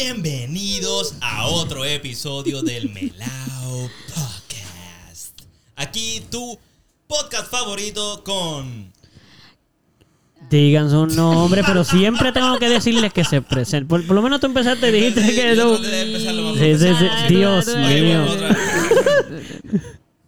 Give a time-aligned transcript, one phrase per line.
[0.00, 5.40] Bienvenidos a otro episodio del Melao Podcast.
[5.74, 6.56] Aquí tu
[7.08, 8.92] podcast favorito con
[10.50, 13.88] Digan su nombre, pero siempre tengo que decirles que se presenten.
[13.88, 15.80] Por, por lo menos tú empezaste, dijiste que Yo no.
[15.80, 16.94] traté de empezarlo más Sí, sí, sí.
[16.94, 17.28] profesional.
[17.28, 18.26] Dios mío.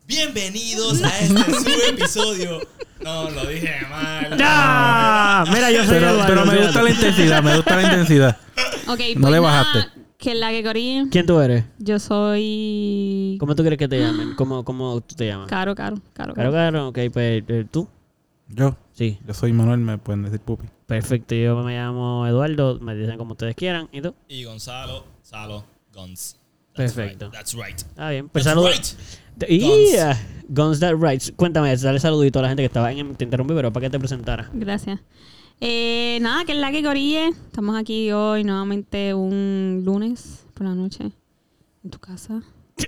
[0.08, 2.60] Bienvenidos a este su episodio.
[3.04, 4.36] No, lo dije mal.
[4.42, 5.44] ¡Ah!
[5.48, 8.36] Mira, yo soy Pero, pero me gusta la intensidad, me gusta la intensidad.
[8.90, 10.00] No pues le nada, bajaste.
[10.18, 11.64] Que la que corrí, ¿Quién tú eres?
[11.78, 13.36] yo soy.
[13.40, 14.34] ¿Cómo tú quieres que te llamen?
[14.34, 15.48] ¿Cómo, cómo tú te llamas?
[15.48, 16.34] Caro, caro, caro.
[16.34, 16.88] Caro, caro.
[16.88, 17.88] Ok, pues eh, tú.
[18.48, 20.66] Yo, Sí, yo soy Manuel, me pueden decir pupi.
[20.86, 21.34] perfecto.
[21.34, 22.78] Yo me llamo Eduardo.
[22.80, 23.88] Me dicen como ustedes quieran.
[23.92, 24.14] ¿Y tú?
[24.28, 25.64] Y Gonzalo, Salo,
[25.94, 26.36] Guns.
[26.74, 27.26] Perfecto.
[27.26, 27.80] Right, that's right.
[27.96, 28.28] Ah, bien.
[28.28, 28.96] Pues saludos.
[29.38, 29.50] right.
[29.50, 30.18] Y Guns.
[30.48, 31.32] Guns That Rights.
[31.34, 33.14] Cuéntame, dale saludito a la gente que estaba en.
[33.14, 34.50] Te interrumpí, pero para que te presentara.
[34.52, 35.00] Gracias.
[35.60, 37.16] Eh, nada, que es la que corrí.
[37.16, 41.10] Estamos aquí hoy nuevamente un lunes por la noche
[41.84, 42.42] en tu casa.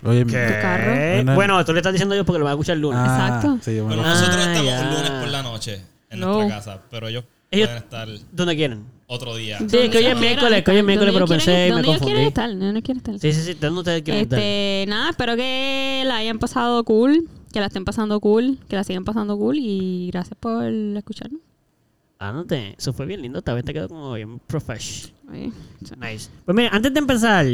[0.05, 0.93] Oye, Tu carro.
[0.95, 2.99] Eh, Bueno, tú le estás diciendo yo porque lo vas a escuchar el lunes.
[3.03, 3.59] ah, Exacto.
[3.63, 4.81] Sí, yo me Bueno, lo- nosotros Ah, estamos ya.
[4.89, 6.33] un lunes por la noche en No.
[6.35, 8.85] nuestra casa, pero ellos, Ellos- pueden estar ¿Dónde quieren?
[9.07, 9.59] otro día.
[9.59, 11.69] Sí, que hoy es ¿Dónde miércoles, que hoy es ellos miércoles, pero pensé y me
[11.75, 12.29] ¿Dónde ellos quieren confundí.
[12.29, 12.49] estar?
[12.51, 13.19] ¿Dónde ellos quieren estar?
[13.19, 13.59] Sí, sí, sí.
[13.61, 14.39] ¿Dónde ustedes quieren estar?
[14.39, 18.85] Este, nada, espero que la hayan pasado cool, que la estén pasando cool, que la
[18.85, 21.41] sigan pasando cool y gracias por escucharnos.
[22.23, 22.75] Ándate.
[22.79, 23.39] Eso fue bien lindo.
[23.39, 25.13] Esta vez te quedó como bien profesh.
[25.31, 25.53] Oye,
[25.99, 26.31] Nice.
[26.45, 27.47] Pues mira, antes de empezar,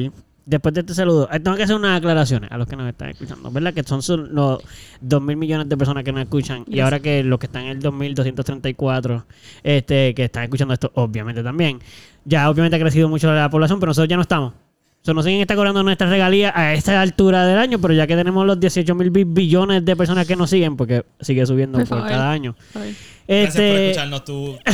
[0.45, 3.11] después de este saludo, eh, tengo que hacer unas aclaraciones a los que nos están
[3.11, 3.51] escuchando.
[3.51, 3.73] ¿Verdad?
[3.73, 4.63] Que son los
[5.01, 6.65] 2 mil millones de personas que nos escuchan.
[6.67, 9.27] Y ahora que los que están en el 2234,
[9.63, 11.81] este, que están escuchando esto, obviamente también.
[12.25, 14.53] Ya obviamente ha crecido mucho la población, pero nosotros ya no estamos.
[15.01, 18.07] O sea, nos siguen está cobrando nuestras regalías a esta altura del año, pero ya
[18.07, 22.07] que tenemos los 18 mil billones de personas que nos siguen, porque sigue subiendo Por
[22.07, 22.55] cada año.
[22.75, 22.95] oye.
[23.31, 24.59] Gracias por Este, escucharnos tú.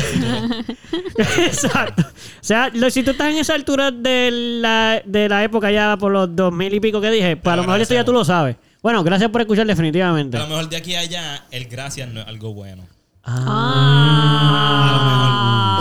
[1.19, 2.03] Exacto.
[2.03, 2.07] O
[2.41, 4.31] sea, lo- si tú estás en esa altura de
[4.61, 7.57] la, de la época ya por los dos mil y pico que dije, pues a
[7.57, 8.55] lo mejor esto ya tú lo sabes.
[8.83, 10.37] Bueno, gracias por escuchar definitivamente.
[10.37, 12.85] A lo mejor de aquí a allá, el gracias no es algo bueno.
[13.25, 13.41] Ah,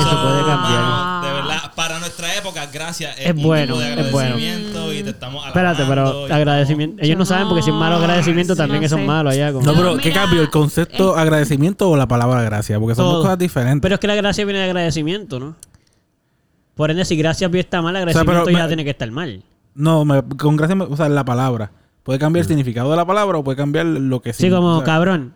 [0.02, 0.54] So, eso puede cambiar.
[0.54, 1.13] mano, de verdad, para
[2.18, 4.36] nuestra época, gracias es, Es un bueno, tipo de es bueno.
[4.36, 7.04] agradecimiento y te estamos Espérate, pero agradecimiento.
[7.04, 9.06] Ellos no saben porque si es malo agradecimiento también no que son sé.
[9.06, 9.52] malos allá.
[9.52, 10.42] como- No, pero ¿qué cambio?
[10.42, 12.80] ¿El concepto agradecimiento o la palabra gracia?
[12.80, 13.14] Porque son Todo.
[13.16, 13.82] dos cosas diferentes.
[13.82, 15.56] Pero es que la gracia viene de agradecimiento, ¿no?
[16.76, 19.44] Por ende, si gracias está mal, agradecimiento pero ya me- tiene que estar mal.
[19.76, 21.72] No, me- con gracia, me- o sea, la palabra.
[22.04, 24.34] Puede cambiar el significado de la palabra o puede cambiar lo que.
[24.34, 24.58] Sí, significa.
[24.58, 25.34] como o sea, cabrón.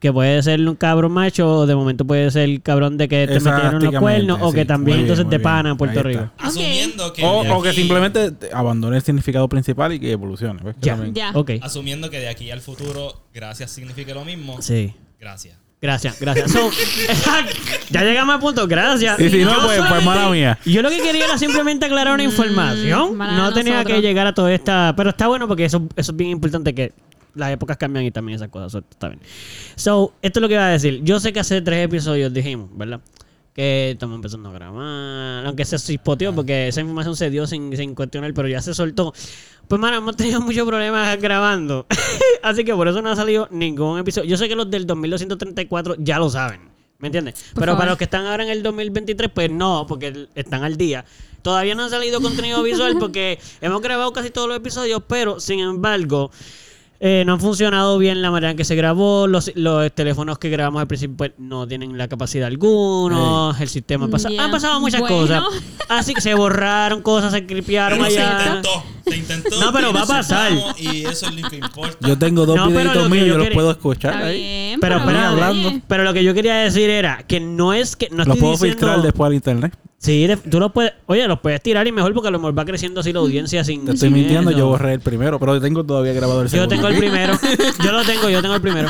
[0.00, 3.34] Que puede ser un cabrón macho o de momento puede ser cabrón de que te
[3.38, 5.42] metieron los cuernos o que también bien, entonces bien.
[5.42, 6.30] pana en Puerto Rico.
[6.38, 10.58] Asumiendo que, O, que simplemente te- abandone el significado principal y que evolucione.
[10.64, 10.74] ¿ves?
[10.80, 10.98] Que Ya.
[11.12, 11.30] Ya.
[11.34, 11.50] Ok.
[11.60, 14.60] Asumiendo que de aquí al futuro, gracias signifique lo mismo.
[14.62, 14.94] Sí.
[15.20, 15.58] Gracias.
[15.82, 16.50] Gracias, gracias.
[16.50, 16.70] So,
[17.90, 19.18] ya llegamos al punto, gracias.
[19.20, 20.58] Y si no, pues, pues mala mía.
[20.64, 23.16] Yo lo que quería era simplemente aclarar una información.
[23.16, 23.96] mala No tenía nosotros.
[23.96, 24.94] que llegar a toda esta.
[24.96, 26.92] Pero está bueno porque eso, eso es bien importante que
[27.34, 28.72] las épocas cambian y también esas cosas.
[28.72, 29.20] so, está bien.
[29.76, 31.00] So, esto es lo que iba a decir.
[31.02, 33.00] Yo sé que hace tres episodios dijimos, ¿verdad?
[33.54, 35.46] Que estamos empezando a grabar.
[35.46, 39.12] Aunque se chispoteó porque esa información se dio sin, sin cuestionar, pero ya se soltó.
[39.68, 41.86] Pues, mano, hemos tenido muchos problemas grabando.
[42.42, 44.28] Así que por eso no ha salido ningún episodio.
[44.28, 46.70] Yo sé que los del 2234 ya lo saben.
[46.98, 47.34] ¿Me entiendes?
[47.34, 47.78] Por Pero favor.
[47.78, 51.04] para los que están ahora en el 2023, pues no, porque están al día.
[51.42, 55.60] Todavía no ha salido contenido visual porque hemos grabado casi todos los episodios, pero sin
[55.60, 56.30] embargo,
[57.02, 59.26] eh, no han funcionado bien la manera en que se grabó.
[59.26, 63.56] Los, los teléfonos que grabamos al principio pues, no tienen la capacidad alguna.
[63.58, 64.28] El sistema pasa.
[64.30, 64.44] Ya.
[64.44, 65.16] Han pasado muchas Bueno.
[65.16, 65.42] cosas.
[65.88, 68.38] Así que se borraron cosas, se cripiaron Pero se allá.
[68.46, 68.82] intentó.
[69.06, 69.60] Se intentó.
[69.60, 70.52] No, pero va a pasar.
[70.78, 72.06] Y eso es lo que importa.
[72.06, 74.40] Yo tengo dos No, videitos lo míos, yo yo los quería- puedo escuchar Está ahí.
[74.40, 75.72] bien, Pero, pero, hablando.
[75.88, 78.08] pero lo que yo quería decir era que no es que.
[78.10, 79.74] No Los estoy puedo diciendo- filtrar después al internet.
[80.02, 80.94] Sí, de- tú los puedes.
[81.06, 83.62] Oye, los puedes tirar y mejor porque a lo mejor va creciendo así la audiencia
[83.64, 83.84] sin.
[83.84, 84.58] Te estoy sin mintiendo, eso.
[84.58, 86.74] yo borré el primero, pero tengo todavía grabado el Yo segundo.
[86.74, 87.34] tengo el primero.
[87.84, 88.88] Yo lo tengo, yo tengo el primero.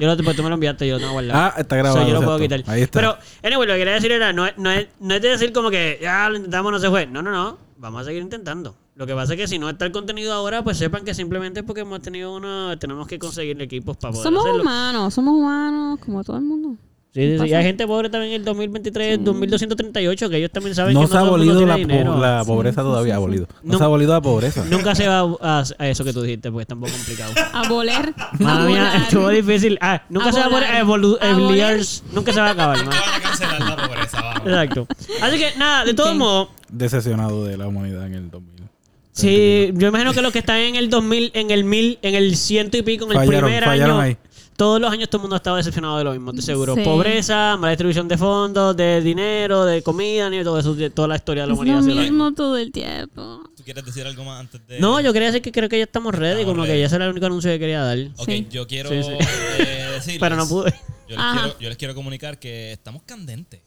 [0.00, 1.38] Yo lo pues tú me lo enviaste, yo lo tengo guardado.
[1.40, 2.56] Ah, está grabado, So, yo lo puedo exacto.
[2.62, 2.74] quitar.
[2.74, 2.98] Ahí está.
[2.98, 5.52] Pero, anyway, lo que quería decir era, no, es- no, es, no es de decir
[5.52, 7.06] como que ya lo intentamos, no se fue.
[7.06, 7.58] No, no, no.
[7.78, 8.74] Vamos a seguir intentando.
[8.96, 11.60] Lo que pasa es que si no está el contenido ahora, pues sepan que simplemente
[11.60, 14.62] es porque hemos tenido uno, tenemos que conseguir equipos para poder Somos hacerlo.
[14.62, 16.74] humanos, somos humanos como todo el mundo.
[17.14, 17.52] Sí, sí, sí.
[17.54, 21.16] hay gente pobre también en el 2023, 2238, que ellos también saben No que se
[21.18, 23.46] ha abolido la, po- la pobreza todavía, abolido.
[23.62, 23.76] No, No.
[23.78, 24.64] se ha abolido la pobreza.
[24.70, 27.34] Nunca se va a, a eso que tú dijiste, porque está un poco complicado.
[27.52, 28.14] A voler.
[28.38, 29.76] Madre mía, estuvo difícil.
[29.82, 30.84] Ah, nunca A se va a poder volar.
[30.86, 31.62] evolu- A evoluir.
[31.64, 31.80] volar.
[32.14, 32.86] Nunca se va a acabar, man.
[32.88, 34.46] van a cancelar la pobreza, vamos.
[34.46, 34.86] Exacto.
[35.20, 36.16] Así que nada, de todos Ok.
[36.16, 38.62] modos, Decepcionado de la humanidad en el 2000.
[39.12, 42.36] sí, yo imagino que los que están en el 2000, en el 1000, en el
[42.36, 44.00] ciento y pico, en el Fallaron, primer fallaron año.
[44.02, 44.16] ahí.
[44.56, 46.74] Todos los años todo el mundo ha estado decepcionado de lo mismo, estoy seguro.
[46.74, 46.82] Sí.
[46.82, 51.16] Pobreza, mala distribución de fondos, de dinero, de comida, ni todo eso, de toda la
[51.16, 51.76] historia de la Es humanidad.
[51.76, 52.02] lo la misma.
[52.02, 53.42] mismo todo el tiempo.
[53.56, 54.80] ¿Tú quieres decir algo más antes de.?
[54.80, 56.74] No, yo quería decir que creo que ya estamos ready, Estamos como ready.
[56.76, 57.98] que ya ese era el único anuncio que quería dar.
[58.16, 58.46] Ok, Sí.
[58.50, 59.10] yo quiero Sí, sí.
[59.58, 60.72] eh, decirles- Pero no pude.
[61.08, 63.60] Yo les, quiero, yo les quiero comunicar que estamos candentes.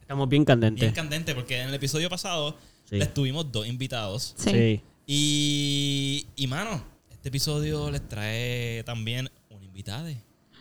[0.00, 0.92] Estamos bien Bien candentes.
[0.92, 2.56] candentes, porque en el episodio pasado
[2.88, 2.96] Sí.
[2.96, 4.34] les tuvimos dos invitados.
[4.38, 4.50] Sí.
[4.50, 4.80] Sí.
[5.06, 10.08] Y, y mano, este episodio les trae también un invitado.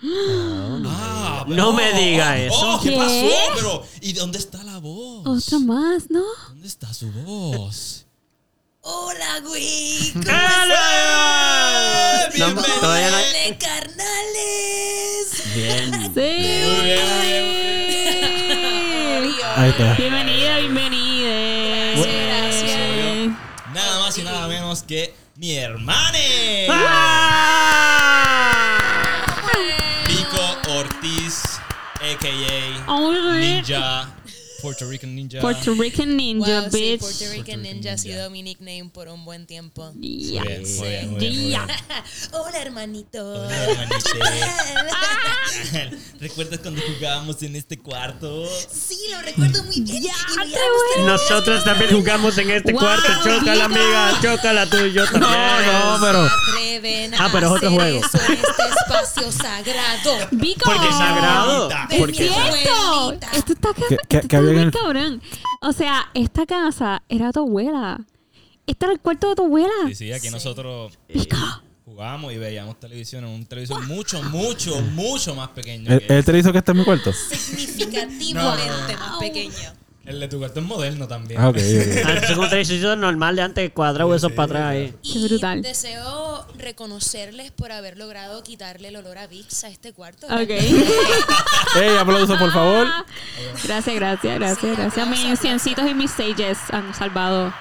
[0.04, 2.56] Ah, No me diga eso.
[2.76, 2.96] Oh, ¿Qué, ¿Qué?
[2.98, 3.30] pasó?
[3.56, 5.26] Pero, ¿y dónde está la voz?
[5.26, 6.24] Otra más, ¿no?
[6.50, 8.06] ¿Dónde está su voz?
[8.82, 10.12] Hola, güey.
[10.14, 12.20] ¿Cómo ¡Hola!
[12.30, 12.40] estás?
[12.40, 12.80] No, Bienvenido.
[12.80, 15.44] todavía no- Dale, carnales.
[15.56, 16.12] Bien.
[16.14, 16.22] Sí.
[19.56, 19.94] Ahí está.
[19.96, 21.96] Bienvenida, bienvenida.
[21.98, 23.30] Gracias.
[23.74, 26.68] Nada más y nada menos que mi hermane.
[26.68, 26.76] Pico
[32.12, 32.84] a.k.a.
[32.88, 33.64] Oh, Alright.
[33.66, 34.08] Ninja,
[34.62, 35.40] Puerto Rican Ninja.
[35.40, 37.00] Puerto Rican Ninja, Wow, sí, bitch.
[37.00, 39.92] Puerto Rican Puerto Ninja ha sido mi nickname por un buen tiempo.
[40.00, 40.42] Yeah.
[40.44, 41.66] Muy bien, muy bien, muy bien, muy Yeah.
[41.66, 41.78] bien.
[42.34, 43.34] Hola, hermanito.
[43.46, 44.08] Hola, hermanito.
[46.20, 48.46] ¿Recuerdas cuando jugábamos en este cuarto?
[48.72, 50.04] Sí, lo recuerdo muy bien.
[50.04, 53.08] Ya, Y voy a te Nosotros también jugamos en este Wow, cuarto.
[53.24, 54.20] Chócala, amiga.
[54.22, 55.32] Chócala tú y yo también.
[55.32, 56.28] No, pero.
[56.28, 58.00] Se atreven Ah, pero es otro juego.
[58.00, 60.28] eso en este espacio sagrado.
[60.32, 60.62] Vico.
[60.66, 61.70] Porque es sagrado.
[61.70, 62.30] ¿Por Porque qué?
[62.30, 63.14] ¡Cierto!
[63.34, 63.70] Esto está,
[64.10, 64.28] ¿Qué- esto
[64.62, 65.22] qué- está qué había en muy el- cabrón.
[65.62, 68.00] O sea, esta casa era tu abuela.
[68.66, 69.70] Este era el cuarto de tu abuela.
[69.88, 71.38] Sí, sí, aquí nosotros Vico.
[71.86, 75.90] jugábamos y veíamos televisión en un televisor mucho, mucho, mucho más pequeño.
[75.92, 76.32] ¿Él, que él este.
[76.34, 77.14] te hizo que está en mi cuarto?
[77.14, 79.54] Significativamente más pequeño.
[80.08, 81.40] El de tu cuarto es moderno también.
[81.40, 81.98] Ah, ok, ok.
[82.06, 84.94] Ah, como televisión normal de antes, cuadrado eso para atrás ahí.
[85.04, 85.62] Qué Y brutal.
[85.62, 90.26] deseo reconocerles por haber logrado quitarle el olor a Vicks a este cuarto.
[90.28, 90.50] Ok.
[90.50, 92.88] Ey, aplauso, por favor.
[93.66, 95.08] Gracias, gracias, gracias, gracias.
[95.08, 97.54] Mis ciencitos y mis sages han salvado.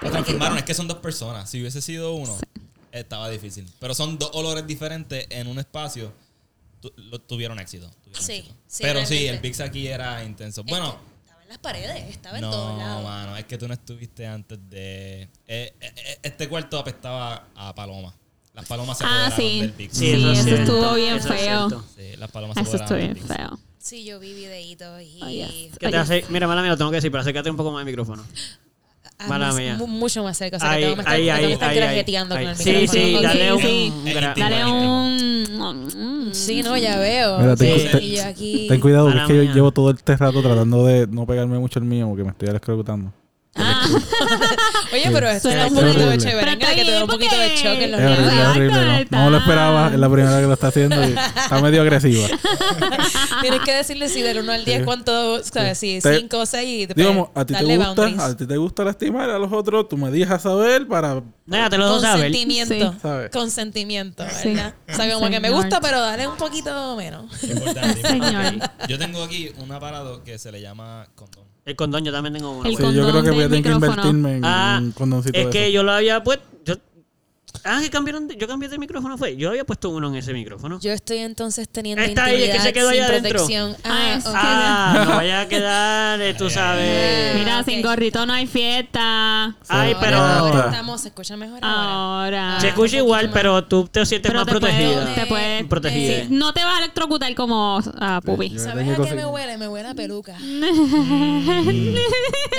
[0.00, 1.48] Lo transformaron, es que son dos personas.
[1.50, 2.36] Si hubiese sido uno,
[2.92, 3.66] estaba difícil.
[3.78, 6.12] Pero son dos olores diferentes en un espacio.
[6.80, 7.90] Tu- lo- tuvieron éxito.
[8.04, 8.54] tuvieron Sí, éxito.
[8.66, 10.62] sí, Pero sí, el Pix aquí era intenso.
[10.64, 10.96] Bueno,
[11.46, 13.04] en las paredes, estaba en no, todos lados.
[13.04, 15.22] mano, es que tú no estuviste antes de.
[15.22, 18.12] eh, eh, eh, este cuarto apestaba a paloma.
[18.52, 19.60] Las palomas se Ah, apoderaron sí.
[19.60, 19.90] del.
[19.92, 20.62] Sí, es eso cierto.
[20.78, 21.84] estuvo bien Eso feo.
[21.96, 23.58] Sí, las palomas se Eso estuvo apoderaron bien feo.
[23.78, 25.20] Sí, yo vi videitos y...
[25.22, 25.78] Oh, yes.
[25.78, 26.24] ¿Qué te hace?
[26.30, 28.24] Mira, mala mía, lo tengo que decir, pero acércate un poco más al micrófono.
[29.18, 29.76] Ah, Mala más- mía.
[29.78, 30.58] mu- mucho más cerca.
[30.58, 32.44] O sea, que Ahí, tengo que estar, ahí, tengo que ahí, estar ahí, grajeteando con
[32.46, 32.92] el Sí, micrófono.
[32.92, 33.60] sí, Ok, dale un...
[33.60, 33.92] sí.
[34.36, 36.30] Dale un...
[36.32, 37.38] Sí, no, ya veo.
[37.38, 38.66] Mira, ten, Sí, ten- y yo aquí...
[38.68, 41.58] ten cuidado, que Mala es que yo llevo todo este rato tratando de no pegarme
[41.58, 43.12] mucho el mío porque me estoy escrotando.
[43.58, 43.86] Ah,
[44.92, 47.84] Oye, pero esto era un poquito de está que te da un poquito de choque
[47.84, 49.06] en los Es horrible, es horrible.
[49.10, 49.86] No, no me lo esperaba.
[49.92, 52.28] Es la primera vez que lo está haciendo y está medio agresiva.
[53.40, 55.78] Tienes que decirle si del 1 al 10 cuánto, ¿sabes?
[55.78, 58.18] Si Te- 5 o 6 y Digamos, a ti te gusta, boundaries.
[58.20, 61.78] a ti te gusta lastimar a los otros, tú me dejas saber para Nada, te
[61.78, 62.26] lo dejo saber.
[62.32, 62.74] Consentimiento.
[62.92, 62.98] Sí.
[63.00, 63.30] ¿Sabes?
[63.30, 64.48] Consentimiento, Sí.
[64.50, 64.74] ¿verdad?
[64.88, 67.26] O sea, como que me gusta, pero dale un poquito menos.
[67.42, 68.26] Importante, Señor.
[68.26, 68.66] importante.
[68.88, 71.45] Yo tengo aquí un aparato que se le llama condón.
[71.66, 72.64] El condón yo también tengo uno.
[72.68, 73.92] El Sí, condón yo creo que voy a del tener que micrófono.
[74.08, 75.72] invertirme en Ah, un condoncito es de que eso.
[75.74, 76.44] yo lo había puesto...
[76.64, 76.74] Yo...
[77.66, 79.36] Ah, que cambiaron de- yo cambié de micrófono, fue.
[79.36, 80.78] Yo había puesto uno en ese micrófono.
[80.80, 83.46] Yo estoy entonces teniendo Está ahí, es que se quedó ahí adentro.
[83.84, 84.32] Ah, Ah, es ok.
[84.32, 87.34] que- Ah, no vaya a quedar, eh, tú sabes.
[87.36, 87.66] Mira, ok.
[87.66, 89.56] sin gorrito no hay fiesta.
[89.68, 90.18] Ay, pero...
[90.18, 92.46] ahora estamos, se escucha mejor ahora.
[92.46, 92.60] Ahora.
[92.60, 95.14] Se escucha igual, pero tú te sientes Pero más te protegida.
[95.14, 96.20] te puedes- Protegida.
[96.22, 98.58] sí, no te vas a electrocutar como a Pupi.
[98.58, 99.56] ¿Sabes a qué me huele?
[99.58, 100.36] Me huele a peluca.
[100.38, 100.70] me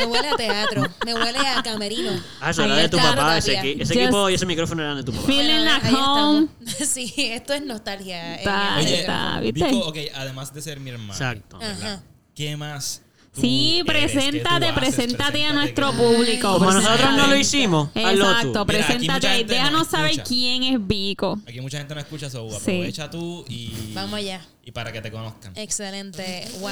[0.05, 0.83] huele a teatro.
[1.05, 2.11] Me huele a camerino.
[2.41, 3.37] Ah, eso era de tu papá.
[3.37, 5.25] Ese, equipo y ese micrófono eran de tu papá.
[5.27, 6.47] Feeling Bueno, like home.
[6.59, 6.89] estamos.
[6.89, 8.35] Sí, esto es nostalgia.
[8.35, 9.65] eh, Está- Oye, Oye, está, ¿viste?
[9.71, 11.59] Vico, ok, además de ser mi hermano, Exacto.
[11.61, 12.01] Ajá.
[12.35, 13.01] ¿qué más?
[13.39, 14.79] Sí, preséntate, haces?
[14.79, 16.53] preséntate a nuestro que- público.
[16.57, 17.89] Como nosotros no lo hicimos.
[17.93, 21.39] Exacto, preséntate gente no déjanos saber quién es Vico.
[21.47, 22.49] Aquí mucha gente no escucha eso.
[22.49, 22.55] Sí.
[22.55, 23.91] Aprovecha tú y.
[23.93, 24.41] Vamos allá.
[24.67, 25.53] Y para que te conozcan.
[25.55, 26.45] Excelente.
[26.59, 26.71] Wow.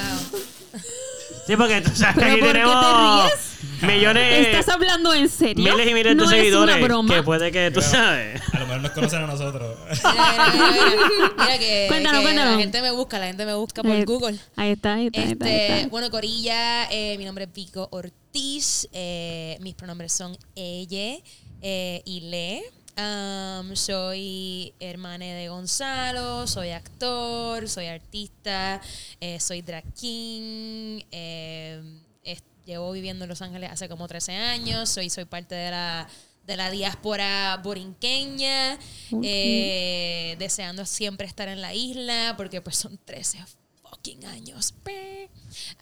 [1.46, 3.82] Sí, porque tú sabes que ¿Pero aquí por qué te tenemos ríes?
[3.96, 5.64] millones, ¿Estás hablando en serio?
[5.72, 7.14] miles y miles no de es seguidores una broma.
[7.14, 8.42] que puede que tú Pero- sabes.
[8.52, 9.78] A lo mejor nos conocen a nosotros.
[9.88, 11.58] Mira, mira, mira, mira.
[11.58, 12.52] Que, Cuéntanos, que cuéntanos.
[12.54, 14.38] la gente me busca, la gente me busca por Ahí- Google.
[14.56, 15.88] Ahí está, ahí está, ahí está, ahí Este, está.
[15.88, 18.88] bueno, Corilla, eh, mi nombre es Pico Ortiz.
[18.92, 21.16] eh, mis pronombres son ella
[21.62, 22.62] eh, y le.
[22.98, 28.80] Am, soy hermana de Gonzalo, soy actor, soy artista,
[29.20, 31.02] eh, soy drag king.
[31.12, 31.82] eh,
[32.24, 34.88] es- llevo viviendo en Los Ángeles hace como 13 años.
[34.88, 36.08] Soy, soy parte de la,
[36.46, 38.78] de la diáspora borinqueña,
[39.22, 43.38] eh, deseando siempre estar en la isla, porque pues son 13
[43.82, 44.72] fucking años.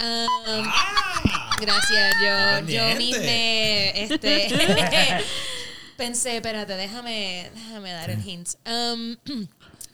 [0.00, 0.66] Um,
[1.60, 4.48] gracias, yo, yo misme, este,
[5.96, 8.48] pensé, espérate, déjame, déjame dar el hint.
[8.66, 9.16] Um,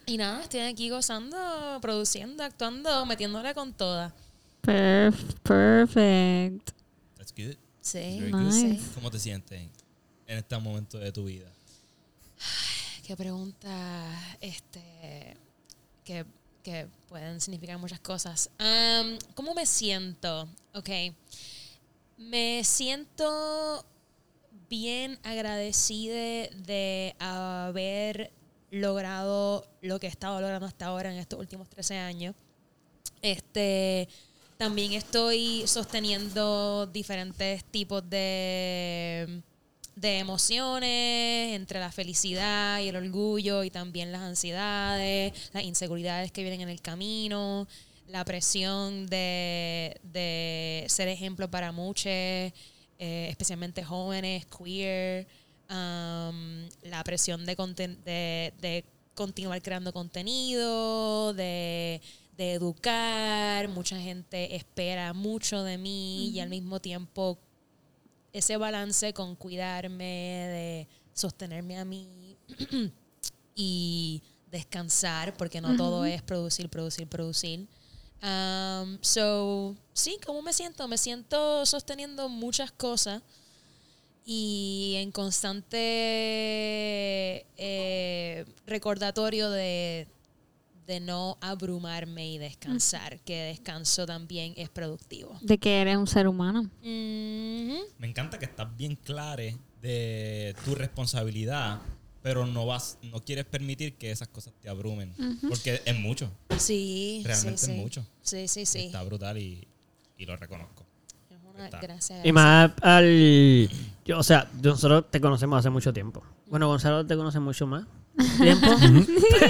[0.07, 4.15] y nada, estoy aquí gozando, produciendo, actuando, metiéndole con toda.
[4.63, 6.71] Perf- perfect.
[7.17, 7.57] That's good.
[7.81, 8.41] Sí, Very good.
[8.41, 8.85] Nice.
[8.95, 9.61] ¿Cómo te sientes
[10.27, 11.51] en este momento de tu vida?
[13.07, 15.37] Qué pregunta, este,
[16.05, 16.25] que,
[16.63, 18.51] que pueden significar muchas cosas.
[18.59, 20.49] Am, ¿Cómo me siento?
[20.75, 20.91] Ok.
[22.19, 23.85] Me siento
[24.71, 28.33] bien agradecida de haber
[28.71, 32.37] logrado lo que he estado logrando hasta ahora en estos últimos 13 años.
[33.21, 34.09] Este,
[34.57, 39.43] también estoy sosteniendo diferentes tipos de,
[39.97, 46.43] de emociones, entre la felicidad y el orgullo, y también las ansiedades, las inseguridades que
[46.43, 47.67] vienen en el camino,
[48.07, 52.53] la presión de, de ser ejemplo para muchos,
[53.03, 55.27] eh, especialmente jóvenes, queer,
[55.71, 62.03] um, la presión de, conten- de, de continuar creando contenido, de,
[62.37, 67.39] de educar, mucha gente espera mucho de mí y al mismo tiempo
[68.35, 72.37] ese balance con cuidarme, de sostenerme a mí
[73.55, 77.67] y descansar, porque no todo es producir, producir, producir.
[78.23, 80.87] Um, so, sí, ¿cómo me siento?
[80.89, 83.23] Me siento sosteniendo muchas cosas
[84.27, 85.79] y en constante
[87.57, 90.07] eh, recordatorio de,
[90.87, 95.39] de no abrumarme y descansar, que descanso también es productivo.
[95.41, 96.61] De que eres un ser humano.
[96.83, 97.79] Ujú.
[97.99, 99.45] Me encanta que estás bien clara
[99.81, 101.81] de tu responsabilidad,
[102.23, 105.15] pero no vas, no quieres permitir que esas cosas te abrumen.
[105.49, 106.31] Porque es mucho.
[106.59, 107.83] Sí, Realmente sí, es sí.
[107.83, 108.07] mucho.
[108.23, 108.87] Sí, sí, sí.
[108.87, 109.67] Está brutal y,
[110.19, 110.85] y lo reconozco.
[111.31, 112.25] Es una- gracias.
[112.25, 113.71] Y más al.
[114.05, 116.23] Yo, o sea, nosotros te conocemos hace mucho tiempo.
[116.47, 117.85] Bueno, Gonzalo te conoce mucho más
[118.43, 118.67] tiempo.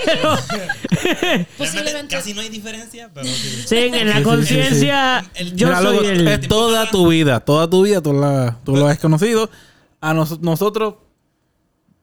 [0.04, 0.36] Pero,
[1.58, 3.62] Posiblemente- casi no hay diferencia, pero sí.
[3.66, 6.28] sí, en la Sí, sí, sí, conciencia, yo Mira, soy loco, el.
[6.28, 9.50] es toda tu vida, toda tu vida tú, la, tú lo has conocido.
[10.00, 10.94] A nos- nosotros,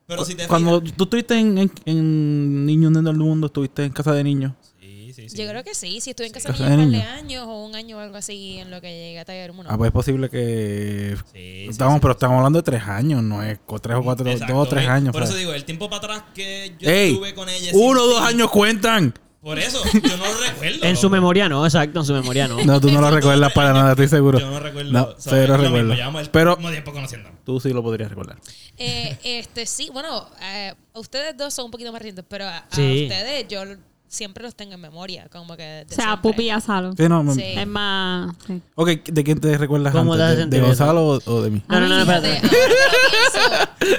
[0.08, 3.92] Pero si te cuando fijas- tú estuviste en, en, en Niños del Mundo, estuviste en
[3.92, 4.54] Casa de Niños.
[4.80, 5.38] Sí, sí, sí.
[5.38, 6.00] Yo creo que sí.
[6.00, 7.98] Si estuve en casa Casa de niños de un par de años o un año
[7.98, 9.64] o algo así en lo que llegué a Taller 1.
[9.68, 11.16] Ah, pues es posible que...
[11.18, 12.00] Sí, sí, estamos, sí.
[12.02, 14.70] pero estamos hablando de tres años, no es co- tres o cuatro, Exacto, dos o
[14.70, 14.90] tres ¿ves?
[14.90, 15.12] años.
[15.14, 15.42] Por eso ¿sabes?
[15.46, 17.12] digo, el tiempo para atrás que yo ¡Ey!
[17.12, 17.72] estuve con ella.
[17.74, 19.14] Uno o dos años cuentan.
[19.42, 20.86] Por eso, yo no lo recuerdo.
[20.86, 22.64] En su memoria no, exacto, en su memoria no.
[22.66, 24.40] No, tú no lo recuerdas para nada, estoy seguro.
[24.40, 24.92] Yo no recuerdo.
[24.92, 25.94] No, o sea, cero es lo mismo, recuerdo.
[25.94, 27.30] Llevamos Pero- mismo tiempo conociendo.
[27.46, 28.38] Tú sí lo podrías recordar.
[28.78, 32.66] Eh, este, sí, bueno, eh, ustedes dos son un poquito más recientes, pero a, a
[32.72, 33.04] Sí.
[33.04, 33.62] ustedes yo
[34.10, 36.32] siempre los tengo en memoria, como que de O sea, siempre.
[36.32, 36.94] Pupi y Asalo.
[36.98, 37.44] Sí, no, me- Sí.
[37.44, 38.36] Es más.
[38.48, 38.62] Sí.
[38.76, 40.50] Ok, ¿de quién te recuerdas ¿Cómo te antes?
[40.50, 40.66] ¿De, de?
[40.66, 41.62] Gonzalo o, o de mí?
[41.68, 42.42] No, no, no, espérate.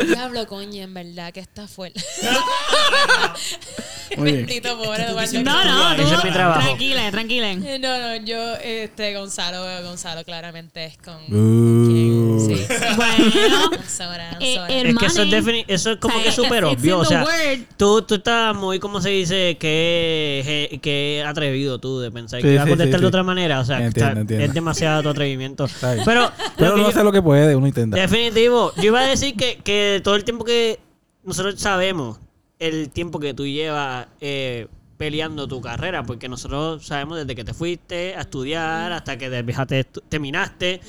[0.07, 2.03] Diablo, coño, en verdad que está fuerte.
[4.17, 4.47] Muy bien.
[4.47, 5.43] Bendito pobre Eduardo.
[5.43, 6.61] No, no, Ese tú, es mi trabajo.
[6.67, 7.51] tranquila, tranquila.
[7.53, 12.41] Eh, No, no, yo, este, Gonzalo, Gonzalo claramente es con, Uh.
[12.49, 12.67] sí.
[12.97, 13.71] Bueno.
[13.87, 14.57] Sora, Eh,
[14.89, 16.99] Es que eso es, defini- eso es como O sea, que súper obvio.
[17.01, 17.25] O sea,
[17.77, 19.57] tú, tú estás muy, ¿cómo se dice?
[19.59, 23.09] Que, que atrevido tú de pensar Sí, que iba a sí, contestar sí, de sí.
[23.09, 23.61] otra manera.
[23.61, 24.45] O sea, que Entiendo, está- entiendo.
[24.47, 25.67] es demasiado tu atrevimiento.
[26.05, 27.97] Pero, Pero uno yo- hace lo que puede, uno intenta.
[27.97, 28.73] Definitivo.
[28.77, 30.79] Yo iba a decir que, que todo el tiempo que
[31.25, 32.19] nosotros sabemos,
[32.59, 37.55] el tiempo que tú llevas eh, peleando tu carrera, porque nosotros sabemos desde que te
[37.55, 40.81] fuiste a estudiar hasta que dejaste terminaste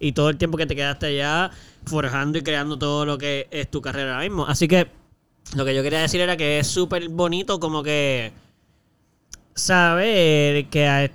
[0.00, 1.50] y todo el tiempo que te quedaste allá
[1.86, 4.46] forjando y creando todo lo que es tu carrera ahora mismo.
[4.46, 4.88] Así que
[5.56, 8.32] lo que yo quería decir era que es súper bonito como que
[9.54, 11.10] saber que a,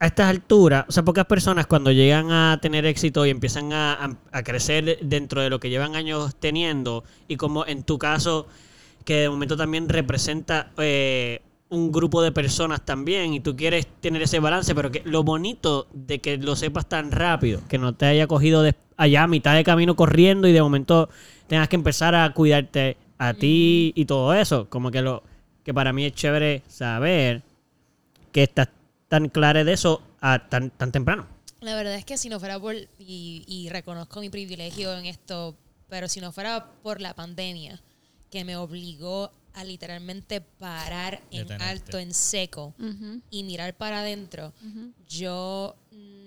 [0.00, 3.92] a estas alturas, o sea, pocas personas cuando llegan a tener éxito y empiezan a,
[3.94, 8.46] a- a crecer dentro de lo que llevan años teniendo y como en tu caso
[9.06, 14.20] que de momento también representa eh, un grupo de personas también y tú quieres tener
[14.20, 18.06] ese balance, pero que lo bonito de que lo sepas tan rápido, que no te
[18.06, 21.08] haya cogido de allá a mitad de camino corriendo y de momento
[21.46, 25.22] tengas que empezar a cuidarte a ti y todo eso, como que lo
[25.64, 27.42] que para mí es chévere saber
[28.32, 28.68] que estás
[29.08, 31.26] tan clara de eso a tan, tan temprano.
[31.60, 35.54] La verdad es que si no fuera por, y, y reconozco mi privilegio en esto,
[35.88, 37.80] pero si no fuera por la pandemia,
[38.30, 41.64] que me obligó a literalmente parar en Detenerte.
[41.64, 43.20] alto, en seco, Ujú.
[43.30, 44.52] y mirar para adentro,
[45.08, 45.74] yo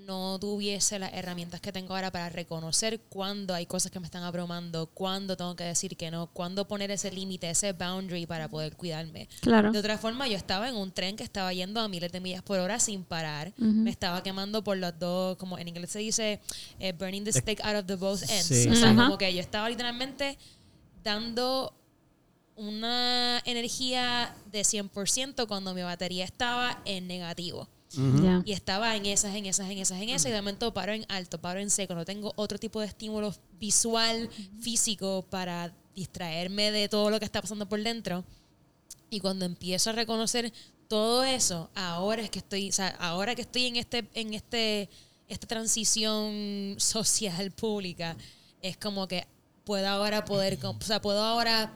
[0.08, 4.24] no tuviese las herramientas que tengo ahora para reconocer cuándo hay cosas que me están
[4.24, 8.75] abrumando, cuándo tengo que decir que no, cuándo poner ese límite, ese boundary para poder
[8.75, 9.29] cuidarme.
[9.41, 9.72] Claro.
[9.72, 12.41] De otra forma, yo estaba en un tren que estaba yendo a miles de millas
[12.41, 13.53] por hora sin parar.
[13.58, 16.39] Me estaba quemando por los dos, como en inglés se dice,
[16.79, 18.46] eh, burning the stick out of the both ends.
[18.48, 18.68] Sí.
[18.68, 20.39] O sea, como que yo estaba literalmente
[21.03, 21.74] dando
[22.59, 27.67] una energía de 100% cuando mi batería estaba en negativo.
[28.45, 30.27] Y estaba en esas, en esas, en esas, en esas.
[30.27, 31.95] Y de momento paro en alto, paro en seco.
[31.95, 37.41] No tengo otro tipo de estímulo visual, físico para distraerme de todo lo que está
[37.41, 38.23] pasando por dentro.
[39.09, 40.53] Y cuando empiezo a reconocer
[40.87, 44.89] todo eso, ahora es que estoy, o sea, ahora que estoy en este, en este,
[45.27, 48.15] esta transición social pública,
[48.61, 49.25] es como que
[49.63, 51.73] puedo ahora poder, o sea, puedo ahora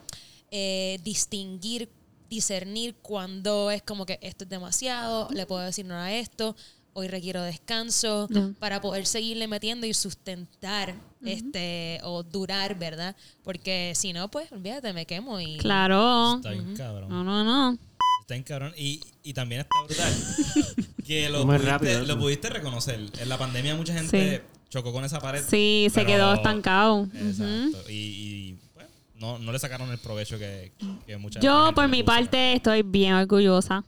[0.56, 1.90] eh, distinguir,
[2.30, 6.56] discernir cuando es como que esto es demasiado, le puedo decir no a esto,
[6.94, 8.30] hoy requiero descanso,
[8.60, 10.94] para poder seguirle metiendo y sustentar
[11.26, 13.16] este o durar, ¿verdad?
[13.44, 16.36] Porque si no, pues olvídate, me quemo y Claro.
[16.36, 17.10] Está bien cabrón.
[17.10, 17.78] No, no, no.
[18.22, 18.74] Está bien cabrón.
[18.78, 20.14] Y, y también está brutal.
[21.08, 23.00] que lo Muy pudiste, rápido lo pudiste reconocer.
[23.20, 24.60] En la pandemia mucha gente Sí.
[24.70, 25.44] chocó con esa pared.
[25.50, 27.08] Sí, se quedó estancado.
[27.16, 27.90] Exacto.
[27.90, 28.60] Y, y,
[29.24, 30.74] no, no le sacaron el provecho que,
[31.08, 33.86] que mucha Yo, por mi parte, estoy bien orgullosa.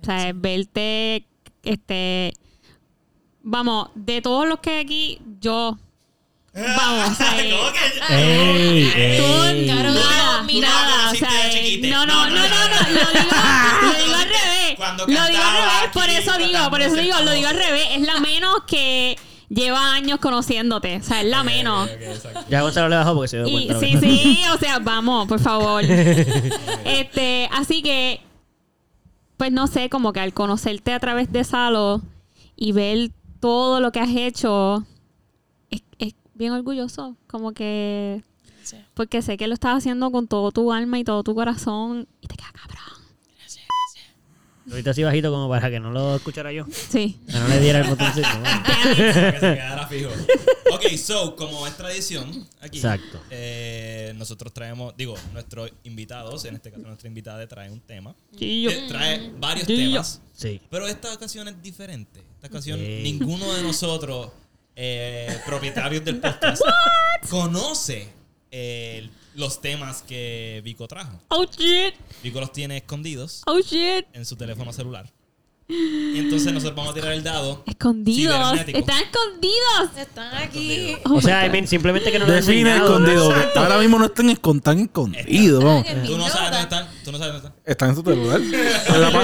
[0.00, 1.26] O sea, verte,
[1.64, 2.32] este,
[3.42, 5.76] vamos, de todos los que hay aquí, yo,
[6.54, 8.16] vamos, o sea, ¿Cómo que ya?
[8.16, 9.18] ¡Ey!
[9.18, 9.64] tú, ey.
[9.64, 11.30] Claro, nada, mira, nada, o sea,
[11.82, 13.32] no, no, no, no, no, lo digo,
[13.82, 17.20] lo digo al revés, Cuando lo digo al revés, por eso digo, por eso digo,
[17.22, 21.42] lo digo al revés, es la menos que lleva años conociéndote, o sea, es la
[21.44, 21.88] menos.
[21.88, 22.40] Ok, ok, exacto.
[22.50, 23.80] Ya Gonzalo le bajó porque se dio Y, cuenta.
[23.80, 25.82] sí, sí, o sea, vamos, por favor.
[26.84, 28.20] este, así que,
[29.36, 32.02] pues no sé, como que al conocerte a través de Salo
[32.56, 34.84] y ver todo lo que has hecho,
[35.70, 37.16] es, es bien orgulloso.
[37.28, 38.22] Como que,
[38.64, 38.76] Sí.
[38.94, 42.26] porque sé que lo estás haciendo con todo tu alma y todo tu corazón y
[42.26, 42.97] te queda cabrón.
[44.70, 46.64] Ahorita así bajito como para que no lo escuchara yo.
[46.90, 47.18] Sí.
[47.26, 48.28] Que no le diera el botoncito.
[48.40, 48.62] bueno.
[48.64, 50.10] Para que se quedara fijo.
[50.72, 53.20] Ok, so, como es tradición aquí, Exacto.
[53.30, 58.14] eh, nosotros traemos, digo, nuestros invitados, en este caso nuestra invitada trae un tema.
[58.32, 60.60] Yo- Eh, trae varios temas, Sí.
[60.70, 62.20] pero esta ocasión es diferente.
[62.36, 62.86] Esta ocasión, Ok.
[63.02, 64.30] ninguno de nosotros,
[64.76, 66.62] eh, propietarios del podcast,
[67.30, 68.08] conoce
[68.50, 71.20] eh, los temas que Vico trajo.
[71.28, 74.06] Oh shit, Vico los tiene escondidos oh shit.
[74.12, 75.10] en su teléfono celular.
[75.70, 77.62] Y entonces nosotros vamos a tirar el dado.
[77.66, 78.58] Escondidos.
[78.66, 79.98] Están escondidos.
[79.98, 80.96] Están aquí.
[81.04, 82.86] Oh O sea, my I mean, simplemente que no lo Define enseñado.
[82.98, 83.34] escondido.
[83.54, 85.62] ahora mismo no están, escon- están escondidos.
[85.62, 86.88] Mi Tú no sabes dónde están.
[87.04, 87.52] Tú no sabes dónde están.
[87.66, 88.40] Están en su celular.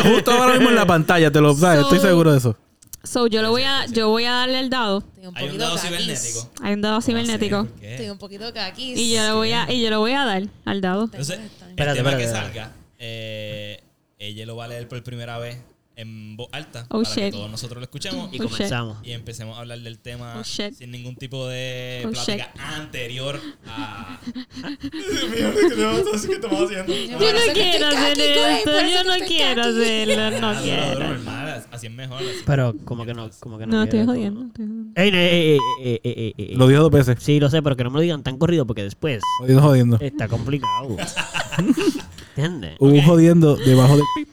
[0.12, 1.80] Justo ahora mismo en la pantalla, te lo sabes.
[1.80, 2.58] Estoy So- seguro de eso.
[3.04, 5.04] So, yo lo voy a, yo voy a darle el dado.
[5.18, 5.88] Un Hay un poquito dado caquis.
[5.88, 6.50] cibernético.
[6.62, 7.56] Hay un dado cibernético.
[7.58, 7.90] No sé por qué.
[7.94, 8.98] Estoy un poquito caquis.
[8.98, 11.04] Y yo lo voy a, y yo lo voy a dar al dado.
[11.04, 12.46] Entonces, el Espérate, tema espérate, que espérate.
[12.54, 13.82] salga, eh,
[14.18, 15.58] ella lo va a leer por primera vez
[15.96, 18.50] en voz alta Oh, para que todos nosotros lo escuchemos Y Oh, shit.
[18.52, 18.98] comenzamos.
[19.04, 24.18] y empecemos a hablar del tema Oh, sin ningún tipo de Oh, plática anterior a...
[24.24, 26.92] Dios mío, ¿qué estamos haciendo?
[26.94, 28.70] Yo no quiero hacer esto.
[28.88, 30.40] Yo no quiero hacerlo.
[30.40, 30.98] No quiero.
[31.08, 32.18] normal, así es mejor.
[32.22, 32.42] así.
[32.44, 33.76] Pero como que no, como que no.
[33.76, 34.46] No, estoy jodiendo.
[34.96, 36.54] Ey, ey, ey, ey, ey, ey, ey.
[36.56, 37.16] Lo dijo dos veces.
[37.20, 39.98] Sí, lo sé, pero que no me lo digan tan corrido porque después Jodiendo, jodiendo.
[40.00, 40.96] está complicado.
[42.36, 42.76] ¿Entiendes?
[42.80, 44.28] Hubo un jodiendo debajo del pip.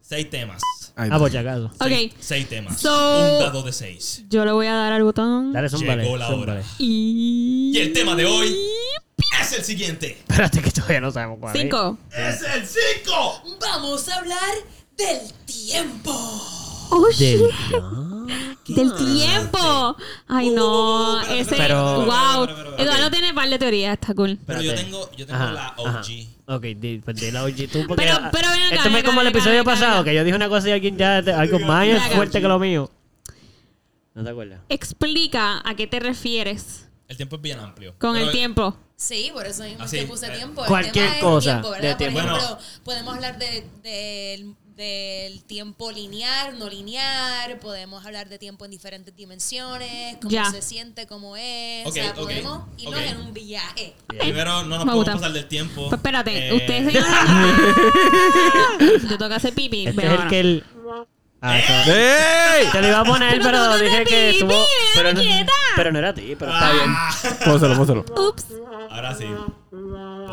[0.00, 0.60] Seis temas.
[0.94, 1.18] Ah.
[1.78, 2.16] Seis, Ok.
[2.20, 2.80] seis temas.
[2.80, 2.90] So-
[3.38, 4.24] Un dado de seis.
[4.28, 5.52] Yo le voy a dar al botón.
[5.52, 6.02] Dale, zúmbale.
[6.02, 6.62] Llegó la hora.
[6.78, 8.54] Y el tema de hoy
[9.40, 10.18] es el siguiente.
[10.28, 11.62] Espérate que todavía no sabemos cuál es.
[11.62, 11.98] Cinco.
[12.10, 13.42] ¡Es el cinco!
[13.60, 14.54] Vamos a hablar
[14.96, 16.61] del tiempo.
[16.94, 17.38] Oh, shit.
[17.40, 17.50] Del...
[18.76, 19.96] Del tiempo.
[20.28, 21.16] Ay, no.
[21.16, 21.56] Uh, Ese.
[21.56, 22.44] Wow.
[22.78, 23.94] Eduardo tiene un par de teorías.
[23.94, 24.38] Está cool.
[24.46, 24.84] Pero yo Espérate.
[24.90, 26.00] tengo, yo tengo Ajá, la ajá.
[26.00, 26.06] OG.
[26.46, 28.04] Ok, di, pues la OG tú porque...
[28.04, 29.70] Pero- pero ven acá, Esto ven me acá, como el ven acá, episodio ven acá,
[29.72, 30.10] pasado, ven acá.
[30.10, 31.22] que yo dije una cosa y alguien ya...
[31.22, 32.14] te- algo más Ven acá.
[32.14, 32.90] fuerte que lo mío.
[34.14, 34.60] ¿No te acuerdas?
[34.68, 37.94] Explica a qué te refieres El tiempo es bien amplio.
[37.98, 38.76] con Pero- el tiempo.
[38.94, 40.62] Sí, por eso mismo Así, es que puse eh, tiempo.
[40.62, 41.88] El cualquier tema es cosa tiempo, ¿verdad?
[41.88, 42.20] de tiempo.
[42.20, 42.62] Por ejemplo, Bueno.
[42.84, 49.14] podemos hablar de, del- del tiempo lineal, no lineal, podemos hablar de tiempo en diferentes
[49.16, 51.86] dimensiones, cómo se siente, cómo es.
[51.86, 53.06] O sea, podemos irnos ok.
[53.06, 53.94] en un viaje.
[54.06, 55.12] Primero, no nos Me podemos gusta.
[55.14, 55.82] pasar del tiempo.
[55.88, 56.94] Pues espérate, Eh, ustedes.
[59.08, 59.86] Yo tengo que hacer pipi.
[59.86, 60.64] Este pero es el que el...
[61.44, 62.68] Ah, eso- ¡Ey!
[62.70, 64.64] Te lo iba a poner, Pero pero tú no dije que estuvo...
[64.94, 65.20] Pero no,
[65.74, 66.84] pero no era a ti, pero está bien.
[66.94, 68.04] Ah, Póselo, póselo.
[68.16, 68.46] Ups.
[68.90, 69.24] Ahora sí.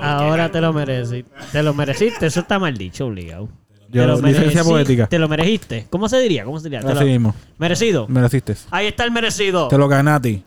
[0.02, 1.25] Ahora te lo mereces.
[1.52, 3.49] Te lo mereciste, eso está mal dicho, obligado.
[3.91, 5.08] Te lo Yo, lo licencia poética.
[5.08, 5.88] ¿Te lo mereciste?
[5.89, 6.43] ¿Cómo se diría?
[6.45, 6.82] ¿Cómo se diría?
[6.82, 7.36] Te Así lo- mismo.
[7.58, 8.08] Merecido.
[8.08, 8.56] Mereciste.
[8.71, 9.67] Ahí está el merecido.
[9.67, 10.43] Te lo gané a ti.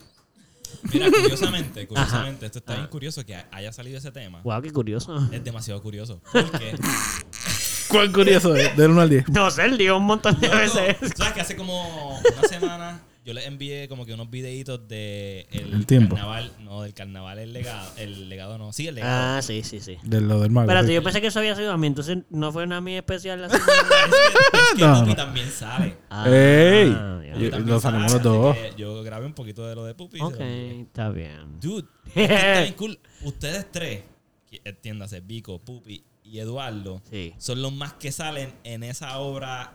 [0.92, 4.40] Mira, curiosamente, curiosamente, esto está bien curioso que haya salido ese tema.
[4.42, 5.16] Wow, qué curioso.
[5.30, 6.20] Es demasiado curioso.
[6.32, 6.76] Porque,
[7.88, 8.54] ¿Cuál curioso?
[8.56, 8.76] es?
[8.76, 9.28] Del 1 al 10.
[9.28, 10.96] No sé, él dijo un montón de veces.
[11.16, 15.72] ¿Sabes que hace como una semana yo les envié como que unos videitos de el,
[15.74, 16.16] El tiempo.
[16.16, 19.38] carnaval, no, del carnaval el legado, el legado no, sí, el legado.
[19.38, 19.96] Ah, sí, sí, sí.
[20.02, 20.64] De lo del mago.
[20.64, 20.94] Espérate, sí.
[20.94, 23.48] yo pensé que eso había sido a mí, entonces no fue una mía especial la
[23.50, 23.72] semana.
[23.72, 25.16] Es que, es que No, Pupi no.
[25.16, 25.96] también sale.
[26.10, 26.90] Ah, ¡Ey!
[27.38, 28.56] Yo- los así dos.
[28.76, 30.20] Yo grabé un poquito de lo de Pupi.
[30.20, 31.60] Ok, está bien.
[31.60, 32.98] Dude, es que está bien cool.
[33.22, 34.02] Ustedes tres,
[34.64, 37.34] entiéndase, Vico, Pupi y Eduardo, Sí.
[37.38, 39.72] son los más que salen en esa obra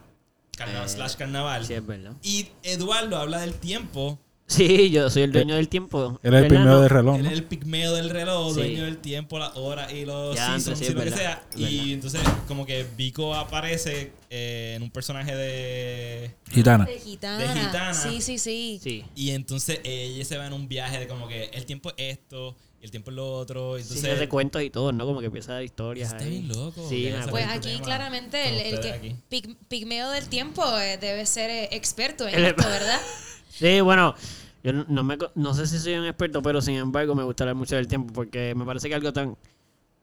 [0.58, 1.66] carnaval Eh, slash carnaval.
[1.66, 2.12] Sí, es verdad.
[2.24, 4.20] Y Eduardo habla del tiempo.
[4.50, 6.22] Sí, yo soy el dueño del tiempo.
[6.24, 6.48] Era el ¿Verdad?
[6.48, 6.82] primero No.
[6.82, 7.30] de reloj, Él ¿no?
[7.30, 8.60] es el pigmeo del reloj, Sí.
[8.62, 11.44] dueño del tiempo, la hora y los Ya, seasons sí, y que sea.
[11.58, 16.32] Y entonces, como que Vico aparece eh, en un personaje de.
[16.50, 16.86] Gitana.
[16.86, 17.38] De gitana.
[17.54, 17.94] De gitana.
[17.94, 18.80] Sí, sí, sí.
[18.82, 19.04] Sí.
[19.16, 22.56] Y entonces ella se va en un viaje de como que el tiempo es esto,
[22.82, 23.78] y el tiempo es lo otro.
[23.78, 25.06] y Sí, Entonces, se hace cuentos y todo, ¿no?
[25.06, 26.30] Como que empieza a dar historias Está ahí.
[26.32, 31.26] bien loco, Sí, Pues aquí claramente el, el que pig- pigmeo del tiempo eh, debe
[31.26, 33.00] ser eh, experto en El- esto, ¿verdad?
[33.50, 34.14] Sí, bueno,
[34.64, 37.44] yo no, no me, no sé si soy un experto, pero sin embargo me gusta
[37.44, 39.36] hablar mucho del tiempo porque me parece que algo tan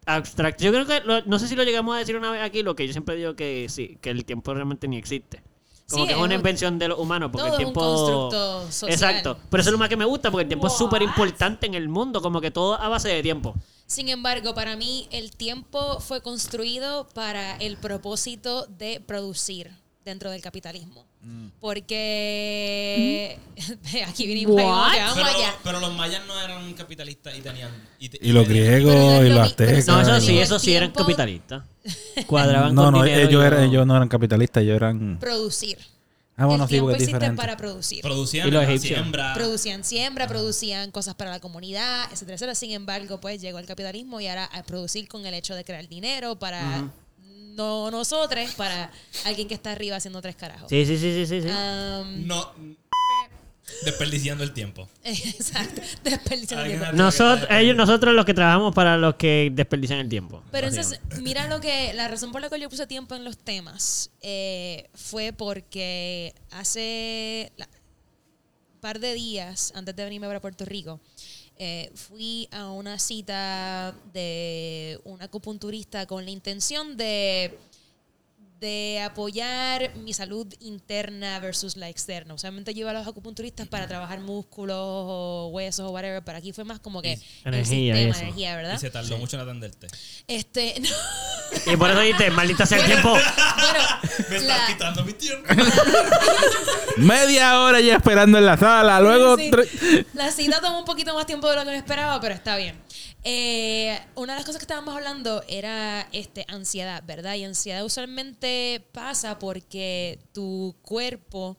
[0.07, 0.65] abstracto.
[0.65, 2.75] Yo creo que, lo- no sé si lo llegamos a decir una vez aquí, lo
[2.75, 5.41] que yo siempre digo que sí, que el tiempo realmente ni existe.
[5.91, 7.73] Como Sí, que es una un- invención de los humanos, porque todo el es un
[7.75, 7.81] tiempo...
[7.81, 8.91] constructo social.
[8.93, 11.67] Exacto, pero eso es lo más que me gusta, porque el tiempo es súper importante
[11.67, 13.55] en el mundo, como que todo a base de tiempo.
[13.87, 19.71] Sin embargo, para mí el tiempo fue construido para el propósito de producir
[20.05, 21.07] dentro del capitalismo.
[21.23, 21.49] Mm.
[21.61, 23.39] Porque
[24.07, 25.25] aquí vinimos Pero,
[25.63, 27.71] pero los mayas no eran capitalistas y tenían.
[27.99, 29.87] Y, te- Y los griegos y lo los aztecas.
[29.87, 31.63] No, eso sí, eso sí eran capitalistas.
[32.27, 35.19] Cuadraban No, con no, ellos, eran, no- ellos no eran capitalistas, ellos eran...
[35.19, 35.79] Producir.
[36.37, 37.37] Ah, bueno, el sí, tiempo existe diferente.
[37.41, 38.01] para producir.
[38.03, 39.35] Producían Y los siembra.
[39.35, 42.55] producían siembra, producían cosas para la comunidad, etcétera, etcétera.
[42.57, 45.87] Sin embargo, pues llegó el capitalismo y ahora a producir con el hecho de crear
[45.89, 46.91] dinero para
[47.35, 48.91] no nosotros, para
[49.25, 50.69] alguien que está arriba haciendo tres carajos.
[50.69, 51.49] Sí, sí, sí, sí, sí.
[51.49, 52.53] No.
[53.85, 54.89] Desperdiciando el tiempo.
[55.05, 55.81] exacto.
[56.03, 56.97] Desperdiciando Alguien tiempo.
[56.97, 60.43] Nosotros, ellos, nosotros los que trabajamos para los que desperdician el tiempo.
[60.51, 63.39] Pero entonces, mira lo que, la razón por la cual yo puse tiempo en los
[63.39, 71.01] temas eh, fue porque hace un par de días, antes de venirme para Puerto Rico,
[71.59, 77.57] eh, fui a una cita de un acupunturista con la intención de,
[78.61, 82.33] de apoyar mi salud interna versus la externa.
[82.35, 86.53] Usualmente yo iba a los acupunturistas para trabajar músculos o huesos o whatever, pero aquí
[86.53, 88.21] fue más como que el Energía sistema, eso.
[88.23, 88.75] energía, ¿verdad?
[88.77, 89.87] Y se tardó mucho en atenderte.
[90.27, 91.73] Este, no.
[91.73, 93.11] Y por eso dijiste, maldita sea el tiempo.
[93.11, 93.85] Bueno,
[94.31, 95.49] Me estás la- quitando mi tiempo.
[96.97, 99.37] Media hora ya esperando en la sala, luego...
[99.37, 99.51] Sí.
[100.15, 102.77] La cita tomó un poquito más tiempo de lo que me esperaba, pero está bien.
[103.27, 107.35] Eh, una de las cosas que estábamos hablando era este, ansiedad, ¿verdad?
[107.37, 111.57] Y ansiedad usualmente pasa porque tu cuerpo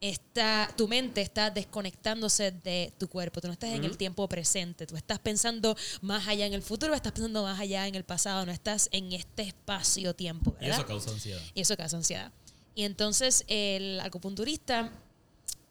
[0.00, 3.40] está, tu mente está desconectándose de tu cuerpo.
[3.40, 4.86] Tú no estás en el tiempo presente.
[4.86, 8.44] Tú estás pensando más allá en el futuro, estás pensando más allá en el pasado.
[8.44, 10.80] No estás en este espacio-tiempo, Y ¿verdad?
[10.80, 11.40] eso causa ansiedad.
[11.54, 12.32] Y eso causa ansiedad.
[12.74, 14.92] Y entonces el acupunturista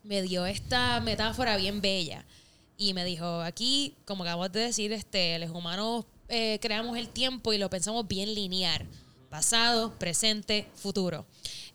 [0.01, 2.25] me dio esta metáfora bien bella.
[2.77, 7.53] Y me dijo, aquí, como acabas de decir, este, los humanos eh, creamos el tiempo
[7.53, 8.85] y lo pensamos bien lineal.
[9.29, 11.25] Pasado, presente, futuro.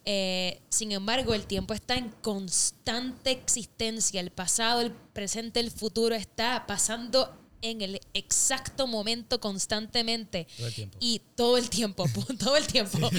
[0.05, 4.21] Eh, sin embargo, el tiempo está en constante existencia.
[4.21, 10.47] El pasado, el presente, el futuro está pasando en el exacto momento constantemente.
[10.57, 10.99] Todo el tiempo.
[11.01, 12.05] Y todo el tiempo,
[12.39, 12.99] todo el tiempo.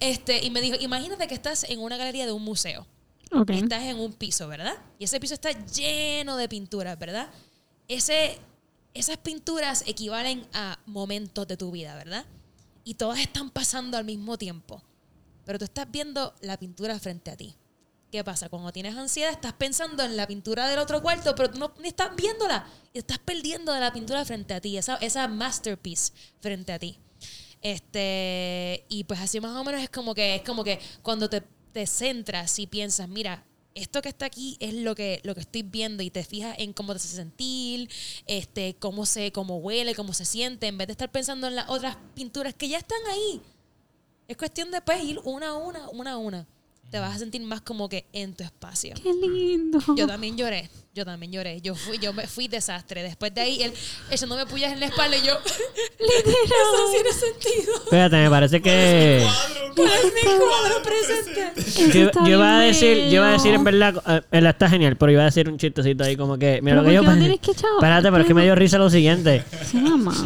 [0.00, 2.86] Este, y me dijo, imagínate que estás en una galería de un museo.
[3.64, 4.74] Estás en un piso, ¿verdad?
[4.98, 7.30] Y ese piso está lleno de pinturas, ¿verdad?
[7.86, 8.38] Ese,
[8.92, 12.24] esas pinturas equivalen a momentos de tu vida, ¿verdad?
[12.84, 14.82] Y todas están pasando al mismo tiempo.
[15.44, 17.54] Pero tú estás viendo la pintura frente a ti.
[18.10, 18.48] ¿Qué pasa?
[18.48, 22.14] Cuando tienes ansiedad, estás pensando en la pintura del otro cuarto, pero tú no estás
[22.16, 22.66] viéndola.
[22.92, 26.98] Y estás perdiendo de la pintura frente a ti, esa, esa masterpiece frente a ti.
[27.62, 31.44] Este, y pues así más o menos es como que, es como que cuando te,
[31.72, 35.62] te centras y piensas, mira, esto que está aquí es lo que, lo que estoy
[35.62, 37.88] viendo y te fijas en cómo te hace sentir,
[38.26, 41.68] este, cómo se, cómo huele, cómo se siente, en vez de estar pensando en las
[41.68, 43.40] otras pinturas que ya están ahí.
[44.28, 46.46] Es cuestión de pues, ir una a una, una a una.
[46.90, 48.94] Te vas a sentir más como que en tu espacio.
[49.00, 49.78] Qué lindo.
[49.96, 50.68] Yo también lloré.
[50.92, 51.60] Yo también lloré.
[51.60, 53.04] Yo fui, yo me fui desastre.
[53.04, 53.72] Después de ahí, él
[54.10, 55.34] echándome pullas en la espalda y yo.
[55.44, 57.80] Eso no tiene sentido.
[57.88, 59.24] Fíjate, me parece que.
[59.76, 61.52] ¿Cuál es mi cuadro presente?
[61.56, 64.96] Eso Yo, iba a decir, yo iba a decir en verdad, eh, él está genial,
[64.96, 67.14] pero iba a decir un chistecito ahí como que, mira ¿Pero lo que yo por
[67.14, 67.20] qué lo pensé.
[67.20, 67.70] tienes que echar?
[67.78, 69.44] Espérate, pero es que me dio risa lo siguiente.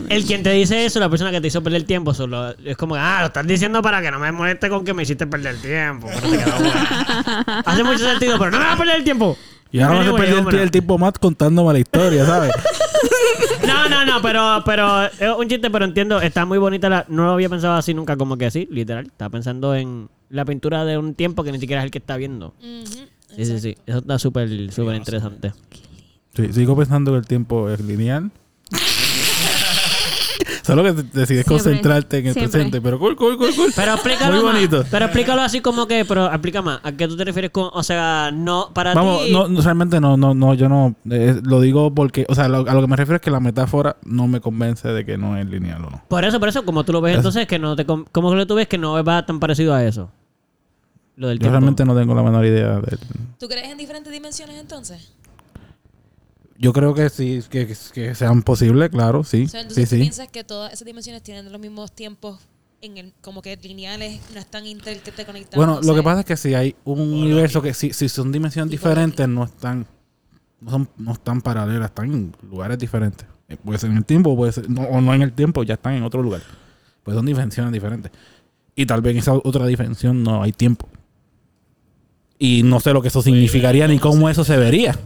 [0.09, 2.95] El quien te dice eso, la persona que te hizo perder tiempo, solo, es como,
[2.95, 6.09] ah, lo estás diciendo para que no me moleste con que me hiciste perder tiempo.
[6.09, 6.73] Pero te quedó bueno.
[7.67, 9.37] Hace mucho sentido, pero no me vas a perder el tiempo.
[9.75, 12.53] Y ahora me Anyway, perder el, el tipo Matt contándome la historia, ¿sabes?
[13.67, 17.25] No, no, no, pero, pero es un chiste, pero entiendo, está muy bonita la, no
[17.25, 19.07] lo había pensado así nunca, como que así, literal.
[19.07, 22.17] Estaba pensando en la pintura de un tiempo que ni siquiera es el que está
[22.17, 22.55] viendo.
[22.61, 23.77] Sí, sí, sí.
[23.87, 25.53] Eso está súper, súper interesante.
[26.37, 28.31] Sí, sigo pensando que el tiempo es lineal.
[30.65, 32.51] Solo que decides Siempre, concentrarte en el siempre.
[32.53, 32.81] presente.
[32.81, 33.73] Pero cool, cool, cool, cool.
[33.77, 34.55] Pero explícalo Muy más.
[34.55, 34.85] bonito.
[34.91, 36.81] Pero explícalo así como que, pero explica más.
[36.83, 39.33] ¿A qué tú te refieres con, o sea, no, para Vamos, ti...
[39.33, 40.95] no, no, realmente no, no, no, yo no.
[41.11, 43.41] eh, lo digo porque, o sea, lo- a lo que me refiero es que la
[43.41, 46.03] metáfora no me convence de que no es lineal o no.
[46.09, 47.85] Por eso, por eso, como tú lo ves entonces, que no te...
[47.85, 50.11] com- ¿Cómo que lo tú ves que no va tan parecido a eso?
[51.17, 51.53] Lo del Yo tiempo.
[51.59, 52.99] realmente no tengo la menor idea de.
[53.39, 55.13] ¿Tú crees en diferentes dimensiones entonces?
[56.65, 59.43] Yo creo que sí, que, que sean posibles, claro, sí.
[59.45, 60.01] O sea, entonces sí, tú sí.
[60.01, 62.41] piensas que todas esas dimensiones tienen los mismos tiempos
[62.81, 65.57] en el, como que lineales, no están interconectadas.
[65.57, 68.71] Bueno, lo que pasa es que si hay un universo que si, si son dimensiones
[68.71, 69.87] diferentes, no están,
[70.63, 73.27] no son, no están paralelas, están en lugares diferentes.
[73.51, 75.75] Eh, Puede ser en el tiempo, puede ser, no, o no en el tiempo, ya
[75.75, 76.41] están en otro lugar.
[77.03, 78.11] Pues son dimensiones diferentes.
[78.75, 80.89] Y tal vez en esa otra dimensión no hay tiempo.
[82.39, 84.99] Y no sé lo que eso significaría ni cómo eso se vería.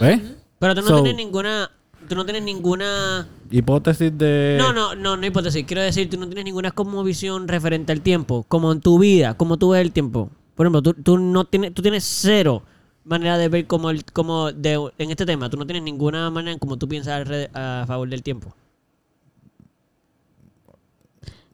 [0.00, 0.20] ¿Ves?
[0.64, 1.70] Pero tú no So- tienes ninguna...
[2.08, 3.26] Tú no tienes ninguna...
[3.50, 4.56] Hipótesis de.
[4.58, 5.64] No, no, no, no hipótesis.
[5.66, 8.44] Quiero decir, tú no tienes ninguna como visión referente al tiempo.
[8.48, 10.30] Como en tu vida, como tú ves el tiempo.
[10.54, 12.62] Por ejemplo, tú, tú no tienes, tú tienes cero
[13.04, 15.50] manera de ver como el, como de, en este tema.
[15.50, 18.54] Tú no tienes ninguna manera en cómo tú piensas a favor del tiempo.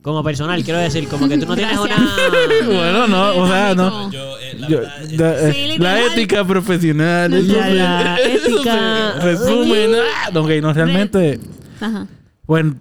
[0.03, 1.99] Como personal, quiero decir, como que tú no tienes Gracias.
[1.99, 2.67] una...
[2.67, 4.11] Bueno, no, o sea, no.
[4.11, 6.13] Yo, eh, la Yo- verdad, es- da- eh, Sí, la literal.
[6.13, 7.35] ética profesional.
[7.35, 9.91] eso La- se- la eso se ética- Resumen.
[10.25, 11.41] ah, Ok, no, realmente.
[11.81, 12.07] Ajá.
[12.47, 12.77] Bueno,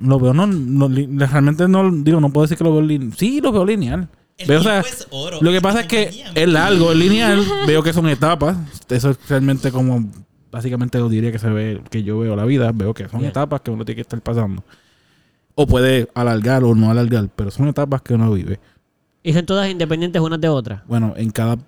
[0.00, 3.12] lo veo, no, no, li- realmente no, digo, no puedo decir que lo veo lineal.
[3.16, 4.08] Sí, lo veo lineal.
[4.38, 5.38] El Veo, o sea, tiempo es oro.
[5.40, 7.44] lo que pasa es que compañía, es largo, es lineal.
[7.66, 8.56] veo que son etapas.
[8.88, 10.04] Eso es realmente como,
[10.50, 12.70] básicamente lo diría que se ve, que yo veo la vida.
[12.72, 14.62] Veo que son etapas que uno tiene que estar pasando.
[15.60, 18.60] O puede alargar o no alargar, pero son etapas que uno vive.
[19.24, 20.86] Y son todas independientes unas de otras.
[20.86, 21.58] Bueno, en cada,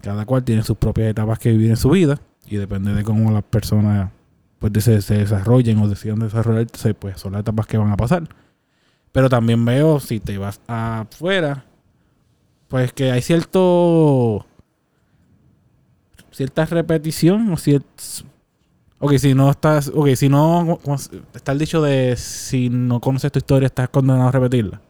[0.00, 3.32] cada cual tiene sus propias etapas que vivir en su vida y depende de cómo
[3.32, 4.12] las personas
[4.60, 8.28] pues se, se desarrollen o decidan desarrollarse, pues son las etapas que van a pasar.
[9.10, 11.64] Pero también veo, si te vas afuera,
[12.68, 14.46] pues que hay cierto
[16.30, 18.24] cierta repetición o ciertos
[18.98, 22.98] Ok, si no estás, ok, si no, ¿cómo se- está el dicho de si no
[22.98, 24.80] conoces tu historia estás condenado a repetirla.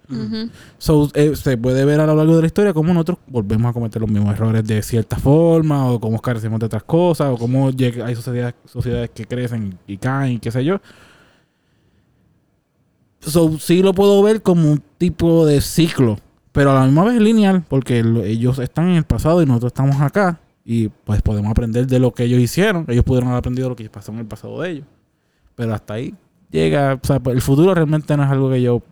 [0.79, 3.73] So, eh, se puede ver a lo largo de la historia cómo nosotros volvemos a
[3.73, 7.66] cometer los mismos errores de cierta forma, o cómo carecemos de otras cosas, o cómo
[8.05, 10.81] hay sociedades, sociedades que crecen y caen, qué sé yo.
[13.21, 16.19] So, sí lo puedo ver como un tipo de ciclo,
[16.53, 19.71] pero a la misma vez lineal, porque lo- ellos están en el pasado y nosotros
[19.71, 22.85] estamos acá, y pues podemos aprender de lo que ellos hicieron.
[22.88, 24.87] Ellos pudieron haber aprendido lo que pasó en el pasado de ellos.
[25.55, 26.12] Pero hasta ahí
[26.50, 28.83] llega, o sea, el futuro realmente no es algo que yo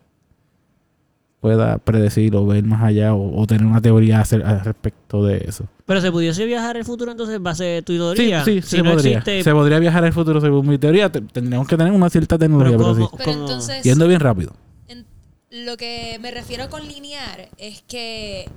[1.41, 5.45] pueda predecir o ver más allá o, o tener una teoría acer- al respecto de
[5.47, 5.67] eso.
[5.85, 8.45] Pero se pudiese viajar al futuro entonces base de tu Sí, teoría.
[8.45, 9.19] sí, si se no podría.
[9.19, 9.43] existe...
[9.43, 11.13] Se podría viajar al futuro según mi teoría.
[11.13, 13.15] Te- tendríamos que tener una cierta tecnología, pero, ¿cómo- sí.
[13.19, 14.55] Pero entonces, Yendo bien rápido.
[14.89, 15.05] en-
[15.51, 18.49] lo que me refiero con linear es que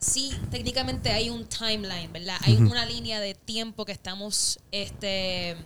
[0.00, 2.36] sí, técnicamente hay un timeline, ¿verdad?
[2.42, 5.56] Hay una línea de tiempo que estamos este,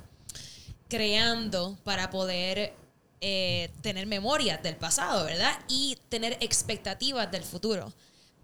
[0.88, 2.74] creando para poder
[3.20, 5.58] eh, tener memoria del pasado, ¿verdad?
[5.68, 7.92] Y tener expectativas del futuro.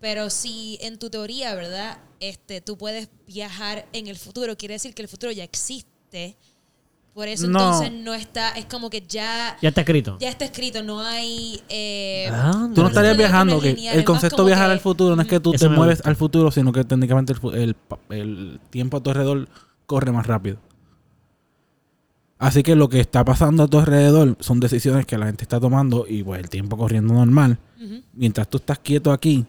[0.01, 1.98] Pero si en tu teoría, ¿verdad?
[2.20, 6.37] Este, tú puedes viajar en el futuro, quiere decir que el futuro ya existe.
[7.18, 7.59] Por eso No.
[7.59, 10.18] entonces no está, es como que ya Ya está escrito.
[10.20, 11.61] ya está escrito, no hay...
[11.68, 15.26] Eh, Ah, Tú no estarías viajando, que el concepto viajar que- al futuro no es
[15.26, 19.48] que tú te mueves al futuro, sino que técnicamente el, tiempo a tu alrededor
[19.87, 20.59] corre más rápido.
[22.38, 25.59] Así que lo que está pasando a tu alrededor son decisiones que la gente está
[25.59, 27.59] tomando y pues el tiempo corriendo normal.
[28.12, 29.44] Mientras tú estás quieto aquí,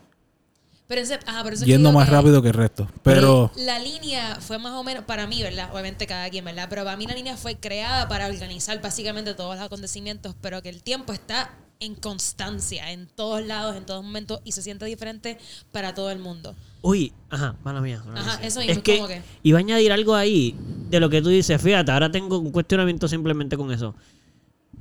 [0.90, 2.90] Pero ese- ajá, por eso es que yendo más que rápido que el resto.
[3.04, 5.70] Pero La línea fue más o menos, para mí, ¿verdad?
[5.72, 6.66] Obviamente cada quien, ¿verdad?
[6.68, 10.70] Pero para mí la línea fue creada para organizar básicamente todos los acontecimientos, pero que
[10.70, 15.38] el tiempo está en constancia, en todos lados, en todos momentos, y se siente diferente
[15.72, 16.56] para todo el mundo.
[16.82, 18.02] Uy, ajá, mala mía.
[18.08, 20.56] mala Ajá, eso mismo, Es que como que- iba a añadir algo ahí
[20.90, 21.62] de lo que tú dices.
[21.62, 23.94] Fíjate, ahora tengo un cuestionamiento simplemente con eso.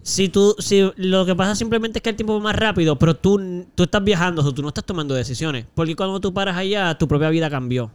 [0.09, 3.15] Si tú, si lo que pasa simplemente es que el tiempo va más rápido, pero
[3.15, 5.67] tú, tú estás viajando, o sea, tú no estás tomando decisiones.
[5.75, 7.91] Porque cuando tú paras allá, tu propia vida cambió.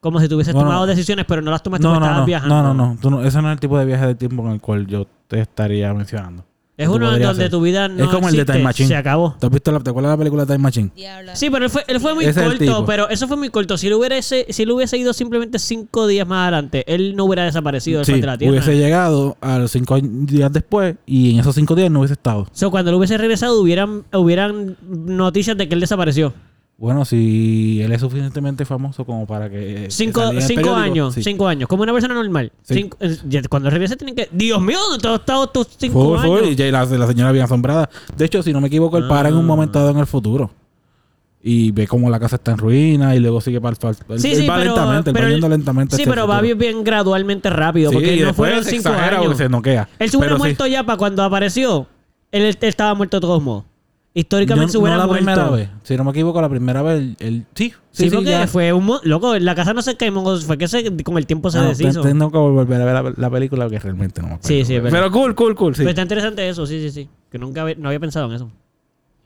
[0.00, 2.62] Como si tú hubieses tomado decisiones, pero no las tomaste No, porque estabas viajando.
[2.62, 3.24] no, no, no, tú no.
[3.24, 5.94] Ese no es el tipo de viaje de tiempo en el cual yo te estaría
[5.94, 6.44] mencionando.
[6.80, 7.50] Es uno en donde hacer.
[7.50, 8.88] tu vida no Es como el de existe, Time Machine.
[8.88, 9.36] Se acabó.
[9.38, 10.90] ¿Tú has visto la, ¿Te acuerdas de la película Time Machine?
[11.34, 13.76] Sí, pero él fue, él fue muy Ese corto, pero eso fue muy corto.
[13.76, 17.44] Si él hubiese, si él hubiese ido simplemente cinco días más adelante, él no hubiera
[17.44, 18.52] desaparecido del Sí, de la Tierra.
[18.52, 22.46] hubiese llegado a los cinco días después y en esos cinco días no hubiese estado.
[22.52, 26.32] So, cuando él hubiese regresado, hubieran, hubieran noticias de que él desapareció.
[26.80, 29.84] Bueno, si él es suficientemente famoso como para que...
[29.84, 31.22] eh, Cinco, cinco años, sí.
[31.22, 31.68] cinco años.
[31.68, 32.50] Como una persona normal.
[32.62, 32.74] Sí.
[32.74, 34.30] Cinco- eh, cuando regrese tienen que...
[34.32, 36.58] Dios mío, ¿dónde has estado estos cinco Fue, fue, años?
[36.58, 37.90] y la, la señora bien asombrada.
[38.16, 39.46] De hecho, si no me equivoco, él para en un Ah.
[39.48, 40.50] momento dado en el futuro.
[41.42, 43.76] Y ve cómo la casa está en ruina y luego sigue para
[44.08, 44.18] el...
[44.18, 45.96] Sí, él va pero, lentamente, él pero va él- yendo lentamente.
[45.96, 47.92] Sí, pero va bien, bien gradualmente rápido.
[47.92, 49.36] Porque no fueron cinco años.
[49.36, 49.86] se noquea.
[49.98, 51.86] Él se hubiera muerto ya para cuando apareció.
[52.32, 53.64] Él, él estaba muerto de todos modos.
[54.12, 55.24] Históricamente Yo- se hubiera no la muerto.
[55.24, 55.68] primera vez.
[55.84, 57.16] Si no me equivoco, la primera vez, él...
[57.20, 58.46] él- sí, Sí, sí, porque ya.
[58.48, 58.90] fue un...
[59.04, 60.36] Loco, la casa no se quemó.
[60.40, 62.02] Fue que se, con el tiempo se No, deshizo.
[62.02, 64.48] te- Tengo que volver a ver la, la película porque realmente no me acuerdo.
[64.48, 64.78] Sí, sí.
[64.82, 65.78] Pero cool, cool, cool, sí.
[65.80, 67.08] Pero está interesante eso, sí, sí, sí.
[67.30, 68.50] Que nunca había, no había pensado en eso.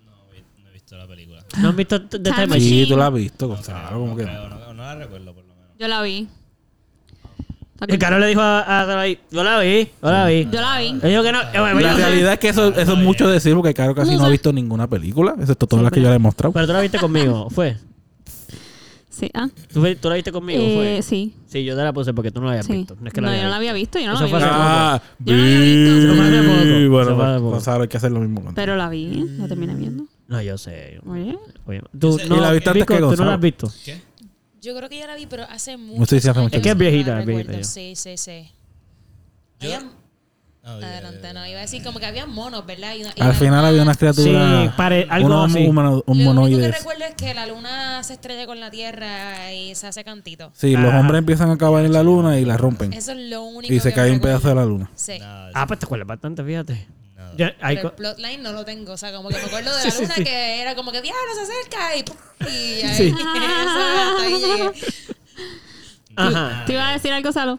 [0.05, 0.13] No,
[0.63, 1.45] no he visto la película.
[1.61, 2.87] ¿No has visto The Time Time Sí, Machine?
[2.89, 3.99] tú la has visto, No, Gonzalo.
[3.99, 5.71] como no que creo, no, no la recuerdo por lo menos.
[5.79, 6.29] Yo la vi.
[7.89, 9.19] Y Carol le dijo a, a yo la vi,
[10.01, 10.49] yo la vi.
[10.51, 10.87] Yo la vi.
[10.89, 11.43] Él dijo que no.
[11.43, 12.03] eh, bueno, La yo sé.
[12.07, 14.53] realidad es que eso, eso es mucho decir porque Caro casi No no ha visto
[14.53, 16.53] ninguna película, excepto todas Sí, las que pero- yo le he mostrado.
[16.53, 17.77] Pero tú la viste conmigo, ¿fue?
[19.11, 19.49] Sí, ah.
[19.73, 21.03] ¿Tú, fue- tú la viste conmigo, Eh, fue?
[21.03, 21.35] sí.
[21.47, 22.73] Sí, yo te la puse porque tú no la habías sí.
[22.73, 22.97] visto.
[23.01, 23.99] No es que no, la yo no la había había visto.
[24.01, 25.15] Yo no Eso la fue había hace visto.
[25.15, 26.65] Ah, Yo no la había visto.
[26.65, 27.51] Sí, Eso bueno, fue hace poco.
[27.51, 28.55] Gonzalo, hay que hacer lo mismo contigo.
[28.57, 29.25] Pero la vi.
[29.39, 30.05] La terminé viendo.
[30.27, 31.01] No, yo sé.
[31.07, 31.39] Oye.
[31.67, 33.29] Oye, tú, no, ¿Y la viste antes Vico, que tú no Gonzalo?
[33.31, 33.73] la has visto.
[33.85, 34.01] ¿Qué?
[34.65, 36.07] Yo creo que ya la vi, pero hace mucho.
[36.07, 37.63] sé si hace mucho Es que es no viejita, es viejita.
[37.65, 38.51] Sí, sí, sí.
[39.61, 39.91] Yo- Había-
[40.67, 41.33] Ah, ya, Adelante, ya, ya.
[41.35, 41.47] no.
[41.47, 42.95] Iba a decir como que había monos, ¿verdad?
[42.97, 44.63] Y una- y Al final luna- había unas criaturas.
[44.65, 45.67] Sí, pare- algo unos así.
[45.67, 49.75] humano- Lo único que recuerdo es que la luna se estrella con la tierra y
[49.75, 50.51] se hace cantito.
[50.55, 51.01] Sí, los Ah.
[51.01, 52.95] hombres empiezan a cavar en la luna y la rompen.
[52.95, 54.91] Eso es lo único Y se que cae un pedazo de la luna.
[54.95, 55.19] Sí.
[55.23, 56.87] Ah, pues te acuerdas bastante, fíjate.
[57.61, 58.93] Hay Pero el plotline no lo tengo.
[58.93, 61.41] O sea, como que me acuerdo de la luna que era como que diablo se
[61.43, 62.17] acerca y, ¡pum!
[62.41, 63.15] y ahí, Sí.
[64.27, 64.73] eso.
[66.17, 66.65] Ajá.
[66.67, 67.59] ¿Te iba a decir algo, Salo?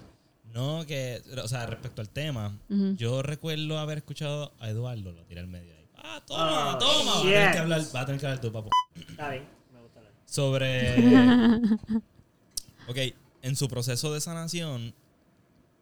[0.54, 5.42] No, que, o sea, respecto al tema, yo recuerdo haber escuchado a Eduardo, lo tiré
[5.42, 5.86] al medio ahí.
[5.98, 7.14] Ah, toma, toma.
[7.16, 8.70] Va a, tener que hablar, va a tener que hablar tú, papu.
[9.10, 10.96] Está bien, me gusta la- Sobre.
[12.88, 12.98] ok,
[13.42, 14.94] en su proceso de sanación,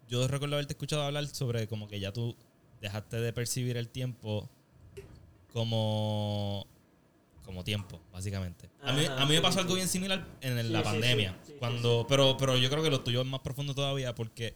[0.07, 2.35] yo recuerdo haberte escuchado hablar sobre como que ya tú
[2.83, 4.49] dejaste de percibir el tiempo
[5.51, 6.67] como.
[7.43, 8.69] como tiempo, básicamente.
[8.81, 11.37] A mí, a mí me pasó algo bien similar en la sí, pandemia.
[11.59, 14.55] cuando, pero, pero yo creo que lo tuyo es más profundo todavía porque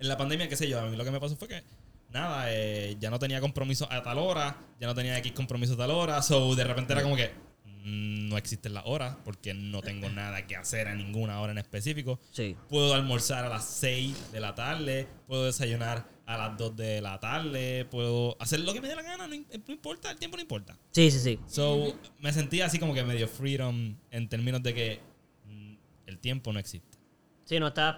[0.00, 1.62] en la pandemia, qué sé yo, a mí lo que me pasó fue que
[2.10, 5.76] nada, eh, ya no tenía compromiso a tal hora, ya no tenía X compromiso a
[5.76, 7.30] tal hora, so de repente era como que
[7.64, 11.58] mm, no existen las horas porque no tengo nada que hacer a ninguna hora en
[11.58, 12.18] específico.
[12.30, 12.56] Sí.
[12.70, 17.18] Puedo almorzar a las 6 de la tarde, puedo desayunar a las 2 de la
[17.20, 20.36] tarde, puedo hacer lo que me dé la gana, no, im- no importa, el tiempo
[20.36, 20.76] no importa.
[20.90, 21.38] Sí, sí, sí.
[21.46, 25.00] So, me sentía así como que medio freedom en términos de que
[25.44, 25.74] mm,
[26.06, 26.98] el tiempo no existe.
[27.44, 27.94] Sí, no estabas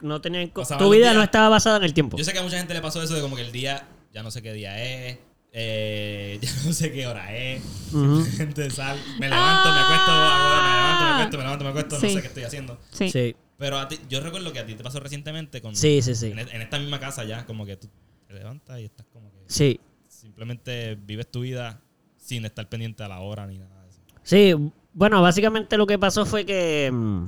[0.00, 2.16] no tenía, Pasaba tu vida no estaba basada en el tiempo.
[2.16, 4.22] Yo sé que a mucha gente le pasó eso de como que el día, ya
[4.22, 5.18] no sé qué día es,
[5.52, 7.62] eh, ya no sé qué hora es.
[7.92, 8.24] Ujú.
[8.38, 12.06] Gente sal, me levanto, me acuesto, me levanto, me acuesto, me levanto, me acuesto, Sí.
[12.06, 12.80] no sé qué estoy haciendo.
[12.90, 13.10] Sí.
[13.10, 15.74] Sí, Pero a ti, yo recuerdo que a ti te pasó recientemente con...
[15.74, 16.26] sí, sí, sí.
[16.26, 17.88] En, en esta misma casa ya, como que tú
[18.26, 19.38] te levantas y estás como que...
[19.46, 21.80] Sí, Simplemente vives tu vida
[22.16, 24.00] sin estar pendiente a la hora ni nada de eso.
[24.22, 24.72] sí.
[24.92, 27.26] Bueno, básicamente lo que pasó fue que mm,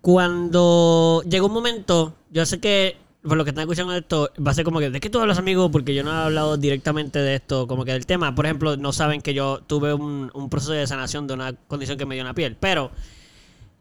[0.00, 4.54] cuando llegó un momento, yo sé que por lo que están escuchando esto, va a
[4.54, 5.70] ser como que, ¿de qué tú hablas, amigo?
[5.70, 8.34] Porque yo no he hablado directamente de esto, como que del tema.
[8.34, 11.96] Por ejemplo, no saben que yo tuve un, un proceso de sanación de una condición
[11.96, 12.90] que me dio en la piel, pero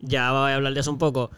[0.01, 1.31] ya voy a hablar de eso un poco.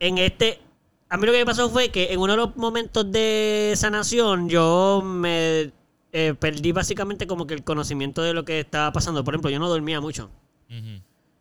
[0.00, 0.60] En este,
[1.08, 4.48] a mí lo que me pasó fue que en uno de los momentos de sanación
[4.48, 5.72] yo me
[6.12, 9.24] eh, perdí básicamente como que el conocimiento de lo que estaba pasando.
[9.24, 10.30] Por ejemplo, yo no dormía mucho.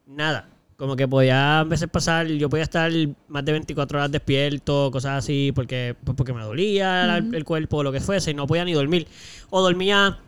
[0.05, 0.49] Nada.
[0.77, 2.91] Como que podía a veces pasar, yo podía estar
[3.27, 7.83] más de 24 horas despierto, cosas así, porque, pues porque me dolía el cuerpo o
[7.83, 9.07] lo que fuese, y no podía ni dormir.
[9.49, 10.19] O dormía,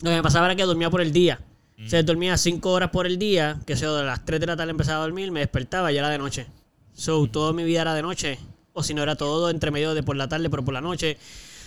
[0.00, 1.40] lo que me pasaba era que dormía por el día.
[1.84, 4.56] O sea, dormía 5 horas por el día, que sea de las 3 de la
[4.56, 6.46] tarde empezaba a dormir, me despertaba y era de noche.
[6.94, 8.38] So, toda mi vida era de noche.
[8.72, 11.18] O si no, era todo entre medio de por la tarde, pero por la noche.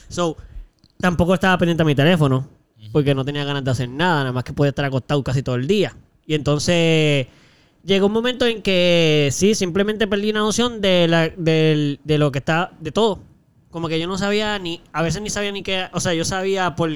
[0.07, 0.35] So,
[0.99, 2.47] tampoco estaba pendiente a mi teléfono,
[2.91, 5.55] porque no tenía ganas de hacer nada, nada más que podía estar acostado casi todo
[5.55, 5.95] el día.
[6.25, 7.27] Y entonces
[7.83, 12.31] llegó un momento en que sí, simplemente perdí la noción de, la, del- de lo
[12.31, 13.19] que está, de todo.
[13.69, 16.25] Como que yo no sabía ni, a veces ni sabía ni qué, o sea, yo
[16.25, 16.89] sabía por,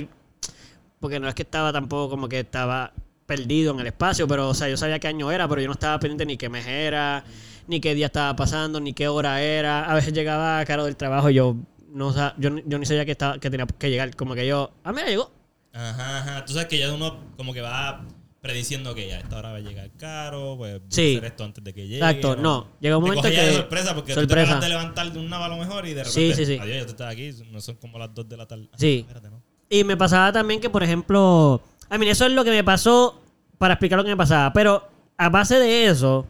[1.00, 2.94] porque no es que estaba tampoco como que estaba
[3.26, 5.74] perdido en el espacio, pero o sea, yo sabía qué año era, pero yo no
[5.74, 7.24] estaba pendiente ni qué mes era,
[7.68, 9.86] ni qué día estaba pasando, ni qué hora era.
[9.90, 11.56] A veces llegaba caro del trabajo y yo
[11.92, 14.72] no sa- yo, yo ni sabía que estaba que tenía que llegar, como que yo,
[14.84, 15.32] ah, mira, llegó.
[15.74, 16.46] Ajá, ajá.
[16.46, 18.06] Tú sabes que ya uno como que va
[18.42, 21.14] prediciendo que ya a esta hora va a llegar caro, pues voy Sí.
[21.16, 21.96] a hacer esto antes de que llegue.
[21.98, 22.68] Exacto, no.
[22.82, 24.60] Llega un Te momento coge ya de que- sorpresa porque tú te sorpresa.
[24.60, 26.60] de levantar de un nava a lo mejor y de Sí, repente, sí, sí.
[26.62, 28.68] adiós, ya tú estás aquí, no son como las 2 de la tarde.
[28.78, 29.06] Sí.
[29.08, 29.42] Espérate, ¿no?
[29.70, 31.62] Y me pasaba también que, por ejemplo,
[31.94, 33.22] a mí eso es lo que me pasó
[33.60, 36.26] para explicar lo que me pasaba, pero a base de eso,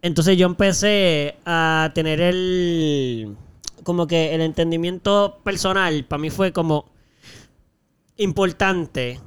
[0.00, 3.36] entonces yo empecé a tener el
[3.82, 6.86] como que el entendimiento personal para mí fue como
[8.16, 9.20] importante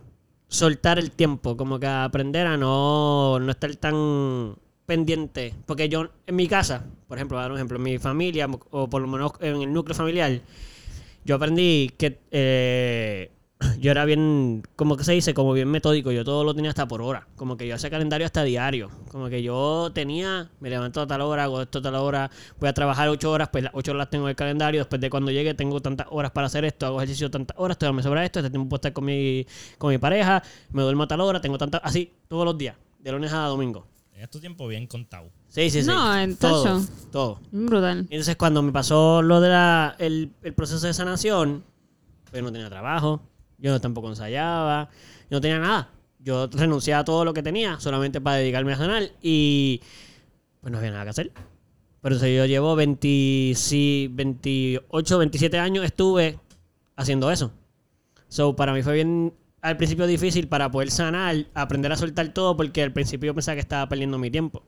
[0.47, 4.55] soltar el tiempo, como que aprender a no, no estar tan
[4.87, 5.53] pendiente.
[5.67, 9.03] Porque yo, en mi casa, por ejemplo, dar un ejemplo, en mi familia, o por
[9.03, 10.41] lo menos en el núcleo familiar,
[11.23, 13.31] yo aprendí que eh,
[13.79, 16.11] yo era bien, como que se dice, como bien metódico.
[16.11, 17.27] Yo todo lo tenía hasta por hora.
[17.35, 18.89] Como que yo hacía calendario hasta diario.
[19.09, 22.69] Como que yo tenía, me levanto a tal hora, hago esto a tal hora, voy
[22.69, 24.81] a trabajar ocho horas, pues las ocho horas las tengo en el calendario.
[24.81, 27.97] Después de cuando llegue, tengo tantas horas para hacer esto, hago ejercicio tantas horas, todavía
[27.97, 29.45] me sobra esto, este tiempo puedo estar con mi,
[29.77, 30.41] con mi pareja,
[30.71, 33.85] me duermo a tal hora, tengo tantas, así, todos los días, de lunes a domingo.
[34.11, 35.29] Tenías tu tiempo bien contado.
[35.47, 35.87] Sí, sí, sí.
[35.87, 36.81] No, en todo,
[37.11, 37.39] todo.
[37.51, 38.07] Brutal.
[38.09, 41.63] Y entonces cuando me pasó lo de la, el, el proceso de sanación,
[42.29, 43.21] pues no tenía trabajo,
[43.61, 44.89] yo tampoco ensayaba,
[45.29, 45.89] yo no tenía nada.
[46.19, 49.81] Yo renuncié a todo lo que tenía solamente para dedicarme a sanar y
[50.59, 51.31] pues no había nada que hacer.
[52.01, 56.39] Por eso yo llevo 20, sí, 28, 27 años estuve
[56.95, 57.51] haciendo eso.
[58.27, 62.57] So, para mí fue bien al principio difícil para poder sanar, aprender a soltar todo
[62.57, 64.63] porque al principio yo pensaba que estaba perdiendo mi tiempo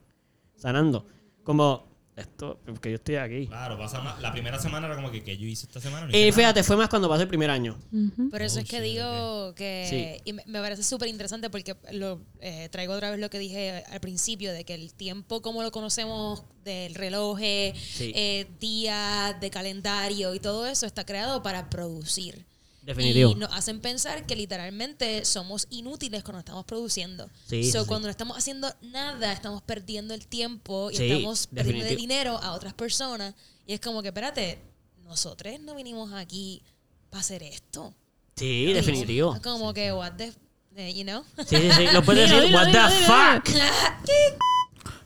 [0.56, 1.08] sanando.
[1.44, 3.48] Como esto, porque yo estoy aquí.
[3.48, 6.06] Claro, pasa más- la primera semana era como que, que yo hice esta semana.
[6.06, 6.34] No hice Y nada.
[6.34, 7.78] fíjate, fue más cuando pasó el primer año.
[7.92, 8.30] Ujú.
[8.30, 9.88] Por eso Oh, es que digo que...
[9.90, 10.22] Sí.
[10.26, 13.84] Y me, me parece súper interesante porque lo eh, traigo otra vez lo que dije
[13.90, 18.12] al principio, de que el tiempo como lo conocemos del reloj, eh, Sí.
[18.16, 22.46] eh, días, de calendario y todo eso está creado para producir.
[22.86, 23.32] Definitivo.
[23.32, 27.30] Y nos hacen pensar que literalmente somos inútiles cuando estamos produciendo.
[27.48, 31.48] Sí, So, sí, cuando no estamos haciendo nada, estamos perdiendo el tiempo y Sí, estamos
[31.48, 32.02] perdiendo definitivo.
[32.02, 33.34] dinero a otras personas.
[33.66, 34.60] Y es como que, espérate,
[35.06, 36.62] nosotros no vinimos aquí
[37.10, 37.94] para hacer esto.
[38.36, 39.34] Sí, definitivo.
[39.36, 40.34] Es como que, what the,
[40.76, 41.24] eh, you know?
[41.48, 41.88] Sí, sí, sí.
[41.94, 43.62] Lo puedes decir, what the fuck.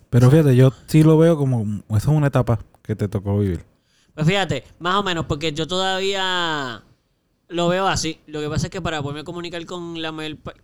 [0.10, 1.64] Pero fíjate, yo sí lo veo como.
[1.90, 3.64] Eso es una etapa que te tocó vivir.
[4.14, 6.82] Pues fíjate, más o menos, porque yo todavía
[7.50, 8.20] lo veo así.
[8.28, 10.14] Lo que pasa es que para poderme comunicar con, la,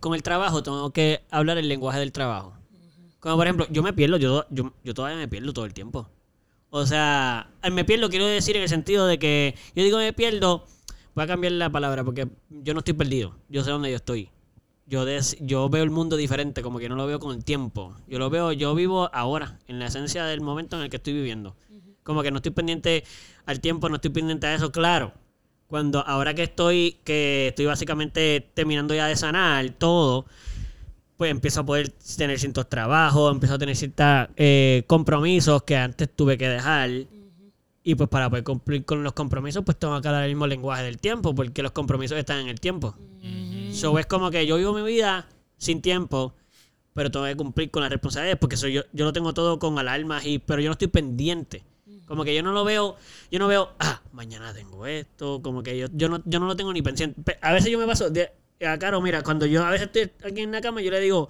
[0.00, 2.54] con el trabajo, tengo que hablar el lenguaje del trabajo.
[3.20, 6.08] Como por ejemplo, yo me pierdo, yo, yo, yo todavía me pierdo todo el tiempo.
[6.70, 10.12] O sea, al me pierdo quiero decir en el sentido de que yo digo me
[10.12, 10.66] pierdo,
[11.14, 14.28] voy a cambiar la palabra porque yo no estoy perdido, yo sé dónde yo estoy.
[14.86, 17.96] Yo, des- yo veo el mundo diferente, como que no lo veo con el tiempo.
[18.06, 21.14] Yo lo veo, yo vivo ahora, en la esencia del momento en el que estoy
[21.14, 21.56] viviendo.
[22.02, 23.04] Como que no estoy pendiente
[23.46, 25.12] al tiempo, no estoy pendiente a eso, claro.
[25.74, 30.24] Cuando ahora que estoy, que estoy básicamente terminando ya de sanar todo,
[31.16, 36.08] pues empiezo a poder tener ciertos trabajos, empiezo a tener ciertos eh, compromisos que antes
[36.14, 36.90] tuve que dejar.
[37.82, 40.84] Y pues para poder cumplir con los compromisos, pues tengo que hablar el mismo lenguaje
[40.84, 42.94] del tiempo, porque los compromisos están en el tiempo.
[43.72, 45.26] So es como que yo vivo mi vida
[45.58, 46.36] sin tiempo,
[46.92, 49.76] pero tengo que cumplir con las responsabilidades, porque soy yo, yo lo tengo todo con
[49.76, 51.64] alarmas, y, pero yo no estoy pendiente.
[52.06, 52.96] Como que yo no lo veo,
[53.30, 56.54] yo no veo, ah, mañana tengo esto, como que yo, yo, no, yo no lo
[56.56, 57.20] tengo ni pendiente.
[57.22, 58.30] Pe- A veces yo me paso, de,
[58.66, 61.28] a Caro, mira, cuando yo a veces estoy aquí en la cama, yo le digo,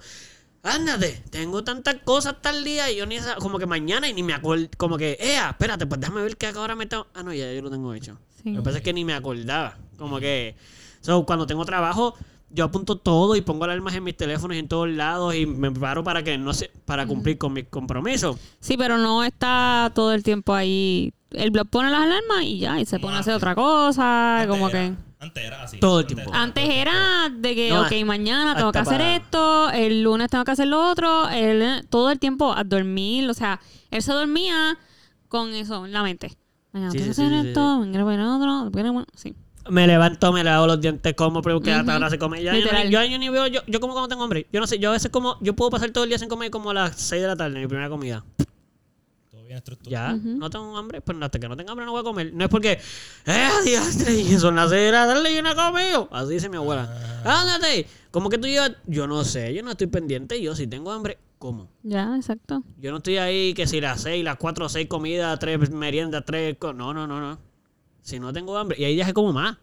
[0.63, 4.23] ándate, tengo tantas cosas tal día y yo ni esa, como que mañana y ni
[4.23, 7.33] me acuerdo, como que, eh, espérate, pues déjame ver que ahora me tengo, ah, no,
[7.33, 8.17] ya yo lo tengo hecho.
[8.43, 8.51] Sí.
[8.51, 9.77] Lo que pasa es que ni me acordaba.
[9.97, 10.55] Como que.
[11.01, 12.15] So, cuando tengo trabajo,
[12.55, 15.69] yo apunto todo y pongo alarmas en mis teléfonos y en todos lados y me
[15.71, 18.37] preparo para que no sé, para cumplir con mis compromisos.
[18.59, 21.13] Sí, pero no está todo el tiempo ahí.
[21.31, 24.49] El blog pone las alarmas y ya, y se pone a hacer otra cosa, Antes
[24.49, 24.95] como era- que...
[25.19, 25.79] Antes era así.
[25.79, 26.31] Todo el Antes tiempo.
[26.31, 30.29] era- Antes era de que, No, ok, mañana tengo que hacer para- esto, el lunes
[30.29, 33.59] tengo que hacer lo otro, el, todo el tiempo a dormir, o sea,
[33.91, 34.77] él se dormía
[35.27, 36.31] con eso en la mente.
[36.71, 39.35] Mañana Sí, tengo que sí, hacer sí, sí, esto, mañana voy a hacer otro, sí.
[39.69, 42.43] Me levanto, me lavo los dientes, como, pero que hasta ahora se come.
[42.43, 44.45] Ya, yo, yo, yo ni veo, yo, yo como cuando tengo hambre.
[44.51, 46.51] Yo no sé, yo a veces como, yo puedo pasar todo el día sin comer
[46.51, 48.23] como a las 6 de la tarde, mi primera comida.
[48.37, 49.91] Todo bien Tiene estructura.
[49.91, 52.31] Ya, no tengo hambre, pero hasta que no tenga hambre no voy a comer.
[52.33, 52.79] No es porque,
[53.25, 53.49] ¡eh!
[54.11, 56.09] Y son las seis de la tarde y yo no he comido.
[56.11, 57.21] Así dice mi abuela.
[57.25, 57.87] Ándate.
[58.11, 58.71] ¿Cómo que tú llevas?
[58.85, 60.39] Yo no sé, yo no estoy pendiente.
[60.41, 61.69] Yo si tengo hambre, como.
[61.83, 62.61] Ya, exacto.
[62.79, 66.55] Yo no estoy ahí que si las seis, las cuatro, seis comidas, tres meriendas, tres...
[66.59, 67.39] co- No, no, no, no.
[68.05, 68.77] Si no tengo hambre.
[68.79, 69.57] Y hay días que como más.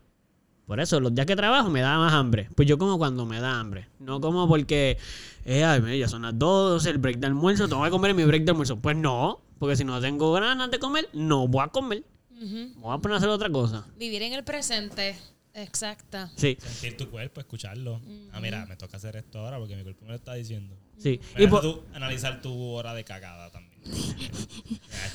[0.66, 2.48] Por eso, los días que trabajo me da más hambre.
[2.56, 3.86] Pues yo como cuando me da hambre.
[4.00, 4.98] No como porque,
[5.44, 8.24] eh, ay, ya son las 12, el break de almuerzo, tengo que comer en mi
[8.24, 8.76] break de almuerzo.
[8.80, 12.02] Pues no, porque si no tengo ganas de comer, no voy a comer.
[12.32, 12.72] Ujú.
[12.80, 13.86] Voy a poner a hacer otra cosa.
[13.96, 15.16] Vivir en el presente.
[15.54, 16.18] Exacto.
[16.34, 18.00] Sí, Sentir tu cuerpo, escucharlo.
[18.32, 20.74] Ah, mira, me toca hacer esto ahora porque mi cuerpo me lo está diciendo.
[20.98, 21.20] sí.
[21.38, 23.71] Y tú analizar tu hora de cagada también.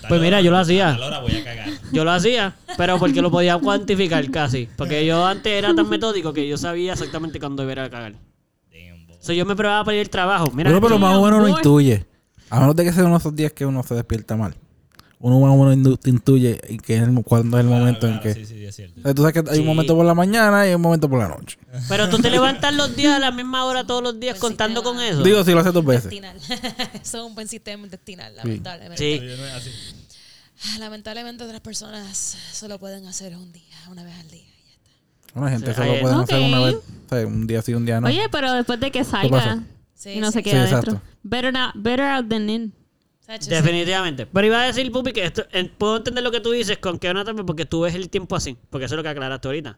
[0.10, 0.98] Pues mira, yo lo hacía.
[1.22, 1.70] voy a cagar.
[1.92, 4.70] Yo lo hacía, pero porque lo podía cuantificar casi.
[4.78, 8.14] Porque yo antes era tan metódico que yo sabía exactamente cuándo iba a cagar.
[8.72, 9.08] Damn.
[9.20, 10.52] So, yo me probaba para ir al trabajo.
[10.54, 11.60] Mira, Bueno, pero más o menos uno boy.
[11.60, 12.06] intuye.
[12.50, 14.56] A menos de que sea uno de esos días que uno se despierta mal.
[15.20, 18.20] Uno más o menos intuye y que es el, cuándo es el Claro, momento en
[18.20, 18.34] que...
[18.36, 19.00] Sí, sí, es cierto.
[19.00, 19.62] O sea, tú sabes que hay Sí.
[19.62, 21.58] un momento por la mañana y hay un momento por la noche.
[21.90, 25.00] pero tú te levantas los días a la misma hora todos los días contando con
[25.02, 25.24] eso.
[25.24, 26.12] Digo, si lo haces dos veces.
[27.02, 28.98] Eso es un buen sistema intestinal, lamentablemente.
[28.98, 29.26] Sí.
[29.28, 29.72] Yo no es así.
[30.80, 34.42] Lamentablemente otras personas solo pueden hacer un día, una vez al día.
[34.42, 35.40] y ya está.
[35.40, 36.76] Una gente Sí, solo ahí- pueden hacer una vez.
[36.76, 38.08] O sea, un día sí, un día no.
[38.08, 39.64] Oye, pero después de que salga
[39.94, 40.34] Sí, y no sí.
[40.34, 41.02] se queda Sí, adentro.
[41.24, 42.74] Better, out, better out than in.
[43.28, 44.26] Definitivamente.
[44.26, 45.44] Pero iba a decir, Pupi, que esto,
[45.78, 48.58] puedo entender lo que tú dices con que etapa porque tú ves el tiempo así.
[48.70, 49.78] Porque eso es lo que aclaraste ahorita.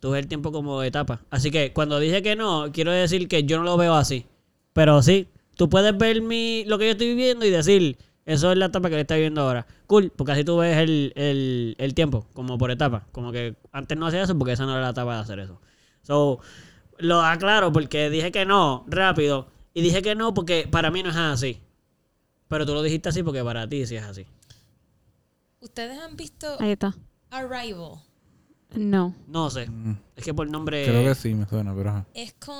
[0.00, 1.20] Tú ves el tiempo como etapa.
[1.30, 4.26] Así que cuando dije que no, quiero decir que yo no lo veo así.
[4.72, 8.58] Pero sí, tú puedes ver mi, lo que yo estoy viviendo y decir, eso es
[8.58, 9.66] la etapa que está viviendo ahora.
[9.86, 13.06] Cool, porque así tú ves el, el, el tiempo, como por etapa.
[13.12, 15.60] Como que antes no hacía eso porque esa no era la etapa de hacer eso.
[16.02, 16.40] So,
[16.98, 19.48] lo aclaro porque dije que no, rápido.
[19.72, 21.60] Y dije que no porque para mí no es así.
[22.52, 24.26] Pero tú lo dijiste así porque para ti sí es así.
[25.60, 26.94] ¿Ustedes han visto Ahí está.
[27.30, 27.92] Arrival?
[28.74, 29.14] No.
[29.26, 29.68] No sé.
[30.16, 30.82] Es que por nombre.
[30.84, 30.88] Mm.
[30.90, 32.06] Creo que sí, me suena, pero ajá.
[32.12, 32.54] Es con...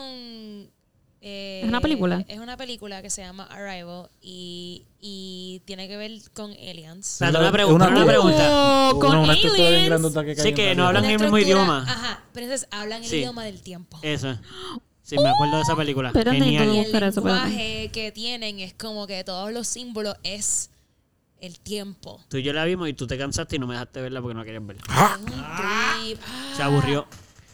[1.20, 2.24] eh, ¿Es una película?
[2.26, 7.12] Es una película que se llama Arrival y, y tiene que ver con aliens.
[7.20, 8.90] Espérate, una pregunta, una- una pregunta.
[8.93, 9.88] Oh, con Una- una estructura bien aliens.
[9.90, 11.82] grandota que cae Sí, en que la no hablan el mismo estructura- idioma.
[11.86, 13.16] Ajá, pero entonces hablan el Sí.
[13.18, 13.99] idioma del tiempo.
[14.01, 14.38] Eso.
[15.03, 16.09] Sí, me acuerdo de esa película.
[16.09, 16.64] Espérate, Genial.
[16.74, 20.70] Y el lenguaje que tienen es como que todos los símbolos es
[21.40, 22.20] el tiempo.
[22.28, 24.34] Tú y yo la vimos y tú te cansaste y no me dejaste verla porque
[24.34, 24.82] no querías verla.
[24.88, 25.18] Ah.
[25.36, 25.98] Ah,
[26.57, 27.07] Se aburrió.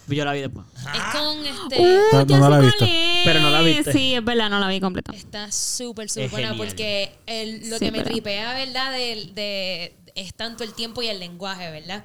[0.08, 0.66] Yo la vi después.
[0.94, 1.80] Es con este...
[1.82, 2.86] Uh, No, la visto.
[3.24, 3.92] Pero no la viste.
[3.92, 5.12] Sí, es verdad, no la vi completa.
[5.12, 6.66] Está súper, súper Es buena genial.
[6.66, 8.92] porque el- lo Sí, que me pero- tripea, ¿verdad?
[8.92, 12.04] De, de- es tanto el tiempo y el lenguaje, ¿verdad?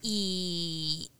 [0.00, 1.10] Y,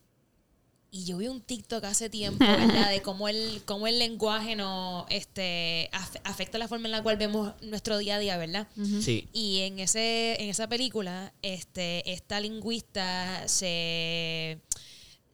[0.94, 2.90] y yo vi un TikTok hace tiempo, ¿verdad?
[2.90, 7.16] De cómo el, cómo el lenguaje no este, af- afecta la forma en la cual
[7.16, 8.68] vemos nuestro día a día, ¿verdad?
[9.00, 9.26] Sí.
[9.32, 14.58] Y en ese en esa película, este esta lingüista se,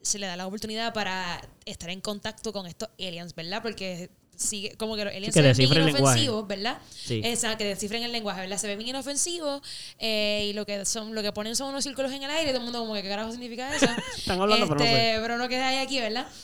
[0.01, 3.61] se le da la oportunidad para estar en contacto con estos aliens, ¿verdad?
[3.61, 4.09] Porque
[4.39, 6.77] sigue como que los aliens que se ven bien inofensivos, ¿verdad?
[6.89, 7.21] Sí.
[7.23, 8.57] Exacto, que descifren el lenguaje, ¿verdad?
[8.57, 9.61] Se ven bien inofensivos
[9.99, 12.53] eh, y lo que son lo que ponen son unos círculos en el aire y
[12.53, 13.85] todo el mundo como que qué carajo significa eso.
[14.17, 15.19] Están hablando, pero no Este, sé.
[15.21, 16.27] pero no queda ahí aquí, ¿verdad?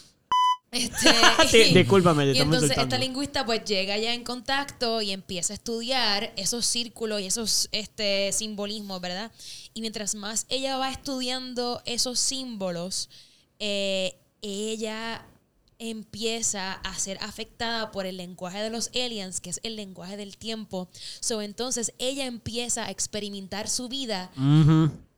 [0.72, 1.10] Este,
[1.48, 2.82] Sí, discúlpame, y entonces insultando.
[2.84, 7.70] esta lingüista pues llega ya en contacto y empieza a estudiar esos círculos y esos
[7.72, 9.32] este, simbolismos, ¿verdad?
[9.74, 13.10] Y mientras más ella va estudiando esos símbolos,
[13.60, 15.26] eh, ella
[15.80, 20.38] empieza a ser afectada por el lenguaje de los aliens, que es el lenguaje del
[20.38, 20.90] tiempo.
[21.20, 24.32] So, entonces ella empieza a experimentar su vida.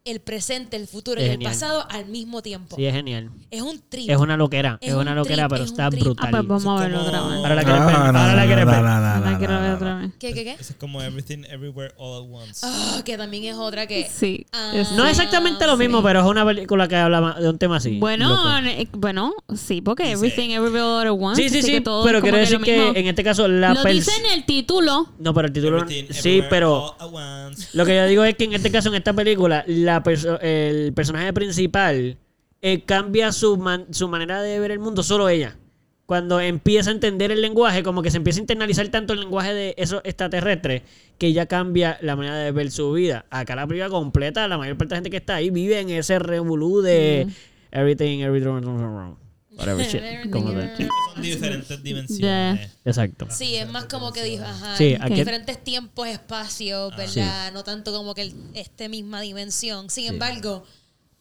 [0.08, 1.51] El presente, el futuro Es y el genial.
[1.51, 2.76] pasado al mismo tiempo.
[2.76, 3.30] Sí, es genial.
[3.51, 4.10] Es un trip.
[4.10, 4.78] Es una loquera.
[4.82, 6.03] Es, Es una un loquera, trip, pero es está trip.
[6.03, 6.26] brutal.
[6.28, 7.38] Ah, pues vamos a verlo otra como- vez.
[7.39, 7.95] Ahora la quieres ver.
[7.95, 8.82] Ah, no, Ahora la quieres no, ver.
[8.82, 10.12] no, no, La no, quiero ver otra vez.
[10.20, 10.51] ¿Qué, qué, qué?
[10.53, 12.62] Eso es como Everything Everywhere All at Once.
[12.64, 14.08] Ah, que también es otra que...
[14.10, 14.45] Sí.
[14.53, 15.80] Ah, No es exactamente lo sí.
[15.80, 17.97] mismo, pero es una película que habla de un tema así.
[17.99, 21.41] Bueno, eh, bueno, sí, porque Everything Everywhere All at Once.
[21.41, 21.82] Sí, sí, sí.
[21.82, 25.10] Pero quiero decir que en este caso la Lo dice en el título.
[25.20, 25.86] No, pero el título.
[26.12, 26.95] Sí, pero.
[26.99, 27.68] All at Once.
[27.74, 30.93] Lo que yo digo es que en este caso, en esta película, la perso- el
[30.93, 32.17] personaje principal
[32.61, 35.57] eh, cambia su, man- su manera de ver el mundo, solo ella.
[36.05, 39.53] Cuando empieza a entender el lenguaje, como que se empieza a internalizar tanto el lenguaje
[39.53, 40.83] de esos extraterrestres,
[41.17, 43.25] que ella cambia la manera de ver su vida.
[43.29, 45.89] Acá la película completa, la mayor parte de la gente que está ahí vive en
[45.89, 47.27] ese revolú de
[47.71, 49.15] everything, everything, wrong.
[49.58, 50.32] Whatever shit.
[50.32, 50.88] Como de-.
[51.14, 52.72] Son diferentes dimensiones.
[52.86, 53.28] Exacto.
[53.32, 57.51] Sí, es más como que dijo, ajá, Sí, en aquí- diferentes tiempos, espacios, ¿verdad?
[57.53, 59.89] No tanto como que el- este misma dimensión.
[59.89, 60.64] Sin embargo,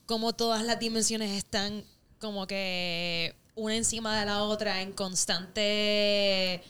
[0.07, 1.83] como todas las dimensiones están
[2.19, 6.63] como que una encima de la otra en constante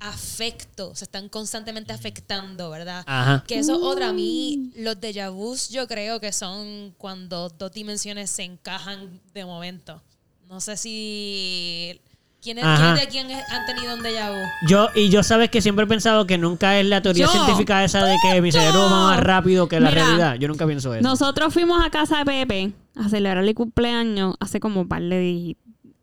[0.00, 3.02] afecto, se están constantemente afectando, ¿verdad?
[3.06, 3.42] Ajá.
[3.46, 4.10] Que eso es otra.
[4.10, 9.44] A mí, los déjà vus, yo creo que son cuando dos dimensiones se encajan de
[9.44, 10.00] momento.
[10.48, 12.00] No sé si.
[12.40, 12.94] ¿Quiénes, Ajá.
[12.94, 14.38] ¿quiénes de quién han tenido un déjà vu?
[14.66, 17.32] Yo, y yo sabes que siempre he pensado que nunca es la teoría Yo.
[17.32, 20.34] científica esa de que mi cerebro va más rápido que la Mira, realidad.
[20.36, 21.02] Yo nunca pienso eso.
[21.06, 25.56] Nosotros fuimos a casa de Pepe a celebrarle cumpleaños hace como un par de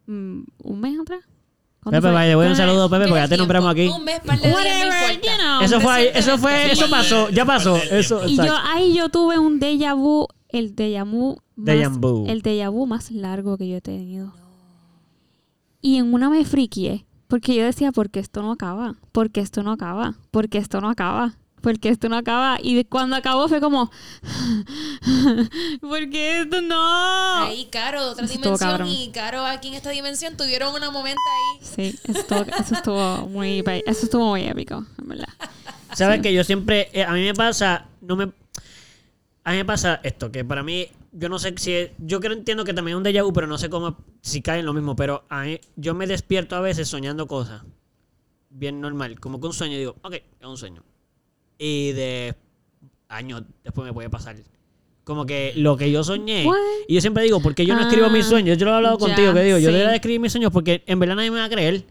[0.05, 1.21] mm, un mes atrás.
[1.81, 3.87] ¿Cuándo Pepe, vaya, voy un saludo, Pepe, ¿Qué porque ya te nombramos aquí.
[3.87, 5.61] Un mes, par de Whatever, you know.
[5.61, 7.77] Eso fue, eso fue, eso pasó, ya pasó.
[7.77, 11.77] Eso, Y yo ahí yo tuve un déjà vu, el déjà vu más,
[12.27, 14.33] el déjà vu más largo que yo he tenido.
[15.81, 19.71] Y en una me friqué, porque yo decía, porque esto no acaba, porque esto no
[19.71, 22.57] acaba, porque esto no acaba, porque esto no acaba.
[22.61, 23.89] Y de- cuando acabó fue como,
[25.81, 27.43] porque esto no.
[27.45, 31.21] Ahí, Caro, de otra Eso dimensión, y Caro aquí en esta dimensión tuvieron una momento
[31.31, 31.65] ahí.
[31.91, 35.29] Sí, eso estuvo, eso estuvo muy, eso estuvo muy épico, en verdad.
[35.93, 38.31] Sabes que yo siempre, eh, a mí me pasa, no me,
[39.43, 40.87] a mí me pasa esto, que para mí,
[41.17, 43.47] yo no sé si, es- yo creo entiendo que también es un déjà vu, pero
[43.47, 46.59] no sé cómo, si cae en lo mismo, pero a mí, yo me despierto a
[46.61, 47.63] veces soñando cosas,
[48.49, 50.83] bien normal, como que un sueño, digo, ok, es un sueño,
[51.57, 52.35] y de
[53.07, 54.35] años después me puede pasar.
[55.03, 56.47] Como que lo que yo soñé.
[56.47, 56.55] What?
[56.87, 58.57] Y yo siempre digo, ¿por qué yo no escribo Ah, mis sueños?
[58.57, 59.65] Yo lo he hablado ya, contigo, que digo, yo sí.
[59.67, 61.85] debería de escribir mis sueños porque en verdad nadie me va a creer.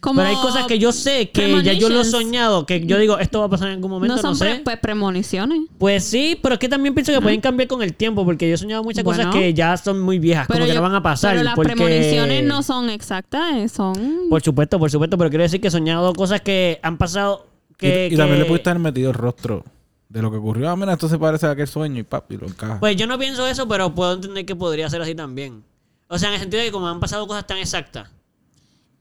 [0.00, 2.96] Como Pero hay cosas que yo sé que ya yo lo he soñado, que yo
[2.98, 5.60] digo, esto va a pasar en algún momento, No no, son pre- pues, premoniciones.
[5.78, 8.54] Pues sí, pero es que también pienso que pueden cambiar con el tiempo, porque yo
[8.54, 11.02] he soñado muchas cosas que ya son muy viejas, como que yo- no van a
[11.02, 11.32] pasar.
[11.32, 11.74] Pero las porque...
[11.74, 13.94] premoniciones no son exactas, eh, son...
[14.30, 17.46] Por supuesto, por supuesto, pero quiero decir que he soñado cosas que han pasado
[17.76, 18.08] que...
[18.10, 19.64] y, y también que- le pudiste haber metido el rostro
[20.08, 20.70] de lo que ocurrió.
[20.70, 22.80] Ah, mira, esto se parece a aquel sueño y papi, lo encaja.
[22.80, 25.62] Pues yo no pienso eso, pero puedo entender que podría ser así también.
[26.08, 28.08] O sea, en el sentido de que como han pasado cosas tan exactas,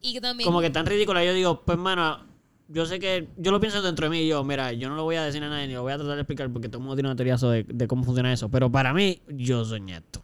[0.02, 0.46] Y que también.
[0.46, 2.26] como que tan ridículas, yo digo, pues mano,
[2.68, 5.04] yo sé que yo lo pienso dentro de mí y yo, mira, yo no lo
[5.04, 6.84] voy a decir a nadie ni lo voy a tratar de explicar porque todo el
[6.84, 10.22] mundo tiene una teoría sobre de, cómo funciona eso, pero para mí yo soñé esto.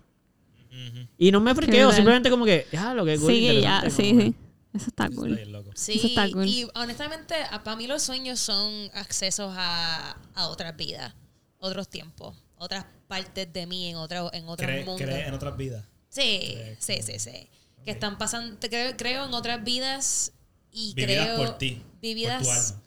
[1.18, 4.22] Y no me friqueo, simplemente como que, ya, lo que cool, Sí, ya, sí, como
[4.22, 4.36] sí.
[4.74, 5.34] Eso está Está cool.
[5.36, 5.72] bien loco.
[5.74, 6.46] Sí, Eso está cool.
[6.46, 11.14] y honestamente, para mí los sueños son accesos a, a otras vidas,
[11.60, 15.02] otros tiempos, otras partes de mí en, otro, en otros Cree, mundos.
[15.02, 15.86] cree en otras vidas.
[16.10, 17.48] Sí, sí, sí, sí.
[17.86, 20.34] Que están pasando, creo, creo en otras vidas
[20.72, 21.38] y Vividas creo...
[21.38, 22.84] por ti, Vividas, por tu alma.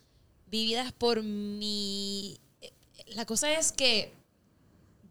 [0.51, 2.38] Vividas por mi...
[3.09, 4.12] La cosa es que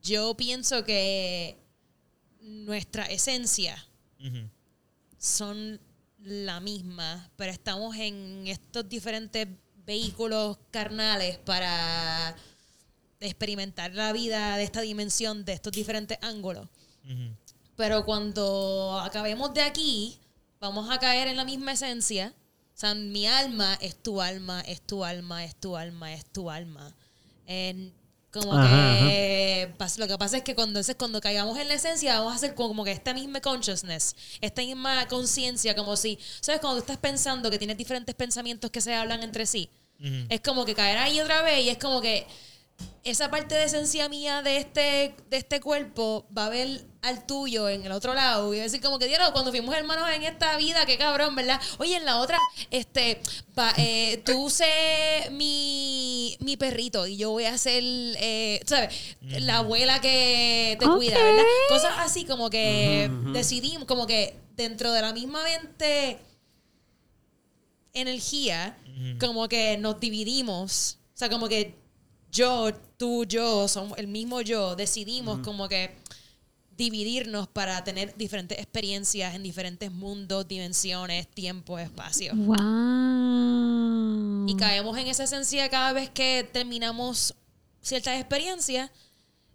[0.03, 1.57] yo pienso que
[2.41, 3.83] nuestra esencia
[5.17, 5.79] son
[6.23, 9.47] la misma, pero estamos en estos diferentes
[9.85, 12.35] vehículos carnales para
[13.19, 16.67] experimentar la vida de esta dimensión, de estos diferentes ángulos.
[17.78, 20.19] Pero cuando acabemos de aquí,
[20.59, 22.34] vamos a caer en la misma esencia.
[22.75, 26.49] O sea, mi alma es tu alma, es tu alma, es tu alma, es tu
[26.49, 26.93] alma.
[27.45, 27.93] En-
[28.32, 31.75] como Ajá, que pas- lo que pasa es que cuando, entonces, cuando caigamos en la
[31.75, 36.19] esencia, vamos a hacer como, como que esta misma consciousness, esta misma conciencia, como si,
[36.41, 36.59] ¿sabes?
[36.61, 39.69] Cuando tú estás pensando que tienes diferentes pensamientos que se hablan entre sí,
[40.30, 42.28] es como que caer ahí otra vez y es como que
[43.09, 47.69] esa parte de esencia mía de este, de este cuerpo va a ver al tuyo
[47.69, 50.23] en el otro lado y va a decir como que diablo cuando fuimos hermanos en
[50.23, 51.61] esta vida, qué cabrón, ¿verdad?
[51.77, 52.37] Oye, en la otra,
[52.71, 53.21] este,
[53.55, 58.93] pa- eh, tú sé mi, mi perrito y yo voy a ser, eh, ¿sabes?
[59.21, 61.17] La abuela que te cuida.
[61.23, 61.43] ¿verdad?
[61.69, 66.19] Cosas así como que decidimos, como que dentro de la misma mente
[67.93, 68.77] energía,
[69.19, 70.97] como que nos dividimos.
[71.13, 71.73] O sea, como que
[72.38, 75.95] yo, tú, yo, somos el mismo yo, decidimos como que
[76.77, 82.33] dividirnos para tener diferentes experiencias en diferentes mundos, dimensiones, tiempo, espacio.
[82.35, 82.57] Wow.
[84.47, 87.33] Y caemos en esa esencia cada vez que terminamos
[87.81, 88.91] ciertas experiencias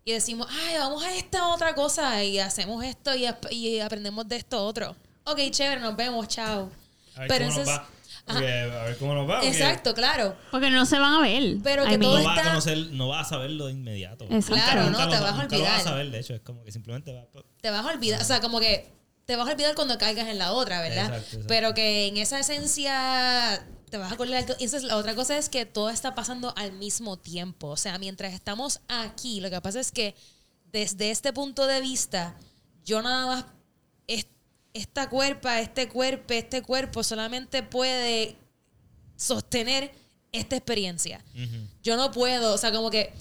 [0.05, 4.27] y decimos, ay, vamos a esta otra cosa y hacemos esto y, ap- y aprendemos
[4.29, 4.97] de esto otro.
[5.25, 6.69] Ok, chévere, nos vemos, chao.
[7.15, 7.89] A ver Pero cómo entonces- nos va.
[8.25, 9.41] Porque, a ver cómo nos va.
[9.41, 10.37] porque Exacto, claro.
[10.51, 11.57] Porque no se van a ver.
[11.63, 14.25] Pero I que todo No vas a está- conocer, no vas a saberlo de inmediato.
[14.27, 14.55] Exacto.
[14.55, 15.81] Claro, Nunca no, te lo- vas a nunca lo vas a olvidar.
[15.83, 17.27] saber, de hecho, es como que simplemente va.
[17.61, 18.89] te vas a olvidar, o sea, como que
[19.25, 21.05] te vas a olvidar cuando caigas en la otra, ¿verdad?
[21.07, 21.47] Exacto, exacto.
[21.49, 24.45] Pero que en esa esencia te vas a acordar.
[24.59, 27.69] Y esa es la otra cosa es que todo está pasando al mismo tiempo.
[27.69, 30.15] O sea, mientras estamos aquí, lo que pasa es que
[30.73, 32.35] desde este punto de vista,
[32.85, 33.45] yo nada más
[34.75, 38.37] esta cuerpa, este cuerpo, este cuerpo solamente puede
[39.17, 39.93] sostener
[40.33, 41.23] esta experiencia.
[41.83, 43.13] Yo no puedo, o sea, como que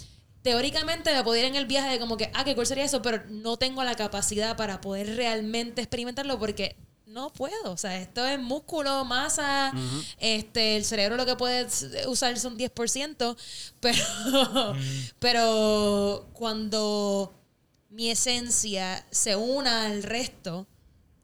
[0.41, 3.02] teóricamente me podría ir en el viaje de como que, ah, qué cool sería eso,
[3.02, 6.76] pero no tengo la capacidad para poder realmente experimentarlo porque
[7.06, 7.72] no puedo.
[7.72, 9.74] O sea, esto es músculo, masa,
[10.18, 11.68] este, el cerebro lo que puede
[12.08, 13.38] usar son 10%,
[13.80, 14.76] pero,
[15.20, 17.34] pero cuando
[17.89, 20.66] mi esencia se una al resto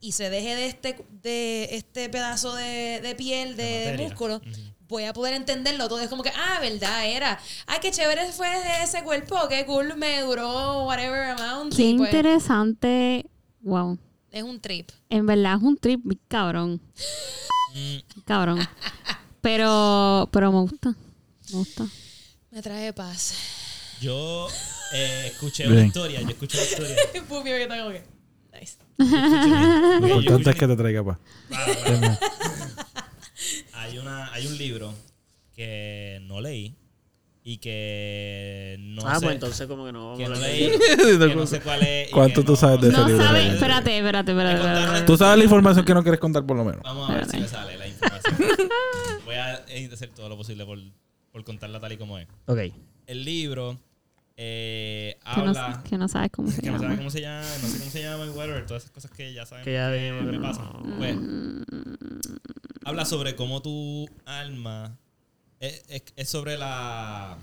[0.07, 4.41] y se deje de este, de este pedazo de, de piel, de, músculo,
[4.87, 5.99] voy a poder entenderlo todo.
[5.99, 7.37] Es como que, ah, verdad, era.
[7.65, 8.47] Ay, qué chévere fue
[8.81, 11.75] ese cuerpo, qué cool me duró, whatever amount.
[11.75, 13.25] Qué y pues, interesante.
[13.59, 13.99] Wow.
[14.31, 14.89] es un trip.
[15.09, 16.79] En verdad es un trip, cabrón.
[17.75, 18.65] Mm, Cabrón.
[19.41, 20.95] Pero, pero me gusta.
[21.51, 21.85] Me gusta.
[22.51, 23.33] Me trae paz.
[23.99, 24.47] Yo
[24.93, 25.79] eh, escuché Bien.
[25.79, 26.21] una historia.
[26.21, 26.95] Yo escuché una historia.
[28.97, 31.17] Lo importante es que te traiga paz.
[31.49, 32.19] Para, para.
[33.73, 34.93] hay, una, hay un libro
[35.55, 36.75] que no leí
[37.43, 39.21] y que no ah, sé.
[39.25, 40.71] pues entonces como que no vamos que no leí.
[41.29, 42.09] que no sé cuál es.
[42.09, 43.23] ¿Cuánto tú no- sabes de ese No libro?
[43.23, 43.43] sabes.
[43.45, 44.33] Eh, Espérate, espérate, espérate.
[44.33, 45.05] Me espérate, contaron espérate.
[45.05, 46.81] Tú sabes la información que no quieres contar por lo menos.
[46.83, 48.35] Vamos a ver si me sale la información.
[49.25, 50.79] Voy a hacer todo lo posible por,
[51.31, 52.27] por contarla tal y como es.
[52.47, 52.59] Ok.
[53.05, 53.79] El libro
[54.39, 55.83] eh, Que no, habla.
[55.89, 56.97] que no sabes cómo se que no sabe llama.
[56.97, 59.45] cómo se llama, no sé cómo se llama, y whatever, todas esas cosas que ya
[59.45, 60.41] saben Que ya que que me no.
[60.41, 60.67] pasan.
[60.97, 61.17] Pues,
[62.85, 64.97] habla sobre cómo tu alma
[65.59, 67.37] es, es- es sobre la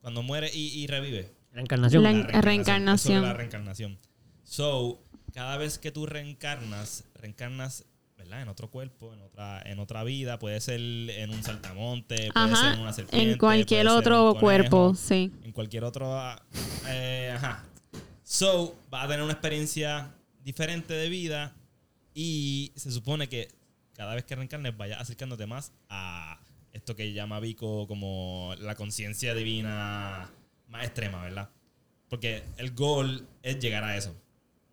[0.00, 1.30] cuando muere y, y revive.
[1.52, 2.02] La encarnación.
[2.02, 2.94] La- La reencarnación.
[2.94, 3.98] Es sobre la reencarnación.
[4.42, 5.00] So,
[5.32, 7.84] cada vez que tú reencarnas, reencarnas,
[8.24, 8.42] ¿verdad?
[8.42, 10.38] En otro cuerpo, en otra, en otra vida.
[10.38, 13.32] Puede ser en un saltamonte, puede ser en una serpiente.
[13.32, 15.32] En cualquier otro cuerpo, sí.
[15.42, 16.12] En cualquier otro.
[16.88, 17.64] eh, ajá.
[18.22, 20.12] So, va a tener una experiencia
[20.42, 21.54] diferente de vida.
[22.14, 23.48] Y se supone que
[23.94, 26.40] cada vez que reencarnes vayas acercándote más a
[26.72, 30.30] esto que llama Vico como la conciencia divina
[30.68, 31.50] más extrema, ¿verdad?
[32.08, 34.14] Porque el goal es llegar a eso.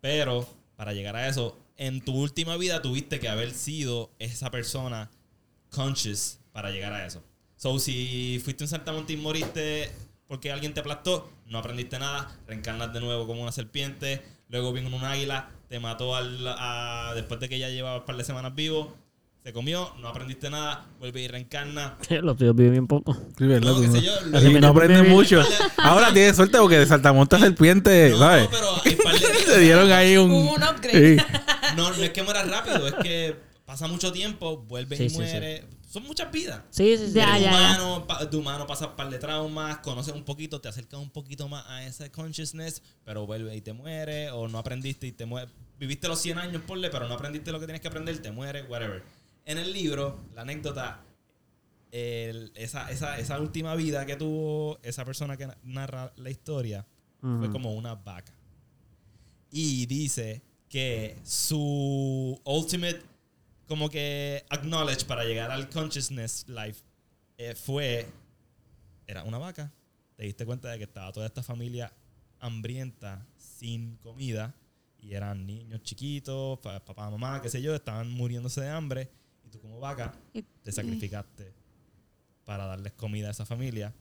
[0.00, 5.10] Pero para llegar a eso, en tu última vida tuviste que haber sido esa persona
[5.70, 7.22] conscious para llegar a eso.
[7.56, 9.90] So, si fuiste un saltamonte y moriste
[10.26, 14.94] porque alguien te aplastó, no aprendiste nada, reencarnas de nuevo como una serpiente, luego vino
[14.94, 18.54] un águila, te mató al, a- después de que ya llevaba un par de semanas
[18.54, 18.96] vivo,
[19.44, 21.96] se comió, no aprendiste nada, vuelve y reencarna.
[22.22, 23.12] Los tuyos viven bien poco.
[23.36, 23.72] Sí, ¿verdad?
[23.72, 25.12] No, sé yo, Así aprendes Bien.
[25.12, 25.42] mucho.
[25.78, 28.48] Ahora tienes suerte porque de saltamonte a serpiente, No, ¿sabes?
[28.50, 30.30] pero hay par de- Te dieron ahí un...
[30.30, 31.18] Hubo un upgrade.
[31.18, 31.24] Sí.
[31.76, 35.16] No, no es que muera rápido, es que pasa mucho tiempo, vuelve Sí, y sí,
[35.16, 35.64] muere.
[35.88, 36.62] Son muchas vidas.
[36.70, 37.12] Sí, sí, sí.
[37.12, 37.48] Ya, ya, ya.
[37.50, 41.10] humano, pa- tu humano pasa un par de traumas, conoces un poquito, te acercas un
[41.10, 45.26] poquito más a ese consciousness, pero vuelve y te muere, o no aprendiste y te
[45.26, 45.50] muere.
[45.78, 48.62] Viviste los 100 años, ponle, pero no aprendiste lo que tienes que aprender, te muere,
[48.62, 49.02] whatever.
[49.44, 51.02] En el libro, la anécdota,
[51.90, 56.86] el- esa, esa, esa última vida que tuvo esa persona que na- narra la historia
[57.20, 57.52] fue Ujú.
[57.52, 58.32] como una vaca.
[59.50, 60.42] Y dice
[60.72, 63.02] que su ultimate,
[63.68, 66.80] como que acknowledge para llegar al consciousness life
[67.36, 68.06] eh, fue,
[69.06, 69.70] era una vaca.
[70.16, 71.92] Te diste cuenta de que estaba toda esta familia
[72.40, 74.54] hambrienta, sin comida,
[74.98, 79.10] y eran niños chiquitos, pa- papá, mamá, qué sé yo, estaban muriéndose de hambre,
[79.44, 80.14] y tú como vaca
[80.62, 81.52] te sacrificaste
[82.46, 83.92] para darles comida a esa familia,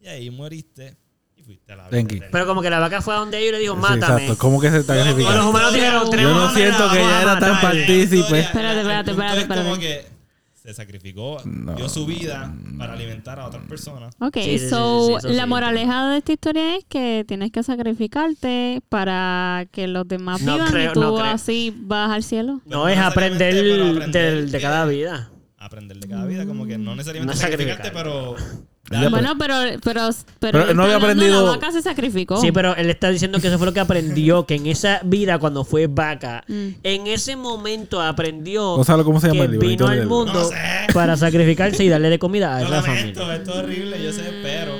[0.00, 0.96] y ahí moriste
[1.40, 2.16] y fuiste a la vida Tenki.
[2.16, 2.30] eterna.
[2.32, 4.22] Pero como que la vaca fue a donde ellos y le dijo, Sí, mátame.
[4.24, 4.38] exacto.
[4.38, 5.50] ¿Cómo que se está No, O los sacrificando?
[5.50, 8.40] humanos dijeron, Yo no siento que vamos ya a era tan partícipe.
[8.40, 9.80] Espérate, espérate, espérate, es como espérate.
[9.80, 10.20] que
[10.54, 11.74] se sacrificó, No.
[11.74, 14.14] dio su vida para alimentar a otras personas.
[14.20, 15.48] Ok, Sí, sí, sí, so sí, sí, eso la sí.
[15.48, 20.70] moraleja de esta historia es que tienes que sacrificarte para que los demás No vivan
[20.70, 21.24] creo, y tú no creo.
[21.26, 22.60] así vas al cielo.
[22.66, 25.30] No No es aprender, para aprender del- de que- cada vida.
[25.58, 28.36] Aprender de cada vida, como que no necesariamente No sacrificarte, sacrificarte.
[28.36, 28.69] pero...
[28.92, 30.08] Ya, Bueno, pero, pero,
[30.40, 32.40] pero, Pero no había aprendido- La vaca se sacrificó.
[32.40, 35.38] Sí, pero él está diciendo que eso fue lo que aprendió, que en esa vida
[35.38, 36.68] cuando fue vaca, Mm.
[36.82, 39.68] en ese momento aprendió Gonzalo, ¿cómo se llama que el libro?
[39.68, 40.56] vino al mundo No sé.
[40.92, 43.36] para sacrificarse y darle de comida a Lo esa lamento, familia.
[43.36, 44.72] esto es horrible, yo sé, pero...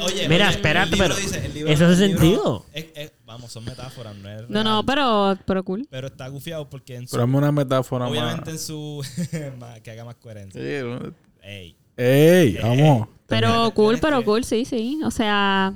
[0.00, 2.66] Oye, Mira, oye, espérate, el libro pero dice- el libro- eso hace el libro- sentido.
[2.72, 5.86] es- es- vamos, son metáforas, no es No, no, pero, pero cool.
[5.90, 7.12] Pero está gufiado porque en su...
[7.12, 8.60] Pero hazme una metáfora Obviamente más.
[8.60, 9.04] en su...
[9.82, 10.60] que haga más coherencia.
[10.60, 11.12] Sí, ¿no?
[11.42, 11.76] Ey.
[11.98, 12.56] ¡Ey!
[12.62, 13.08] Vamos.
[13.26, 14.98] Pero Tienes cool, pero cool, sí, sí.
[15.04, 15.74] O sea,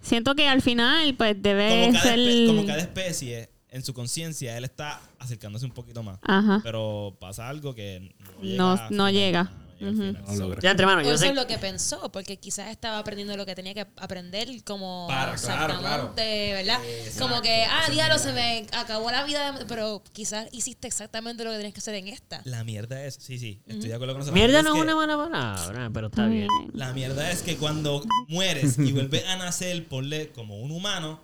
[0.00, 2.46] siento que al final, pues debe Como cada, ser.
[2.46, 6.18] como cada especie, en su conciencia, él está acercándose un poquito más.
[6.22, 6.60] Ajá.
[6.62, 8.88] Pero pasa algo que no llega.
[8.90, 9.52] No- llega.
[9.80, 10.24] Al final.
[10.38, 10.60] No.
[10.60, 11.28] Ya, entre manos, O yo eso sé.
[11.30, 15.34] es lo que pensó, porque quizás estaba aprendiendo lo que tenía que aprender como Para,
[15.36, 16.80] claro, saltamonte, ¿verdad?
[16.84, 17.20] Exacto.
[17.28, 21.56] Como que, ah, diablo, se me acabó la vida, pero quizás hiciste exactamente lo que
[21.56, 22.40] tenías que hacer en esta.
[22.44, 23.14] La mierda es.
[23.20, 24.32] Sí, sí, estoy de acuerdo con eso.
[24.32, 26.48] Mierda no es que- una buena palabra, pero está bien.
[26.72, 31.20] La mierda es que cuando mueres y vuelves a nacer, ponle como un humano,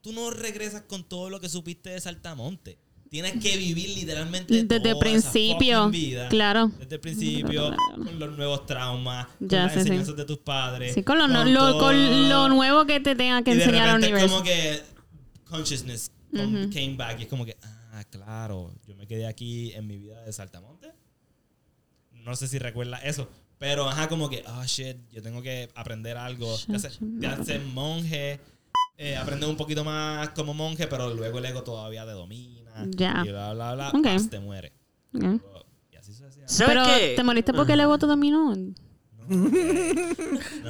[0.00, 2.78] tú no regresas con todo lo que supiste de Saltamonte.
[3.10, 6.28] Tienes que vivir literalmente Desde el principio, vida.
[6.28, 6.70] claro.
[6.78, 8.04] Desde el principio, Claro.
[8.04, 9.80] con los nuevos traumas, con Ya, las sí, sí.
[9.86, 10.92] enseñanzas de tus padres.
[10.94, 11.78] Sí, con lo, no- lo- todo.
[11.80, 14.34] con lo nuevo que te tenga que y de enseñar al repente es universo.
[14.34, 14.82] como que
[15.48, 19.86] consciousness come- came back y es como que, ah, claro, yo me quedé aquí en
[19.86, 20.92] mi vida de Saltamonte.
[22.12, 23.28] No sé si recuerda eso,
[23.58, 26.54] pero ajá, como que, oh shit, yo tengo que aprender algo.
[26.68, 28.38] Ya sé, ya ser monje,
[28.98, 32.67] eh, aprender un poquito más como monje, pero luego el ego todavía te domina.
[32.90, 33.22] Ya.
[33.24, 34.02] Y bla, bla, bla, Ok.
[34.04, 34.72] paz, te muere.
[35.12, 36.52] Y así sucesivamente.
[36.52, 37.12] ¿Sabes Pero qué?
[37.16, 38.54] te moriste porque el ego te dominó.
[38.54, 38.74] No.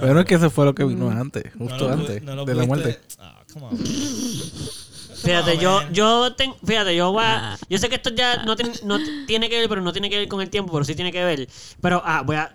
[0.01, 2.67] Pero es que eso fue lo que vino antes, No justo antes no de la
[2.67, 2.99] muerte.
[3.19, 3.79] Ah, come on.
[3.79, 7.55] Fíjate, yo, yo ten- fíjate, yo voy Ah.
[7.55, 10.09] a- yo sé que esto ya no, ten- no tiene que ver, pero no tiene
[10.09, 11.49] que ver con el tiempo, pero sí tiene que ver.
[11.81, 12.55] Pero ah, voy a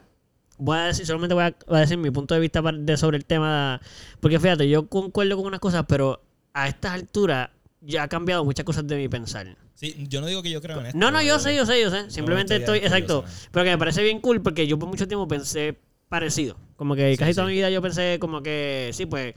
[0.57, 3.17] voy a decir, solamente voy a, voy a decir mi punto de vista de- sobre
[3.17, 3.81] el tema,
[4.21, 6.21] porque fíjate, yo concuerdo con unas cosas, pero
[6.53, 7.49] a estas alturas
[7.85, 9.57] ya ha cambiado muchas cosas de mi pensar.
[9.75, 10.97] Sí, yo no digo que yo creo en esto.
[10.97, 12.09] No, no, yo sé, yo sé, yo sé.
[12.09, 13.25] Simplemente estoy estoy, exacto.
[13.51, 15.77] Pero que me parece bien cool porque yo por mucho tiempo pensé
[16.09, 16.57] parecido.
[16.75, 19.33] Como que Sí, casi toda mi vida yo pensé como que, sí, pues...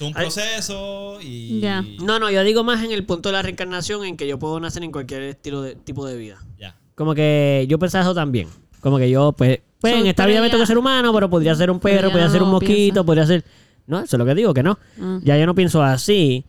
[0.00, 1.58] Un proceso y.
[1.58, 1.84] Ya.
[2.04, 4.60] No, no, yo digo más en el punto de la reencarnación en que yo puedo
[4.60, 6.38] nacer en cualquier estilo de tipo de vida.
[6.56, 6.76] Ya.
[6.94, 8.48] Como que yo pensaba eso también.
[8.80, 11.54] Como que yo, pues, pues So, en esta vida me toca ser humano, pero podría
[11.56, 13.04] ser un perro, podría ser un mosquito, piensa.
[13.04, 13.44] podría ser...
[13.86, 14.78] No, eso es lo que digo, que no.
[15.00, 15.18] Ah.
[15.22, 16.44] Ya yo no pienso así.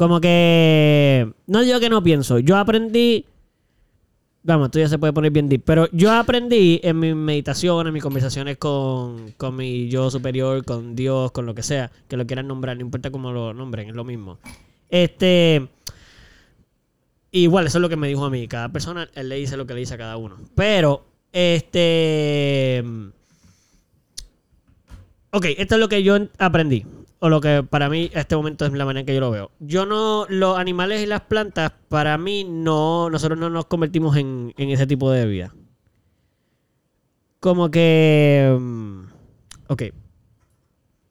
[0.00, 1.30] Como que...
[1.46, 2.38] No digo que no pienso.
[2.38, 3.26] Yo aprendí...
[4.42, 5.62] Vamos, esto ya se puede poner bien deep.
[5.62, 10.96] Pero yo aprendí en mis meditaciones, en mis conversaciones con, con mi yo superior, con
[10.96, 13.94] Dios, con lo que sea, que lo quieran nombrar, no importa cómo lo nombren, es
[13.94, 14.38] lo mismo.
[14.88, 15.68] Este...
[17.30, 18.48] Igual, eso es lo que me dijo a mí.
[18.48, 20.38] Cada persona, él le dice lo que le dice a cada uno.
[20.54, 22.82] Pero, este...
[25.30, 26.86] Ok, esto es lo que yo aprendí.
[27.20, 29.30] O lo que para mí a este momento es la manera en que yo lo
[29.30, 29.50] veo.
[29.60, 34.54] Yo no, los animales y las plantas, para mí no, nosotros no nos convertimos en,
[34.56, 35.54] en ese tipo de vida.
[37.40, 38.56] Como que...
[38.58, 39.00] mm,
[39.68, 39.82] Ok.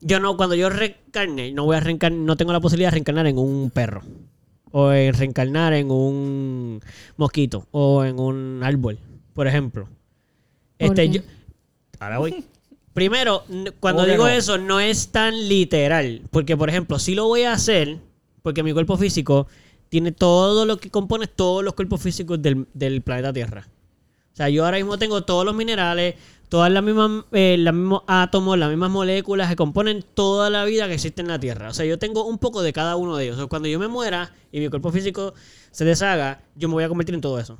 [0.00, 3.26] Yo no, cuando yo reencarne, no voy a reencarnar, no tengo la posibilidad de reencarnar
[3.26, 4.02] en un perro.
[4.72, 6.80] O en reencarnar en un
[7.16, 7.66] mosquito.
[7.70, 8.98] O en un árbol,
[9.34, 9.84] por ejemplo.
[9.84, 9.92] ¿Por
[10.88, 11.22] Este, yo,
[11.98, 12.44] ahora voy.
[12.94, 13.44] Primero,
[13.78, 14.28] cuando ¿Cómo que digo no?
[14.28, 16.22] eso, no es tan literal.
[16.30, 17.98] Porque, por ejemplo, si lo voy a hacer,
[18.42, 19.46] porque mi cuerpo físico
[19.88, 23.68] tiene todo lo que compone todos los cuerpos físicos del, del planeta Tierra.
[24.32, 26.14] O sea, yo ahora mismo tengo todos los minerales,
[26.48, 30.86] todas las mismas, eh, los mismos átomos, las mismas moléculas que componen toda la vida
[30.88, 31.68] que existe en la Tierra.
[31.70, 33.36] O sea, yo tengo un poco de cada uno de ellos.
[33.36, 35.34] O sea, cuando yo me muera y mi cuerpo físico
[35.70, 37.58] se deshaga, yo me voy a convertir en todo eso.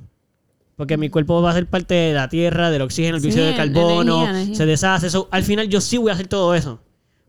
[0.80, 3.46] Porque mi cuerpo va a ser parte de la Tierra, del oxígeno, el Sí, dióxido
[3.48, 4.54] de carbono, energía, energía.
[4.56, 5.06] se deshace.
[5.08, 6.80] Eso, al final yo sí voy a hacer todo eso.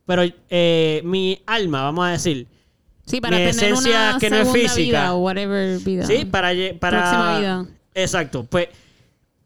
[0.05, 2.47] Pero eh, mi alma, vamos a decir,
[3.05, 4.77] Sí, para Mi tener esencia una que no es física.
[4.79, 6.05] vida o whatever vida.
[6.05, 6.99] Sí, para, para...
[7.01, 7.65] Próxima vida.
[7.93, 8.69] Exacto, pues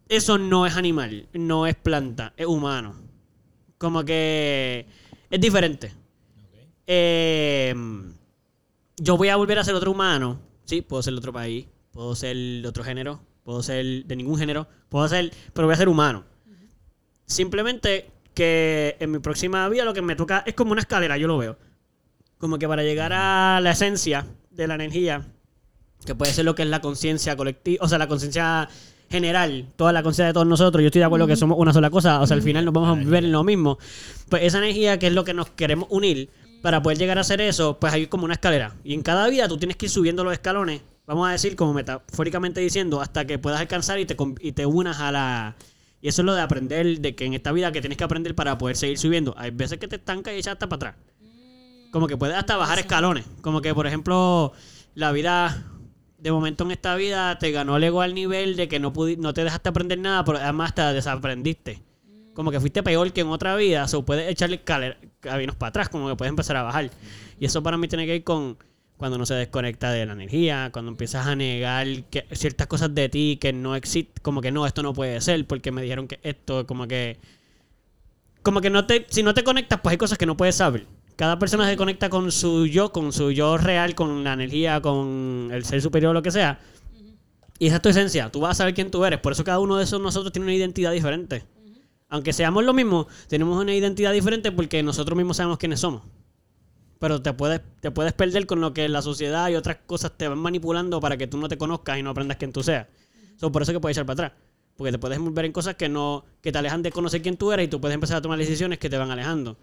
[0.08, 2.94] eso no es animal, no es planta, es humano.
[3.80, 4.86] Como que
[5.32, 5.94] es diferente.
[6.86, 7.74] Eh,
[8.98, 10.40] yo voy a volver a ser otro humano.
[10.66, 14.38] Sí, puedo ser de otro país, puedo ser de otro género, puedo ser de ningún
[14.38, 16.26] género, puedo ser, pero voy a ser humano.
[17.26, 21.28] Simplemente que en mi próxima vida lo que me toca es como una escalera, yo
[21.28, 21.58] lo veo.
[22.40, 25.26] Como que para llegar a la esencia de la energía,
[26.06, 28.68] que puede ser lo que es la conciencia colectiva, o sea, la conciencia
[29.10, 31.92] general, toda la conciencia de todos nosotros, yo estoy de acuerdo que somos una sola
[31.92, 33.78] cosa, o sea, al final nos vamos a ver en lo mismo.
[34.28, 36.30] Pues esa energía que es lo que nos queremos unir,
[36.64, 38.76] para poder llegar a hacer eso, pues hay como una escalera.
[38.84, 41.74] Y en cada vida tú tienes que ir subiendo los escalones, vamos a decir, como
[41.74, 45.56] metafóricamente diciendo, hasta que puedas alcanzar y te, y te unas a la...
[46.02, 48.36] Y eso es lo de aprender, de que en esta vida que tienes que aprender
[48.36, 49.34] para poder seguir subiendo.
[49.38, 50.96] Hay veces que te estancas y echas hasta para atrás.
[51.92, 53.26] Como que puedes hasta bajar escalones.
[53.42, 54.54] Como que, por ejemplo,
[54.94, 55.66] la vida,
[56.20, 59.34] de momento en esta vida, te ganó el ego al nivel de que no, no
[59.34, 61.82] te dejaste aprender nada, pero además te desaprendiste.
[62.36, 66.10] Como que fuiste peor que en otra vida, o puedes echarle caminos para atrás, como
[66.10, 66.92] que puedes empezar a bajar.
[67.40, 68.58] Y eso para mí tiene que ir con
[68.98, 73.10] cuando uno se desconecta de la energía, cuando empiezas a negar que ciertas cosas de
[73.10, 76.20] ti que no existen, como que no, esto no puede ser, porque me dijeron que
[76.24, 77.18] esto, como que
[78.46, 80.86] como que no te, si no te conectas, pues hay cosas que no puedes saber.
[81.16, 85.50] Cada persona se conecta con su yo, con su yo real, con la energía, con
[85.52, 86.60] el ser superior, lo que sea.
[87.58, 88.30] Y esa es tu esencia.
[88.32, 89.20] Tú vas a saber quién tú eres.
[89.20, 91.44] Por eso cada uno de esos nosotros tiene una identidad diferente.
[92.08, 96.04] Aunque seamos lo mismo, tenemos una identidad diferente porque nosotros mismos sabemos quiénes somos.
[97.00, 100.28] Pero te puedes, te puedes perder con lo que la sociedad y otras cosas te
[100.28, 102.88] van manipulando para que tú no te conozcas y no aprendas quién tú seas.
[103.38, 104.42] So, por eso que puedes echar para atrás.
[104.78, 107.52] Porque te puedes envolver en cosas que no que te alejan de conocer quién tú
[107.52, 109.58] eres y tú puedes empezar a tomar decisiones que te van alejando.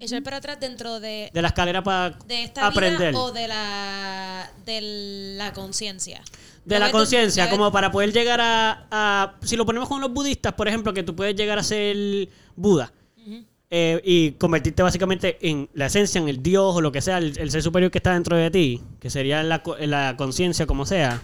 [0.00, 3.10] echar para atrás dentro de, De la escalera para de esta aprender.
[3.12, 6.22] vida o de la, de la conciencia.
[6.64, 10.52] De la conciencia, como para poder llegar a, a- Si lo ponemos con los budistas,
[10.54, 12.92] por ejemplo, que tú puedes llegar a ser Buda.
[13.74, 17.38] Eh, y convertirte básicamente en la esencia, en el Dios o lo que sea, el,
[17.38, 21.22] el ser superior que está dentro de ti, que sería la, la conciencia como sea.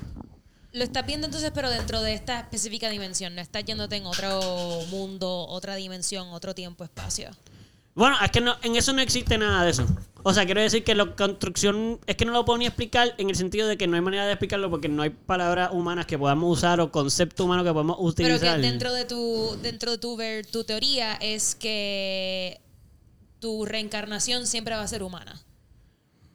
[0.72, 3.34] Lo estás viendo entonces, pero dentro de esta específica dimensión.
[3.34, 4.40] No estás yéndote en otro
[4.90, 7.28] mundo, otra dimensión, otro tiempo, espacio.
[7.94, 9.86] Bueno, es que no, en eso no existe nada de eso.
[10.24, 13.30] O sea, quiero decir que la construcción es que no lo puedo ni explicar en
[13.30, 16.18] el sentido de que no hay manera de explicarlo porque no hay palabras humanas que
[16.18, 18.56] podamos usar o concepto humano que podamos Pero utilizar.
[18.60, 22.60] que dentro de tu, dentro de tu ver, tu teoría es que
[23.38, 25.40] tu reencarnación siempre va a ser humana.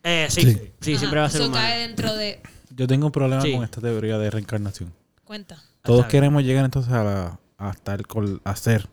[0.04, 0.42] Eh, sí,
[0.80, 0.98] Sí.
[0.98, 1.66] siempre va a ser Eso humano.
[1.66, 2.42] cae dentro de.
[2.76, 3.54] Yo tengo un problema Sí.
[3.54, 4.94] con esta teoría de reencarnación.
[5.26, 5.62] Cuenta.
[5.84, 8.88] Todos queremos llegar entonces a, la, a estar con, a ser.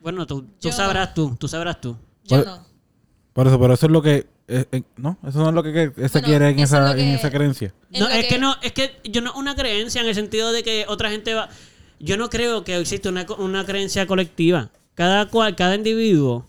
[0.00, 1.96] Bueno, tú, tú Yo- sabrás tú, tú sabrás tú.
[2.24, 2.75] Yo Pues- no.
[3.36, 4.26] Por eso, pero eso es lo que...
[4.48, 7.02] eh, eh, no, eso no es lo que, que se Bueno, quiere en esa, que-
[7.02, 7.74] en esa creencia.
[7.92, 8.38] En No, es que...
[8.38, 11.48] no, es que yo no una creencia en el sentido de que otra gente va.
[12.00, 14.70] Yo no creo que existe una, una creencia colectiva.
[14.94, 16.46] Cada cual, cada individuo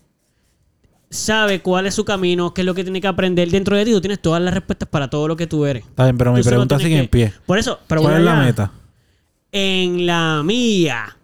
[1.09, 3.49] sabe cuál es su camino, qué es lo que tiene que aprender.
[3.49, 5.83] Dentro de ti tú tienes todas las respuestas para todo lo que tú eres.
[5.85, 7.33] Está bien, pero mi Tú solo pregunta sigue en pie.
[7.45, 8.71] Por eso, pero ¿Cuál es la meta?
[9.51, 11.17] En la mía.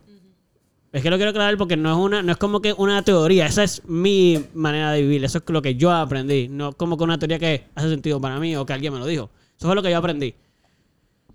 [0.94, 3.48] Es que lo quiero aclarar porque no es una, no es como que una teoría,
[3.48, 7.04] esa es mi manera de vivir, eso es lo que yo aprendí, no como que
[7.04, 9.32] una teoría que hace sentido para mí o que alguien me lo dijo.
[9.58, 10.36] Eso fue lo que yo aprendí.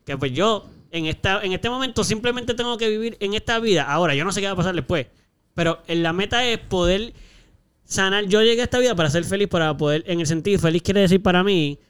[0.04, 3.82] Que pues yo en esta en este momento simplemente tengo que vivir en esta vida.
[3.82, 5.09] Ahora, yo no sé qué va a pasar después,
[5.54, 7.12] pero en la meta es poder
[7.82, 8.26] sanar.
[8.26, 11.00] Yo llegué a esta vida para ser feliz, para poder en el sentido feliz quiere
[11.00, 11.80] decir para mí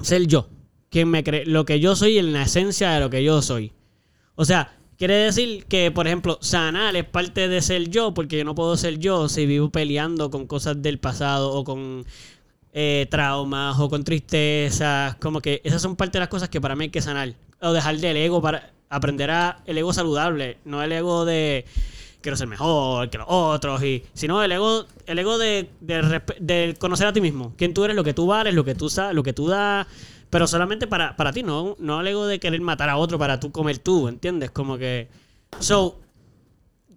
[0.00, 0.48] ser yo,
[0.88, 3.74] quien me cree lo que yo soy en la esencia de lo que yo soy.
[4.34, 8.44] O sea, quiere decir que, por ejemplo, sanar es parte de ser yo, porque yo
[8.44, 12.04] no puedo ser yo si vivo peleando con cosas del pasado o con
[12.72, 15.16] eh, traumas o con tristezas.
[15.16, 17.34] Como que esas son parte de las cosas que para mí hay que sanar.
[17.60, 21.64] O dejar del ego para aprender a el ego saludable, no el ego de
[22.20, 27.06] quiero ser mejor que los otros, y sino el ego, el ego de, de, conocer
[27.06, 27.54] a ti mismo.
[27.56, 29.86] Quién tú eres, lo que tú vales, lo que tú lo que tú das.
[30.30, 33.38] Pero solamente para, para ti, no, no el ego de querer matar a otro para
[33.38, 34.50] tú comer tú, ¿entiendes?
[34.50, 35.08] Como que.
[35.60, 36.00] So,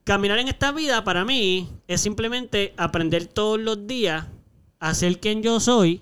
[0.04, 4.26] caminar en esta vida para mí es simplemente aprender todos los días
[4.80, 6.02] a ser quien yo soy.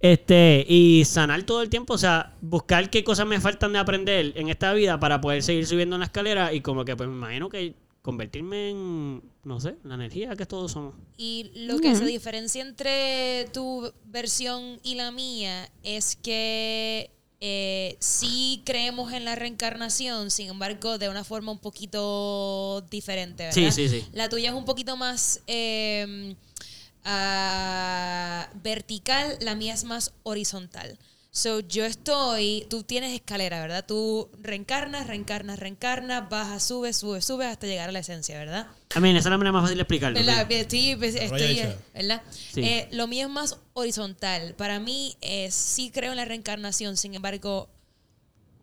[0.00, 4.32] Este, y sanar todo el tiempo, o sea, buscar qué cosas me faltan de aprender
[4.34, 7.16] en esta vida para poder seguir subiendo en la escalera y como que pues me
[7.16, 10.94] imagino que convertirme en, no sé, la energía que todos somos.
[11.16, 18.62] Y lo que se diferencia entre tu versión y la mía es que eh, sí
[18.64, 23.54] creemos en la reencarnación, sin embargo, de una forma un poquito diferente, ¿verdad?
[23.54, 24.06] Sí, sí, sí.
[24.12, 26.34] La tuya es un poquito más eh,
[27.04, 30.98] ah, vertical, la mía es más horizontal.
[31.32, 33.84] So, yo estoy, tú tienes escalera, ¿verdad?
[33.86, 38.66] Tú reencarnas, reencarnas, reencarnas, bajas, subes, subes, subes hasta llegar a la esencia, ¿verdad?
[38.96, 40.18] A mí, esa es la manera más fácil de explicarlo.
[40.18, 40.46] ¿Verdad?
[40.48, 40.54] sí.
[40.56, 41.62] Estoy, pues, estoy.
[41.94, 42.22] ¿verdad?
[42.32, 42.62] Sí.
[42.64, 44.54] Eh, lo mío es más horizontal.
[44.56, 47.68] Para mí, eh, sí creo en la reencarnación, sin embargo,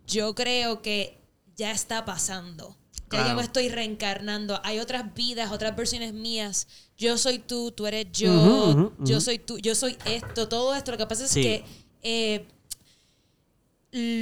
[0.06, 1.18] yo creo que
[1.56, 2.76] ya está pasando.
[2.94, 3.30] Ya Claro.
[3.30, 4.60] yo me estoy reencarnando.
[4.66, 6.68] Hay otras vidas, otras versiones mías.
[6.98, 10.92] Yo soy tú, tú eres yo, yo soy tú, yo soy esto, todo esto.
[10.92, 11.42] Lo que pasa es Sí.
[11.42, 11.64] que
[12.04, 12.46] eh,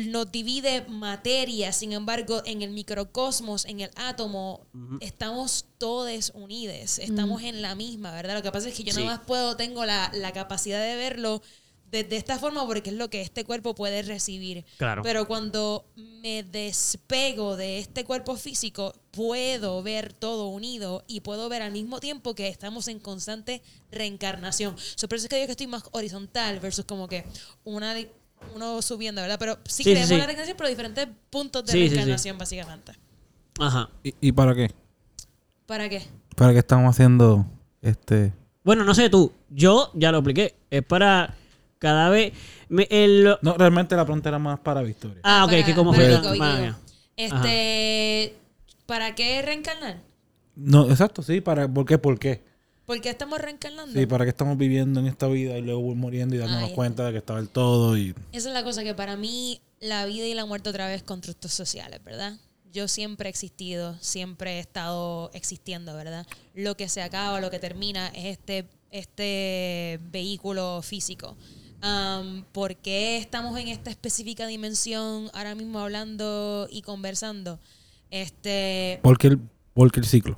[0.07, 4.65] nos divide materia, sin embargo, en el microcosmos, en el átomo,
[5.01, 8.35] estamos todos unidos, estamos en la misma, ¿verdad?
[8.35, 9.01] Lo que pasa es que yo Sí.
[9.03, 11.41] nada más puedo, tengo la, la capacidad de verlo
[11.91, 14.65] desde esta forma porque es lo que este cuerpo puede recibir.
[14.77, 15.01] Claro.
[15.03, 21.61] Pero cuando me despego de este cuerpo físico, puedo ver todo unido y puedo ver
[21.61, 23.61] al mismo tiempo que estamos en constante
[23.91, 24.75] reencarnación.
[24.95, 27.23] So, por eso es que digo que estoy más horizontal versus como que
[27.63, 27.93] una
[28.55, 29.37] uno subiendo, ¿verdad?
[29.39, 30.13] Pero sí, Sí, sí, creemos sí.
[30.15, 31.95] en la reencarnación, pero diferentes puntos de Sí, sí, sí.
[31.95, 32.91] reencarnación, básicamente.
[33.59, 33.89] Ajá.
[34.03, 34.71] ¿Y, y para qué?
[35.65, 36.03] ¿Para qué?
[36.35, 37.45] ¿Para qué estamos haciendo
[37.81, 38.33] este...?
[38.63, 39.31] Bueno, no sé tú.
[39.49, 40.55] Yo ya lo apliqué.
[40.69, 41.35] Es para
[41.79, 42.33] cada vez.
[42.67, 45.19] me- el- No, realmente la pregunta era más para Victoria.
[45.23, 46.15] ah, ok, Para- que como para fue.
[46.17, 46.75] Vico, Vico.
[47.15, 48.35] Este,
[48.85, 50.01] ¿Para qué reencarnar?
[50.55, 51.97] No, exacto, sí, para, ¿por qué?
[51.97, 52.43] ¿Por qué?
[52.85, 53.99] ¿Por qué estamos reencarnando?
[53.99, 56.75] Sí, para qué estamos viviendo en esta vida y luego muriendo y dándonos Ay.
[56.75, 58.13] cuenta de que estaba el todo y...
[58.31, 61.51] Esa es la cosa que para mí la vida y la muerte otra vez constructos
[61.51, 62.37] sociales, ¿verdad?
[62.71, 66.27] Yo siempre he existido, siempre he estado existiendo, ¿verdad?
[66.53, 71.35] Lo que se acaba, lo que termina es este, este vehículo físico.
[71.81, 77.59] Am, ¿Por qué estamos en esta específica dimensión ahora mismo hablando y conversando?
[78.11, 79.39] Este, ¿Por qué el,
[79.73, 80.37] por qué el ciclo?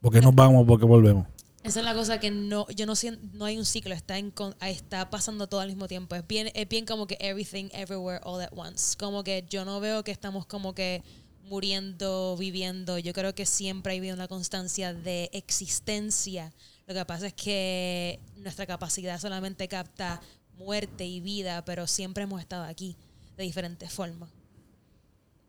[0.00, 0.66] ¿Por qué nos vamos?
[0.66, 1.26] ¿Por qué volvemos?
[1.62, 4.32] Esa es la cosa que no, yo no siento, no hay un ciclo, está, en,
[4.62, 6.14] está pasando todo al mismo tiempo.
[6.14, 8.96] Es bien, es bien como que everything, everywhere, all at once.
[8.96, 11.02] Como que yo no veo que estamos como que
[11.42, 12.98] muriendo, viviendo.
[12.98, 16.52] Yo creo que siempre ha habido una constancia de existencia.
[16.86, 20.22] Lo que pasa es que nuestra capacidad solamente capta
[20.56, 22.96] muerte y vida, pero siempre hemos estado aquí
[23.36, 24.30] de diferentes formas.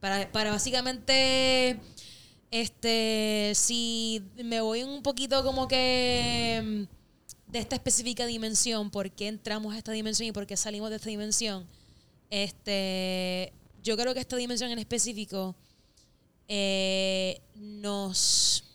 [0.02, 1.80] Para, para básicamente,
[2.52, 9.30] este, si me voy un poquito como que mm, de esta específica dimensión, por qué
[9.30, 11.66] entramos a esta dimensión y por qué salimos de esta dimensión,
[12.30, 15.56] este, yo creo que esta dimensión en específico
[16.48, 18.66] eh, nos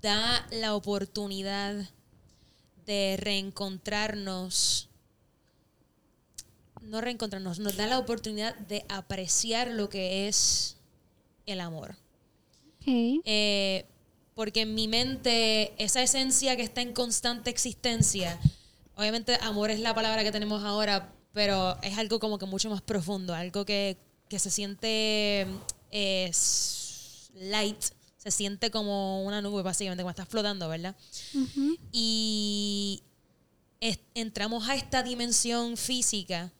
[0.00, 1.74] da la oportunidad
[2.86, 4.88] de reencontrarnos
[6.88, 10.76] no reencontrarnos, nos da la oportunidad de apreciar lo que es
[11.46, 11.96] el amor.
[13.24, 13.84] Eh,
[14.34, 18.38] porque en mi mente, esa esencia que está en constante existencia,
[18.96, 22.80] obviamente amor es la palabra que tenemos ahora, pero es algo como que mucho más
[22.82, 23.96] profundo, algo que,
[24.28, 25.46] que se siente
[25.90, 26.30] eh,
[27.34, 27.82] light,
[28.16, 30.94] se siente como una nube, básicamente, como estás flotando, ¿verdad?
[31.92, 33.02] Y
[33.80, 36.52] es- entramos a esta dimensión física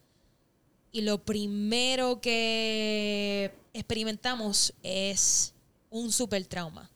[0.93, 5.53] y lo primero que experimentamos es
[5.91, 6.91] un super trauma.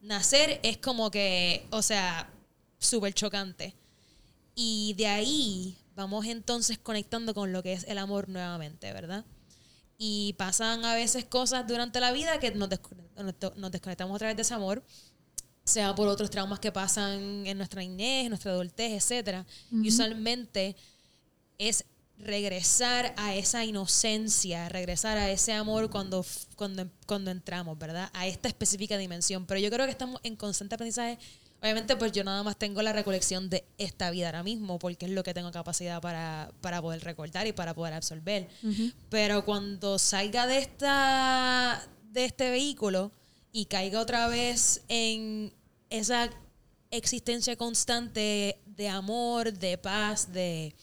[0.00, 2.30] Nacer es como que, o sea,
[2.78, 3.74] súper chocante.
[4.54, 9.24] Y de ahí vamos entonces conectando con lo que es el amor nuevamente, ¿verdad?
[9.96, 12.68] Y pasan a veces cosas durante la vida que nos,
[13.56, 14.82] nos desconectamos otra vez de ese amor,
[15.64, 19.46] sea por otros traumas que pasan en nuestra niñez, en nuestra adultez, etc.
[19.70, 20.76] Y usualmente
[21.58, 21.84] es
[22.18, 26.24] regresar a esa inocencia, regresar a ese amor cuando,
[26.56, 28.10] cuando, cuando entramos, ¿verdad?
[28.12, 29.46] A esta específica dimensión.
[29.46, 31.18] Pero yo creo que estamos en constante aprendizaje.
[31.60, 35.12] Obviamente, pues yo nada más tengo la recolección de esta vida ahora mismo, porque es
[35.12, 38.48] lo que tengo capacidad para, para poder recordar y para poder absorber.
[39.08, 43.10] Pero cuando salga de esta de este vehículo
[43.52, 45.52] y caiga otra vez en
[45.90, 46.30] esa
[46.90, 50.74] existencia constante de amor, de paz, de,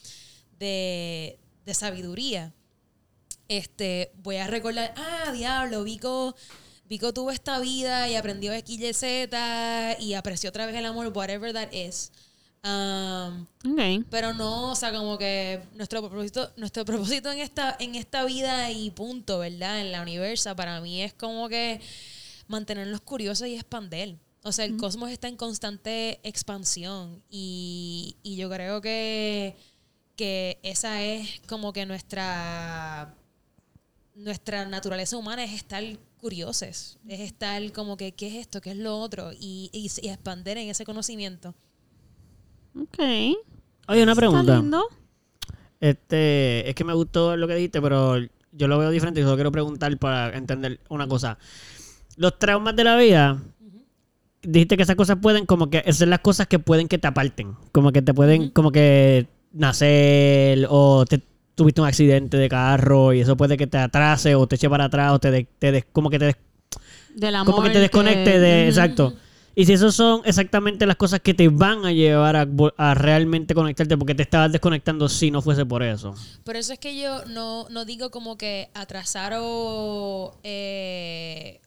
[0.61, 2.53] de, de sabiduría,
[3.49, 6.35] este, voy a recordar, ah, diablo, Vico,
[6.87, 11.11] Vico tuvo esta vida y aprendió X, Y, Z y apreció otra vez el amor,
[11.13, 12.11] whatever that is.
[12.63, 13.47] Um,
[14.11, 18.69] pero no, o sea, como que nuestro propósito, nuestro propósito en esta, en esta vida
[18.69, 19.81] y punto, ¿verdad?
[19.81, 21.81] En la universa, para mí es como que
[22.47, 24.15] mantenernos curiosos y expander.
[24.43, 29.55] O sea, el cosmos está en constante expansión y, y yo creo que,
[30.21, 33.15] que esa es como que nuestra,
[34.13, 35.83] nuestra naturaleza humana es estar
[36.19, 38.61] curiosos, es estar como que, ¿qué es esto?
[38.61, 39.31] ¿Qué es lo otro?
[39.33, 41.55] Y, y, y expander en ese conocimiento.
[42.79, 42.99] Ok.
[42.99, 44.57] Oye, una Está pregunta.
[44.57, 44.83] lindo.
[45.79, 48.17] Este, es que me gustó lo que dijiste, pero
[48.51, 51.39] yo lo veo diferente y solo quiero preguntar para entender una cosa.
[52.15, 53.41] Los traumas de la vida,
[54.43, 57.07] dijiste que esas cosas pueden, como que, esas son las cosas que pueden que te
[57.07, 57.55] aparten.
[57.71, 61.21] Como que te pueden, como que nacer o te
[61.55, 64.85] tuviste un accidente de carro y eso puede que te atrase o te eche para
[64.85, 66.37] atrás o te, de- te como que te des-
[67.45, 69.13] como que te desconecte de exacto.
[69.53, 72.47] Y si esos son exactamente las cosas que te van a llevar a,
[72.77, 76.15] a realmente conectarte porque te estabas desconectando si no fuese por eso.
[76.45, 80.39] Por eso es que yo no, no digo como que atrasar o...
[80.43, 81.59] eh,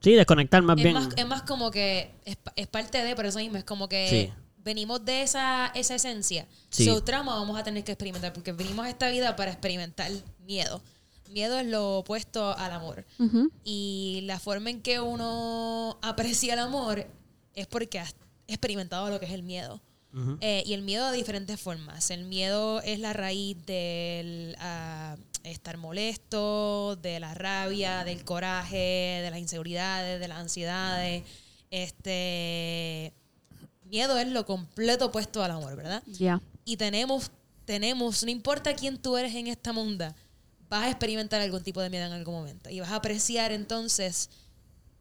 [0.00, 0.94] sí desconectar más es, bien.
[0.94, 3.88] más, es más como que es, pa- es parte de, por eso mismo, es como
[3.88, 4.32] que Sí.
[4.64, 6.46] Venimos de esa, esa esencia.
[6.70, 6.84] Sí.
[6.84, 10.10] So, trauma vamos a tener que experimentar, porque venimos a esta vida para experimentar
[10.46, 10.82] miedo.
[11.30, 13.06] Miedo es lo opuesto al amor.
[13.18, 13.50] Ujú.
[13.64, 17.06] Y la forma en que uno aprecia el amor
[17.54, 18.14] es porque has
[18.46, 19.80] experimentado lo que es el miedo.
[20.14, 20.36] Ujú.
[20.42, 22.10] Eh, y el miedo de diferentes formas.
[22.10, 29.30] El miedo es la raíz del ah, estar molesto, de la rabia, del coraje, de
[29.30, 31.24] las inseguridades, de las ansiedades.
[31.70, 33.14] Este
[33.92, 36.02] miedo es lo completo opuesto al amor, ¿verdad?
[36.06, 36.40] Ya.
[36.64, 37.30] Y tenemos,
[37.66, 40.14] tenemos, no importa quién tú eres en esta munda,
[40.70, 42.70] vas a experimentar algún tipo de miedo en algún momento.
[42.70, 44.30] Y vas a apreciar entonces,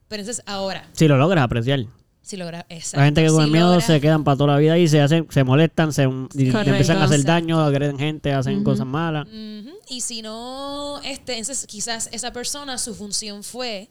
[0.10, 1.86] pero entonces ahora, si lo logras apreciar
[2.22, 4.60] si logras exacto, la gente que con si el miedo se quedan para toda la
[4.60, 8.64] vida y se hacen se molestan se y- empiezan a hacer daño agreden gente hacen
[8.64, 9.72] cosas malas Ujú.
[9.90, 13.90] Y si no, este, entonces quizás esa persona, su función fue,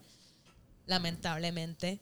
[0.87, 1.99] lamentablemente,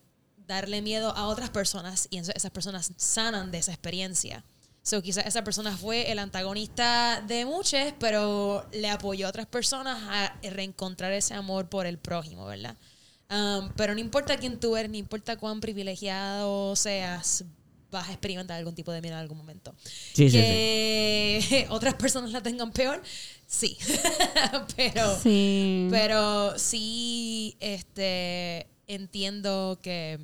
[0.50, 4.44] darle miedo a otras personas y entonces esas personas sanan de esa experiencia.
[4.82, 9.98] So, quizás esa persona fue el antagonista de muchos, pero le apoyó a otras personas
[10.10, 12.76] a reencontrar ese amor por el prójimo, ¿verdad?
[13.30, 17.44] Um, pero no importa quién tú eres, no importa cuán privilegiado seas,
[17.92, 19.76] vas a experimentar algún tipo de miedo en algún momento.
[19.84, 20.38] Sí, sí, sí.
[21.50, 23.04] que otras personas la tengan peor,
[23.46, 23.78] sí.
[24.76, 25.88] pero, Sí.
[25.92, 30.20] pero sí, este, entiendo que,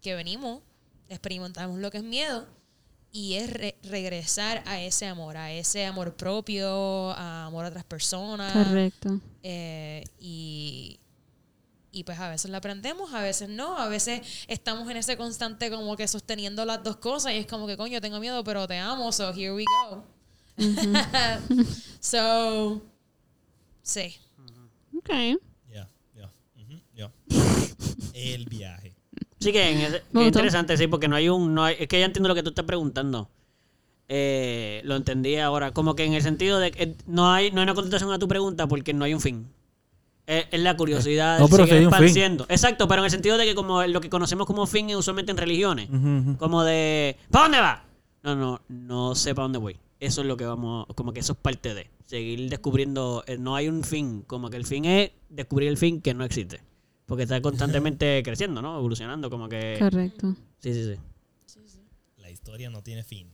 [0.00, 0.62] que venimos,
[1.08, 2.46] experimentamos lo que es miedo
[3.12, 7.84] y es re- regresar a ese amor, a ese amor propio, a amor a otras
[7.84, 8.52] personas.
[8.52, 9.20] Correcto.
[9.42, 11.00] Eh, y,
[11.92, 15.70] y pues a veces la aprendemos, a veces no, a veces estamos en ese constante
[15.70, 18.78] como que sosteniendo las dos cosas y es como que coño, tengo miedo, pero te
[18.78, 20.04] amo, so here we go.
[22.00, 22.80] so,
[23.82, 24.14] sí.
[24.96, 25.08] Ok.
[25.72, 27.10] Ya, ya, ujú, ya.
[28.14, 28.89] El viaje.
[29.40, 30.22] Sí que, gustó.
[30.28, 31.54] interesante, sí, porque no hay un...
[31.54, 33.28] No hay, es que ya entiendo lo que tú estás preguntando.
[34.08, 35.72] Eh, lo entendí ahora.
[35.72, 38.28] Como que en el sentido de que no hay, no hay una contestación a tu
[38.28, 39.46] pregunta porque no hay un fin.
[40.26, 41.82] Es, es la curiosidad No, pero un fin.
[41.84, 42.44] expandiendo.
[42.48, 45.32] Exacto, pero en el sentido de que como lo que conocemos como fin es usualmente
[45.32, 45.88] en religiones.
[46.38, 47.16] Como de...
[47.30, 47.84] ¿Para dónde va?
[48.22, 49.76] No, no, no sé para dónde voy.
[50.00, 50.86] Eso es lo que vamos...
[50.94, 51.88] Como que eso es parte de...
[52.04, 53.24] Seguir descubriendo...
[53.26, 54.22] eh, No hay un fin.
[54.26, 56.60] Como que el fin es descubrir el fin que no existe.
[57.10, 58.78] Porque está constantemente creciendo, ¿no?
[58.78, 59.74] Evolucionando, como que...
[59.80, 60.36] Correcto.
[60.60, 61.60] Sí, sí, sí.
[62.18, 63.26] La historia no tiene fin.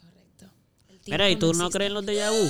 [0.00, 0.46] Correcto.
[1.08, 2.48] Mira, ¿y tú no no crees en los déjà vu?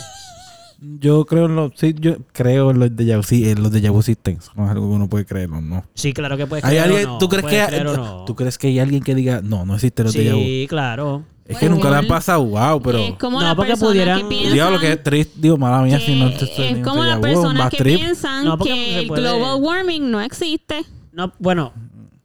[1.01, 1.73] Yo creo en los...
[1.74, 3.23] Sí, yo creo en los déjà vu.
[3.23, 4.39] Sí, en los déjà vu existen.
[4.57, 5.86] No es algo que uno puede creer o no.
[5.95, 7.19] Sí, claro que puedes ¿Hay creer alguien, o no.
[7.19, 8.24] ¿tú, crees que, creer o no.
[8.27, 10.40] ¿Tú crees que hay alguien que diga, no, no existen los déjà vu?
[10.40, 11.24] Sí, claro.
[11.49, 12.99] Es que nunca le igual- pasado, wow, pero...
[12.99, 15.33] es como No, la porque persona pudieran- que Diablo, que es triste.
[15.37, 17.97] Digo, mala mía, si no te estoy es como las personas que trip.
[18.01, 20.85] piensan No, que el global warming no existe.
[21.12, 21.73] No, bueno,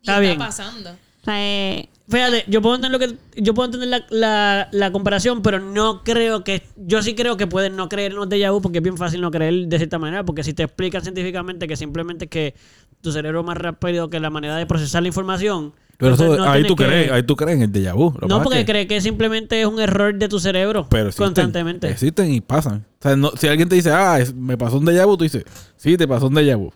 [0.02, 0.38] Y está bien.
[0.38, 0.90] pasando.
[0.92, 4.92] O sea, eh, Fíjate, yo puedo entender lo que yo puedo entender la, la, la
[4.92, 8.52] comparación, pero no creo que yo sí creo que pueden no creer en los déjà
[8.52, 11.66] vu porque es bien fácil no creer de cierta manera, porque si te explican científicamente
[11.66, 12.56] que simplemente es que
[13.00, 15.74] tu cerebro es más rápido que la manera de procesar la información.
[15.98, 18.14] Pero eso, no ahí tú que- crees, ahí tú crees en el déjà vu.
[18.20, 21.26] Lo No, porque que- cree que simplemente es un error de tu cerebro Pero existen,
[21.28, 21.90] constantemente.
[21.90, 22.86] Existen y pasan.
[23.00, 25.24] O sea, no- si alguien te dice, ah, es- me pasó un déjà vu, tú
[25.24, 25.44] dices,
[25.78, 26.72] sí, te pasó un déjà vu.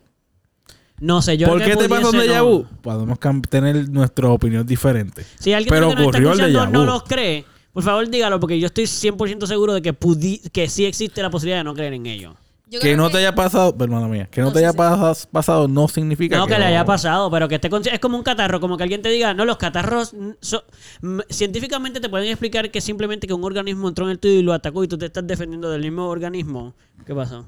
[1.00, 2.46] No sé, yo ¿Por qué te pasó un déjà no.
[2.46, 2.66] vu?
[2.82, 3.20] Podemos
[3.50, 5.26] tener nuestra opinión diferente.
[5.40, 6.86] Si alguien Pero que nos está ocurrió el déjà no vu.
[6.86, 10.86] los cree, por favor dígalo, porque yo estoy 100% seguro de que, pudi- que sí
[10.86, 12.36] existe la posibilidad de no creer en ello.
[12.70, 14.74] Yo Que no te haya pasado, perdona mía, que no, No, te sí, haya
[15.14, 15.28] sí.
[15.32, 18.24] pasado no significa No, que, le haya pasado, pero que esté consci- Es como un
[18.24, 20.66] catarro, como que alguien te diga, no, los catarros so-
[21.30, 24.52] científicamente te pueden explicar que simplemente que un organismo entró en el tuyo y lo
[24.52, 26.76] atacó y tú te estás defendiendo del mismo organismo.
[27.06, 27.46] ¿Qué pasó?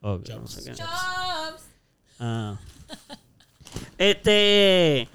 [0.00, 0.72] Ok, no sé qué.
[0.76, 1.62] Chops.
[2.20, 2.56] Ah.
[3.98, 5.08] Este.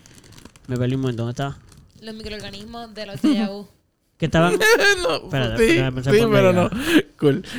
[0.68, 1.58] Me perdí un momento, ¿dónde estaba?
[2.02, 3.66] Los microorganismos de los déjà.
[4.18, 4.58] Que estaban.
[5.04, 5.78] no, Espérate, sí,
[6.12, 6.70] sí, pero no.
[7.20, 7.44] Cool.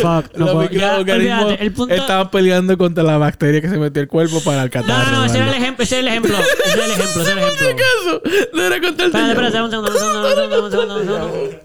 [0.00, 1.94] Fuck, no Los puedo- ya, microorganismos olvídate, el punto.
[1.94, 5.10] estaban peleando contra la bacteria que se metió el cuerpo para el No, catarro.
[5.12, 7.32] no, no, ese era el ejemplo, ese era el ejemplo, ese era el ejemplo, ese
[7.32, 7.84] era el ejemplo.
[8.00, 8.22] Eso,
[8.54, 11.60] no era contra el Espérate, espérate, un segundo, un segundo, un segundo, un segundo.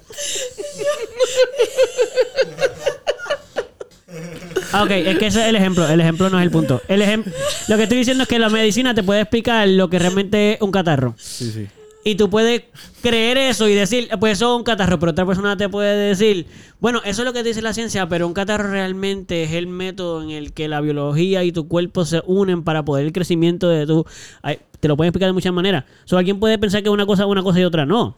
[4.72, 5.88] Ah, ok, es que ese es el ejemplo.
[5.88, 6.82] El ejemplo no es el punto.
[6.88, 7.26] El ejem-
[7.68, 10.62] lo que estoy diciendo es que la medicina te puede explicar lo que realmente es
[10.62, 11.16] un catarro.
[11.18, 11.68] Sí, sí.
[12.04, 12.64] Y tú puedes
[13.02, 16.46] creer eso y decir, pues eso es un catarro, pero otra persona te puede decir,
[16.80, 20.24] bueno, eso es lo que dice la ciencia, pero un catarro realmente es el método
[20.24, 23.86] en el que la biología y tu cuerpo se unen para poder el crecimiento de
[23.86, 24.06] tu...
[24.42, 25.84] Ay, te lo pueden explicar de muchas maneras.
[26.06, 28.18] So, alguien puede pensar que una cosa es una cosa y otra no.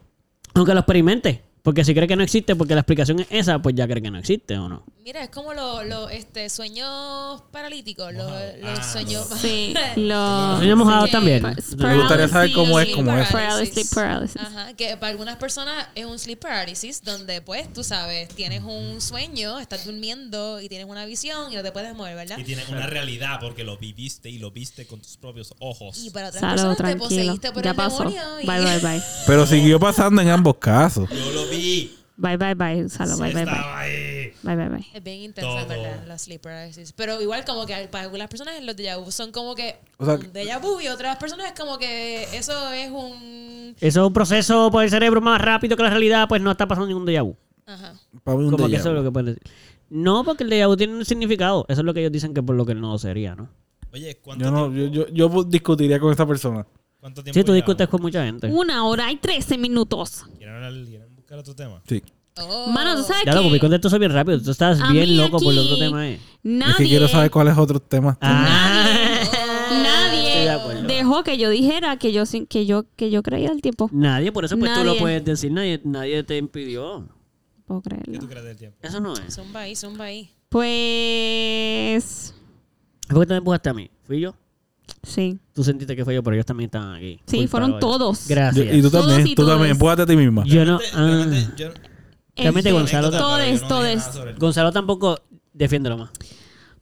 [0.54, 1.42] Aunque lo experimente.
[1.64, 4.10] Porque si cree que no existe, porque la explicación es esa, pues ya cree que
[4.12, 4.84] no existe o no.
[5.04, 8.32] Mira, es como los los, este, sueños paralíticos, los,
[8.62, 9.28] los Ah, sueños...
[9.42, 11.44] sí, los Sueños mojados también.
[11.78, 13.28] Me gustaría saber cómo es, cómo es.
[13.32, 14.38] Paralysis, paralysis.
[14.42, 19.02] Ajá, que para algunas personas es un sleep paralysis, donde pues tú sabes, tienes un
[19.02, 22.38] sueño, estás durmiendo y tienes una visión y no te puedes mover, ¿verdad?
[22.38, 25.98] Y tiene una realidad porque lo viviste y lo viste con tus propios ojos.
[26.04, 27.04] Y para otras Salud, personas te tranquilo.
[27.10, 27.98] poseíste por Ya el pasó.
[28.00, 29.02] demonio y Bye, bye, bye.
[29.28, 31.10] Pero siguió pasando en ambos casos.
[31.10, 31.98] Yo lo vi.
[32.18, 32.88] Bye, bye, bye.
[32.90, 33.54] Salud, bye, bye, bye.
[33.56, 34.34] Ahí.
[34.44, 34.86] Bye, bye, bye.
[34.94, 35.68] Es bien intenso, Todo.
[35.68, 36.04] ¿verdad?
[36.08, 36.94] La sleep paralysis.
[36.94, 40.16] Pero igual como que para algunas personas los déjà vu son como que O sea,
[40.16, 43.76] un déjà vu y otras personas es como que eso es un...
[43.80, 46.68] Eso es un proceso por el cerebro más rápido que la realidad, pues no está
[46.68, 47.36] pasando ningún déjà vu.
[47.66, 47.94] Ajá.
[48.24, 49.42] Para mí un Como que eso es lo que pueden decir.
[49.90, 51.66] No, porque el déjà vu tiene un significado.
[51.70, 53.50] Eso es lo que ellos dicen que por lo que no sería, ¿no?
[53.94, 54.94] Oye, ¿cuánto Yo, no, tiempo?
[54.96, 56.66] yo, yo, yo discutiría con esta persona.
[57.00, 58.48] ¿Cuánto tiempo Sí, tú discutes con mucha gente.
[58.48, 60.24] Una hora y trece minutos.
[60.38, 61.01] ¿Quieren, hablar-
[61.32, 61.82] quieren buscar otro tema?
[61.88, 62.04] Sí.
[62.38, 62.68] Oh.
[62.72, 63.46] Mano, ¿tú sabes Ya lo qué?
[63.48, 64.42] porque contesto eso bien rápido.
[64.42, 66.08] Tú estás A bien mí loco por el aquí otro tema.
[66.08, 66.20] Eh.
[66.44, 68.18] Nadie, Es que quiero saber cuáles otros temas.
[68.22, 68.86] Ah.
[69.72, 70.84] nadie Estoy de acuerdo.
[70.88, 73.90] dejó que yo dijera que yo, sin- que yo, que yo creía el tiempo.
[73.92, 75.00] Nadie, por eso pues tú lo Nadie.
[75.00, 75.52] puedes decir.
[75.52, 77.08] Nadie, nadie te impidió.
[77.66, 78.20] Puedo ¿Qué creerlo.
[78.20, 78.78] tú crees del tiempo?
[78.82, 79.36] Eso no es.
[79.36, 80.32] Zumba ahí, zumba ahí.
[80.50, 82.34] Pues...
[83.10, 83.90] ¿Por qué te empujaste a mí?
[84.04, 84.34] ¿Fui yo?
[85.04, 85.40] Sí.
[85.54, 87.20] Tú sentiste que fue yo, pero ellos también estaban aquí.
[87.26, 88.28] Sí, fueron todos.
[88.28, 88.74] Gracias.
[88.76, 89.72] Y tú Todos también, y tú también, todos.
[89.72, 90.44] empújate a ti misma.
[90.46, 90.80] Yo no.
[90.94, 91.06] Ah.
[91.06, 91.70] realmente yo-
[92.36, 95.20] Realmente Este, Gonzalo- Todes, no el- Gonzalo tampoco
[95.54, 96.10] defiéndelo más.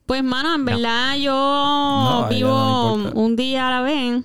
[0.05, 4.23] Pues, mano, en verdad yo no vivo un día a la vez.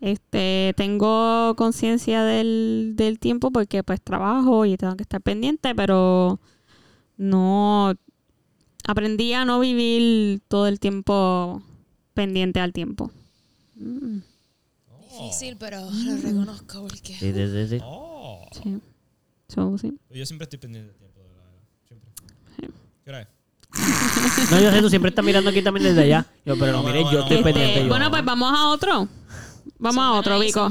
[0.00, 6.40] Este, tengo conciencia del, del tiempo porque pues trabajo y tengo que estar pendiente, pero
[7.16, 7.94] no
[8.86, 11.62] aprendí a no vivir todo el tiempo
[12.14, 13.10] pendiente al tiempo.
[13.76, 14.18] Mm,
[15.10, 17.14] Difícil, pero lo reconozco porque.
[17.14, 17.32] Sí,
[17.68, 17.78] sí.
[17.82, 18.46] Oh.
[18.52, 18.80] sí.
[19.48, 19.92] So, sí.
[20.10, 21.44] Yo siempre estoy pendiente del tiempo, de verdad.
[21.86, 22.10] Siempre.
[23.04, 23.28] ¿Qué hora es?
[24.50, 26.26] No, yo sé, tú siempre estás mirando aquí también desde allá.
[26.44, 27.82] Yo, pero no, No, mire, yo estoy pendiente.
[27.82, 27.88] yo.
[27.88, 29.08] Bueno, pues vamos a otro.
[29.78, 30.70] Vamos a otro, Vico.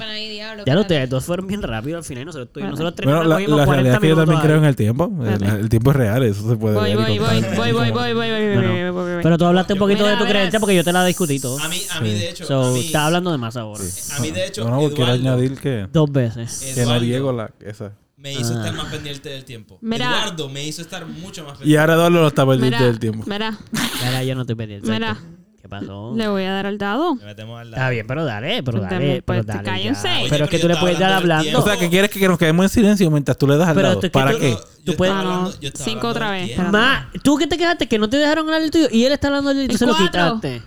[0.66, 2.26] Ya ustedes dos fueron bien rápido al final.
[2.26, 4.66] Nosotros, tuvimos- nosotros tres Bueno, la, la 40 realidad es que yo también creo en
[4.66, 5.12] el tiempo.
[5.60, 7.92] El, tiempo es real, eso se puede Voy, ver y voy, voy, voy, voy, voy,
[7.92, 8.68] voy, voy, voy, No, no.
[8.70, 9.24] voy, voy, voy.
[9.24, 11.60] Pero tú hablaste un poquito de tu creencia porque yo te la discutí todo.
[11.60, 12.46] A mí, a mí de hecho.
[12.46, 13.84] So, estás hablando de más ahora.
[14.16, 14.64] a mí, de hecho.
[14.64, 16.74] No, no, quiero añadir que, Dos veces.
[16.76, 17.92] que no Diego la, esa.
[18.18, 18.60] me hizo Ah.
[18.66, 19.78] estar más pendiente del tiempo.
[19.82, 20.06] Mira.
[20.08, 21.80] Eduardo me hizo estar mucho más Y pendiente.
[21.82, 23.26] ahora Eduardo lo está Mira, del tiempo.
[23.28, 23.58] mira,
[24.06, 24.90] Mira, yo no estoy pendiente.
[24.90, 25.18] Mira.
[25.64, 26.12] ¿Qué pasó?
[26.14, 27.16] le voy a dar al dado.
[27.16, 27.92] Le metemos al Está lado.
[27.92, 29.22] bien, pero dale, pero Pues dale.
[29.22, 30.10] pues, pero dale cállense.
[30.10, 31.58] Oye, Pero es que tú le puedes dar hablando.
[31.58, 33.92] O sea, que quieres que nos quedemos en silencio mientras tú le das al Pero
[33.94, 34.58] es que ¿Para tú- qué?
[34.86, 35.60] Tú puedes- hablando- no.
[35.62, 36.58] yo estaba Cinco otra vez.
[36.70, 39.28] Ma, tú que te quedaste que no te dejaron hablar el tuyo y él está
[39.28, 40.42] hablando del tuyo y El se lo cuatro.
[40.42, 40.62] quitaste.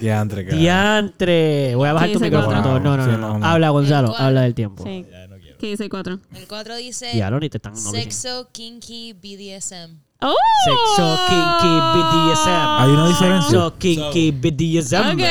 [0.00, 0.56] Diantre, cara.
[0.56, 1.74] Diantre.
[1.74, 2.62] Voy a bajar tu micrófono.
[2.62, 2.78] cuatro.
[2.80, 3.38] No, no, no, no, no.
[3.40, 3.46] no.
[3.46, 4.14] Habla, Gonzalo.
[4.16, 4.24] El.
[4.26, 4.84] Habla del tiempo.
[4.84, 5.04] Sí.
[5.10, 5.58] Ya no quiero.
[5.58, 6.20] ¿Qué dice el 4?
[6.36, 10.05] El 4 dice Diablo, ni te están no sexo, kinky, BDSM.
[10.22, 10.34] ¡Oh!
[10.64, 12.78] Sexo, kinky, BDSM.
[12.78, 13.50] Hay una diferencia.
[13.50, 15.12] Sexo, kinky, BDSM.
[15.12, 15.22] Ok.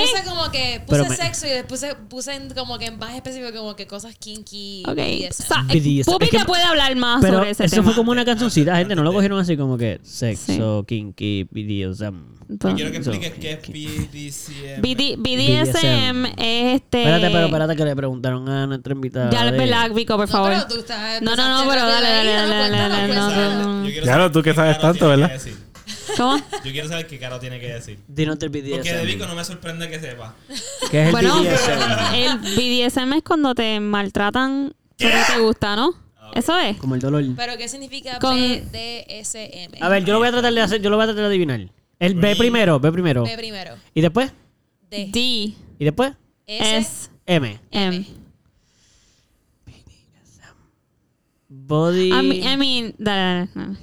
[0.00, 2.98] Puse como que Pero puse me- sexo y después puse, puse en como que en
[2.98, 4.94] más específico como que cosas kinky Ok.
[4.96, 5.44] BDSM.
[5.44, 6.04] O sea, BDSM.
[6.12, 7.86] Pupi Es que- te puede hablar más Pero sobre ese eso tema.
[7.88, 8.94] fue como una cancioncita, gente.
[8.96, 12.39] No lo cogieron así como que sexo, kinky, BDSM.
[12.58, 14.80] Pues, Quiero que expliques qué es PDCM.
[14.82, 17.02] BD BDSM es este.
[17.02, 19.30] Espérate, pero espérate que le preguntaron a nuestra invitada.
[19.30, 20.50] Ya, verdad, Vico, por No, favor.
[20.50, 24.42] pero tú estás No, no, no, pero dale, dale, dale, cuéntalo, dale, no, Claro, tú
[24.42, 25.30] que sabes tanto, ¿verdad?
[26.16, 26.38] ¿Cómo?
[26.64, 27.98] Yo quiero saber qué Caro tiene que decir.
[28.08, 29.06] Dinos del Porque de BDSM.
[29.06, 30.34] Vico no me sorprende que sepa.
[30.90, 32.14] ¿Qué es el Bueno, BDSM?
[32.14, 35.94] el BDSM es cuando te maltratan pero te gusta, ¿no?
[36.34, 36.76] Eso es.
[36.76, 37.24] Como el dolor.
[37.36, 39.82] Pero ¿qué significa BDSM?
[39.82, 41.28] A ver, yo lo voy a tratar de hacer, yo lo voy a tratar de
[41.28, 41.60] adivinar.
[42.00, 43.24] El B primero, B primero.
[43.24, 43.76] B primero.
[43.94, 44.32] ¿Y después?
[44.90, 45.10] D.
[45.12, 46.14] D ¿Y después?
[46.46, 46.76] S.
[46.78, 47.60] S M.
[47.70, 48.06] M.
[51.48, 52.08] Body.
[52.08, 52.86] I mean, I mean.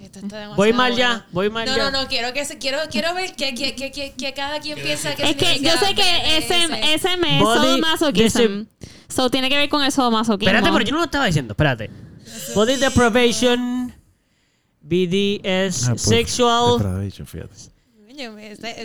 [0.01, 0.97] Esto está demasiado Voy mal bueno.
[0.97, 1.91] ya, voy mal no, ya.
[1.91, 5.29] No, no, quiero que se, quiero, quiero ver que, que, que, cada quien piensa que
[5.29, 8.65] Es que yo sé que SM, SM es Body sadomasochism.
[9.09, 10.49] So tiene que ver con el sadomasoquismo.
[10.49, 11.89] Espérate, pero yo no lo estaba diciendo, espérate.
[12.55, 13.93] Body deprivation,
[14.81, 16.79] BDS, Ah, pues, sexual.
[16.79, 17.76] deprivation, fíjate.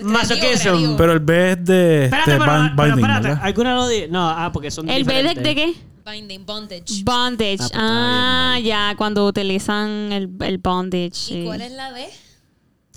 [0.03, 0.97] Masochism.
[0.97, 3.29] Pero el B es de Espérate, este, pero, ban- pero binding, espérate.
[3.29, 3.45] ¿verdad?
[3.45, 4.03] ¿Alguna lo di?
[4.11, 5.45] No, ah, porque son ¿El B de, diferentes.
[5.45, 5.75] de qué?
[6.11, 7.03] Binding, bondage.
[7.05, 7.59] Bondage.
[7.61, 11.07] Ah, pues, Ah, bien, ya, cuando utilizan el, el bondage.
[11.07, 11.43] ¿Y sí.
[11.47, 12.07] cuál es la D?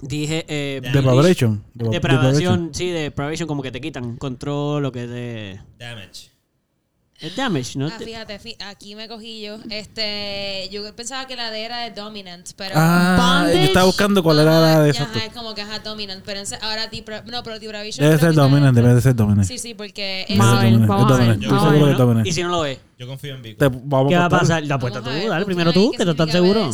[0.02, 0.46] Dije.
[0.48, 1.64] Eh, Deprivation.
[1.74, 5.62] Dep- Depravación, sí, deprivation, como que te quitan control, lo que de.
[5.80, 6.32] Damage.
[7.22, 7.88] Es damage, ¿no?
[7.88, 9.58] Ah, fíjate, aquí me cogí yo.
[9.70, 12.76] Este, yo pensaba que la D era de dominant, pero...
[12.78, 15.08] Ah, yo estaba buscando cuál era la de esas.
[15.08, 18.06] Ajá, es como que ajá, dominant, pero en- ahora depra- no, pero deprivation...
[18.06, 19.48] Debe ser dominant, debe de ser dominant.
[19.48, 20.62] Sí, sí, porque es vamos a
[21.72, 22.28] seguro que es dominant.
[22.28, 22.80] Y si no lo es.
[23.00, 23.60] Yo confío en Vico.
[24.10, 24.64] ¿Qué va a pasar?
[24.66, 26.70] La apuesta tú, dale primero tú, que estás seguro.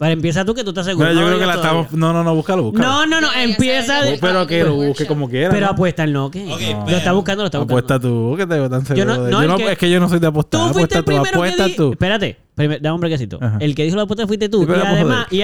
[0.00, 1.06] Vale, empieza tú, que tú estás seguro.
[1.10, 1.80] Mira, yo No creo que la todavía.
[1.82, 2.00] estamos.
[2.00, 2.88] No, no, no, búscalo, búscalo.
[2.88, 4.00] No, no, no, empieza.
[4.02, 5.50] de- Pero que lo busque como quiera.
[5.50, 5.72] Pero ¿no?
[5.72, 6.50] apuesta el no, ¿qué?
[6.50, 7.74] Ok, Lo está buscando, lo está buscando.
[7.78, 9.04] Apuesta tú, que te veo tan seguro.
[9.04, 10.58] no- de- no, yo no, que- es que yo no soy de apostar.
[10.68, 11.92] Tú fuiste Apuesta el tú, primero que apuesta di- tú.
[11.92, 13.38] Espérate, primer- dame un brequecito.
[13.60, 14.60] El que dijo la apuesta fuiste tú.
[14.60, 15.42] Sí, pero y además, y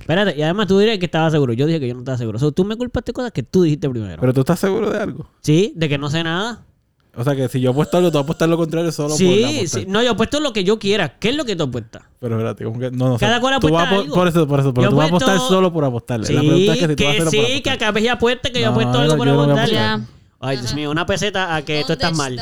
[0.00, 1.52] espérate, y además tú dirías que estaba seguro.
[1.52, 2.36] Yo dije que yo no estaba seguro.
[2.38, 4.16] O sea, tú me culpaste cosas que tú dijiste primero.
[4.20, 5.28] Pero tú estás seguro de algo.
[5.40, 6.64] sí, de que no sé nada.
[7.16, 9.80] O sea, que si yo apuesto algo, tú apuestas lo contrario solo por Sí, apostar.
[9.82, 9.86] sí.
[9.88, 11.16] No, yo apuesto lo que yo quiera.
[11.18, 12.02] ¿Qué es lo que tú apuestas?
[12.20, 13.24] Pero espérate, como que no, no sé.
[13.26, 14.14] Cada cual apuesta algo.
[14.14, 14.74] Por eso, por eso.
[14.74, 16.26] Pero Yo tú vas a apostar solo por apostarle.
[16.26, 18.04] Sí, la pregunta es que si tú vas a que hacerlo sí, por que acabes
[18.04, 19.70] y apuesta que yo No, apuesto algo yo por no voy a apostar.
[19.70, 20.00] Ya.
[20.46, 22.38] Ay, Dios mío, una peseta a que tú estás mal.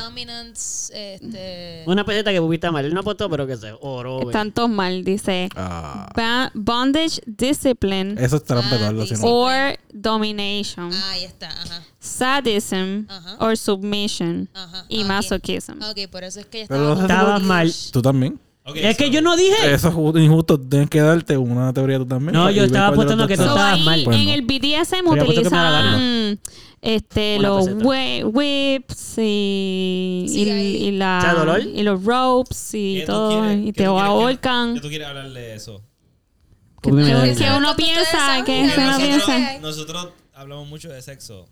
[0.92, 1.82] Este...
[1.86, 2.84] Una peseta que pupita mal.
[2.84, 4.22] Él no apostó, pero que se oro.
[4.22, 5.48] Están todos mal, dice.
[5.56, 8.92] Ah, bondage, discipline, eso es trampa, Ah,
[9.22, 11.82] or domination, Ah, ahí está, ajá.
[11.98, 13.36] sadism, Ajá.
[13.40, 15.06] or submission, Ajá, y ok.
[15.08, 15.82] masochism.
[15.82, 17.32] Ok, por eso es que ella Pero estaba...
[17.38, 17.46] bondage.
[17.46, 17.72] mal.
[17.92, 18.40] Tú también.
[18.74, 19.72] Es que yo no dije.
[19.72, 20.58] Eso es ju- injusto.
[20.58, 22.32] Tienes que darte una teoría tú también.
[22.32, 24.02] No, yo estaba apostando que tú estabas mal.
[24.04, 24.32] Pues en no.
[24.34, 26.40] el BDSM utilizan
[26.80, 33.40] este, Una los whi- whips y, Sí, y, la, y los ropes ¿qué y todo,
[33.42, 34.74] quieres- y te ahorcan.
[34.74, 35.78] ¿Qué tú quieres hablarle de eso?
[35.78, 39.58] Da Que uno ¿Cuánto ustedes piensa, que uno piensa.
[39.60, 41.46] Nosotros hablamos mucho de sexo.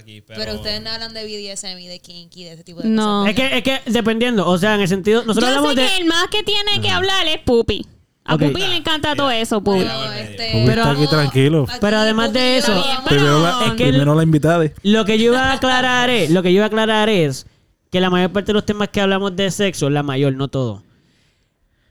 [0.00, 0.20] Aquí.
[0.22, 3.24] Pero, Pero ustedes no hablan de BDSM y de kinky, de ese tipo de No.
[3.24, 3.28] cosas.
[3.30, 5.86] Es que, es que dependiendo, o sea, en el sentido, nosotros Yo sé hablamos de...
[5.86, 7.86] que el más que tiene que hablar es Pupi.
[8.24, 8.42] A Ok.
[8.42, 9.80] Pupi le encanta todo eso, Pupi.
[9.80, 11.66] Pero- este, Pupi está aquí no, tranquilo.
[11.68, 14.64] aquí Pero además de eso- Primero la, Es que primero la invitada.
[14.82, 17.46] Lo que yo iba a aclarar es, lo que yo iba a aclarar es
[17.90, 20.82] que la mayor parte de los temas que hablamos de sexo, la mayor, no todo.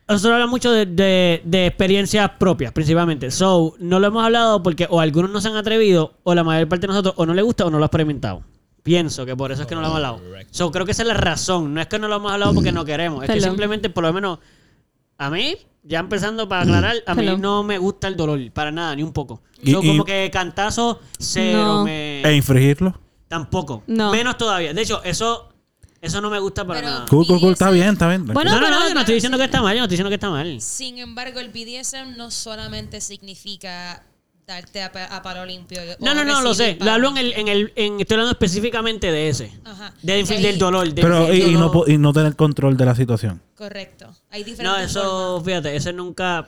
[0.09, 3.29] Nosotros hablamos mucho de, de- de experiencias propias, principalmente.
[3.31, 6.67] So, no lo hemos hablado porque o algunos no se han atrevido, o la mayor
[6.67, 8.43] parte de nosotros o no le gusta o no lo ha experimentado.
[8.81, 10.21] Pienso que por eso es que no lo hemos hablado.
[10.51, 11.73] So, creo que esa es la razón.
[11.73, 13.23] No es que no lo hemos hablado porque no queremos.
[13.23, 14.39] Es que simplemente, por lo menos,
[15.17, 18.95] a mí, ya empezando para aclarar, a mí no me gusta el dolor, para nada,
[18.95, 19.41] ni un poco.
[19.61, 21.83] Y- So, y- como que cantazo, cero No.
[21.83, 22.23] me...
[22.23, 22.97] E infringirlo.
[23.27, 23.83] Tampoco.
[23.85, 24.11] No.
[24.11, 24.73] Menos todavía.
[24.73, 25.48] De hecho, eso,
[26.01, 27.05] eso no me gusta para Pero- nada.
[27.09, 27.53] Cool, cool, cool.
[27.53, 28.25] Está bien, está bien.
[28.25, 29.95] Bueno, no, no, pero- no, yo no estoy diciendo que está mal, yo no estoy
[29.95, 30.61] diciendo que está mal.
[30.61, 34.03] Sin embargo, el BDSM no solamente significa
[34.47, 35.79] darte a, pa- a palo limpio.
[35.99, 36.77] No, no, no, lo sé.
[36.81, 39.51] Lo hablo en el, en el, en, estoy hablando específicamente de ese.
[39.63, 39.93] Ajá.
[40.01, 40.85] De- ahí- del dolor.
[40.91, 41.89] del- Pero, del y, y no, dolor.
[41.89, 43.41] y no tener control de la situación.
[43.55, 44.07] Correcto.
[44.31, 45.01] Hay No, diferentes eso,
[45.37, 45.45] formas.
[45.45, 46.47] fíjate, ese nunca.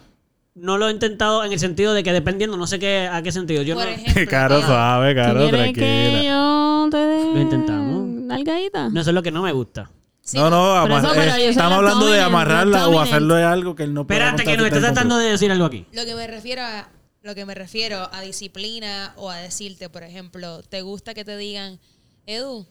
[0.55, 3.31] No lo he intentado en el sentido de que dependiendo, no sé qué, a qué
[3.31, 3.61] sentido.
[3.61, 6.23] Yo Por no, ejemplo, Caro suave, ¿Tú caro, que tranquila.
[6.23, 8.00] yo te dé Lo intentamos.
[8.21, 8.89] Nalgadita?
[8.89, 9.89] no sé lo que no me gusta.
[10.21, 13.75] sí, No, no, eso, eh, estamos la hablando de amarrarla la o hacerlo de algo
[13.75, 15.85] que él no puede Espérate, que nos está tratando de decir algo aquí.
[15.91, 16.89] Lo que me refiero a
[17.23, 21.37] lo que me refiero a disciplina o a decirte, por ejemplo, ¿te gusta que te
[21.37, 21.79] digan,
[22.25, 22.65] Edu,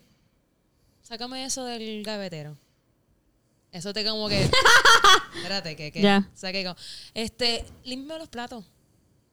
[1.02, 2.56] sácame eso del gavetero?
[3.72, 4.50] Eso te como que
[5.36, 6.28] Espérate, que que Ya.
[6.34, 6.74] saque como
[7.14, 8.64] este, límpiame los platos.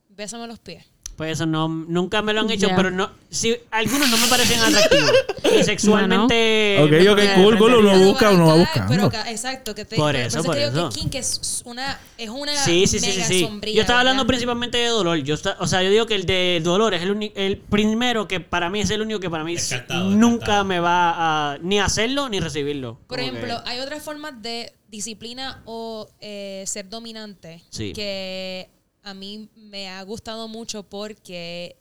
[0.10, 0.86] Bésame los pies.
[1.18, 4.60] Pues eso no, nunca me lo han hecho, pero no, sí, algunos no me parecen
[4.60, 5.12] atractivos.
[5.60, 6.78] y sexualmente.
[6.80, 9.10] Ok, ok, cool, cool, uno busca, uno va buscando.
[9.10, 10.90] ca- exacto, que te, Por eso, es por digo eso.
[10.90, 13.42] que kink es una es una Sí, sí, sí, sí, mega sí.
[13.42, 14.28] sombría, Yo estaba hablando ¿verdad?
[14.28, 15.18] principalmente de dolor.
[15.18, 18.28] Yo esta- o sea, yo digo que el de dolor es el, uni- el primero
[18.28, 20.66] que para mí es el único que para mí Descartado, nunca descartado.
[20.66, 23.00] me va a ni hacerlo ni recibirlo.
[23.08, 27.92] Por ejemplo, que- hay otras formas de disciplina o eh, ser dominante Sí.
[27.94, 28.70] que
[29.08, 31.78] a mí me ha gustado mucho porque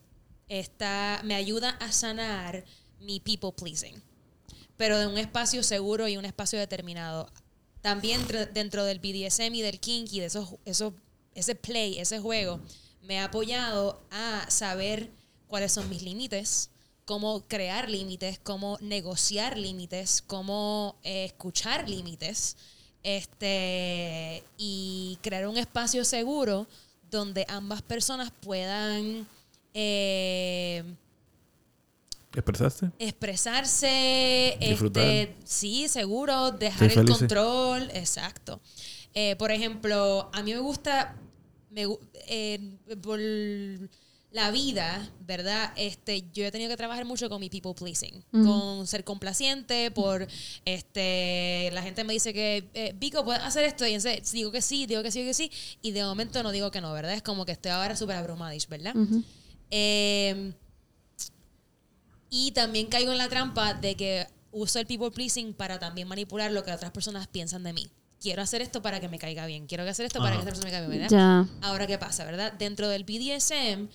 [0.47, 2.63] está, me ayuda a sanar
[3.01, 4.01] mi people pleasing,
[4.77, 7.29] pero de un espacio seguro y un espacio determinado.
[7.81, 10.93] También dentro del BDSM y del kinky, de esos, esos,
[11.35, 12.61] ese play, ese juego,
[13.01, 15.11] me ha apoyado a saber
[15.47, 16.69] cuáles son mis límites,
[17.03, 22.55] cómo crear límites, cómo negociar límites, cómo escuchar límites,
[23.03, 26.67] este, y crear un espacio seguro
[27.09, 29.27] donde ambas personas puedan
[29.73, 30.83] eh,
[32.33, 32.91] ¿Expresaste?
[32.99, 35.03] expresarse, Disfrutar.
[35.03, 38.59] este, sí, seguro, dejar el control, exacto.
[39.13, 41.15] Eh, por ejemplo, a mí me gusta,
[41.71, 41.87] me,
[42.27, 43.19] eh, por
[44.37, 45.73] la vida, ¿verdad?
[45.75, 50.27] Este, yo he tenido que trabajar mucho con mi people pleasing, con ser complaciente, por,
[50.63, 53.87] este, la gente me dice que, eh, Vico, ¿puedes hacer esto?
[53.87, 55.51] Y entonces digo que sí, digo que sí, digo que sí,
[55.81, 57.15] y de momento no digo que no, ¿verdad?
[57.15, 58.93] Es como que estoy ahora súper abrumadish, ¿verdad?
[59.71, 60.53] Eh,
[62.29, 66.51] y también caigo en la trampa de que uso el people pleasing para también manipular
[66.51, 67.89] lo que otras personas piensan de mí.
[68.21, 69.65] Quiero hacer esto para que me caiga bien.
[69.65, 71.17] Quiero hacer esto para que esta persona me caiga bien, ¿verdad?
[71.17, 71.67] Ya.
[71.67, 72.53] Ahora, ¿qué pasa, verdad?
[72.53, 73.87] Dentro del BDSM,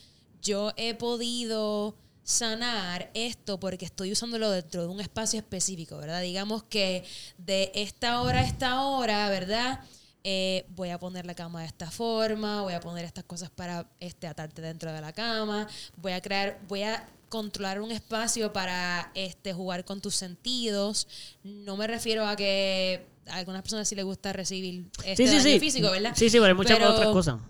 [0.42, 1.94] yo he podido
[2.24, 6.22] sanar esto porque estoy usándolo dentro de un espacio específico, ¿verdad?
[6.22, 7.04] Digamos que
[7.38, 9.80] de esta hora a esta hora, ¿verdad?
[10.24, 13.90] Eh, voy a poner la cama de esta forma, voy a poner estas cosas para
[13.98, 15.66] este, atarte dentro de la cama,
[15.96, 21.08] voy a crear, voy a controlar un espacio para este, jugar con tus sentidos.
[21.42, 25.36] No me refiero a que a algunas personas sí les gusta recibir este Sí, sí,
[25.38, 25.58] daño sí.
[25.58, 26.12] físico, ¿verdad?
[26.14, 27.40] Sí, sí, pero hay muchas Pero- otras cosas.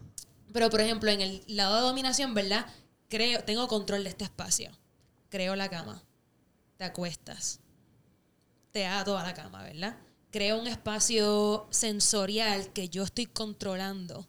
[0.52, 2.64] pero, por ejemplo, en el lado de dominación, ¿verdad?
[3.12, 4.70] Creo, tengo control de este espacio.
[5.28, 6.02] Creo la cama.
[6.78, 7.60] Te acuestas.
[8.70, 9.98] Te ato a la cama, ¿verdad?
[10.30, 14.26] Creo un espacio sensorial que yo estoy controlando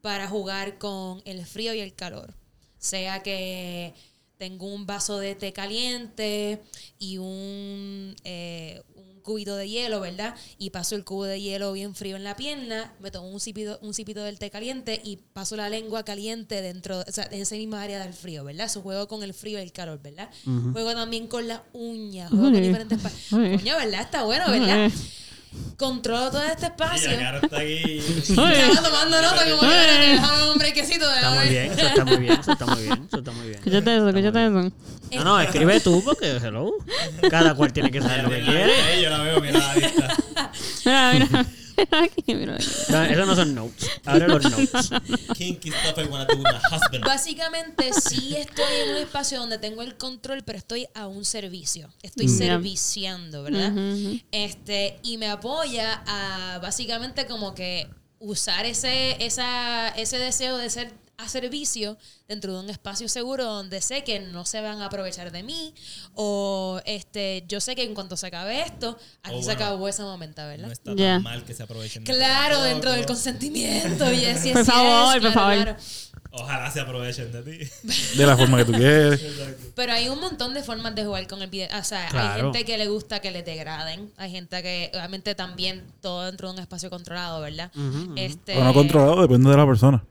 [0.00, 2.32] para jugar con el frío y el calor.
[2.78, 3.94] Sea que
[4.38, 6.62] tengo un vaso de té caliente
[7.00, 8.80] y un, eh,
[9.20, 10.34] un cubito de hielo, ¿verdad?
[10.58, 13.78] Y paso el cubo de hielo bien frío en la pierna, me tomo un cipito,
[13.82, 17.54] un cipito del té caliente y paso la lengua caliente dentro, o sea, en esa
[17.56, 18.66] misma área del frío, ¿verdad?
[18.66, 20.30] Eso juego con el frío y el calor, ¿verdad?
[20.72, 22.98] Juego también con las uñas, juego con diferentes...
[23.32, 23.58] Uy.
[23.58, 24.00] Coño, ¿verdad?
[24.00, 24.90] Está bueno, ¿verdad?
[25.76, 27.10] Controlo todo este espacio.
[27.10, 27.98] Está aquí.
[28.18, 31.14] Estaba tomando nota como que "Espérate, déjame un brequecito.
[31.14, 33.58] Está muy bien, eso está muy bien, eso está muy bien, eso está muy bien.
[33.58, 34.72] Escúchate eso, escúchate eso.
[35.12, 36.70] No, no, escribe tú porque, hello,
[37.30, 39.02] cada cual tiene que saber lo que quiere.
[39.02, 40.16] Yo la veo, mira la vista.
[40.84, 41.46] Mira, mira.
[41.90, 42.66] Aquí, mira aquí.
[42.88, 43.90] No, esos no son notes.
[44.04, 44.90] Los notes.
[45.36, 47.04] Kinky stuff I wanna do with my husband.
[47.04, 51.88] Básicamente sí estoy en un espacio donde tengo el control, pero estoy a un servicio.
[52.02, 52.38] Estoy Mm.
[52.38, 53.72] serviciando, ¿verdad?
[54.32, 57.88] Este, y me apoya a básicamente como que
[58.18, 60.92] usar ese, esa, ese deseo de ser
[61.22, 61.96] a servicio
[62.28, 65.74] dentro de un espacio seguro donde sé que no se van a aprovechar de mí
[66.14, 69.52] o este yo sé que en cuanto se acabe esto aquí Oh, se bueno.
[69.64, 70.66] acabó esa momento ¿verdad?
[70.66, 71.14] No está Ya.
[71.14, 72.04] tan mal que se aprovechen.
[72.04, 74.10] de ti Claro, dentro del consentimiento.
[74.12, 75.54] Yes, yes, Por favor, por claro, favor.
[75.62, 75.76] claro.
[76.32, 77.70] Ojalá se aprovechen de ti.
[78.16, 79.20] De la forma que tú quieres.
[79.74, 81.68] Pero hay un montón de formas de jugar con el video.
[81.76, 82.52] O sea, hay Claro.
[82.52, 84.12] gente que le gusta que le degraden.
[84.16, 87.72] Hay gente que, obviamente, también todo dentro de un espacio controlado, ¿verdad?
[88.14, 90.04] este, O no controlado, depende de la persona.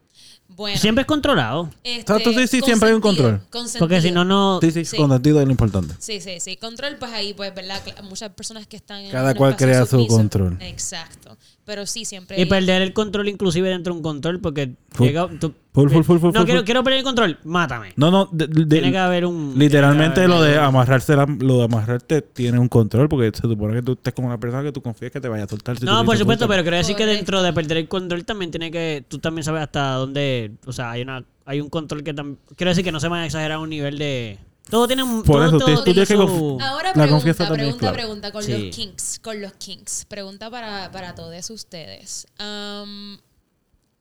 [0.49, 1.69] Bueno, Siempre es controlado.
[1.83, 3.39] este, Exacto, sí, sí, siempre hay un control.
[3.49, 3.79] consentido.
[3.79, 4.59] Porque si no, no.
[4.61, 4.97] Sí, sí, Sí.
[4.97, 5.93] consentido es lo importante.
[5.99, 6.57] Sí, sí, sí.
[6.57, 7.81] Control, pues ahí, pues, ¿verdad?
[8.03, 10.57] Muchas personas que están en Cada cual crea su control.
[10.59, 11.37] Exacto.
[11.65, 12.37] Pero sí, siempre.
[12.37, 16.03] Y hay- perder el control inclusive dentro de un control porque llega, tú- Full, full,
[16.03, 16.65] full, full, no full, quiero, full.
[16.65, 17.93] quiero perder el control, mátame.
[17.95, 21.63] No, no, de- de- tiene que haber un literalmente lo de amarrarse, la- lo de
[21.65, 24.81] amarrarte tiene un control porque se supone que tú estés con una persona que tú
[24.81, 25.77] confías que te vaya a soltar.
[25.77, 28.71] si No, por supuesto, pero quiero decir que dentro de perder el control también tiene
[28.71, 32.39] que tú también sabes hasta dónde, o sea, hay una hay un control que también
[32.55, 34.39] quiero decir que no se vaya a exagerar a un nivel de
[34.71, 38.31] todo tiene un Por todo- eso, todo tiene su- conf- Ahora La pregunta, pregunta, pregunta
[38.31, 38.51] con Sí.
[38.51, 40.05] los kinks, con los kinks.
[40.05, 42.27] Pregunta para, para todos ustedes.
[42.39, 43.17] Am,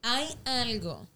[0.02, 1.06] ¿Hay algo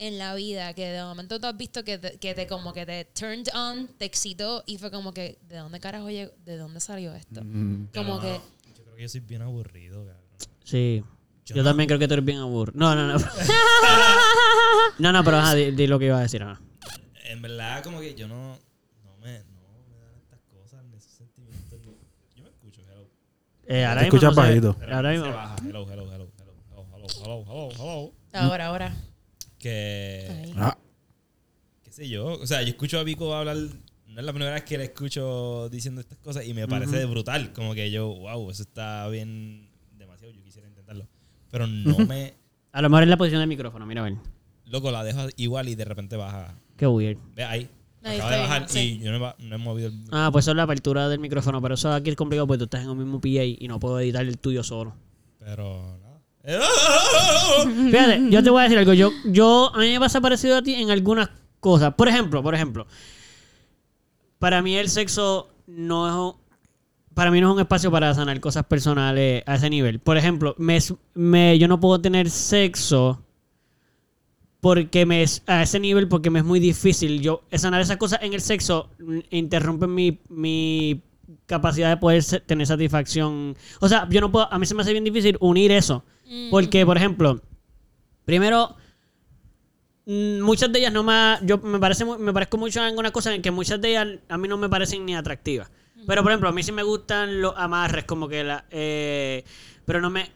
[0.00, 2.86] en la vida que de momento tú has visto que te, que te como que
[2.86, 6.32] te turned on, te excitó y fue como que, ¿de dónde carajo llegó?
[6.42, 7.42] ¿De dónde salió esto?
[7.44, 8.40] Mm, como que...
[8.78, 10.22] Yo creo que yo soy bien aburrido, cabrón.
[10.64, 11.04] Sí.
[11.44, 12.78] Yo, también creo que tú eres bien aburrido.
[12.78, 13.18] No, no, no.
[14.98, 16.42] no, no, pero ajá, di, di, lo que iba a decir.
[16.44, 16.58] Ajá.
[17.24, 18.58] En verdad, como que yo no,
[19.04, 21.78] no, me, no me dan estas cosas, ni esos sentimientos.
[22.34, 23.06] Yo me escucho, hello.
[23.66, 24.76] Eh, ahora mismo bajito.
[24.90, 25.26] ahora mismo.
[25.26, 26.28] Hello, hello, hello, hello,
[27.12, 28.12] hello, hello, hello.
[28.32, 28.96] Ahora, ahora.
[29.60, 30.52] Que.
[30.56, 30.76] Ah,
[31.84, 34.64] qué sé yo, o sea, yo escucho a Vico hablar, no es la primera vez
[34.64, 38.62] que le escucho diciendo estas cosas y me parece brutal, como que yo, wow, eso
[38.62, 39.68] está bien,
[39.98, 41.06] demasiado, yo quisiera intentarlo.
[41.50, 42.34] Pero no me,
[42.72, 44.14] A lo mejor es la posición del micrófono, mira a ver.
[44.64, 46.54] loco, la dejo igual y de repente baja.
[46.76, 47.18] Qué weird.
[47.34, 47.68] Ve ahí.
[48.02, 48.78] Ahí acaba de bajar sí.
[48.98, 50.04] y yo no he, ba- no he movido el...
[50.10, 52.64] Ah, pues eso es la apertura del micrófono, pero eso aquí es complicado porque tú
[52.64, 54.94] estás en un mismo PA y no puedo editar el tuyo solo.
[55.38, 56.09] Pero nada.
[57.90, 58.92] Fíjate, yo te voy a decir algo.
[58.94, 61.28] Yo, yo, a mí me pasa parecido a ti en algunas
[61.60, 61.94] cosas.
[61.94, 62.86] Por ejemplo, por ejemplo,
[64.38, 66.40] para mí el sexo no es un-
[67.14, 69.98] para mí no es un espacio para sanar cosas personales a ese nivel.
[69.98, 70.78] Por ejemplo, me,
[71.14, 73.22] me- yo no puedo tener sexo
[74.60, 77.20] porque me a ese nivel porque me es muy difícil.
[77.20, 78.88] Yo sanar esas cosas en el sexo
[79.30, 81.02] interrumpen mi, mi
[81.46, 83.56] capacidad de poder tener satisfacción.
[83.80, 86.04] O sea, yo no puedo, a mí se me hace bien difícil unir eso.
[86.50, 87.40] Porque, por ejemplo,
[88.24, 88.76] primero,
[90.06, 91.38] mm, muchas de ellas no me...
[91.42, 94.38] Yo me, parece, me parezco mucho en algunas cosas en que muchas de ellas a
[94.38, 95.70] mí no me parecen ni atractivas.
[96.06, 98.64] Pero, por ejemplo, a mí sí me gustan los amarres, como que la...
[98.70, 99.44] eh,
[99.84, 100.30] pero no me...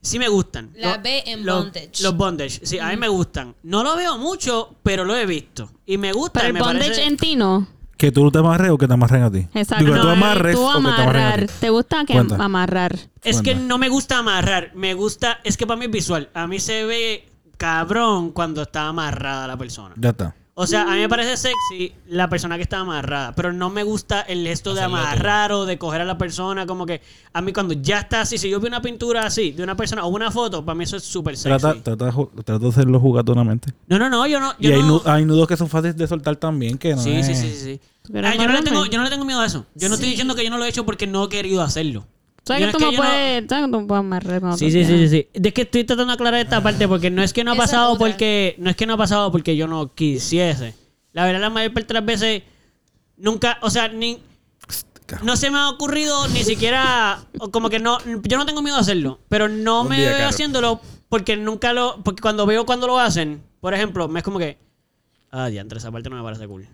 [0.00, 0.70] Sí me gustan.
[0.76, 2.02] La B en los- bondage.
[2.02, 3.56] Los bondage, sí, a mí me gustan.
[3.64, 5.68] No lo veo mucho, pero lo he visto.
[5.84, 6.34] Y me gusta.
[6.40, 7.66] Pero el me bondage parece- en ti no.
[7.96, 9.48] Que tú te amarres o que te amarren a ti.
[9.54, 9.84] Exacto.
[9.84, 11.40] Digo, tú eh, amarres Tú o que te amarren a amarrar.
[11.46, 11.52] ti.
[11.60, 12.36] ¿Te gusta que Cuenta.
[12.44, 12.96] amarrar?
[13.22, 14.72] Es que no me gusta amarrar.
[14.74, 15.38] Me gusta...
[15.44, 16.28] Es que para mí es visual.
[16.34, 19.94] A mí se ve cabrón cuando está amarrada la persona.
[19.98, 20.34] Ya está.
[20.58, 23.82] O sea, a mí me parece sexy la persona que está amarrada, pero no me
[23.82, 27.02] gusta el gesto de Hacerlo amarrar o de coger a la persona, como que
[27.34, 30.04] a mí cuando ya está así, si yo veo una pintura así de una persona
[30.06, 31.60] o una foto, para mí eso es súper sexy.
[31.60, 32.10] Trata, trata,
[32.42, 33.74] trata de hacerlo jugatonamente.
[33.86, 34.54] No, no, no, yo no...
[34.58, 35.02] Yo Y hay, no...
[35.04, 37.56] hay nudos que son fáciles de soltar también, que no Sí, es- sí, sí, sí,
[37.62, 37.80] sí.
[38.02, 39.66] ¿Tú quieres Ah, yo, no le tengo, yo no le tengo miedo a eso.
[39.74, 42.06] Yo no estoy diciendo que yo no lo he hecho porque no he querido hacerlo.
[42.46, 44.84] ¿Sabes que tú me puedes, ¿sabes que tú me puedes amarrar cuando Sí, tú sí,
[44.84, 45.28] sí, sí, sí.
[45.32, 47.98] Es que estoy tratando de aclarar esta parte porque no es que no ha pasado
[47.98, 50.74] porque no es que no ha pasado porque yo no quisiese.
[51.12, 52.42] La verdad la mayor parte de las veces
[53.16, 54.20] nunca, o sea, ni
[55.22, 58.80] no se me ha ocurrido ni siquiera como que no yo no tengo miedo a
[58.80, 60.28] hacerlo, pero no Un me día, veo Caro.
[60.30, 64.38] haciéndolo porque nunca lo porque cuando veo cuando lo hacen, por ejemplo, me es como
[64.38, 64.58] que
[65.30, 66.68] ah, diantre, esa parte no me parece cool.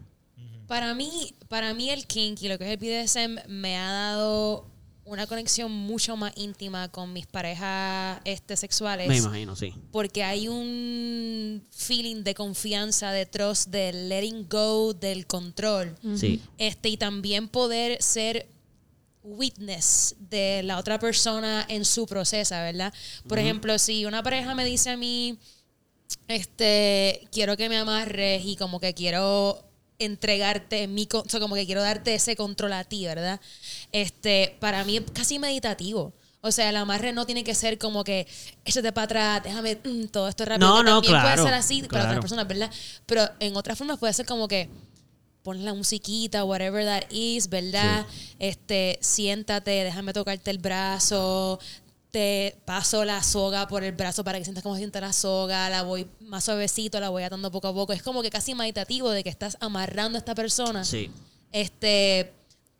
[0.66, 4.66] Para mí, para mí el kink y lo que es el BDSM me ha dado
[5.12, 9.09] una conexión mucho más íntima con mis parejas este, sexuales.
[9.09, 9.74] Me imagino, sí.
[9.90, 15.94] Porque hay un feeling de confianza, de trust, de letting go, del control.
[16.16, 16.40] Sí.
[16.56, 18.48] Este, y también poder ser
[19.22, 22.93] witness de la otra persona en su proceso, ¿verdad?
[23.28, 25.39] Por ejemplo, si una pareja me dice a mí,
[26.26, 29.62] este, quiero que me amarres y como que quiero
[30.04, 33.40] entregarte mi, o sea, como que quiero darte ese control a ti, ¿verdad?
[33.92, 36.12] Este, para mí es casi meditativo.
[36.44, 38.26] O sea, el amarre no tiene que ser como que
[38.64, 40.68] échate para atrás, déjame mm, todo esto rápido.
[40.68, 42.06] No, no, también claro, puede ser así para claro.
[42.08, 42.70] otras personas, ¿verdad?
[43.06, 44.68] Pero en otras formas puede ser como que
[45.42, 48.06] pon la musiquita, whatever that is, ¿verdad?
[48.38, 51.58] Este, siéntate, déjame tocarte el brazo,
[52.12, 55.68] te paso la soga por el brazo para que sientas cómo se siente la soga,
[55.70, 57.93] la voy más suavecito, la voy atando poco a poco.
[57.93, 61.10] Es como que casi meditativo de que estás amarrando a esta persona Sí.
[61.51, 62.32] este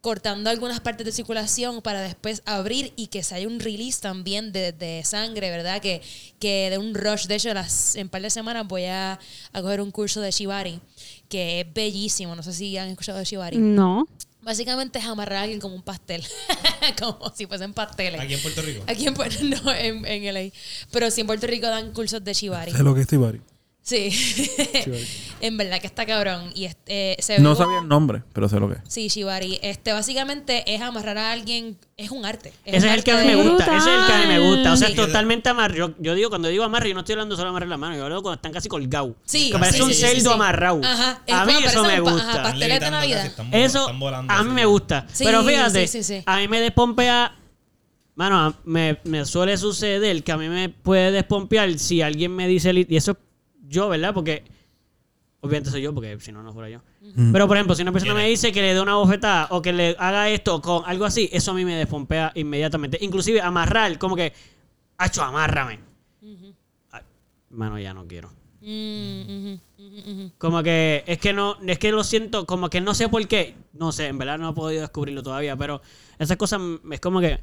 [0.03, 4.51] cortando algunas partes de circulación para después abrir y que se haya un release también
[4.51, 5.81] de, de sangre, ¿verdad?
[5.81, 6.03] Que,
[6.41, 7.27] que de un rush.
[7.29, 9.21] De hecho, las, en un par de semanas voy a,
[9.53, 10.81] a coger un curso de Shibari,
[11.29, 12.35] que es bellísimo.
[12.35, 13.59] No sé si han escuchado de Shibari.
[13.59, 14.09] No.
[14.43, 16.25] Básicamente es amarrar a alguien como un pastel,
[17.01, 18.21] como si fuesen pasteles.
[18.21, 18.85] Aquí en Puerto Rico.
[18.89, 20.51] Aquí en Puerto no, en, en LA.
[20.91, 22.73] Pero sí en Puerto Rico dan cursos de Shibari.
[22.73, 23.09] Sé lo que es.
[23.85, 24.11] Sí.
[25.41, 26.53] en verdad que está cabrón.
[26.55, 28.81] Y este, se No sabía el nombre, pero sé lo que es.
[28.89, 29.59] Sí, Shibari.
[29.61, 32.53] Este, básicamente es amarrar a alguien, es un arte.
[32.65, 33.65] Ese es el que a mí me gusta.
[33.77, 34.73] Ese es el que a mí me gusta.
[34.73, 34.93] O sea, Sí.
[34.93, 35.79] es totalmente amarre.
[35.79, 37.97] Yo, yo digo, cuando digo amarre, yo no estoy hablando solo de amarrar la mano.
[37.97, 39.15] Yo hablo cuando están casi colgados.
[39.25, 40.35] Sí, Que parece sí, un sí, sí, cerdo sí.
[40.35, 40.81] amarrado.
[40.85, 41.23] Ajá.
[41.29, 42.31] A mí Es- eso me gusta.
[42.31, 43.27] ajá, pasteles de Navidad.
[43.27, 45.07] están- Eso están volando a mí me gusta.
[45.19, 46.23] Pero fíjate, sí, sí, sí.
[46.25, 47.37] a mí me despompea.
[48.15, 52.71] Mano, me, me suele suceder que a mí me puede despompear si alguien me dice.
[52.89, 53.17] Y eso
[53.63, 54.15] yo, ¿verdad?
[54.15, 54.45] Porque.
[55.41, 56.83] Obviamente soy yo, porque si no, no fuera yo.
[57.33, 59.73] Pero, por ejemplo, si una persona me dice que le dé una bofetada o que
[59.73, 62.99] le haga esto con algo así, eso a mí me despompea inmediatamente.
[63.01, 64.33] Inclusive amarrar, como que.
[64.99, 65.81] Hacho, amárrame.
[66.93, 67.03] Ay,
[67.51, 68.31] Mano, ya no quiero.
[68.61, 69.55] Mm.
[70.39, 73.57] Como que es que no, es que lo siento, como que no sé por qué.
[73.73, 75.83] No sé, en verdad no he podido descubrirlo todavía, pero
[76.19, 76.61] esas cosas
[76.91, 77.41] es como que.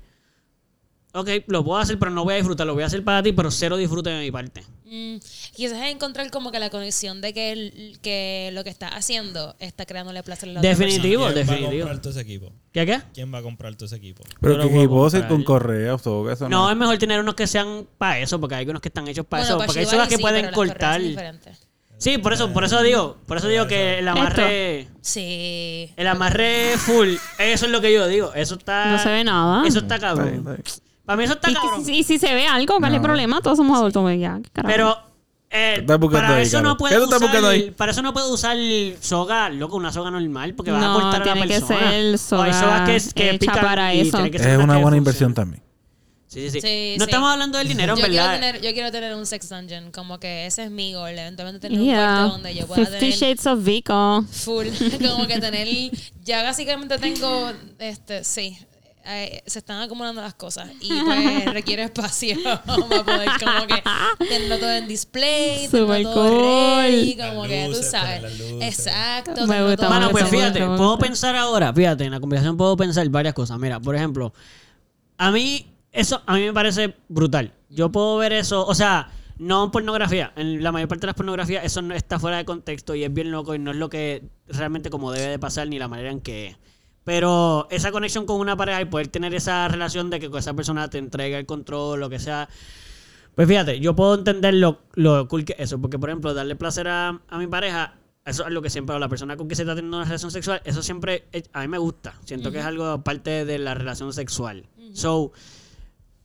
[1.11, 2.67] Ok, lo puedo hacer, pero no voy a disfrutar.
[2.67, 4.63] Lo voy a hacer para ti, pero cero disfrute de mi parte.
[4.85, 5.17] Mm,
[5.55, 9.55] quizás es encontrar como que la conexión de que, el- que lo que está haciendo
[9.59, 11.79] está creándole placer a la otra Definitivo, ¿Quién va a definitivo.
[11.81, 12.51] comprar todo ese equipo?
[12.71, 13.01] ¿Qué qué?
[13.13, 14.23] ¿Quién va a comprar todo ese equipo?
[14.39, 15.37] Pero Yo que lo puedo equipo ser comprar.
[15.37, 16.71] con correa o soga, eso No, no.
[16.71, 19.43] es mejor tener unos que sean para eso, porque hay unos que están hechos para
[19.43, 19.65] Bueno, eso.
[19.65, 21.01] Porque hay Shibari que sí, pueden pero las correas cortar.
[21.01, 21.57] son diferentes.
[21.97, 25.91] Sí, por eso, por eso digo, por eso digo que el amarre, Sí.
[25.97, 27.09] el amarre full,
[27.39, 28.31] eso es lo que yo digo.
[28.35, 28.91] Eso está.
[28.91, 29.67] No se ve nada.
[29.67, 30.39] Eso está Está bien, cabrón.
[30.39, 30.88] está bien.
[31.09, 31.83] Para mí eso está Y, cabrón.
[31.85, 33.41] si- y si se ve algo, ¿cuál es el problema?
[33.41, 34.39] Todos somos adultos, pues ya.
[34.43, 34.71] ¿qué carajo?
[34.71, 34.97] Pero
[35.49, 36.71] eh, ¿Qué estás buscando para ahí, eso Carlos?
[36.71, 36.99] no ¿Qué puede
[37.39, 37.71] usar, ahí?
[37.71, 38.57] para eso no puede usar
[39.01, 41.79] soga, loco, una soga normal, porque va a cortar a la tiene que persona.
[41.79, 42.53] ser O hay soga
[42.85, 44.23] sogas que, que hecha para eso.
[44.29, 45.63] que Es una buena inversión también.
[46.27, 46.61] Sí, sí, sí.
[46.61, 47.09] Sí, no sí.
[47.09, 48.39] estamos hablando del dinero, en yo, quiero verdad.
[48.39, 51.79] tener, yo quiero tener un sex dungeon, como que ese es mi goal, eventualmente tener
[51.81, 51.97] un Yeah.
[52.17, 54.23] cuarto donde yo pueda Fifty tener Shades of Vico.
[54.31, 54.67] full,
[55.11, 55.67] como que tener,
[56.23, 58.55] ya básicamente tengo, este, sí,
[59.09, 63.83] eh, se están acumulando las cosas y pues requiere espacio para poder como que
[64.25, 66.81] tenerlo todo en display, tenerlo Super todo cool.
[66.83, 68.77] ready, Las como que tú luces, sabes, poner las luces.
[68.79, 70.35] exacto, Me tenerlo gusta todo Mano, mucho, pues ready.
[70.37, 73.57] fíjate, puedo pensar ahora, fíjate, en la conversación puedo pensar varias cosas.
[73.59, 74.33] Mira, por ejemplo,
[75.17, 77.53] a mí, eso a mí me parece brutal.
[77.69, 80.33] Yo puedo ver eso, o sea, no pornografía.
[80.35, 83.13] En la mayor parte de las pornografías eso no está fuera de contexto y es
[83.13, 86.11] bien loco y no es lo que realmente como debe de pasar ni la manera
[86.11, 86.57] en que es.
[87.09, 90.91] Pero esa conexión con una pareja y poder tener esa relación de que esa persona
[90.91, 92.47] te entrega el control, lo que sea.
[93.33, 95.81] Pues fíjate, yo puedo entender lo, lo cool que es eso.
[95.81, 97.95] Porque, por ejemplo, darle placer a, a mi pareja,
[98.27, 100.29] eso es lo que siempre, o la persona con que se está teniendo una relación
[100.29, 102.13] sexual, eso siempre, a mí me gusta.
[102.25, 104.67] Siento que es algo parte de la relación sexual.
[104.93, 105.31] So,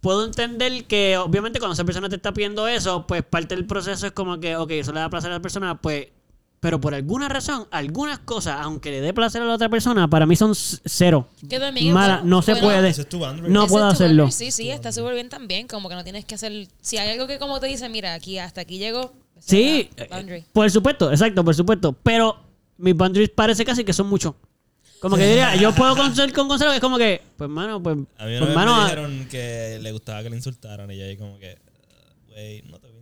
[0.03, 4.07] puedo entender que, obviamente, cuando esa persona te está pidiendo eso, pues parte del proceso
[4.07, 6.09] es como que, ok, eso le da placer a la persona, pues.
[6.65, 10.25] Pero por alguna razón, algunas cosas, aunque le dé placer a la otra persona, para
[10.25, 11.29] mí son cero.
[11.47, 12.37] Que también Mala, bueno.
[12.37, 12.89] no se Bueno, puede.
[12.89, 13.53] Ese es tu boundary.
[13.53, 14.31] No Ese puedo es tu hacerlo.
[14.31, 15.67] Sí, sí, está súper bien también.
[15.69, 16.67] Como que no tienes que hacer.
[16.81, 19.13] Si hay algo que, como te dice, mira, aquí hasta aquí llego.
[19.41, 21.93] Sí, eh, por supuesto, exacto, por supuesto.
[22.03, 22.39] Pero
[22.79, 24.33] mis boundaries parece casi que son muchos.
[25.01, 27.99] Como que diría, yo puedo con, con Gonzalo, que es como que, pues mano, pues,
[28.17, 30.91] A mí una pues vez mano, me ah, dijeron que le gustaba que le insultaran
[30.91, 32.94] y yo ahí como que, "Uh, güey, no te.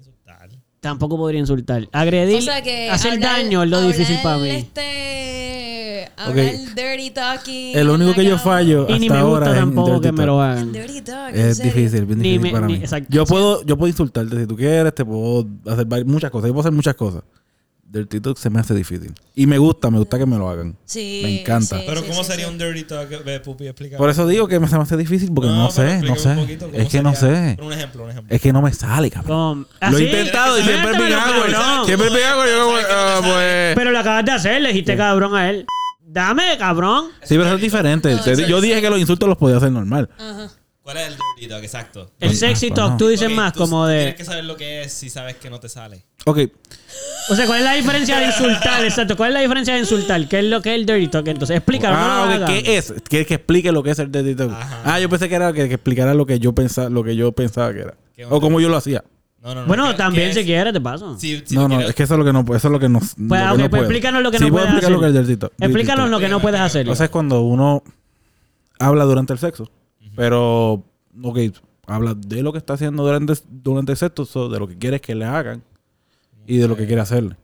[0.83, 1.89] Tampoco podría insultar.
[1.93, 4.51] Agredir, O sea que hacer hablar- daño es lo difícil para mí.
[4.51, 7.79] Este, hablar dirty talking.
[7.79, 10.43] El único que yo fallo y ni hasta me gusta ahora tampoco que me lo
[10.43, 10.73] hagan.
[11.05, 12.79] Talk, Es difícil, bien Ni difícil me- para ni- mí.
[12.81, 13.09] exacto.
[13.11, 16.49] Yo puedo, yo puedo insultarte si tú quieres, te puedo hacer muchas cosas.
[16.49, 17.23] Yo puedo hacer muchas cosas.
[17.93, 19.13] Dirty Talk se me hace difícil.
[19.35, 20.77] Y me gusta, me gusta que me lo hagan.
[20.87, 21.79] Sí, Me encanta.
[21.79, 22.53] sí, Pero sí, ¿cómo sí, sería sí.
[22.53, 23.25] un dirty talk?
[23.25, 23.99] Ve, Pupi, explica.
[23.99, 26.35] Por eso digo que me se me hace difícil porque no, sé, no sé.
[26.35, 27.55] poquito Es que no sé.
[27.57, 28.35] Pero Un ejemplo, un ejemplo.
[28.35, 29.67] Es que no me sale, cabrón.
[29.81, 31.43] ¿Ah, lo he intentado y siempre me hago.
[31.43, 31.87] cabrón.
[31.87, 32.47] Siempre me hago.
[32.47, 33.75] Yo como, ah, pues.
[33.77, 35.67] Pero lo acabas de hacer, le dijiste cabrón a él.
[36.01, 37.07] Dame, cabrón.
[37.23, 38.15] Sí, pero eso es diferente.
[38.15, 40.09] No, Yo dije que los insultos los podía hacer normal.
[40.19, 40.51] Ajá.
[40.83, 41.63] ¿Cuál es el dirty talk?
[41.63, 42.11] Exacto.
[42.19, 42.97] El sexy pues, talk, no.
[42.97, 44.15] tú dices más tú como Tienes de...
[44.17, 46.05] que saber lo que es si sabes que no te sale.
[46.25, 46.39] Ok,
[47.31, 48.85] O sea, ¿cuál es la diferencia de insultar?
[48.85, 50.29] Exacto, ¿cuál es la diferencia de insultar?
[50.29, 51.27] ¿Qué es lo que es el dirty talk?
[51.29, 51.97] Entonces, explícalo.
[51.97, 52.63] no ah, lo ok, hagas.
[52.63, 52.95] ¿qué es?
[53.09, 54.53] ¿Quieres que explique lo que es el dirty talk?
[54.85, 57.33] Ah, yo pensé que era que, que explicara lo que yo pensaba, lo que yo
[57.33, 57.95] pensaba que era.
[58.15, 59.03] ¿Qué O cómo yo lo hacía.
[59.43, 59.67] No, no, no.
[59.67, 60.47] Bueno, ¿qué- también si es?
[60.47, 61.19] quieres, te paso.
[61.19, 62.79] Si- si no, no, quieres- es que eso es lo que no, eso es lo
[62.79, 63.01] que no.
[63.01, 63.83] lo que Pues, no ok, pues puedo.
[63.83, 65.21] explícanos lo que sí, no puedes explicar lo que es hacer.
[65.23, 65.53] el dirty talk.
[65.53, 66.11] dirty Explícanos talk.
[66.13, 66.89] lo que no puedes hacer.
[66.89, 67.83] O sea, es cuando uno
[68.79, 69.69] habla durante el sexo,
[70.15, 70.85] pero,
[71.23, 71.39] ok,
[71.87, 75.01] habla de lo que está haciendo durante, durante el sexo, so, de lo que quieres
[75.01, 75.63] que le hagan
[76.47, 77.37] y de lo que quiere hacerle.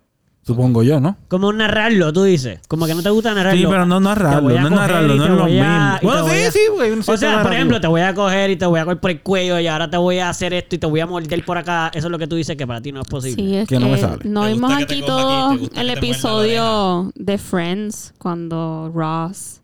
[0.42, 1.18] Supongo yo, ¿no?
[1.28, 2.60] Como narrarlo, tú dices.
[2.68, 3.60] Como que no te gusta narrarlo.
[3.60, 5.98] Sí, pero no narrarlo, no narrarlo, no es lo mismo.
[6.02, 6.92] Bueno, sí, a- sí, güey.
[7.06, 9.20] O sea, por ejemplo, te voy a coger y te voy a coger por el
[9.20, 11.90] cuello y ahora te voy a hacer esto y te voy a morder por acá.
[11.92, 13.42] Eso es lo que tú dices que para ti no es posible.
[13.42, 14.24] Sí, es Que que, no me sale.
[14.24, 19.60] no ¿Te vimos aquí todo ¿Te gusta el episodio de Friends cuando Ross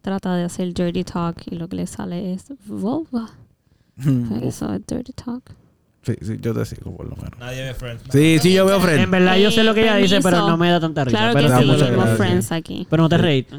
[0.00, 3.30] trata de hacer dirty talk y lo que le sale es vulva.
[4.42, 5.42] Eso es dirty talk.
[6.02, 7.38] Sí, sí, yo te sigo por lo menos.
[7.38, 8.02] Nadie ve Friends.
[8.10, 9.10] Sí, sí, yo veo En Friends.
[9.10, 11.18] verdad, yo sé lo que ella dice, pero no me da tanta risa.
[11.18, 12.16] Claro pero, que sí, gracias.
[12.16, 12.86] Friends aquí.
[12.88, 13.56] pero no te reíste.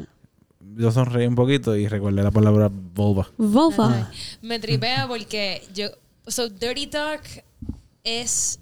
[0.74, 3.28] Yo sonreí un poquito y recordé la palabra vulva.
[3.36, 4.10] Vulva.
[4.40, 5.88] Me tripea porque yo.
[6.26, 7.22] So, Dirty Talk
[8.04, 8.58] es.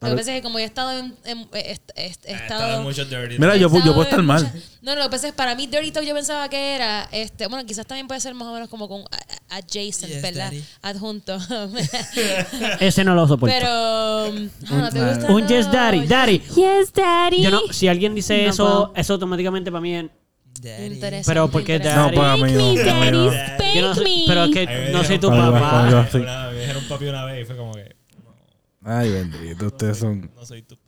[0.00, 1.16] Lo que pasa es que como yo he estado en.
[1.24, 3.36] en- he, he- he He estado mucho dirty.
[3.38, 4.42] Mira, yo, pu- yo puedo estar mal.
[4.80, 7.08] No, no, lo que pasa es que para mí Dirty Talk yo pensaba que era.
[7.10, 10.22] este Bueno, quizás también puede ser más o menos como con a- a- adjacent, Yes,
[10.22, 10.46] ¿verdad?
[10.52, 10.64] daddy.
[10.82, 11.38] Adjunto.
[12.80, 13.54] Ese no lo soporto.
[13.54, 13.68] Pero.
[13.68, 14.30] ah,
[14.70, 15.32] ¿no te gusta?
[15.32, 16.06] Un yes daddy.
[16.06, 16.38] Daddy.
[16.54, 17.42] Yes, daddy.
[17.42, 18.92] Yo no, si alguien dice No eso, puedo.
[18.94, 20.04] eso automáticamente para mí es...
[20.60, 22.16] Interesante, Pero ¿por qué interesante.
[22.16, 23.24] No, para Spank mí no, me, para mí no.
[23.26, 24.24] daddy, spank Yo no sé- me.
[24.26, 25.60] pero es que no soy tu papá.
[25.60, 26.10] papi, papi.
[26.12, 26.18] Sí.
[26.18, 27.97] Una- me dijeron papi una vez y fue como que.
[28.90, 30.30] Ay, bendito, ustedes son.
[30.34, 30.87] No soy tu papá.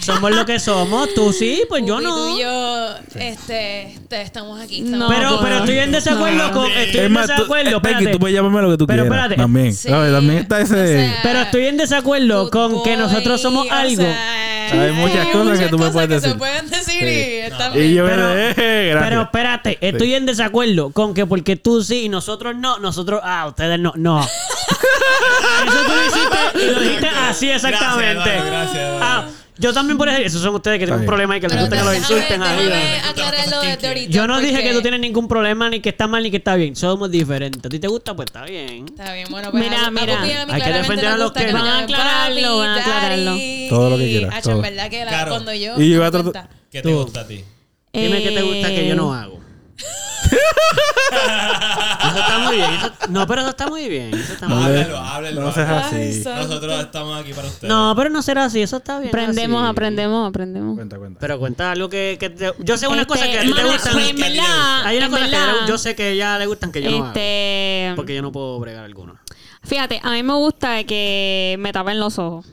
[0.00, 1.12] Somos lo que somos.
[1.14, 2.14] Tú sí, pues yo no.
[2.14, 4.82] Tú y yo, este, te- estamos aquí.
[4.84, 5.38] estamos No, Pero, aquí.
[5.42, 6.52] pero estoy en desacuerdo No.
[6.52, 6.66] con...
[6.70, 8.06] Estoy Es en más, desacuerdo, espérate.
[8.08, 9.18] tú puedes llamarme lo que tú Pero quieras.
[9.24, 9.36] espérate.
[9.42, 9.74] También.
[10.12, 10.74] También está ese.
[10.74, 14.02] O sea, Pero estoy en desacuerdo con que nosotros somos o algo.
[14.02, 14.42] sea,
[14.72, 16.38] Hay muchas cosas que tú me puedes que se decir.
[16.38, 17.04] pueden decir Sí.
[17.06, 17.94] y está y bien.
[17.94, 18.10] yo me
[18.54, 23.46] Pero- espérate, estoy en desacuerdo con que porque tú sí y nosotros no, nosotros, ah,
[23.46, 24.20] ustedes no, no.
[25.66, 28.14] Eso tú lo hiciste y lo dijiste así exactamente.
[28.24, 28.90] Gracias, gracias.
[29.00, 29.15] Ah,
[29.58, 31.76] yo también por eso, esos son ustedes que tienen un problema y que les gusta
[31.78, 32.46] que los insulten de
[33.88, 36.36] Dirty Yo no dije que tú tienes ningún problema, ni que está mal, ni que
[36.38, 36.76] está bien.
[36.76, 37.64] Somos diferentes.
[37.64, 38.14] ¿A ti te gusta?
[38.14, 38.86] Pues está bien.
[38.86, 40.20] Está bien, bueno, pues Mira, a- a mira.
[40.20, 43.36] A Hay que defender a los que- Van a aclararlo, van a aclararlo.
[43.68, 46.10] Todo lo que quieras, en verdad que cuando yo a
[46.70, 47.44] ¿Qué te gusta a ti?
[47.92, 49.40] Dime qué te gusta que yo no Eh, hago.
[52.06, 52.70] Eso está muy bien.
[52.72, 54.14] eso- no, pero eso está muy bien.
[54.14, 54.84] Eso está muy bien.
[54.84, 55.40] Háblalo, háblalo.
[55.42, 56.22] No así.
[56.24, 57.68] Nosotros estamos aquí para ustedes.
[57.68, 58.62] No, pero no será así.
[58.62, 59.08] Eso está bien.
[59.10, 59.70] Aprendemos, así.
[59.70, 60.74] aprendemos, aprendemos.
[60.76, 61.20] Cuenta, cuenta.
[61.20, 63.54] Pero cuenta algo que, que te- yo sé una Este, cosa que a ti te
[63.54, 63.92] mano, gustan.
[63.92, 66.82] pues, en verdad, Hay una cosa que yo sé que a ella le gustan que
[66.82, 67.06] yo no hago.
[67.08, 69.16] Este, Porque yo no puedo bregar alguno.
[69.62, 72.46] fíjate, a mí me gusta que me tapen los ojos.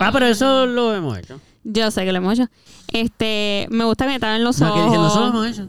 [0.00, 1.40] Ah, pero eso lo hemos hecho.
[1.64, 2.48] Yo sé que lo hemos hecho.
[2.92, 5.34] Este, me gusta que me tapen los No, que diciendo, eso lo ojos.
[5.34, 5.68] hemos hecho.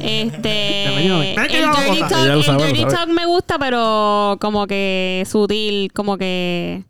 [0.00, 6.82] Este, el dirty talk, el dirty talk me gusta, pero como que sutil, como que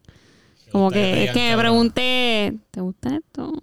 [0.77, 3.53] como que te que, me pregunté, ¿te gusta esto?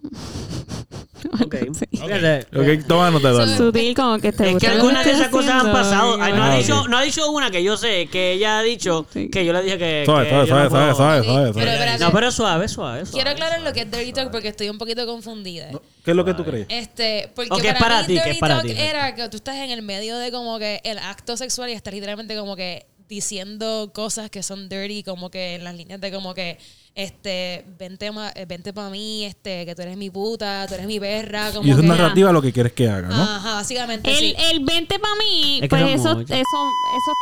[1.42, 1.56] Ok.
[1.72, 1.86] Sí.
[1.90, 2.46] Fíjate.
[2.54, 3.56] Ok, toma nota, Eduardo.
[3.56, 6.18] Sutil como que te Es gusta que algunas de esas cosas han pasado.
[6.20, 8.62] Ay, no, ha Ah, dicho, no ha dicho una que yo sé, que ella ha
[8.62, 9.30] dicho, Sí.
[9.30, 10.02] que yo le dije que.
[10.04, 11.98] Suave, que suave, no suave, suave, suave, suave.
[11.98, 13.06] No, pero suave, suave.
[13.06, 13.12] suave.
[13.12, 15.70] Quiero aclarar lo que es Dirty Talk porque estoy un poquito confundida.
[16.04, 16.66] ¿Qué es lo que tú crees?
[16.68, 18.72] Este, porque es para, para mí ti, que Dirty es para Talk ti.
[18.78, 21.94] era que tú estás en el medio de como que el acto sexual y estás
[21.94, 26.34] literalmente como que diciendo cosas que son dirty, como que en las líneas de como
[26.34, 26.58] que
[26.94, 30.86] este, vente, ma- eh, vente para mí, este, que tú eres mi puta, tú eres
[30.86, 33.14] mi perra, como Y es que, narrativa lo que quieres que haga, ¿no?
[33.22, 34.34] Ajá, básicamente El, sí.
[34.52, 37.12] el 20 para mí, Es pues eso, eso, eso,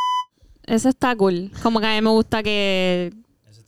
[0.66, 1.50] eso está cool.
[1.62, 3.12] Como que a mí me gusta que,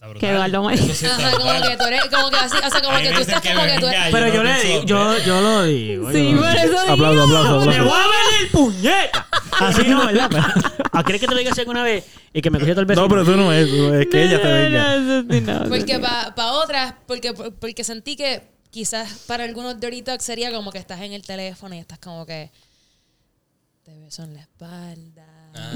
[0.08, 0.20] brutal.
[0.20, 1.68] que Eduardo me Eso sí está Ajá, como brutal.
[1.70, 3.62] que tú eres, como que así, o sea, como Hay que tú estás que como
[3.64, 6.12] me que tú venga, Pero yo le digo, yo, yo lo digo.
[6.12, 6.78] Sí, yo lo por eso digo.
[6.92, 7.84] Aplauso, aplauso, ¡Te aplauso.
[7.84, 9.26] voy a ver el puñeta!
[9.60, 10.28] Así no, ¿verdad?
[10.30, 10.44] Pero-
[10.92, 12.04] ¿Ah, ¿Quieres que te lo diga así alguna vez?
[12.32, 13.00] Y que me cogió todo el beso.
[13.00, 14.48] No, pero eso no es, es que ella te
[15.28, 15.64] venga.
[15.68, 20.78] Porque para otras, porque, porque sentí que quizás para algunos dirty talk sería como que
[20.78, 22.50] estás en el teléfono y estás como que
[23.84, 25.13] te beso en la espalda.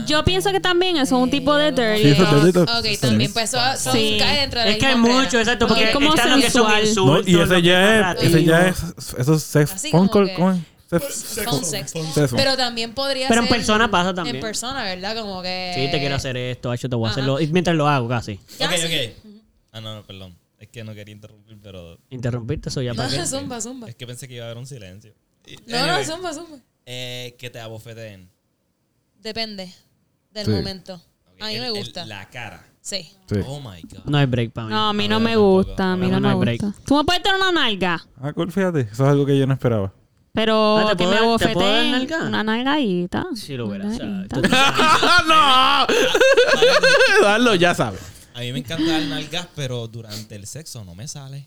[0.07, 2.69] Yo pienso que también eso es un tipo de dirty Sí, eso es dirty talk.
[2.79, 4.17] Ok, también, pues eso, eso Sí.
[4.19, 5.41] cae dentro de la Es que hay misma mucho, regla.
[5.41, 6.83] exacto, porque Es como están los que son sensual.
[6.83, 7.29] No, insultos.
[7.29, 8.83] y lo ese ya es, ese ya es,
[9.19, 10.59] eso es sex, Así phone como call, que- ¿cómo es?
[10.89, 11.91] Sex- Phone sex.
[12.15, 12.35] Sexo.
[12.37, 14.37] Pero también podría Pero en ser persona pasa también.
[14.37, 15.15] En persona, ¿verdad?
[15.21, 15.73] Como que...
[15.77, 17.21] Sí, te quiero hacer esto, hecho te voy a Ajá.
[17.21, 17.41] hacerlo.
[17.41, 18.41] Y mientras lo hago, casi.
[18.59, 18.87] Ya, Ok, sí.
[18.87, 19.33] ok.
[19.73, 20.35] Ah, no, no, perdón.
[20.59, 23.19] Es que no quería interrumpir, pero Interrumpiste eso ya para qué.
[23.19, 23.89] No, zumba, zumba.
[23.91, 25.13] es que pensé que iba a haber un silencio.
[25.47, 26.57] Y- No, no, anyway, zumba, zumba.
[26.87, 28.31] eh, que te abofeteen.
[29.23, 29.73] Depende
[30.33, 30.51] del Sí.
[30.53, 30.95] momento.
[31.41, 32.05] A mí el- me el- gusta.
[32.07, 32.65] la cara.
[32.81, 33.03] Sí.
[33.29, 33.37] Sí.
[33.47, 34.05] Oh my God.
[34.07, 34.73] No hay break para mí.
[34.73, 35.93] No, a mí A no ver, me gusta.
[35.93, 36.61] A mí no me hay break.
[36.63, 36.83] gusta.
[36.87, 38.81] Tú me puedes tener una nalga, Ah, cool, fíjate.
[38.81, 39.93] Eso es algo que yo no esperaba.
[40.33, 42.23] pero Ah, ¿te que puedo me dar- te puedo dar bofeteen nalga?
[42.29, 43.27] una nalgadita.
[43.35, 43.93] Si lo verás.
[43.95, 44.43] o sea, Nalgadita.
[44.43, 44.49] tú-
[45.29, 45.87] ¡No!
[47.23, 48.01] Darlo, ya sabes.
[48.35, 51.47] A mí me encanta dar nalgas, pero durante el sexo no me sale.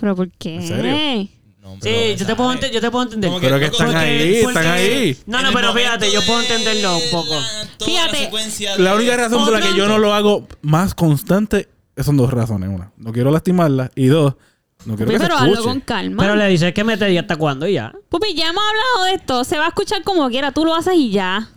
[0.00, 0.56] ¿Pero por qué?
[0.56, 1.28] ¿En serio?
[1.64, 3.30] No, Sí, me yo te, puedo yo te puedo entender.
[3.30, 5.16] Como que- Pero que están Porque- ahí, porque- están ahí.
[5.24, 7.40] No, no, pero fíjate, yo puedo de entenderlo un poco.
[7.84, 8.30] Fíjate.
[8.78, 11.68] la única razón por la que yo no lo hago más constante
[12.04, 12.68] son dos razones.
[12.68, 13.90] Una, no quiero lastimarla.
[13.94, 14.34] Y dos,
[14.84, 15.68] no quiero Pupi, que se pero hazlo escuche.
[15.70, 16.22] con calma.
[16.22, 17.92] Pero le dices que mete y hasta cuándo y ya.
[18.10, 19.44] Pupi, ya hemos hablado de esto.
[19.44, 20.52] Se va a escuchar como quiera.
[20.52, 21.48] Tú lo haces y ya.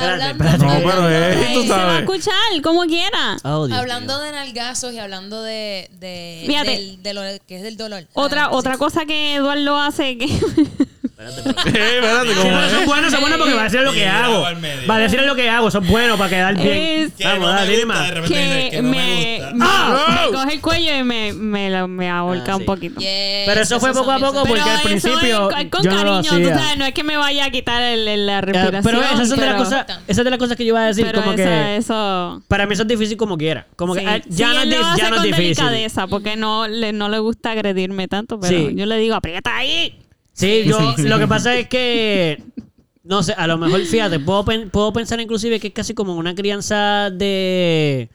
[0.00, 0.64] Espérate, Hablando, espérate.
[0.84, 2.00] No, pero es, Ey, tú Se va a sabes.
[2.00, 3.36] escuchar como quiera.
[3.44, 4.24] Oh, Dios hablando mío.
[4.24, 6.70] de nalgazos y hablando de, de, Fíjate.
[6.70, 8.04] del, de lo que es del dolor.
[8.14, 8.78] Otra, Ah, otra sí.
[8.78, 10.26] cosa que Eduardo hace que...
[11.20, 12.66] Eh, espérate, Sí, ¿cómo pero es?
[12.72, 14.42] eso es bueno, eso es bueno porque va a decir lo que hago.
[14.88, 17.12] Va a decir lo que hago, eso es bueno para quedar bien.
[17.18, 18.08] Es- Vamos, dale, me dile gusta, más.
[18.08, 19.54] de repente dice que me me, gusta.
[19.54, 20.26] me- ¡Ah!
[20.26, 22.66] me coge el cuello y me, me, la- me ahorca Ah, un sí.
[22.66, 23.00] poquito.
[23.00, 25.96] Pero eso fue poco a son poco porque al eso principio es con yo no
[26.04, 26.58] lo cariño, tú hacía.
[26.58, 28.82] sabes, no es que me vaya a quitar el, el- la Ya, respiración.
[28.84, 30.86] pero esas son de las pero- cosas, esas de las cosas que yo iba a
[30.86, 32.42] decir, pero como eso, que eso...
[32.46, 33.66] para mí eso es difícil como quiera.
[33.74, 34.06] Como que Sí.
[34.08, 35.44] ah, ya Sí, no es, lo di- ya no es difícil.
[35.56, 38.74] delicadeza porque no le, no le gusta agredirme tanto, pero Sí.
[38.76, 39.98] yo le digo, aprieta ahí.
[40.38, 42.42] Sí, yo lo que pasa es que
[43.04, 46.14] no sé, a lo mejor fíjate, puedo, pen- puedo pensar inclusive que es casi como
[46.16, 48.08] una crianza de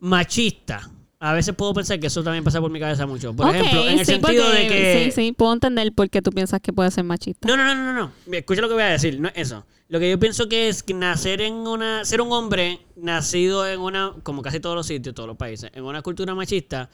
[0.00, 0.90] machista.
[1.22, 3.34] A veces puedo pensar que eso también pasa por mi cabeza mucho.
[3.36, 6.22] Por ejemplo, en el sí, sentido porque- de que Sí, sí, puedo entender por qué
[6.22, 7.46] tú piensas que puede ser machista.
[7.46, 8.12] No, no, no, no, no.
[8.36, 9.66] Escucha lo que voy a decir, no es eso.
[9.88, 12.04] Lo que yo pienso que es que nacer en una.
[12.06, 14.14] Ser un hombre nacido en una.
[14.22, 16.88] Como casi todos los sitios, todos los países, en una cultura machista.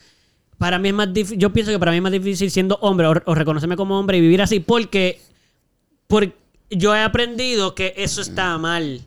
[0.58, 1.38] Para mí es más difícil.
[1.38, 4.18] Yo pienso que para mí es más difícil siendo hombre o, o reconocerme como hombre
[4.18, 5.20] y vivir así porque.
[6.06, 6.34] Porque
[6.70, 9.02] yo he aprendido que eso está mal.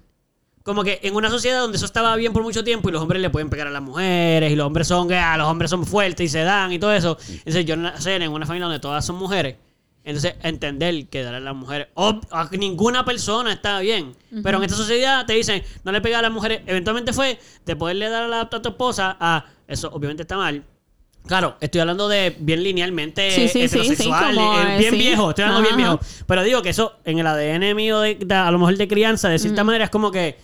[0.64, 3.22] Como que en una sociedad donde eso estaba bien por mucho tiempo y los hombres
[3.22, 6.26] le pueden pegar a las mujeres y los hombres son, ah, los hombres son fuertes
[6.26, 7.18] y se dan y todo eso.
[7.28, 9.56] Entonces yo nacer en una familia donde todas son mujeres.
[10.04, 14.16] Entonces entender que darle a las mujeres, a ninguna persona está bien.
[14.44, 16.62] Pero en esta sociedad te dicen, no le pegas a las mujeres.
[16.66, 20.64] Eventualmente fue de poderle dar a, la, a tu esposa a, eso obviamente está mal.
[21.28, 24.98] Claro, estoy hablando de bien linealmente Sí, heterosexual, sí, como, eh, bien sí.
[24.98, 26.00] viejo, estoy hablando bien viejo.
[26.26, 29.30] Pero digo que eso en el ADN mío, de, de- a lo mejor de crianza,
[29.30, 30.38] de cierta manera, es como que.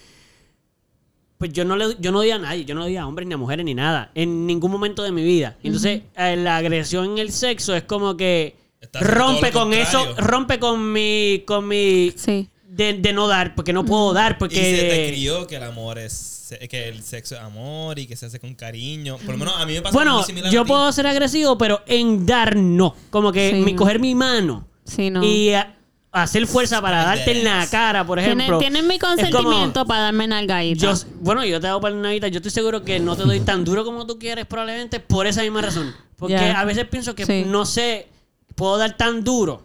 [1.37, 3.33] Pues yo no le yo no odio a nadie, yo no odio a hombres ni
[3.33, 5.57] a mujeres ni nada, en ningún momento de mi vida.
[5.63, 8.55] Entonces, eh, la agresión en el sexo es como que
[9.01, 11.43] rompe con eso, rompe con mi.
[11.45, 12.13] con mi.
[12.15, 12.47] Sí.
[12.69, 14.55] De, de no dar, porque no puedo dar, porque.
[14.55, 16.34] Y se te crió que el amor es
[16.69, 19.17] que el sexo es amor y que se hace con cariño.
[19.17, 21.57] Por lo menos a mí me pasa Bueno, muy similar yo a puedo ser agresivo,
[21.57, 22.95] pero en dar no.
[23.09, 25.23] Como que Sí, mi, coger mi mano Sí, no.
[25.23, 25.71] y a-
[26.11, 28.59] hacer fuerza para darte en la cara, por Tienen, ejemplo.
[28.59, 30.93] tienen mi consentimiento para darme nalgadita.
[30.93, 32.29] Yo, bueno, yo te hago palmadita.
[32.29, 35.41] Yo estoy seguro que no te doy tan duro como tú quieres, probablemente por esa
[35.41, 35.93] misma razón.
[36.17, 36.59] Porque Ya.
[36.59, 37.43] a veces pienso que Sí.
[37.45, 38.07] no sé,
[38.55, 39.63] puedo dar tan duro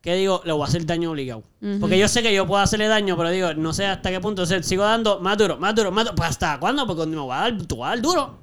[0.00, 1.42] que digo, le voy a hacer daño obligado.
[1.78, 4.42] Porque yo sé que yo puedo hacerle daño, pero digo, no sé hasta qué punto.
[4.42, 6.16] O sea, sigo dando más duro, más duro, más duro.
[6.16, 6.86] Pues hasta cuándo?
[6.86, 8.38] Porque me voy a dar, tú vas a dar duro.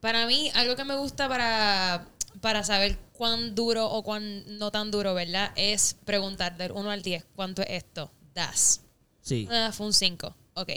[0.00, 2.06] Para mí, algo que me gusta para,
[2.40, 5.52] para saber cuán duro o cuán no tan duro, ¿verdad?
[5.56, 8.10] Es preguntar del 1 al 10, ¿cuánto es esto?
[8.34, 8.82] Das.
[9.20, 9.48] Sí.
[9.50, 10.34] Ah, fue un 5.
[10.54, 10.70] Ok.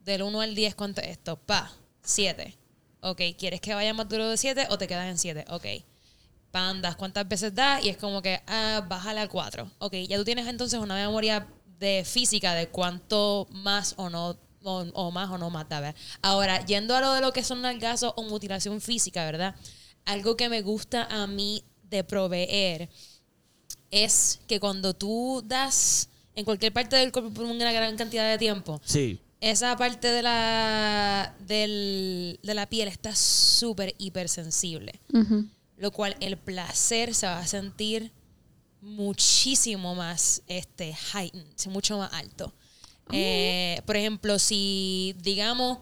[0.00, 1.36] Del 1 al 10, ¿cuánto es esto?
[1.36, 1.70] Pa.
[2.02, 2.56] 7.
[3.00, 3.20] Ok.
[3.36, 5.44] ¿Quieres que vaya más duro de 7 o te quedas en 7?
[5.50, 5.66] Ok.
[6.60, 7.84] Pandas, ¿cuántas veces das?
[7.84, 9.70] Y es como que, ah, bájale a 4.
[9.78, 9.92] Ok.
[10.08, 11.46] Ya tú tienes entonces una memoria
[11.78, 16.00] de física de cuánto más o no, o, o más o no más da, ¿verdad?
[16.22, 19.54] Ahora, yendo a lo de lo que son nalgazos o mutilación física, ¿verdad?
[20.06, 22.88] Algo que me gusta a mí de proveer
[23.90, 28.38] es que cuando tú das en cualquier parte del cuerpo por una gran cantidad de
[28.38, 29.20] tiempo, Sí.
[29.42, 34.98] esa parte de la, del- de la piel está súper hipersensible.
[35.12, 35.46] Ujú.
[35.76, 38.12] Lo cual el placer se va a sentir
[38.80, 42.54] muchísimo más este, heightened, mucho más alto.
[43.12, 45.78] Eh, por ejemplo, si digamos,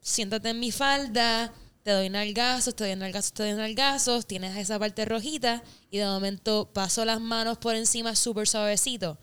[0.00, 1.52] siéntate en mi falda,
[1.82, 6.06] te doy nalgazos, te doy nalgazos, te doy nalgazos, tienes esa parte rojita y de
[6.06, 9.18] momento paso las manos por encima súper suavecito.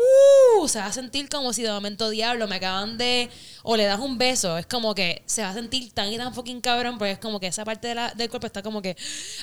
[0.00, 3.28] Uh, se va a sentir como si de momento, diablo, me acaban de...
[3.64, 4.56] O le das un beso.
[4.56, 7.40] Es como que se va a sentir tan y tan fucking cabrón, porque es como
[7.40, 8.96] que esa parte de la- del cuerpo está como que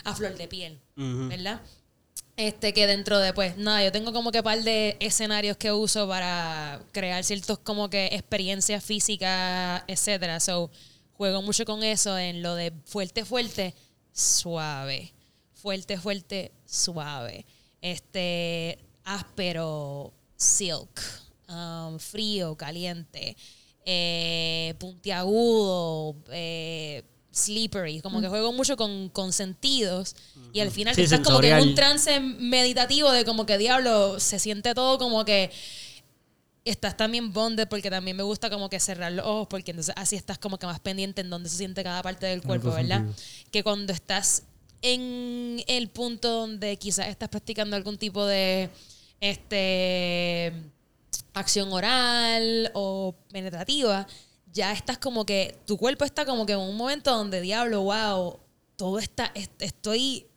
[0.06, 0.80] a flor de piel.
[0.96, 1.62] ¿Verdad?
[2.38, 6.08] Este que dentro de, pues, nada, yo tengo como que par de escenarios que uso
[6.08, 10.40] para crear ciertos como que experiencias físicas, etcétera.
[10.40, 10.70] So,
[11.14, 13.74] juego mucho con eso en lo de fuerte, fuerte,
[14.14, 15.14] suave.
[15.54, 17.46] Fuerte, fuerte, suave.
[17.82, 20.14] Este, áspero,
[20.46, 21.02] silk.
[21.48, 23.36] um, frío, caliente.
[23.88, 28.02] eh, puntiagudo, eh, slippery.
[28.02, 30.16] Como que juego mucho con, con sentidos.
[30.54, 34.20] Y al final Sí, estás como que en un trance meditativo de como que diablo,
[34.20, 35.52] se siente todo como que
[36.64, 40.16] estás también bonded porque también me gusta como que cerrar los ojos porque entonces así
[40.16, 43.02] estás como que más pendiente en dónde se siente cada parte del cuerpo, ¿verdad?
[43.02, 43.52] sentido.
[43.52, 44.44] Que cuando estás
[44.82, 48.70] en el punto donde quizás estás practicando algún tipo de
[49.22, 50.54] este
[51.34, 54.08] acción oral o penetrativa,
[54.54, 58.40] ya estás como que tu cuerpo está como que en un momento donde diablo, wow,
[58.78, 60.28] todo está est- estoy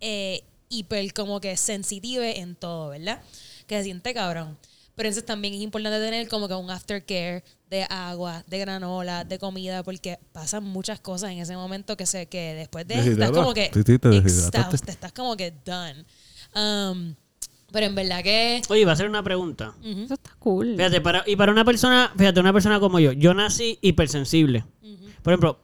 [0.00, 3.22] eh, hiper como que sensitive en todo, ¿verdad?
[3.66, 4.58] Que se siente cabrón.
[4.94, 9.38] Pero entonces también es importante tener como que un aftercare de agua, de granola, de
[9.38, 13.54] comida, porque pasan muchas cosas en ese momento que se que después de estás como
[13.54, 13.68] que
[14.82, 16.04] te estás como que done.
[16.54, 17.14] Um,
[17.76, 19.74] pero en verdad que Oye, va a ser una pregunta.
[19.84, 20.76] Eso está cool.
[20.76, 24.64] Fíjate, para, y para una persona, fíjate, una persona como yo, yo nací hipersensible.
[25.22, 25.58] Por ejemplo,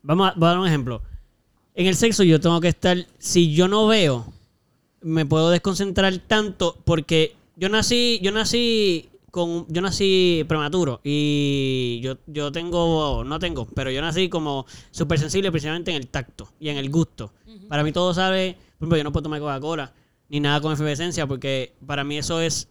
[0.00, 1.02] vamos a, voy a dar un ejemplo.
[1.74, 4.32] En el sexo yo tengo que estar, si yo no veo,
[5.02, 12.16] me puedo desconcentrar tanto porque yo nací, yo nací con, yo nací prematuro y yo,
[12.28, 16.70] yo tengo, no tengo, pero yo nací como súper sensible principalmente en el tacto y
[16.70, 17.34] en el gusto.
[17.68, 19.92] Para mí todo sabe, por ejemplo, yo no puedo tomar Coca-Cola
[20.28, 22.68] ni nada con efervescencia porque para mí eso es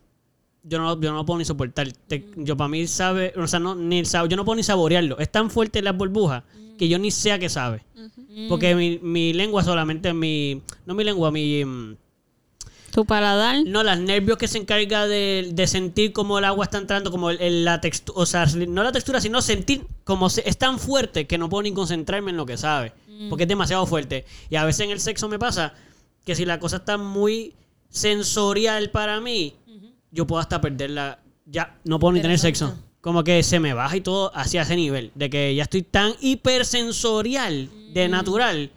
[0.64, 1.88] yo no, yo no lo puedo ni soportar.
[1.94, 5.18] Te- yo para mí sabe, o sea, no, ni sab- yo no puedo ni saborearlo.
[5.18, 6.44] Es tan fuerte las burbujas
[6.78, 7.84] que yo ni sé a qué sabe.
[8.50, 11.96] Porque mi, mi lengua solamente, mi, no mi lengua, mi, mm,
[12.92, 13.64] Tu paladar.
[13.66, 17.30] no, las nervios que se encarga de, de sentir cómo el agua está entrando, como
[17.30, 20.80] el- el- la textura, o sea, no la textura, sino sentir como se- es tan
[20.80, 22.92] fuerte que no puedo ni concentrarme en lo que sabe.
[23.30, 24.26] Porque es demasiado fuerte.
[24.50, 25.74] Y a veces en el sexo me pasa
[26.28, 27.54] que si la cosa está muy
[27.88, 29.56] sensorial para mí,
[30.12, 31.20] yo puedo hasta perderla.
[31.45, 32.78] Ya, no puedo ni tener sexo.
[32.99, 35.14] Como que se me baja y todo hacia ese nivel.
[35.16, 38.72] De que ya estoy tan hipersensorial de natural.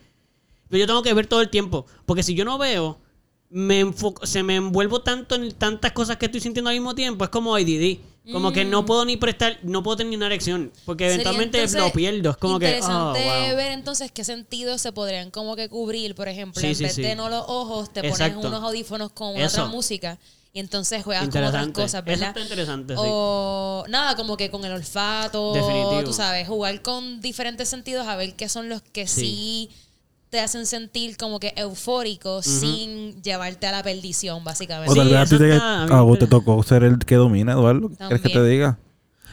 [0.68, 1.86] Pero yo tengo que ver todo el tiempo.
[2.06, 3.01] Porque si yo no veo,
[3.48, 7.24] me enfoco, se me envuelvo tanto en tantas cosas que estoy sintiendo al mismo tiempo.
[7.24, 7.98] Es como ADD.
[8.30, 10.70] Como que no puedo ni prestar, no puedo tener ni una erección.
[10.84, 12.30] Porque eventualmente entonces lo pierdo.
[12.30, 12.66] Es como que.
[12.66, 13.56] oh, interesante wow.
[13.56, 16.94] ver entonces qué sentidos se podrían como que cubrir, por ejemplo, Sí, en sí, vez
[16.94, 17.02] sí.
[17.02, 18.47] de no los ojos, te pones Exacto.
[18.47, 19.62] unos audífonos con Eso.
[19.62, 20.18] otra música
[20.52, 22.28] y entonces juegas con otras cosas, Eso ¿verdad?
[22.28, 23.01] está interesante, sí.
[23.05, 26.05] O nada, como que con el olfato, Definitivo.
[26.05, 29.70] tú sabes, jugar con diferentes sentidos a ver qué son los que Sí.
[30.31, 34.93] Te hacen sentir como que eufórico sin llevarte a la perdición, básicamente.
[34.93, 36.98] O tal Sí, vez a ti te, está bien a vos te tocó ser el
[37.01, 37.90] que domina, Eduardo.
[37.98, 38.78] ¿Quieres que te diga?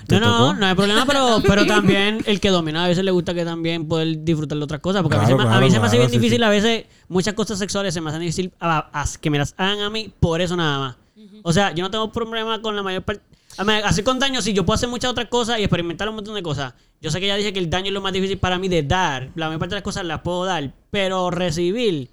[0.07, 3.11] ¿Te No, no, no hay problema, pero, pero también el que domina a veces le
[3.11, 5.01] gusta que también poder disfrutar de otras cosas.
[5.03, 6.43] Porque a, Claro, veces, me- a claro, se me hace claro, bien sí, difícil, sí.
[6.43, 9.81] a veces muchas cosas sexuales se me hacen difícil a- a- que me las hagan
[9.81, 10.95] a mí por eso nada más.
[11.43, 13.21] O sea, yo no tengo problema con la mayor parte.
[13.57, 16.43] Así con daño, sí, yo puedo hacer muchas otras cosas y experimentar un montón de
[16.43, 16.73] cosas.
[17.01, 18.83] Yo sé que ya dije que el daño es lo más difícil para mí de
[18.83, 19.31] dar.
[19.35, 22.09] La mayor parte de las cosas las puedo dar, pero recibir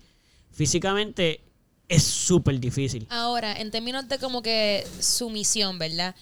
[0.52, 1.40] físicamente
[1.88, 3.06] es súper difícil.
[3.10, 6.14] Ahora, en términos de como que sumisión, ¿verdad?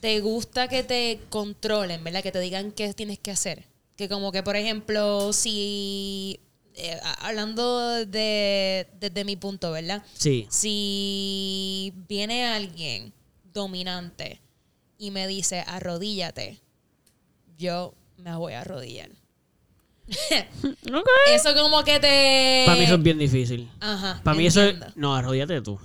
[0.00, 2.22] ¿Te gusta que te controlen, ¿verdad?
[2.22, 3.66] Que te digan qué tienes que hacer.
[3.96, 6.40] Que como que, por ejemplo, si...
[6.74, 10.02] eh, hablando de, desde mi punto, ¿verdad?
[10.14, 10.46] Sí.
[10.48, 13.12] Si viene alguien
[13.52, 14.40] dominante
[14.98, 16.60] y me dice arrodíllate,
[17.56, 19.10] yo me voy a arrodillar.
[21.32, 22.64] Eso como que te...
[22.66, 23.70] Para mí eso es bien difícil.
[23.78, 24.20] Ajá.
[24.24, 24.76] Para mí eso es...
[24.96, 25.78] No, arrodíllate tú.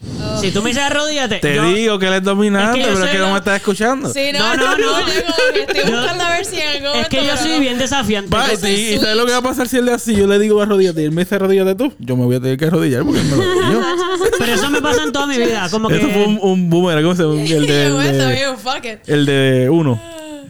[0.00, 0.40] Oh.
[0.40, 1.38] Si tú me dices arrodíllate...
[1.40, 3.56] Te yo- digo que él es dominante, Es que pero es que no me estás
[3.56, 4.08] escuchando.
[4.12, 5.04] Sí, No, no, no.
[5.52, 7.60] que estoy Yo- buscando a ver si en algún Es que yo soy no.
[7.60, 8.34] bien desafiante.
[8.36, 10.14] Va, Ese sí, ¿Y sabes lo que va a pasar si él es así?
[10.14, 11.92] Yo le digo arrodíllate y él me dice arrodíllate tú.
[11.98, 13.80] Yo me voy a tener que arrodillar porque él me lo dijo.
[14.38, 15.68] Pero eso me pasa en toda mi vida.
[15.70, 15.96] Como que...
[15.96, 17.42] Eso fue un, un boomerang, ¿cómo se llama?
[17.42, 20.00] El de, el de, el de uno.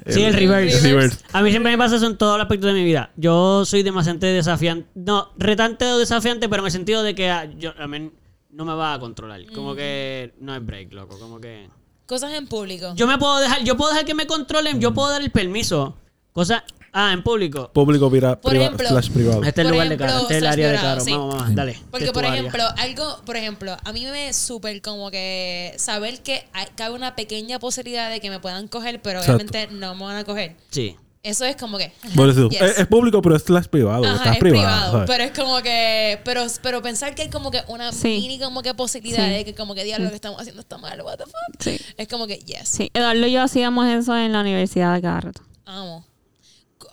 [0.07, 0.77] Sí, el reverse.
[0.79, 1.19] El reverse.
[1.33, 3.11] A mí siempre me pasa eso en todos los aspectos de mi vida.
[3.17, 4.87] Yo soy demasiado desafiante.
[4.95, 8.11] No, retante o desafiante, pero en el sentido de que ah, yo, a mí
[8.59, 9.41] no me va a controlar.
[9.55, 11.17] Como que no es break, loco.
[11.17, 11.69] Como que...
[12.07, 12.93] Cosas en público.
[12.97, 13.63] Yo me puedo dejar...
[13.63, 14.81] Yo puedo dejar que me controlen.
[14.81, 15.97] Yo puedo dar el permiso.
[16.33, 16.65] Cosa...
[16.93, 17.71] Ah, en público.
[17.73, 19.45] Público pira, Por priva- ejemplo, slash privado.
[19.45, 20.23] Este es el lugar de caro.
[20.23, 21.01] Este es el área de caro.
[21.03, 21.13] sí.
[21.13, 21.75] Vamos, vamos, dale.
[21.91, 22.41] Porque, Este es por área.
[22.41, 27.15] ejemplo, algo, por ejemplo, a mí me súper como que saber que hay, cabe una
[27.15, 29.45] pequeña posibilidad de que me puedan coger, pero Exacto.
[29.45, 30.57] obviamente no me van a coger.
[30.71, 30.97] Sí.
[31.29, 31.93] Eso es como que.
[32.17, 32.61] Por eso, yes.
[32.63, 34.05] es, es público, pero es slash privado.
[34.05, 35.05] Ajá, Estás es privado.
[35.07, 36.19] Pero es como que.
[36.25, 38.09] Pero, pero pensar que hay como que una Sí.
[38.21, 39.33] mini como que posibilidad Sí.
[39.35, 41.35] de que como que diablo lo que estamos haciendo está mal, what the fuck.
[41.61, 41.79] Sí.
[41.97, 42.69] Es como que yes.
[42.69, 45.43] Sí, Eduardo y yo hacíamos eso en la universidad de cada rato.
[45.67, 46.07] Amo.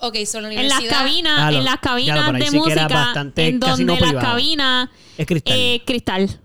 [0.01, 0.99] Ok, solo En las universidad.
[0.99, 4.19] cabinas, Claro, en las cabinas de sí música, bastante en donde las privado.
[4.27, 5.55] cabinas Es cristal.
[5.57, 6.39] eh, cristal.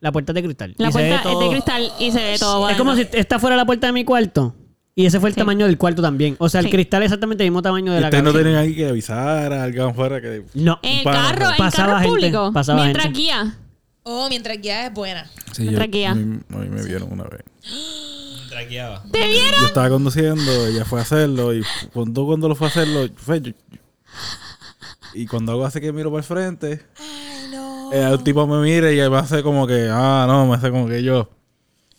[0.00, 0.74] la puerta es de cristal.
[0.78, 2.68] La Y puerta es de cristal y se ve todo.
[2.68, 4.54] Es como si esta fuera la puerta de mi cuarto.
[4.94, 5.40] Y ese fue el Sí.
[5.40, 6.36] tamaño del cuarto también.
[6.38, 6.72] O sea, el Sí.
[6.72, 9.52] cristal es exactamente el mismo tamaño de Y la ustedes no tienen ahí que avisar
[9.52, 10.44] a alguien afuera que...
[10.54, 10.78] No.
[10.82, 12.50] En carro, en pasaba carro gente, público.
[12.52, 13.18] pasaba mientras gente.
[13.20, 13.56] guía.
[14.02, 15.30] Oh, mientras guía es buena.
[15.52, 16.10] Sí, Me yo- traquea.
[16.10, 17.40] a mí, a mí me vieron una vez.
[18.50, 19.02] Traqueaba.
[19.10, 19.60] ¿Te vieron?
[19.60, 21.62] Yo estaba conduciendo, ella fue a hacerlo y
[21.94, 23.52] cuando, cuando lo fue a hacerlo, fue yo-
[25.14, 27.92] y cuando hago así que miro para el frente, Ay, no.
[27.92, 30.70] eh, el tipo me mira y él me hace como que, ah, no, me hace
[30.70, 31.30] como que yo.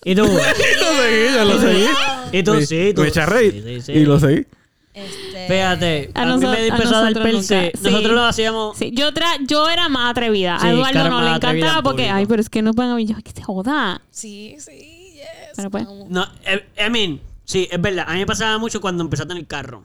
[0.03, 0.23] ¿Y tú?
[0.27, 1.85] lo seguí, yo lo seguí.
[2.33, 2.53] ¿Y tú?
[2.55, 3.01] Me- Sí, tú.
[3.01, 3.91] Me eché a reír Sí, sí, sí.
[3.93, 4.45] y lo seguí.
[4.93, 7.71] Este, Fíjate, a, A mí me empezó a dar perse.
[7.75, 7.83] Sí.
[7.83, 8.77] Nosotros lo hacíamos...
[8.77, 10.59] Sí, yo, tra yo era más atrevida.
[10.59, 13.01] Sí, a Eduardo no le encantaba en porque, ay, pero es que no van a
[13.01, 14.01] yo, que se joda.
[14.11, 15.25] Sí, sí, yes.
[15.55, 15.87] Pero pues.
[16.09, 18.05] No, eh, I mean, sí, es verdad.
[18.07, 19.83] A mí me pasaba mucho cuando empecé a tener carro.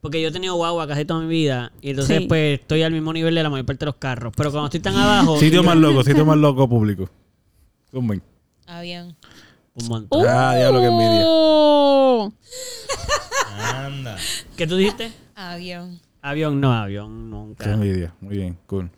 [0.00, 1.70] Porque yo he tenido guagua casi toda mi vida.
[1.80, 2.26] Y entonces, Sí.
[2.26, 4.32] pues, estoy al mismo nivel de la mayor parte de los carros.
[4.36, 5.36] Pero cuando estoy tan abajo...
[5.40, 7.08] Sitio más loco, sitio más loco público.
[7.92, 8.20] Zumben.
[8.66, 9.14] Avión.
[9.76, 10.24] Un montón.
[10.28, 11.23] Ah, diablo, qué envidia.
[13.86, 14.16] Anda.
[14.56, 15.12] ¿Qué tú dijiste?
[15.34, 16.00] Avión.
[16.22, 17.72] Avión, no, avión, Qué nunca.
[17.72, 18.14] envidia.
[18.20, 18.90] Muy bien, cool.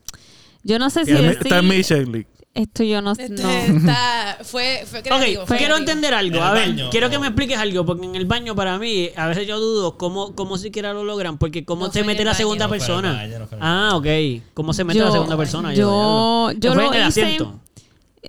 [0.63, 2.29] Yo no sé si Está en mi- decir- está en mi checklist.
[2.55, 3.25] Esto yo no sé.
[3.25, 3.51] Este No.
[3.51, 5.43] está, fue, fue creativo.
[5.43, 5.77] Ok, fue quiero creativo.
[5.77, 6.43] entender algo.
[6.43, 9.27] A ver, baño, quiero que me expliques algo, porque en el baño para mí, a
[9.27, 12.39] veces yo dudo cómo, cómo siquiera lo logran, porque cómo No se mete la baño.
[12.39, 13.13] segunda persona.
[13.13, 14.07] baño, ah, ok.
[14.55, 15.75] ¿Cómo se mete la Yo- segunda persona?
[15.75, 17.61] yo- yo ¿Fue lo en el hice- asiento?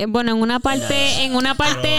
[0.07, 1.98] Bueno, en una parte, en una parte.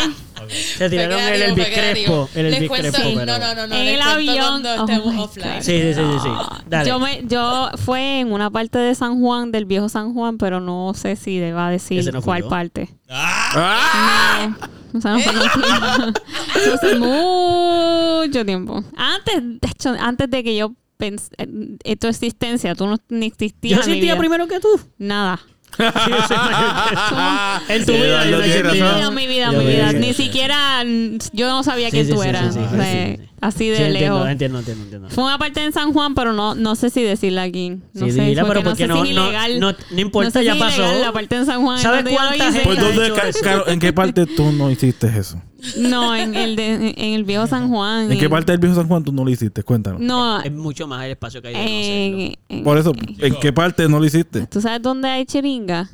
[0.77, 1.67] Se tiraron el Elvis.
[1.67, 2.29] Crespo.
[2.35, 3.03] El Elvis Crespo.
[3.03, 3.75] No, no, no, no.
[3.75, 4.65] en el avión.
[4.65, 5.63] oh offline.
[5.63, 6.29] Sí, sí, sí, sí.
[6.67, 6.89] Dale.
[6.89, 10.61] Yo, me, yo fue en una parte de San Juan, del viejo San Juan, pero
[10.61, 12.49] no sé si deba decir Ese no fui cuál yo.
[12.49, 12.89] parte.
[13.09, 14.57] ¡Ah!
[14.93, 15.33] No, o sea, no fue
[16.75, 18.83] hace mucho tiempo.
[18.97, 23.85] Antes, de hecho, antes de que yo pensé en tu existencia, tú no ni existías
[23.85, 24.69] Yo existía primero que tú.
[24.99, 25.41] Nada.
[27.69, 29.93] en tu Sí, vida mi vida, mi vida.
[29.93, 30.83] Ni siquiera
[31.33, 32.55] yo no sabía Sí, quién sí, tú sí, eras.
[32.55, 33.25] sí, sí, O sí, sea, sí, sí.
[33.41, 34.31] Así de Sí, entiendo, lejos.
[34.31, 35.11] entiendo, entiendo, entiendo.
[35.11, 37.77] Fue una parte en San Juan, pero no, no sé si decirla aquí.
[37.95, 39.61] No Sí, sé, dila, porque pero porque no, no- sé si no- ilegal.
[39.61, 40.77] no- no importa, sé ya si pasó.
[40.83, 41.79] ilegal la parte en San Juan.
[41.79, 42.79] ¿Sabes cuánta gente Pues,
[43.69, 45.41] ¿en qué parte tú no hiciste eso?
[45.79, 48.11] No, en el, de, en el viejo San Juan.
[48.13, 49.63] ¿En qué parte del viejo San Juan tú no lo hiciste?
[49.63, 50.01] Cuéntanos.
[50.01, 53.53] No, Es mucho más el espacio que hay de en, en- Por eso, ¿en qué
[53.53, 54.47] parte no lo hiciste?
[54.47, 55.91] ¿Tú sabes dónde hay chiringa?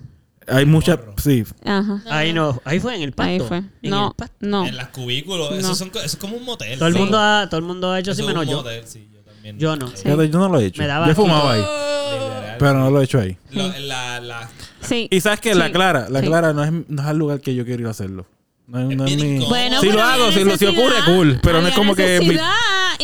[0.46, 1.42] Hay muchas, sí.
[1.64, 2.02] Ajá.
[2.10, 3.30] Ahí no, ahí fue en el pasto.
[3.32, 3.56] Ahí fue.
[3.80, 4.34] En No, el pasto.
[4.40, 4.66] no.
[4.66, 5.50] En las cubículos.
[5.52, 5.56] No.
[5.56, 6.78] Eso, son, eso es como un motel.
[6.78, 7.00] Todo el Sí.
[7.00, 8.56] mundo ha, todo el mundo ha hecho así menos un yo.
[8.58, 9.58] motel, sí, yo también.
[9.58, 9.90] Yo no.
[9.94, 10.82] Yo no lo he hecho.
[10.82, 11.70] Me daba Yo he fumado asquito.
[11.70, 13.38] ahí, pero no lo he hecho ahí.
[13.52, 14.50] Lo- la, la,
[14.82, 15.08] Sí.
[15.10, 15.72] Y sabes que la.
[15.72, 16.26] Clara, la Sí.
[16.26, 18.26] Clara no es, no es el lugar que yo quiero ir a hacerlo.
[18.66, 19.44] No, es- no es mi...
[19.46, 21.38] Bueno, si pero lo hago, si, lo, si ocurre, cool.
[21.42, 22.18] Pero no es como que...
[22.20, 22.38] mi-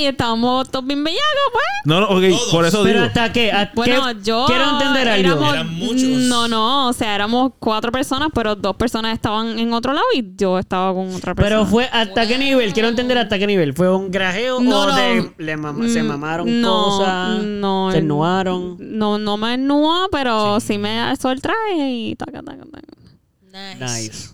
[0.00, 1.64] Y estábamos todos bien bellacos, pues.
[1.84, 2.48] No, no, ok, Todos.
[2.50, 3.06] por eso Pero digo.
[3.06, 4.44] hasta que, a- Bueno, ¿qué- yo.
[4.46, 5.28] quiero entender algo.
[5.28, 6.02] éramos- Eran muchos.
[6.02, 10.24] No, no, o sea, éramos cuatro personas, pero dos personas estaban en otro lado y
[10.36, 11.56] yo estaba con otra persona.
[11.56, 13.74] Pero fue hasta qué nivel, quiero entender hasta qué nivel.
[13.74, 14.96] ¿Fue un grajeo No, o no.
[14.96, 17.42] de- le mama- se Mm, mamaron no, cosas?
[17.42, 18.76] no, se en- ennuaron.
[18.78, 23.78] No, no me ennúa, pero sí, me alzó el traje y taca, taca, taca.
[23.78, 23.84] Nice.
[23.84, 24.28] Nice.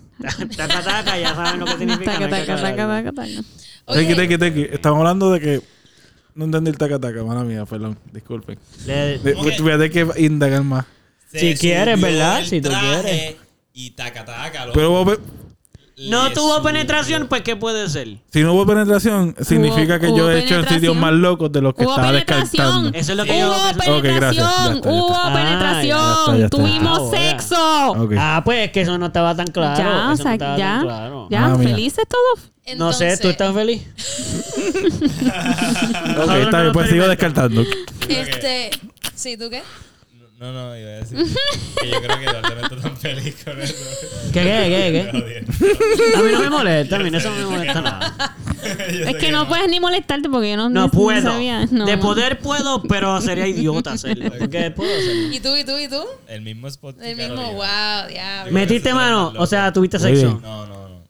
[0.55, 2.13] Taca, taca, ya saben lo que significa.
[2.13, 3.93] Taca, taca, taca, taca, taca.
[3.93, 4.67] Tequi, tequi, tequi.
[4.71, 5.61] Estamos hablando de que...
[6.35, 7.97] No entendí el taca-taca, mala mía, perdón.
[8.13, 8.59] Disculpen.
[8.85, 9.59] Le- De- ¿Cómo que?
[9.61, 10.85] Voy a tener que indagar más.
[11.31, 12.43] se Si quieres, ¿verdad?
[12.43, 13.35] Si tú quieres.
[13.73, 14.67] Y taca, taca.
[14.67, 14.77] loco.
[14.77, 15.17] Pero
[15.97, 18.17] no tuvo penetración, pues ¿qué puede ser?
[18.31, 21.61] si no hubo penetración, significa que hubo yo he hecho en sitios más locos de
[21.61, 22.89] los que Hubo estaba descartando.
[22.93, 23.75] Eso es lo que yo Hubo gracias.
[23.77, 25.27] Ya penetración, está, ya hubo está.
[25.27, 26.57] Ah, penetración, ya está, ya está.
[26.57, 28.09] tuvimos Ah, sexo.
[28.19, 29.77] Ah, pues es que eso no estaba tan claro.
[29.77, 31.27] ya, eso o sea, no ya, tan claro.
[31.29, 32.51] ya, Ah, felices todos.
[32.77, 33.81] No sé, ¿tú estás feliz?
[36.19, 37.63] Ok, está bien, pues sigo descartando.
[38.07, 38.71] Este,
[39.15, 39.61] ¿sí tú qué?
[40.39, 41.17] No, no, iba a decir
[41.81, 43.73] que yo creo que Eduardo no está tan feliz con eso.
[44.31, 46.15] ¿Qué, qué, qué, Me qué?
[46.15, 48.35] A mí no me molesta, a mí eso no me molesta nada.
[49.07, 51.21] Es que no puedes ni molestarte porque yo no, No puedo.
[51.23, 51.65] sabía.
[51.71, 52.01] No, de no.
[52.03, 54.31] poder puedo, pero sería idiota hacerlo.
[54.37, 55.33] Porque puedo hacerlo.
[55.33, 56.03] ¿Y tú, y tú, y tú?
[56.27, 57.01] El mismo spot.
[57.01, 58.51] El mismo, wow, diablo.
[58.51, 59.33] ¿Metiste mano?
[59.37, 60.39] O sea, ¿tuviste sexo?
[60.43, 61.03] No, no, no.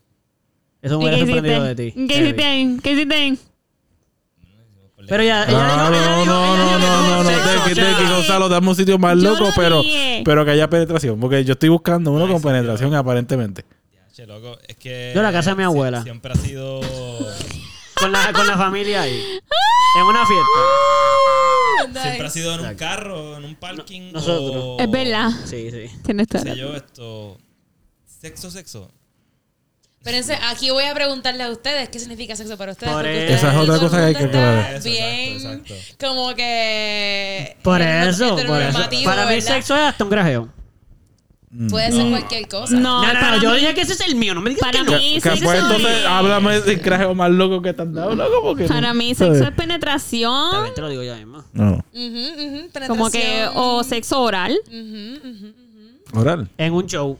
[0.80, 2.00] Eso me ¿Y hubiera qué sorprendido de hiciste?
[2.00, 2.06] ti.
[2.08, 2.76] ¿Qué hiciste ahí?
[2.82, 3.38] ¿Qué hiciste ahí?
[5.08, 8.98] Pero ya, No, no, no, no, no, no, no, Tequi, Tequi, Gonzalo, dame un sitio
[8.98, 10.22] más Yo loco, no pero, dije.
[10.24, 11.18] pero que haya penetración.
[11.18, 13.64] Porque yo estoy buscando uno Ay, con sí, penetración, aparentemente.
[14.14, 15.12] Che, loco, es que.
[15.14, 16.02] Yo la casa de mi abuela.
[16.02, 16.80] Siempre ha sido.
[18.00, 19.38] Con la, con la familia ahí.
[19.98, 22.02] En una fiesta.
[22.02, 24.12] Siempre ha sido en un carro, en un parking.
[24.12, 24.62] nosotros.
[24.62, 25.30] O, Es verdad.
[25.44, 25.86] Sí, sí.
[26.04, 27.38] Tienes sé la- yo, esto.
[28.06, 28.90] Sexo, sexo.
[29.98, 32.92] Espérense, aquí voy a preguntarle a ustedes qué significa sexo para ustedes.
[32.92, 33.34] Por porque eso.
[33.34, 34.82] ustedes- Esa es otra cosa que hay que está aclarar.
[34.82, 36.06] Bien, exacto, exacto.
[36.06, 37.56] como que...
[37.62, 38.78] Por eso, por eso.
[39.04, 39.40] Para mí ¿verdad?
[39.40, 40.48] sexo es hasta un grajeo.
[41.70, 42.74] Puede ser cualquier cosa.
[42.74, 44.50] No, No, no, para no, yo mí- dije que ese es el mío, no me
[44.50, 44.98] digas Para que no.
[44.98, 48.14] mí, Que, sexo pues, entonces, es- háblame del crajo más loco que te han dado,
[48.14, 49.38] loco, porque no- Para mí, ¿sabes?
[49.38, 50.50] sexo es penetración.
[50.52, 51.42] También te lo digo ya mismo.
[51.54, 53.52] No, Ujú, ujú, Como que, penetración.
[53.56, 54.58] o sexo oral.
[54.68, 56.20] Ujú, ujú.
[56.20, 56.48] oral.
[56.58, 57.18] En un show.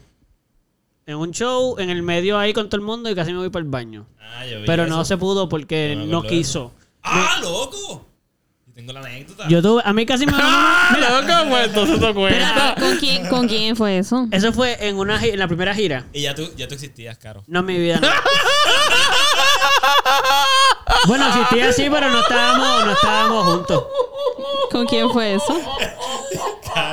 [1.09, 3.49] En un show, en el medio ahí con todo el mundo y casi me voy
[3.49, 4.05] para el baño.
[4.21, 4.95] Ah, yo vi Pero eso.
[4.95, 6.71] no se pudo porque No quiso.
[7.01, 8.05] ¡Ah, loco!
[8.67, 9.47] Y tengo la anécdota.
[9.47, 10.33] Yo tuve, a mí casi me
[10.93, 11.99] Mira, loco, pues entonces
[12.79, 14.27] ¿con quién, ¿Con quién fue eso?
[14.29, 16.05] Eso fue en una gi- en la primera gira.
[16.13, 17.43] Y ya tú, ya tú existías, Caro.
[17.47, 17.99] No, mi vida.
[17.99, 18.07] no.
[21.07, 23.83] bueno, existía así, pero no estábamos, no estábamos juntos.
[24.71, 25.59] ¿Con quién fue eso?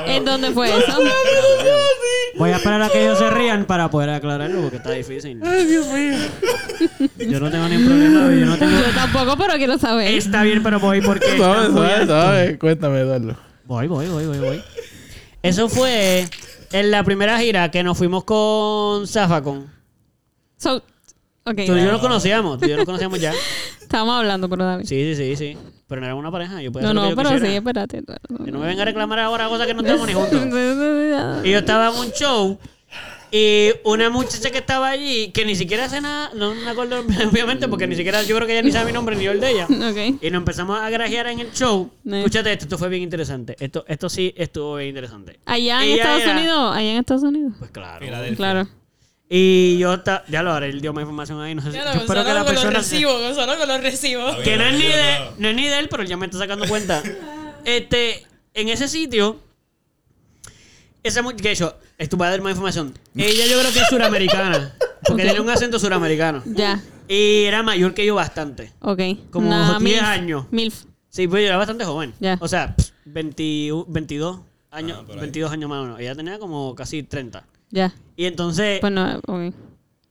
[0.05, 0.99] ¿En dónde fue eso?
[2.37, 5.41] Voy a esperar a que ellos se rían para poder aclararlo porque está difícil.
[5.43, 6.17] Ay, Dios mío.
[7.17, 8.35] Yo no tengo ningún problema.
[8.35, 8.79] Yo no tengo.
[8.79, 10.13] Yo tampoco, pero quiero saber.
[10.13, 11.37] Está bien, pero voy porque.
[11.37, 12.57] Sabes, sabes, sabes.
[12.59, 13.35] Cuéntame, Eduardo.
[13.65, 14.63] Voy, voy, voy, voy, voy.
[15.41, 16.27] Eso fue
[16.71, 19.69] en la primera gira que nos fuimos con Zafacon.
[20.57, 20.83] So,
[21.49, 23.33] ok, Tú y yo nos conocíamos, tú y yo nos conocíamos ya.
[23.81, 24.85] estábamos hablando, pero dale.
[24.85, 25.57] Sí, sí, sí, sí.
[25.87, 27.55] Pero no era una pareja, yo podía no, hacer lo no, que yo pero sí,
[27.55, 27.97] espérate.
[27.99, 28.45] Eduardo.
[28.45, 30.41] Que no me venga a reclamar ahora cosas que no estamos ni juntos.
[31.45, 32.59] Y yo estaba en un show
[33.29, 36.99] y una muchacha que estaba allí, que ni siquiera hace nada, no me acuerdo
[37.31, 39.41] obviamente, porque ni siquiera yo creo que ella ni sabe mi nombre ni yo el
[39.41, 39.65] de ella.
[39.65, 40.21] Ok.
[40.21, 41.91] Y nos empezamos a grajear en el show.
[42.03, 42.19] Nice.
[42.19, 43.55] Escúchate esto, esto fue bien interesante.
[43.59, 45.39] Esto, esto sí estuvo bien interesante.
[45.45, 47.53] Allá en Ella Estados era- Unidos, allá en Estados Unidos.
[47.59, 48.05] Pues claro.
[48.05, 48.35] Filadelfia.
[48.37, 48.67] Claro.
[49.29, 51.77] Y yo ta- ya lo haré, él dio más información ahí, no sé si.
[51.77, 52.71] Yo lo espero que la con los persona.
[52.79, 54.35] recibos, Gonzalo con los recibos.
[54.37, 55.49] Que no es, ni de, No.
[55.49, 57.03] es ni de él, pero ya me está sacando cuenta.
[57.65, 59.41] Este, en ese sitio,
[61.03, 62.93] esa que yo, esto va a dar más información.
[63.15, 64.73] Ella yo creo que es suramericana,
[65.05, 65.27] porque Ok.
[65.29, 66.43] tiene un acento suramericano.
[66.45, 66.81] Ya.
[67.09, 68.71] Y era mayor que yo bastante.
[68.81, 69.01] Ok.
[69.31, 70.01] Como Una 10 milf.
[70.01, 70.45] años.
[70.51, 70.83] Milf.
[71.09, 72.13] Sí, pues yo era bastante joven.
[72.21, 72.37] Ya.
[72.39, 74.39] O sea, pff, 21 22
[74.71, 75.21] años, Ah, por ahí.
[75.21, 75.99] 22 años más o menos.
[75.99, 77.45] Ella tenía como casi 30.
[77.69, 77.93] Ya.
[78.17, 79.53] Y entonces, Pues no, ok.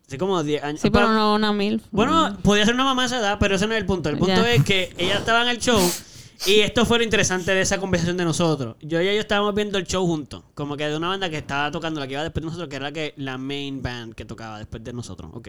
[0.07, 0.81] así como 10 años.
[0.81, 1.83] Sí, pero no una milf.
[1.91, 4.09] Bueno, podía ser una mamá de esa edad, pero ese no es el punto.
[4.09, 4.53] El punto Ya.
[4.53, 5.81] es que ella estaba en el show
[6.47, 8.77] y esto fue lo interesante de esa conversación de nosotros.
[8.81, 11.71] Yo y ella estábamos viendo el show juntos, como que de una banda que estaba
[11.73, 14.25] tocando, la que iba después de nosotros, que era la, que, la main band que
[14.25, 15.31] tocaba después de nosotros.
[15.35, 15.49] Ok.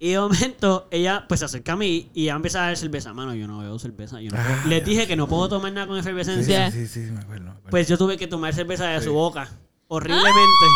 [0.00, 3.12] Y de momento, ella pues se acerca a mí y ella empieza a dar cerveza.
[3.14, 4.20] Mano, yo no veo cerveza.
[4.20, 6.66] Yo no puedo- Les dije que no puedo tomar nada con efervescencia.
[6.68, 6.70] Ya.
[6.72, 7.44] Sí, sí, me acuerdo.
[7.44, 7.70] me acuerdo.
[7.70, 9.48] Pues yo tuve que tomar cerveza de su boca.
[9.88, 10.66] Horriblemente.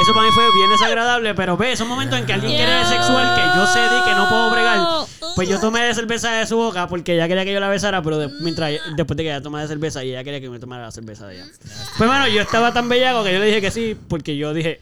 [0.00, 2.96] Eso para mí fue bien desagradable, pero ve, esos momentos en que alguien quiere ser
[2.98, 4.80] sexual, que yo sé de que no puedo bregar.
[5.36, 8.02] Pues yo tomé de cerveza de su boca porque ella quería que yo la besara,
[8.02, 10.58] pero de- mientras después de que ella tomara de cerveza y ella quería que me
[10.58, 11.46] tomara la cerveza de ella.
[11.98, 14.80] Pues bueno, yo estaba tan bellaco que yo le dije que sí, porque yo dije,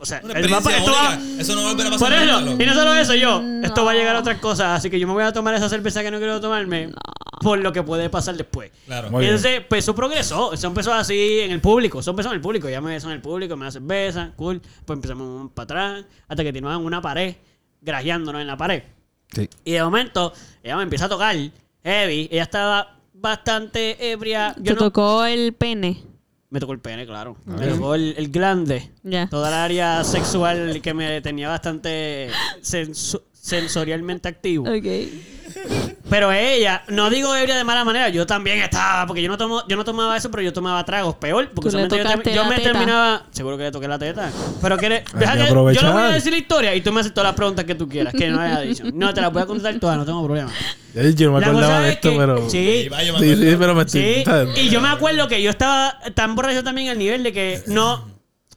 [0.00, 1.18] o sea, el mapa- esto va-.
[1.38, 3.84] Eso no va a volver a pasar por eso, y no solo eso, yo, esto
[3.84, 6.02] va a llegar a otras cosas, así que yo me voy a tomar esa cerveza
[6.02, 6.90] que no quiero tomarme
[7.40, 8.70] por lo que puede pasar después.
[8.86, 9.10] Claro.
[9.10, 9.34] Muy bien.
[9.34, 10.52] entonces, pues eso progresó.
[10.52, 12.00] Eso empezó así en el público.
[12.00, 12.68] Eso empezó en el público.
[12.68, 14.60] Ya me besó en el público, me da cerveza, cool.
[14.84, 17.34] Pues empezamos para atrás, hasta que terminamos en una pared,
[17.80, 18.82] grajeándonos en la pared.
[19.32, 19.48] Sí.
[19.64, 21.34] Y de momento, ella me empieza a tocar
[21.84, 22.28] heavy.
[22.30, 24.54] Ella estaba bastante ebria.
[24.58, 26.02] Yo Te no- tocó el pene.
[26.50, 27.36] Me tocó el pene, claro.
[27.46, 28.90] Me tocó el, el glande.
[29.04, 29.28] Ya.
[29.28, 32.28] Toda el área sexual que me tenía bastante
[32.60, 34.64] sensu- sensorialmente activo.
[34.68, 34.84] Ok.
[36.08, 39.62] Pero ella, no digo ebria de mala manera, yo también estaba, porque yo no tomo,
[39.68, 42.34] yo no tomaba eso, pero yo tomaba tragos, peor, porque Tú le solamente yo, tocaste
[42.34, 42.70] yo la me teta.
[42.72, 45.76] terminaba, seguro que le toqué la teta, pero que deja que que yo le voy
[45.76, 46.12] a aprovechar.
[46.12, 48.40] decir la historia y tú me haces todas las preguntas que tú quieras, que no
[48.40, 48.84] haya dicho.
[48.92, 50.50] No, te las voy a contestar todas, no tengo problema.
[50.94, 52.50] Yo no me La acordaba de es esto, que- pero.
[52.50, 54.02] sí, Sí, pero me estoy.
[54.02, 54.58] Sí, ¿sabes?
[54.58, 58.04] y yo me acuerdo que yo estaba tan borracho también al nivel de que no,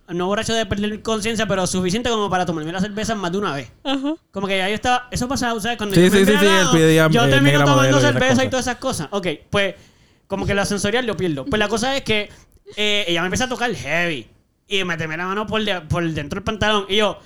[0.09, 3.53] no borracho de perder conciencia, pero suficiente como para tomarme la cerveza más de una
[3.53, 3.71] vez.
[4.31, 5.77] Como que ya yo estaba, eso pasaba, ¿sabes?
[5.77, 8.49] Cuando Sí, yo sí, sí, pedía, yo eh, termino tomando y cerveza y cosas.
[8.49, 9.07] todas esas cosas.
[9.11, 9.75] Ok, pues
[10.27, 11.45] como que la sensorial lo pierdo.
[11.45, 12.29] Pues la cosa es que
[12.75, 14.27] eh, ella me empieza a tocar heavy
[14.67, 17.19] y me temé la mano por, de- por dentro del pantalón y yo...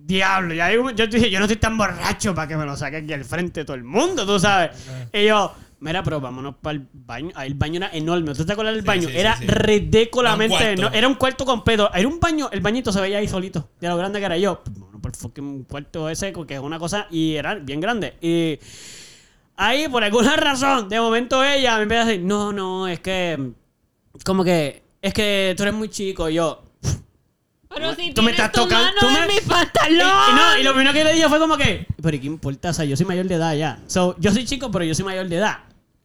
[0.00, 2.98] Diablo, ya yo, yo dije, yo no estoy tan borracho para que me lo saque
[2.98, 4.70] aquí al frente de todo el mundo, tú sabes.
[5.12, 7.30] Y yo, mira, pero vámonos para el baño.
[7.34, 8.34] Ahí el baño era enorme.
[8.34, 9.08] ¿Tú te acuerdas del Sí, baño?
[9.08, 9.50] sí, era sí, sí.
[9.50, 10.82] ridículamente Era un cuarto.
[10.88, 11.90] eno- Era un cuarto completo.
[11.94, 13.68] Era un baño, el bañito se veía ahí solito.
[13.80, 14.60] De lo grande que era yo.
[14.64, 17.06] Pues, Bueno, por el fucking cuarto ese, que es una cosa.
[17.10, 18.14] Y era bien grande.
[18.20, 18.58] Y
[19.56, 23.52] ahí, por alguna razón, de momento ella me empieza a decir: No, no, es que.
[24.24, 24.82] Como que.
[25.00, 26.28] Es que tú eres muy chico.
[26.28, 26.62] Y yo.
[27.70, 30.08] Pero si Tú me estás tu tocando- mano tú en me- mi Y, pantalón.
[30.30, 32.70] y no, y lo primero que le dije fue como que, pero ¿y ¿qué importa?
[32.70, 33.78] O sea, yo soy mayor de edad ya.
[33.86, 35.58] So, yo soy chico, pero yo soy mayor de edad.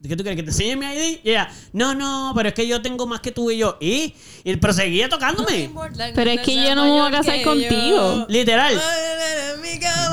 [0.07, 0.35] ¿Qué tú quieres?
[0.35, 1.19] ¿Que te enseñe mi ID?
[1.23, 3.77] Y ella, no, no, pero es que yo tengo más que tú y yo.
[3.79, 4.13] ¿Y?
[4.43, 5.71] Y pero seguía tocándome.
[6.13, 8.25] Pero es que yo no me voy a casar contigo.
[8.27, 8.81] Literal.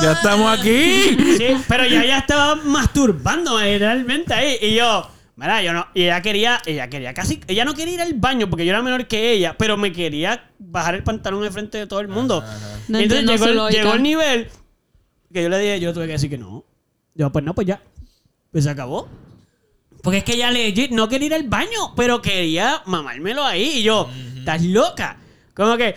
[0.03, 1.17] Ya estamos aquí.
[1.41, 4.57] Sí, pero ya ya estaba masturbándome literalmente ahí.
[4.61, 5.09] Y yo,
[5.41, 8.51] Mira, yo no, y ella quería, ella quería casi, ella no quería ir al baño
[8.51, 11.87] porque yo era menor que ella, pero me quería bajar el pantalón en frente de
[11.87, 12.45] todo el mundo.
[12.89, 14.51] No entonces llegó, llegó el nivel
[15.33, 16.65] que yo le dije, yo tuve que decir que no.
[17.15, 17.81] Yo, pues no, pues ya.
[18.53, 19.09] Pues se acabó.
[20.03, 23.79] Porque es que ella legit no quería ir al baño, pero quería mamármelo ahí.
[23.79, 24.09] Y yo,
[24.39, 25.19] estás loca.
[25.55, 25.95] Como que,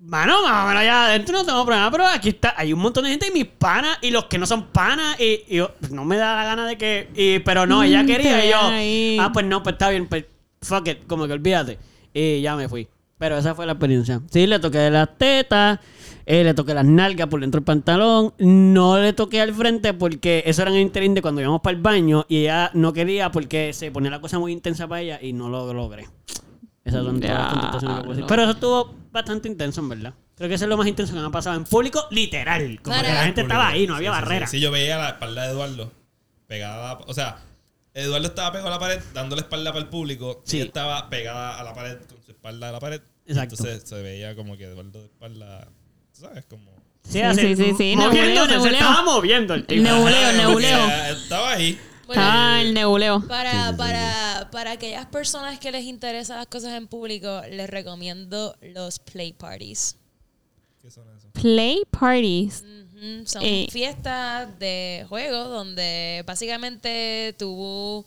[0.00, 3.28] mano, mámamelo allá adentro, no tengo problema, pero aquí está, hay un montón de gente
[3.28, 5.18] y mis panas y los que no son panas.
[5.20, 7.08] Y, y yo, pues, no me da la gana de que.
[7.14, 8.44] y- pero no, ella Mm, quería.
[8.44, 9.16] Y yo, ahí.
[9.20, 10.24] ah, pues no, pues está bien, pues
[10.62, 11.78] fuck it, como que olvídate.
[12.12, 12.88] Y ya me fui.
[13.18, 14.20] Pero esa fue la experiencia.
[14.30, 15.78] Sí, le toqué las tetas,
[16.26, 18.34] eh, le toqué las nalgas por dentro del pantalón.
[18.38, 21.74] No le toqué al frente porque eso era en el interín de cuando íbamos para
[21.76, 25.18] el baño y ella no quería porque se ponía la cosa muy intensa para ella
[25.22, 26.06] y no lo logré.
[26.84, 28.26] Esas son todas las contestaciones que puedo decir.
[28.28, 30.14] Pero eso estuvo bastante intenso, en verdad.
[30.36, 32.78] Creo que eso es lo más intenso que me ha pasado en público, literal.
[32.82, 33.14] Como que Claro.
[33.14, 34.46] la gente estaba ahí, no había Sí, sí, barrera.
[34.46, 35.90] Sí, sí, yo veía la espalda de Eduardo
[36.46, 37.00] pegada a la...
[37.06, 37.38] O sea,
[37.94, 40.42] Eduardo estaba pegado a la pared, dándole espalda para el público.
[40.44, 40.58] Sí.
[40.58, 43.00] Y ella estaba pegada a la pared su espalda a la pared.
[43.24, 43.54] Exacto.
[43.58, 45.68] Entonces se veía como que Eduardo de espalda...
[46.14, 46.44] ¿tú ¿Sabes?
[46.46, 46.70] Como...
[47.04, 48.72] Sí, Sí, así, sí, sí, sí, moviéndose, nebuleo, se nebuleo.
[48.72, 49.82] estaba moviendo el tipo.
[49.82, 50.88] Nebuleo, nebuleo.
[51.12, 51.78] Estaba ahí.
[52.08, 53.20] Bueno, Ah, el nebuleo.
[53.28, 58.98] Para, para, para aquellas personas que les interesan las cosas en público, les recomiendo los
[58.98, 59.96] play parties.
[60.82, 61.30] ¿Qué son esos?
[61.32, 62.64] Play parties.
[62.64, 63.68] Ujú, Son Eh.
[63.70, 68.04] fiestas de juego donde básicamente tú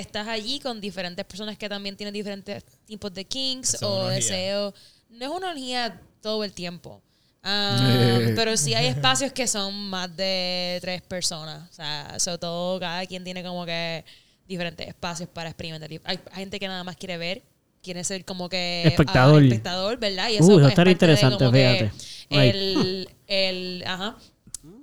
[0.00, 4.08] estás allí con diferentes personas que también tienen diferentes tipos de kinks Eso es o
[4.08, 4.74] deseos.
[5.10, 7.02] No es una orgía todo el tiempo.
[7.42, 8.32] Ah, Eh.
[8.36, 11.70] pero sí hay espacios que son más de tres personas.
[11.70, 14.04] O sea, sobre todo cada quien tiene como que
[14.46, 15.88] diferentes espacios para experimentar.
[15.90, 16.00] Hay,
[16.32, 17.42] hay gente que nada más quiere ver,
[17.82, 19.40] quiere ser como que Espectador.
[19.42, 20.28] ah, espectador, ¿verdad?
[20.28, 21.90] Y Uh, eso pues, estaría es interesante, fíjate.
[22.28, 24.18] El, el, ajá.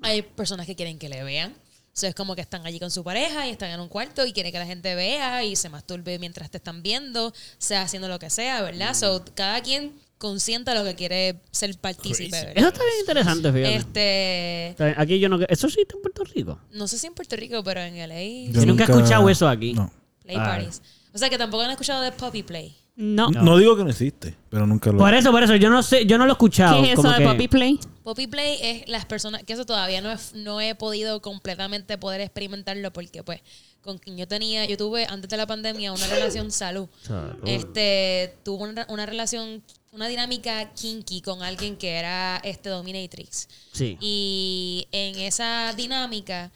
[0.02, 1.53] Hay personas que quieren que le vean.
[1.98, 4.24] O sea, es como que están allí con su pareja y están en un cuarto
[4.24, 8.07] y quieren que la gente vea y se masturbe mientras te están viendo, sea haciendo
[8.07, 8.94] lo que sea, ¿verdad?
[8.94, 12.30] So, cada quien consienta lo que quiere ser partícipe.
[12.40, 12.53] ¿verdad?
[12.56, 13.76] Eso está bien interesante, fíjate.
[13.76, 15.40] Este, Está bien, Aquí yo no...
[15.49, 16.60] Eso sí está en Puerto Rico.
[16.72, 19.74] no sé si en Puerto Rico, pero en LA, Yo nunca he escuchado eso aquí.
[19.74, 19.91] No.
[20.22, 20.45] play Ah.
[20.45, 20.84] parties.
[21.15, 22.78] O sea, que tampoco han escuchado de puppy play.
[22.99, 23.30] No.
[23.30, 23.57] No.
[23.60, 24.98] digo que no existe, pero nunca lo.
[24.98, 26.82] Por eso, por eso, yo no sé, yo no lo he escuchado.
[26.82, 27.80] ¿Qué es eso de que- Poppy Play?
[28.03, 32.22] Poppy Play es las personas, que eso todavía no, he- no he podido completamente poder
[32.22, 33.41] experimentarlo porque pues
[33.84, 36.90] con quien yo tenía, yo tuve antes de la pandemia una relación salud.
[37.03, 37.36] Salud.
[37.45, 39.61] Este, tuve una, una relación,
[39.91, 43.48] una dinámica kinky con alguien que era este dominatrix.
[43.74, 43.95] Sí.
[44.02, 46.52] Y en esa dinámica,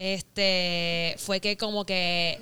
[0.00, 2.40] este, fue que como que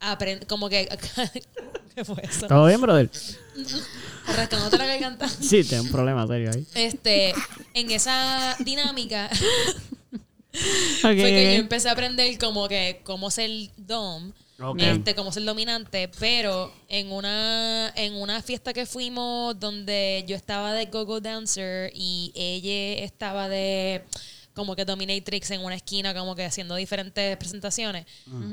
[0.00, 0.88] aprend, como que
[1.94, 2.46] ¿qué fue eso?
[2.46, 3.10] ¿Todo bien, brother?
[4.26, 5.28] Rascándote la garganta.
[5.28, 6.66] Sí, tengo un problema serio ahí.
[6.74, 7.34] Este,
[7.74, 9.28] en esa dinámica
[11.00, 14.32] fue que yo empecé a aprender como que cómo ser dom,
[14.78, 20.72] este, cómo ser dominante, pero en una en una fiesta que fuimos donde yo estaba
[20.72, 24.04] de go-go dancer y ella estaba de
[24.54, 28.06] como que dominatrix en una esquina como que haciendo diferentes presentaciones.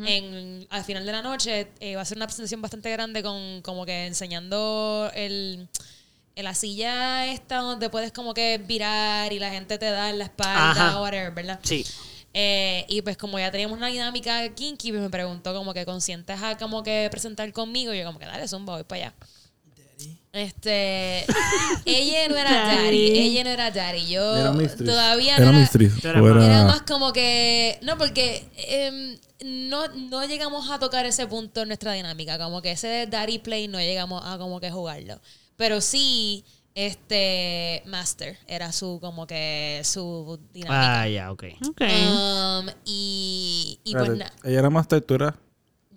[0.06, 3.62] En al final de la noche eh, va a ser una presentación bastante grande con
[3.62, 5.68] como que enseñando el
[6.36, 10.26] la silla esta donde puedes como que virar y la gente te da en la
[10.26, 11.00] espalda Ajá.
[11.00, 11.60] o whatever, ¿verdad?
[11.62, 11.86] Sí.
[12.34, 16.42] Eh, y pues como ya teníamos una dinámica kinky, pues me preguntó como que consientes
[16.42, 17.94] a como que presentar conmigo.
[17.94, 19.14] Y yo como que dale, zumba, voy para allá.
[20.34, 21.26] Este,
[21.86, 22.86] ella no era Daddy.
[22.86, 24.06] daddy, ella no era daddy.
[24.08, 26.02] Yo Era todavía Era no era, mistress.
[26.02, 31.28] Tú era- era más como que, no, porque em, no, no llegamos a tocar ese
[31.28, 35.20] punto en nuestra dinámica, como que ese daddy play no llegamos a como que jugarlo.
[35.58, 36.46] Pero sí,
[36.76, 41.02] este, Master era su, como que su dinámica.
[41.02, 41.44] Ah, ya, ok.
[41.70, 41.82] Ok.
[41.82, 45.36] Um, y y pues Espérate, na- Ella era más textura.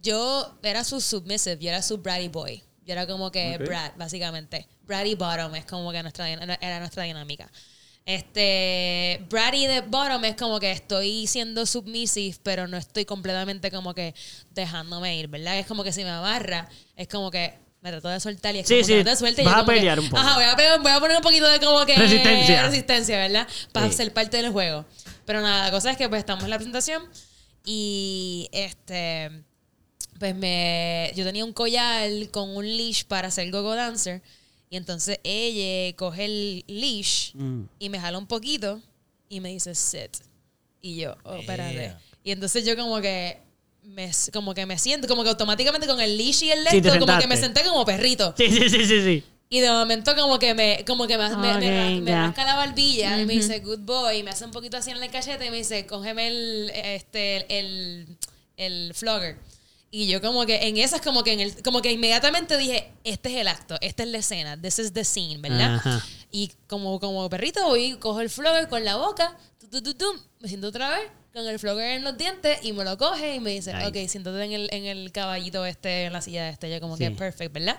[0.03, 2.63] yo era su submissive, yo era su bratty boy.
[2.85, 3.67] Yo era como que Ok.
[3.67, 4.67] brat, básicamente.
[4.83, 7.51] Bratty bottom es como que nuestra, era nuestra dinámica.
[8.07, 13.95] Este, bratty de bottom es como que estoy siendo submissive, pero no estoy completamente como
[13.95, 14.15] que
[14.51, 15.59] dejándome ir, ¿verdad?
[15.59, 18.69] Es como que si me amarra, es como que me trato de soltar y es
[18.69, 20.21] Sí, como sí, que no te suelta y vas a como que, pelear un poco.
[20.21, 22.63] Ajá, voy a, pegar- voy a poner un poquito de como que Resistencia.
[22.63, 23.49] resistencia, ¿verdad?
[23.73, 23.95] Para Sí.
[23.95, 24.85] ser parte del juego.
[25.25, 27.03] Pero nada, la cosa es que pues estamos en la presentación
[27.65, 29.31] y este
[30.19, 34.23] pues me yo tenía un collar con un leash para hacer go-go dancer
[34.71, 37.63] y entonces ella coge el leash Mm.
[37.79, 38.81] y me jala un poquito
[39.29, 40.17] y me dice sit
[40.81, 42.01] y yo oh espérate Yeah.
[42.23, 43.39] y entonces yo como que
[43.83, 46.89] me como que me siento como que automáticamente con el leash y el Sí, te
[46.89, 49.25] esto como que me senté como perrito Sí, sí, sí, sí, sí.
[49.51, 53.21] y de momento como que me, como que me, me, me me rasca la barbilla
[53.21, 55.51] y me dice good boy, y me hace un poquito así en el cachete y
[55.51, 58.17] me dice, cógeme el, este, el,
[58.57, 59.37] el flogger.
[59.97, 63.33] Y yo como que en esas como que en el como que inmediatamente dije, este
[63.33, 65.77] es el acto, esta es la escena, this is the scene, ¿verdad?
[65.77, 66.05] Ajá.
[66.33, 70.05] Y como como perrito voy, cojo el flogger con la boca, tu, tu, tu, tu,
[70.41, 73.41] me siento otra vez con el flogger en los dientes y me lo coge y
[73.41, 73.87] me dice, Nice.
[73.87, 77.07] ok, siéntate en el, en el caballito este, en la silla este, yo como que
[77.07, 77.15] Sí.
[77.15, 77.79] perfect, ¿verdad?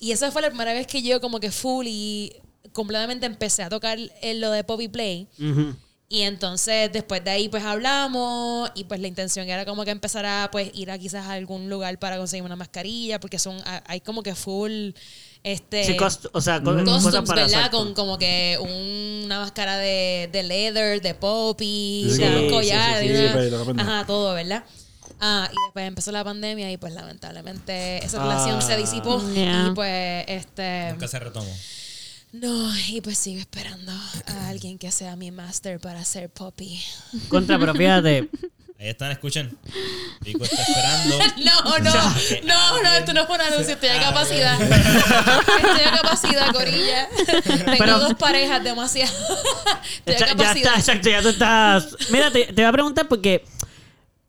[0.00, 2.32] Y esa fue la primera vez que yo como que full y
[2.72, 5.28] completamente empecé a tocar en lo de Poppy Play.
[5.38, 5.76] Ujú.
[6.08, 10.24] Y entonces después de ahí pues hablamos y pues la intención era como que empezar
[10.24, 13.82] a pues ir a quizás a algún lugar para conseguir una mascarilla porque son a-
[13.88, 14.90] hay como que full
[15.42, 17.58] este Sí, cost- o sea, co- cosas costumes, para ¿verdad?
[17.58, 17.78] exacto.
[17.78, 23.82] Con como que una máscara de, de leather, de poppy, Sí, con sí, collar, una-
[23.82, 24.64] ajá, todo, ¿verdad?
[25.20, 28.28] Ah, y después empezó la pandemia y pues lamentablemente esa Ah.
[28.28, 29.68] relación se disipó Yeah.
[29.70, 31.50] y pues este Nunca se retomó.
[32.40, 36.82] No, y pues sigo esperando a alguien que sea mi master para ser poppy.
[37.28, 38.28] Contra, pero fíjate.
[38.78, 39.56] Ahí están, escuchen.
[40.22, 41.18] Pico está esperando.
[41.38, 41.90] No, no,
[42.44, 44.60] no, no, esto no es un anuncio, estoy a capacidad.
[44.60, 47.08] Estoy a capacidad, Corilla.
[47.42, 49.12] Tengo Pero- dos parejas demasiado.
[50.04, 50.56] Estoy a Está- ya capacidad.
[50.76, 51.96] está, exacto, ya tú estás.
[52.10, 53.44] Mira, te, te voy a preguntar porque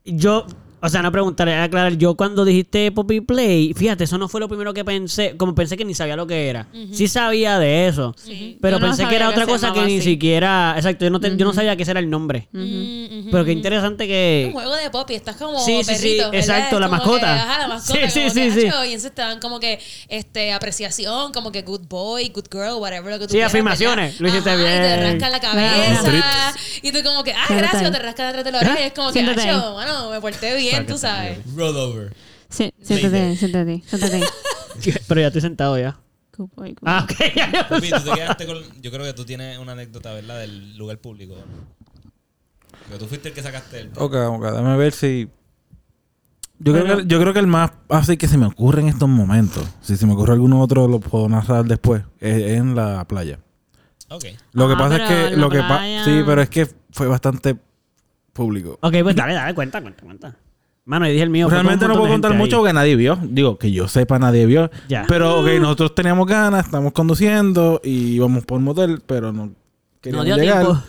[0.06, 0.46] yo,
[0.80, 1.96] o sea, no preguntar, era aclarar.
[1.96, 5.36] Yo cuando dijiste Poppy Play, fíjate, eso no fue lo primero que pensé.
[5.36, 6.68] Como pensé que ni sabía lo que era.
[6.92, 8.14] Sí sabía de eso.
[8.16, 8.58] Sí.
[8.60, 10.74] Pero Yo no pensé que era que otra cosa que ni siquiera.
[10.76, 12.48] Exacto, yo no, te- yo no sabía que ese era el nombre.
[12.52, 14.50] Pero qué interesante Un que.
[14.52, 16.34] juego de Poppy, estás como Sí, sí, sí, perrito, ¿verdad?
[16.34, 17.20] exacto, Es la mascota.
[17.20, 17.98] que, ajá, la mascota.
[18.00, 18.66] Sí, sí, como sí, que, sí.
[18.66, 19.78] Y entonces te dan como que
[20.08, 24.20] este, apreciación, como que good boy, good girl, whatever lo que tú Sí, quieras, afirmaciones.
[24.20, 25.00] Lo hiciste Ajá, Y te bien.
[25.20, 26.54] rascan la cabeza.
[26.82, 28.80] Y tú como que, ah, gracias, te rascan atrás de la oreja.
[28.80, 31.38] Y es como que, bueno, me porté bien, tú sabes.
[31.54, 32.14] Roll over.
[32.48, 34.20] Sí, siéntate, siéntate, siéntate.
[35.08, 35.98] Pero ya estoy sentado ya.
[36.84, 37.18] Ah, ok.
[37.34, 37.68] ya, ya.
[37.68, 38.58] Pupi, tú te quedaste con.
[38.80, 40.38] Yo creo que tú tienes una anécdota, ¿verdad?
[40.38, 41.34] Del lugar público.
[42.84, 43.90] Porque tú fuiste el que sacaste el.
[43.96, 45.28] Ok, ok, déjame ver si.
[46.60, 49.08] Yo, creo que, yo creo que el más así que se me ocurre en estos
[49.08, 53.38] momentos, si se me ocurre alguno otro, lo puedo narrar después, es en la playa.
[54.08, 54.24] Ok.
[54.52, 55.26] Lo que Ah, pasa es pero que.
[55.26, 56.04] en la Lo que pa- playa.
[56.04, 57.56] sí, pero es que fue bastante
[58.32, 58.78] público.
[58.82, 60.36] Ok, pues dale, dale, cuenta, cuenta, cuenta.
[60.88, 61.50] Mano, y dije el mío.
[61.50, 62.60] Realmente no puedo contar mucho ahí.
[62.60, 63.18] porque nadie vio.
[63.22, 64.70] Digo, que yo sepa, nadie vio.
[64.88, 65.04] Ya.
[65.06, 69.52] Pero, ok, nosotros teníamos ganas, estamos conduciendo y íbamos por un motel, pero no No
[70.00, 70.64] queríamos dio llegar.
[70.64, 70.82] tiempo.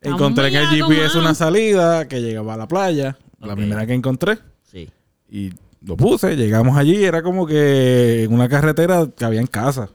[0.00, 3.18] Encontré en el GPS una salida que llegaba a la playa.
[3.38, 4.38] La primera que encontré.
[4.62, 4.88] Sí.
[5.28, 5.50] Y
[5.84, 9.90] lo puse, llegamos allí, era como que en una carretera que había en casa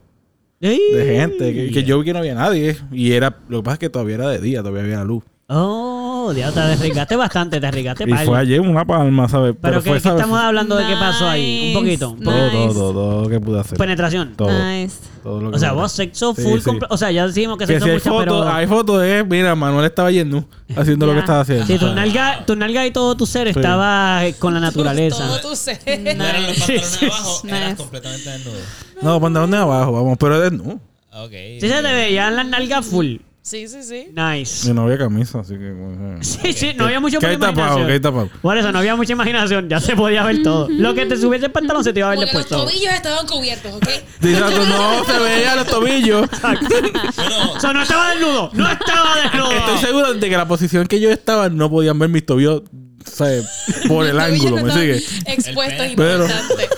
[0.60, 2.76] de gente, que, que yo vi que no había nadie.
[2.92, 5.24] Y era, lo que pasa es que todavía era de día, todavía había luz.
[5.48, 9.54] Oh, Te arriesgaste bastante, te arriesgaste Y fue ayer una palma, ¿sabes?
[9.60, 10.20] Pero, que, fue, que ¿sabes?
[10.20, 11.72] estamos hablando de qué pasó ahí.
[11.74, 12.10] Un poquito.
[12.10, 13.78] un Todo, todo, todo, todo lo que pude hacer.
[13.78, 14.34] Penetración.
[14.36, 14.96] Todo, Nice.
[15.22, 15.80] todo lo que O sea, pude.
[15.82, 16.60] vos sexo Sí, full.
[16.60, 16.70] sí.
[16.88, 18.52] O sea, ya decimos que Que sexo si hay mucho, fotos, pero.
[18.52, 20.44] hay fotos de, mira, Manuel estaba yendo
[20.76, 21.20] haciendo lo que Ya.
[21.20, 21.66] estaba haciendo.
[21.66, 23.58] Sí, tu nalga, tu nalga y todo tu ser Sí.
[23.58, 25.26] estaba eh, con la naturaleza.
[25.26, 25.78] Todo tu ser.
[26.16, 27.76] No eran los Sí, pantalones sí, abajo, eras nice.
[27.76, 28.56] completamente desnudo.
[29.02, 30.80] No, pantalones de abajo, vamos, pero es no.
[31.12, 31.32] Ok.
[31.60, 33.16] Sí se te veían las nalgas full.
[33.42, 34.08] Sí, sí, sí.
[34.14, 34.68] Nice.
[34.70, 35.72] Y no había camisa, así que.
[35.72, 38.28] bueno, Sí, sí, no había mucho Que por hay tapado, hay tapado.
[38.42, 40.68] Por eso no había mucha imaginación, ya se podía ver todo.
[40.68, 42.70] Lo que te subiese el pantalón se te iba a ver Porque los después todo.
[42.70, 43.88] tobillos estaban cubiertos, ¿ok?
[44.22, 46.28] Exacto, no se veía los tobillos.
[46.42, 49.52] Bueno, O sea, no estaba desnudo, no estaba desnudo.
[49.52, 52.62] Estoy seguro de que la posición que yo estaba no podían ver mis tobillos,
[53.06, 53.46] ¿sabes?
[53.88, 54.96] Por el Los ángulo, ¿me sigue?
[55.24, 56.68] Expuestos El y Pero- importantes.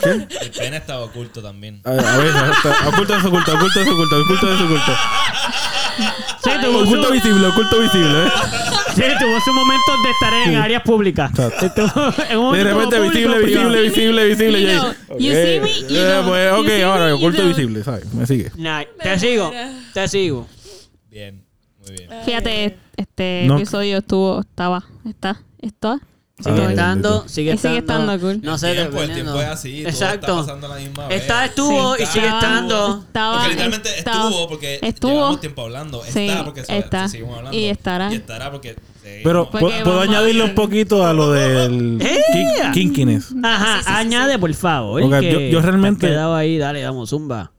[0.41, 1.81] el pene estaba oculto también.
[1.85, 4.93] A, a ver, está- oculto es oculto, oculto es oculto, oculto es oculto.
[6.45, 8.25] Sí, tuvo Oculto su, visible, oculto visible.
[8.27, 8.29] ¿eh?
[8.97, 10.55] sí, tuvo su momento de estar en Sí.
[10.57, 11.31] áreas públicas.
[11.31, 11.67] Exacto.
[11.67, 13.71] Estuvo en un De repente público, visible, privado.
[13.71, 14.97] visible, visible, visible.
[15.19, 16.29] You see me, you know.
[16.29, 18.13] pues, You ok, ahora, oculto visible, ¿sabes?
[18.13, 18.51] Me sigue.
[18.57, 18.89] Nice.
[19.03, 19.53] Te sigo,
[19.95, 20.49] te sigo.
[21.11, 21.45] Bien,
[21.81, 22.11] muy bien.
[22.25, 23.57] Fíjate, este No.
[23.57, 25.99] episodio estuvo, estaba, está, está.
[26.43, 28.13] Sigue estando, sigue Y sigue estando.
[28.13, 28.41] estando cool.
[28.43, 29.79] No sé, tiempo, el tiempo es así.
[29.83, 30.17] Todo Exacto.
[30.27, 31.21] está pasando la misma vez.
[31.23, 32.03] Está, estuvo Sí.
[32.03, 32.99] y sigue estando.
[33.07, 35.13] Estaba, Porque literalmente estaba- estuvo porque estuvo.
[35.13, 36.03] llevamos tiempo hablando.
[36.09, 37.09] Sí, está porque se- está.
[37.09, 37.59] seguimos hablando.
[37.59, 38.13] Y estará.
[38.13, 38.77] Y estará porque...
[39.25, 42.23] Pero Porque ¿puedo, añadirle un poquito a lo del ¡Eh!
[42.33, 43.35] kin- kinkiness.
[43.43, 45.03] Ajá, Sí, sí, sí, añade por favor.
[45.03, 47.51] Ok, que yo- yo realmente- quedado ahí, dale, vamos, zumba.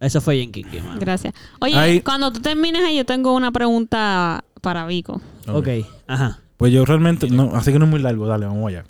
[0.00, 0.98] Eso fue Kiki, mano.
[1.00, 1.32] Gracias.
[1.60, 5.20] Oye, Ahí- cuando tú termines ahí, yo tengo una pregunta para Vico.
[5.48, 5.68] Ok,
[6.06, 6.40] ajá.
[6.62, 8.84] Pues yo realmente, no, así que no es muy largo, dale, vamos allá.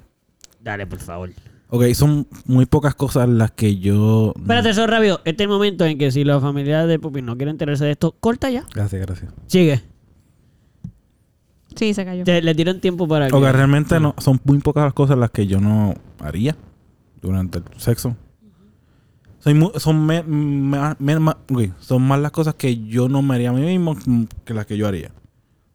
[0.61, 1.31] Dale, por favor.
[1.71, 4.35] Ok, son muy pocas cosas las que yo...
[4.37, 5.23] Espérate, eso rápido.
[5.25, 7.93] Este es el momento en que si los familiares de Pupi no quieren enterarse de
[7.93, 8.67] esto, corta ya.
[8.75, 9.33] Gracias, gracias.
[9.47, 9.81] Sigue.
[11.75, 12.25] Sí, se cayó.
[12.25, 13.35] Te- le tiran tiempo para que...
[13.35, 16.55] Ok, realmente no, son muy pocas las cosas las que yo no haría
[17.23, 18.15] durante el sexo.
[19.39, 23.23] Soy mu- son, me- me- me- ma- ok, son más las cosas que yo no
[23.23, 23.97] me haría a mí mismo
[24.45, 25.11] que las que yo haría.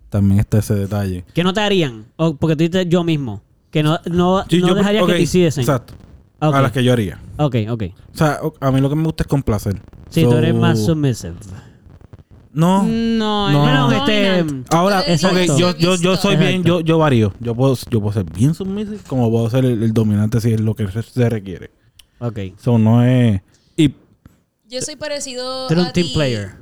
[0.09, 1.25] También está ese detalle.
[1.33, 2.05] Que no te harían.
[2.15, 3.41] O porque tú dices yo mismo.
[3.71, 5.61] Que no, no, Sí, no yo- dejaría que te hiciesen.
[5.61, 5.93] Exacto.
[6.39, 7.19] A las que yo haría.
[7.37, 7.83] ok, ok.
[8.13, 9.81] O sea, a mí lo que me gusta es complacer.
[10.09, 11.33] Sí, So, tú eres más submissive.
[12.53, 12.83] No.
[12.83, 13.61] No, No.
[13.61, 14.45] Bueno, no, este...
[14.71, 15.53] Ahora, Exacto.
[15.53, 16.37] ok, yo, yo, yo soy Exacto.
[16.39, 17.33] bien, yo, yo varío.
[17.39, 20.61] Yo puedo, yo puedo ser bien submissive como puedo ser el, el dominante si es
[20.61, 21.69] lo que se requiere.
[22.19, 22.37] Ok.
[22.57, 23.41] Eso no es...
[23.75, 23.93] Y
[24.69, 26.13] Yo soy parecido a ti,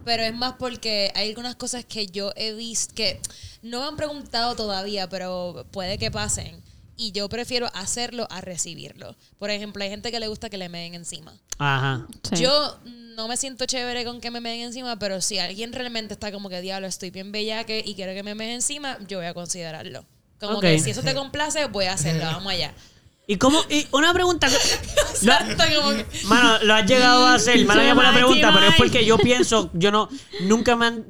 [0.04, 3.20] pero es más porque hay algunas cosas que yo he visto que
[3.64, 6.62] no me han preguntado todavía, pero puede que pasen.
[6.98, 9.18] Y yo prefiero hacerlo a recibirlo.
[9.38, 11.34] Por ejemplo, hay gente que le gusta que le meen encima.
[11.58, 12.08] Ajá.
[12.30, 12.44] Sí.
[12.44, 12.80] Yo
[13.16, 16.48] no me siento chévere con que me meen encima, pero si alguien realmente está como
[16.48, 20.06] que diablo, estoy bien bellaque y quiero que me meen encima, yo voy a considerarlo.
[20.40, 22.24] Como que si eso te complace, voy a hacerlo.
[22.26, 22.74] Vamos allá.
[23.28, 23.60] ¿Y cómo?
[23.70, 24.48] Y una pregunta.
[24.48, 24.56] Lo,
[25.10, 27.66] Exacto, como que- mano, lo has llegado a hacer.
[27.66, 30.10] Mano, Sí, por la pregunta, pero es porque yo pienso, yo no,
[30.42, 31.06] nunca me han.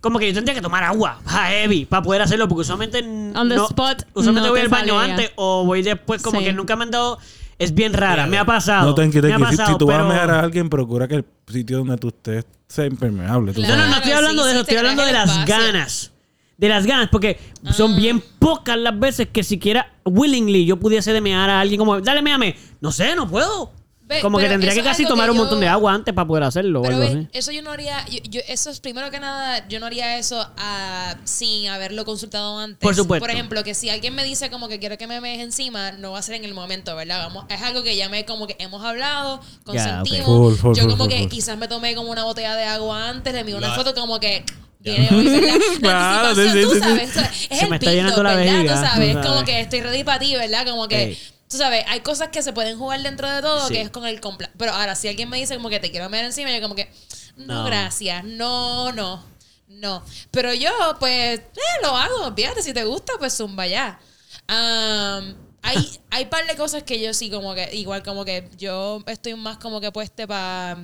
[0.00, 2.98] Como que yo tendría que tomar agua, heavy, para poder hacerlo, porque usualmente.
[3.00, 6.46] On the no- spot, Usualmente no voy al baño antes o voy después, como Sí.
[6.46, 7.18] que nunca me han dado.
[7.58, 8.84] Es bien rara, me ha pasado.
[8.86, 10.68] no te me quites ha que si, si tú vas a pero- mejar a alguien,
[10.68, 13.52] procura que el sitio donde tú estés sea impermeable.
[13.56, 15.56] No, no, no estoy sí, hablando de eso, estoy hablando de las espacio.
[15.56, 16.10] ganas.
[16.56, 17.38] De las ganas, porque
[17.72, 17.96] son Ah.
[17.96, 22.22] bien pocas las veces que siquiera willingly yo pudiese de mear a alguien como, dale,
[22.22, 22.56] meame.
[22.80, 23.72] No sé, no puedo.
[24.06, 26.28] Ve, como que tendría que casi tomar que un yo- montón de agua antes para
[26.28, 27.28] poder hacerlo o Pero algo ves, así.
[27.32, 30.46] eso yo no haría, yo, yo- eso es primero que nada, yo no haría eso
[30.58, 32.80] ah, sin haberlo consultado antes.
[32.80, 33.22] Por supuesto.
[33.24, 36.12] Por ejemplo, que si alguien me dice como que quiero que me mees encima, no
[36.12, 37.26] va a ser en el momento, ¿verdad?
[37.26, 40.28] Vamos, es algo que ya me como que hemos hablado, consentimos.
[40.28, 40.36] ok.
[40.36, 43.32] Full, full, yo full, como que quizás me tomé como una botella de agua antes,
[43.32, 44.44] le envié una foto como que
[44.84, 45.08] La
[45.80, 46.80] Claro, sí, sí, tú sí, sí.
[46.80, 47.16] sabes,
[47.50, 48.52] es Se el me está llenando la ¿verdad?
[48.52, 49.26] vejiga, Tú tú sabes, sabes.
[49.26, 50.66] como que estoy ready para ti, ¿verdad?
[50.66, 51.18] Como que Ey.
[51.48, 53.74] Tú sabes, hay cosas que se pueden jugar dentro de todo, Sí.
[53.74, 54.50] que es con el compla.
[54.58, 56.90] Pero ahora, si alguien me dice como que te quiero meter encima, yo como que,
[57.36, 57.64] no, No.
[57.64, 59.22] gracias, no, no,
[59.68, 60.02] no.
[60.32, 61.44] Pero yo, pues, eh,
[61.82, 64.00] lo hago, fíjate, si te gusta, pues zumba ya.
[64.48, 65.76] Am, hay,
[66.10, 69.58] hay par de cosas que yo sí como que, igual como que yo estoy más
[69.58, 70.78] como que puesta para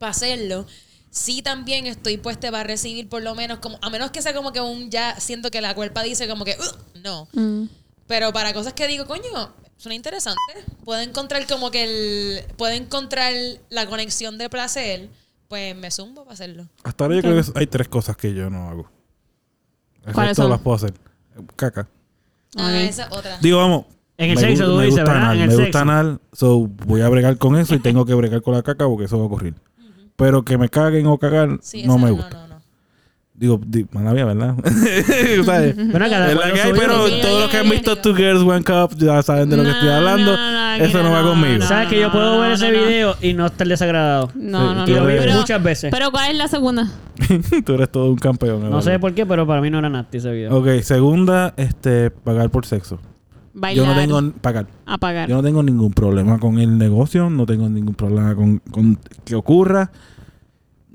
[0.00, 0.66] hacerlo.
[1.10, 4.52] Sí también estoy puesta para recibir por lo menos como, a menos que sea como
[4.52, 6.56] que un ya siento que la cuerpa dice como que,
[7.02, 7.28] no.
[7.32, 7.64] Mm.
[8.06, 10.40] Pero para cosas que digo, coño, suena interesante.
[10.84, 12.44] Puedo encontrar como que el.
[12.56, 13.32] Puedo encontrar
[13.70, 15.08] la conexión de placer.
[15.48, 16.68] Pues me zumbo para hacerlo.
[16.84, 18.90] Hasta ahora yo creo que hay tres cosas que yo no hago.
[20.12, 20.50] ¿Cuáles son?
[20.50, 20.92] las puedo hacer.
[21.56, 21.88] Caca.
[22.56, 23.38] Ah, esa es otra.
[23.40, 23.84] Digo, vamos.
[24.16, 25.30] En el me sexo, tú me dices, gusta ¿verdad?
[25.30, 25.66] anal, En el me sexo.
[25.66, 28.86] gusta anal, so voy a bregar con eso y tengo que bregar con la caca
[28.86, 29.54] porque eso va a ocurrir.
[30.18, 32.36] Pero que me caguen o cagar Sí, no me no, gusta.
[32.40, 32.58] no, no.
[33.34, 34.56] Digo, di, mala mía, ¿verdad?
[35.46, 35.76] ¿Sabes?
[35.76, 37.96] Bueno, cada la lo que hay, pero Sí, todos los que han visto.
[37.96, 40.36] Two Girls One Cup ya saben de lo que estoy No, hablando.
[40.36, 41.58] no, no, Eso no va no, conmigo.
[41.60, 41.64] no.
[41.66, 42.84] ¿Sabes que yo puedo ver no, ese no.
[42.88, 44.32] video y no estar desagradado?
[44.34, 45.06] No, Sí, no, lo no.
[45.06, 45.90] vi Pero, muchas veces.
[45.92, 46.88] pero ¿cuál es la segunda?
[47.64, 48.68] Tú eres todo un campeón.
[48.68, 50.56] No sé por qué, pero para mí no era nasty ese video.
[50.56, 52.98] Ok, segunda, este, pagar por sexo.
[53.58, 53.86] Bailar.
[53.86, 54.66] Yo no tengo pagar.
[54.86, 55.28] Apagar.
[55.28, 59.34] Yo no tengo ningún problema con el negocio, no tengo ningún problema con, con que
[59.34, 59.90] ocurra.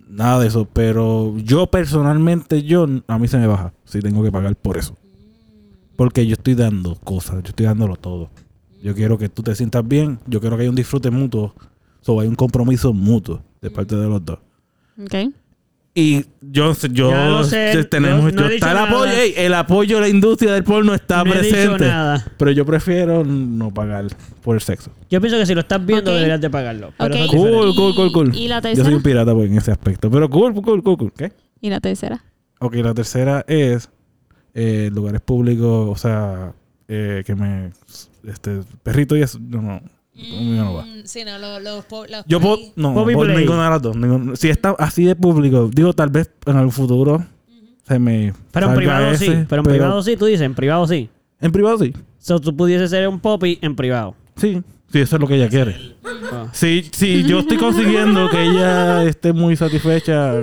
[0.07, 0.67] Nada de eso.
[0.71, 4.95] Pero yo personalmente, yo a mí se me baja si tengo que pagar por eso.
[5.95, 8.29] Porque yo estoy dando cosas, yo estoy dándolo todo.
[8.81, 11.53] Yo quiero que tú te sientas bien, yo quiero que haya un disfrute mutuo.
[12.05, 14.39] O hay un compromiso mutuo de parte de los dos.
[15.01, 15.33] Ok.
[15.95, 20.53] Y yo, yo, sé, tenemos, yo no está el apoyo, el apoyo a la industria
[20.53, 21.85] del porno está No he dicho presente.
[21.85, 22.25] nada.
[22.35, 24.07] Pero yo prefiero no pagar
[24.41, 24.91] por el sexo.
[25.11, 26.93] Yo pienso que si lo estás viendo deberías de pagarlo.
[26.97, 27.15] Pero.
[27.29, 28.35] Cool, ¿Y- cool, cool, cool.
[28.35, 28.97] y la Yo soy tercera?
[28.97, 30.09] un pirata pues, en ese aspecto.
[30.09, 31.13] Pero cool, cool, cool, cool.
[31.15, 31.31] ¿Qué?
[31.61, 32.23] ¿Y la tercera?
[32.59, 33.87] Ok, la tercera es
[34.55, 36.53] eh, lugares públicos, o sea,
[36.87, 37.71] eh, que me.
[38.27, 39.37] Este, perrito y eso.
[39.39, 39.81] No, no.
[40.15, 40.85] Conmigo no va.
[40.85, 42.57] Mm, Sí, no, los, los, Yo puedo.
[42.75, 43.37] No, Poppy Play.
[43.37, 43.95] ninguna de las dos.
[43.95, 47.25] ninguna- si está así de público, digo, tal vez en el futuro
[47.87, 48.33] se me.
[48.51, 49.45] Pero en salga privado ese, sí.
[49.49, 51.09] Pero en privado sí, tú dices, en privado sí.
[51.41, 51.93] En privado sí.
[52.19, 54.15] So, tú pudieses ser un poppy en privado.
[54.37, 54.61] Sí.
[54.93, 55.95] Sí, eso es lo que ella quiere.
[56.31, 56.45] Ah.
[56.51, 60.35] Sí, sí, yo estoy consiguiendo que ella esté muy satisfecha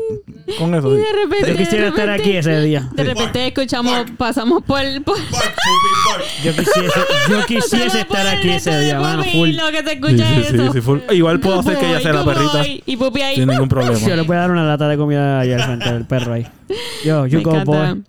[0.59, 0.93] con eso.
[0.93, 1.51] Y de repente.
[1.53, 2.89] Yo quisiera de estar repente- aquí ese día.
[2.93, 4.81] De repente escuchamos, pasamos por.
[5.05, 5.55] por Bark,
[6.11, 6.25] bark.
[6.43, 7.01] Yo quisiese,
[7.31, 9.23] yo quisiese estar aquí ese día, mano.
[9.23, 9.51] Full.
[9.51, 10.83] Lo que te Sí, escucha sí, eso.
[10.83, 10.99] full.
[11.13, 12.65] Igual puedo hacer que ella sea la perrita.
[12.87, 13.37] Y Pupi ahí.
[13.37, 13.97] sin ningún problema.
[14.01, 16.47] Yo le voy a dar una lata de comida allá al frente del perro ahí.
[17.05, 17.93] Yo, you Me go, encanta.
[17.95, 18.03] boy.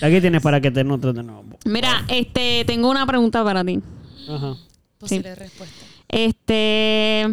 [0.00, 1.44] Aquí tienes para que te nutres de nuevo.
[1.64, 3.80] Mira, este, tengo una pregunta para ti.
[4.28, 4.54] Ajá.
[5.02, 5.84] Posible respuesta.
[6.08, 7.26] Este,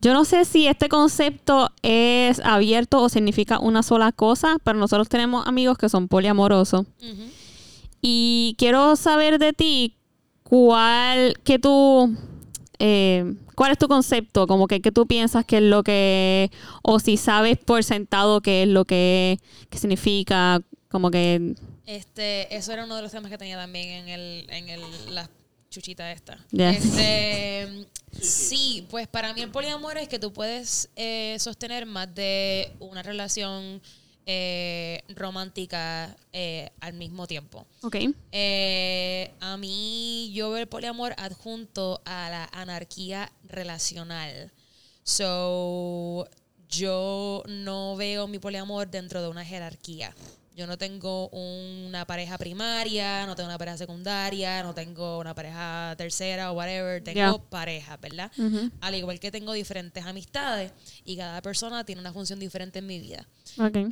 [0.00, 5.08] yo no sé si este concepto es abierto o significa una sola cosa, pero nosotros
[5.08, 6.86] tenemos amigos que son poliamorosos.
[8.02, 9.96] Y quiero saber de ti
[10.42, 12.16] cuál, que tú,
[12.78, 16.50] eh, cuál es tu concepto, como que, que tú piensas que es lo que,
[16.82, 19.38] o si sabes por sentado qué es lo que,
[19.68, 21.54] que significa, como que,
[21.86, 24.80] Este, eso era uno de los temas que tenía también en el, en el,
[25.14, 25.28] las-
[25.70, 26.38] chuchita esta.
[26.50, 26.84] Yes.
[26.84, 27.86] Este,
[28.20, 33.02] sí, pues para mí el poliamor es que tú puedes eh, sostener más de una
[33.02, 33.80] relación
[34.26, 37.66] eh, romántica eh, al mismo tiempo.
[37.82, 37.96] Ok.
[38.30, 44.52] Eh, a mí yo veo el poliamor adjunto a la anarquía relacional.
[45.02, 46.28] So,
[46.68, 50.14] yo no veo mi poliamor dentro de una jerarquía.
[50.56, 55.94] Yo no tengo una pareja primaria, no tengo una pareja secundaria, no tengo una pareja
[55.96, 57.02] tercera o whatever.
[57.02, 57.38] Tengo Ya.
[57.50, 58.30] pareja, ¿verdad?
[58.80, 60.72] Al igual que tengo diferentes amistades
[61.04, 63.26] y cada persona tiene una función diferente en mi vida.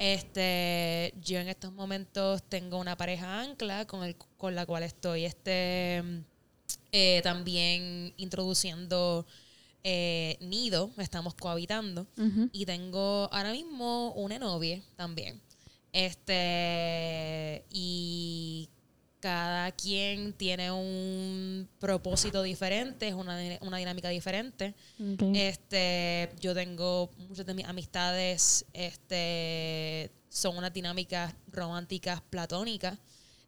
[0.01, 5.25] Este, yo en estos momentos tengo una pareja ancla con, el, con la cual estoy
[5.25, 6.03] este,
[6.93, 9.27] eh, también introduciendo
[9.85, 12.07] eh, nido, estamos cohabitando.
[12.53, 15.41] Y tengo ahora mismo una novia también.
[15.93, 18.69] Este, y
[19.21, 24.75] cada quien tiene un propósito diferente, es una, una dinámica diferente.
[25.35, 32.99] Este, yo tengo muchas de mis amistades, este, son unas dinámicas románticas platónicas,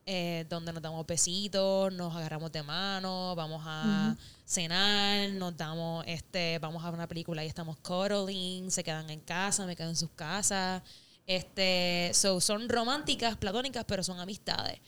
[0.07, 6.59] eh, donde nos damos besitos, nos agarramos de mano, vamos a cenar, nos damos, este,
[6.59, 9.97] vamos a ver una película y estamos cuddling, se quedan en casa, me quedo en
[9.97, 10.83] sus casas.
[11.27, 14.81] Este, so, son románticas, platónicas, pero son amistades.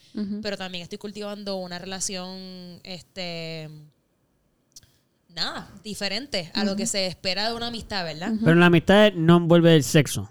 [0.43, 3.69] Pero también estoy cultivando una relación, este,
[5.29, 8.33] nada, diferente a lo que se espera de una amistad, ¿verdad?
[8.41, 10.31] Pero en la amistad no envuelve el sexo.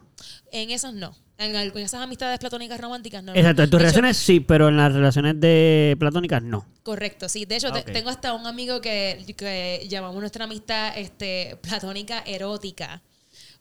[0.52, 1.16] En esas no.
[1.38, 3.34] En, esas amistades platónicas románticas no.
[3.34, 6.68] Exacto, en tus De hecho, relaciones sí, pero en las relaciones de platónicas no.
[6.84, 7.46] Correcto, sí.
[7.46, 13.02] De hecho, te- tengo hasta un amigo que, que llamamos nuestra amistad este, platónica erótica.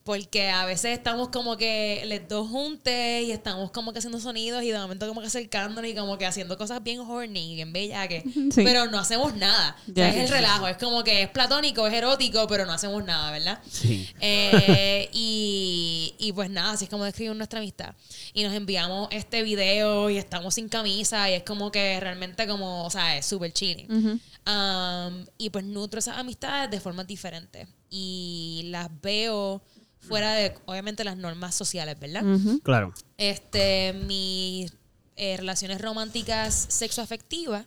[0.02, 4.62] Porque a veces estamos como que les dos juntes y estamos como que haciendo sonidos
[4.62, 8.08] y de momento como que acercándonos y como que haciendo cosas bien horny, bien bellas,
[8.08, 8.62] que, Sí.
[8.64, 9.76] pero no hacemos nada.
[9.90, 13.04] O sea, es el relajo, es como que es platónico, es erótico, pero no hacemos
[13.04, 13.60] nada, ¿verdad?
[13.70, 14.08] Sí.
[14.20, 17.94] Eh, y, y pues nada, así es como describimos nuestra amistad.
[18.32, 22.84] Y nos enviamos este video y estamos sin camisa y es como que realmente como,
[22.84, 24.20] o sea, es súper chilling.
[24.46, 27.68] Um, y pues nutro esas amistades de formas diferentes.
[27.90, 29.62] Y las veo
[30.00, 32.24] fuera de, obviamente, las normas sociales, ¿verdad?
[32.62, 32.92] Claro.
[33.16, 34.72] Este, mis
[35.16, 37.66] eh, relaciones románticas sexoafectivas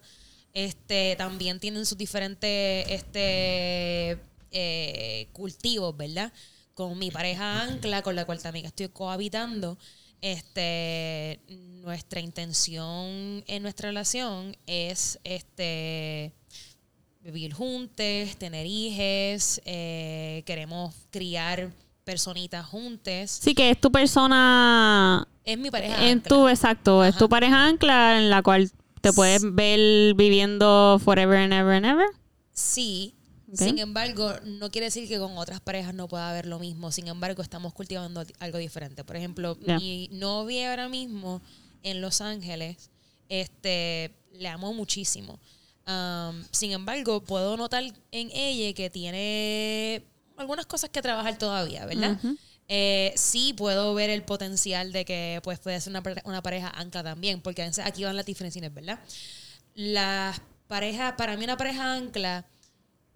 [0.54, 4.20] este, también tienen sus diferentes este,
[4.52, 6.32] eh, cultivos, ¿verdad?
[6.74, 9.78] Con mi pareja Ancla, con la cual también estoy cohabitando,
[10.22, 16.34] este, nuestra intención en nuestra relación es este,
[17.20, 21.72] vivir juntos, tener hijos, eh, queremos criar
[22.04, 23.40] personitas juntas.
[23.42, 25.28] Sí, que es tu persona.
[25.44, 26.30] Es mi pareja En ancla.
[26.30, 28.72] tu, exacto, es tu pareja ancla en la cual
[29.02, 32.08] te puedes ver viviendo forever and ever and ever.
[32.54, 33.16] Sí.
[33.54, 36.92] Sin embargo, no quiere decir que con otras parejas no pueda haber lo mismo.
[36.92, 39.04] Sin embargo, estamos cultivando algo diferente.
[39.04, 41.40] Por ejemplo, mi novia ahora mismo
[41.84, 42.90] en Los Ángeles,
[43.30, 45.40] este, le amo muchísimo.
[45.86, 50.04] Um, sin embargo, puedo notar en ella que tiene
[50.38, 52.18] algunas cosas que trabajar todavía, ¿verdad?
[52.68, 57.04] Eh, sí puedo ver el potencial de que pues, puede ser una, una pareja ancla
[57.04, 59.00] también, porque aquí van las diferencias, ¿verdad?
[59.76, 62.46] Las parejas, para mí una pareja ancla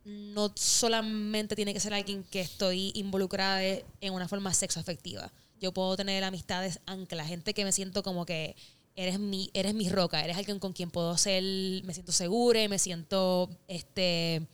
[0.03, 5.31] no solamente tiene que ser alguien que estoy involucrada de- en una forma sexoafectiva.
[5.59, 8.55] Yo puedo tener amistades ancla, gente que me siento como que
[8.95, 11.43] eres mi, eres mi roca, eres alguien con quien puedo ser,
[11.83, 14.47] me siento segura, me siento este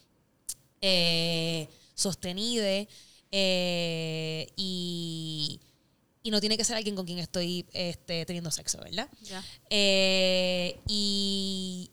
[0.81, 2.87] eh, sostenida
[3.31, 5.59] eh, y,
[6.21, 9.09] y no tiene que ser alguien con quien estoy este, teniendo sexo, ¿verdad?
[9.69, 11.91] Eh, y,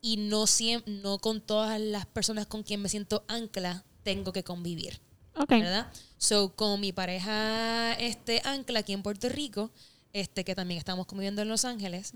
[0.00, 4.44] y no, siem- no con todas las personas con quien me siento ancla tengo que
[4.44, 5.00] convivir,
[5.34, 5.50] Ok.
[5.50, 5.92] ¿verdad?
[6.18, 9.70] So, con mi pareja este, ancla aquí en Puerto Rico,
[10.12, 12.12] este, que también estamos conviviendo en Los Ángeles,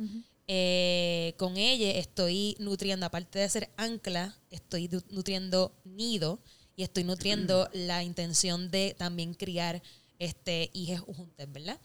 [0.46, 6.40] eh, con ella estoy nutriendo, aparte de ser ancla, estoy nutriendo nido
[6.80, 9.82] y estoy nutriendo la intención de también criar
[10.18, 11.78] este hijos juntos, ¿verdad?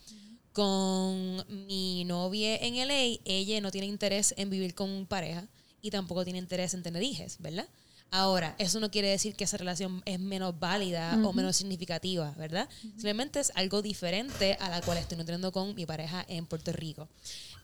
[0.53, 5.49] Con mi novia en LA, ella no tiene interés en vivir con pareja
[5.82, 7.67] y tampoco tiene interés en tener hijos, ¿verdad?
[8.09, 12.69] Ahora, eso no quiere decir que esa relación es menos válida o menos significativa, ¿verdad?
[12.80, 17.09] Simplemente es algo diferente a la cual estoy nutriendo con mi pareja en Puerto Rico.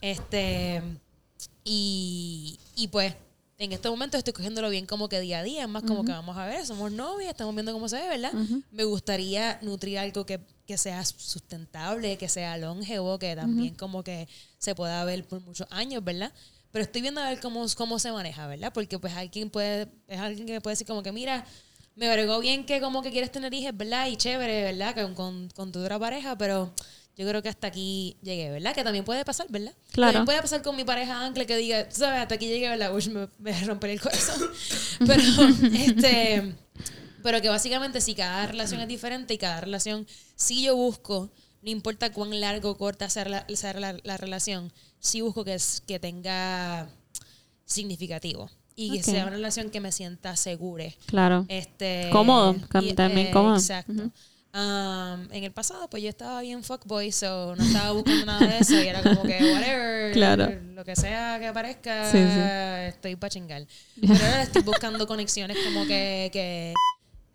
[0.02, 0.82] Este,
[1.64, 3.16] y, y pues,
[3.64, 6.12] en este momento estoy cogiéndolo bien como que día a día, es más como que
[6.12, 8.34] vamos a ver, somos novias, estamos viendo cómo se ve, ¿verdad?
[8.72, 14.28] Me gustaría nutrir algo que, que sea sustentable, que sea longevo, que también como que
[14.58, 16.32] se pueda ver por muchos años, ¿verdad?
[16.72, 18.74] Pero estoy viendo a ver cómo, cómo se maneja, ¿verdad?
[18.74, 21.46] Porque pues alguien puede, es alguien que me puede decir como que, mira,
[21.96, 24.08] me agregó bien que como que quieres tener hijos, ¿verdad?
[24.08, 24.96] Y chévere, ¿verdad?
[24.96, 26.72] Con, con, con tu otra pareja, pero
[27.18, 28.74] yo creo que hasta aquí llegué, ¿verdad?
[28.74, 29.74] Que también puede pasar, ¿verdad?
[29.92, 30.14] Claro.
[30.14, 32.94] También puede pasar con mi pareja Ancle que diga, sabes, hasta aquí llegué, ¿verdad?
[32.96, 34.42] Uy, me, me rompería el corazón.
[35.06, 35.24] Pero,
[35.74, 36.56] este...
[37.24, 41.30] Pero que básicamente si cada relación es diferente y cada relación, si yo busco,
[41.62, 45.54] no importa cuán largo o corta sea la, sea la, la relación, sí busco que,
[45.54, 46.90] es, que tenga
[47.66, 48.50] significativo.
[48.76, 49.04] Y que Ok.
[49.06, 50.86] sea una relación que me sienta segura.
[51.06, 51.46] Claro.
[51.50, 52.56] Este, Cómodo,
[52.96, 53.58] también cómodo.
[53.58, 53.92] Exacto.
[53.92, 54.12] Ujú.
[54.54, 58.58] Um, en el pasado, pues yo estaba bien fuckboy, so no estaba buscando nada de
[58.60, 60.60] eso y era como que, whatever, Claro.
[60.74, 62.90] lo que sea que aparezca, Sí, sí.
[62.96, 63.66] estoy para chingar.
[64.02, 66.74] Pero ahora estoy buscando conexiones como que, que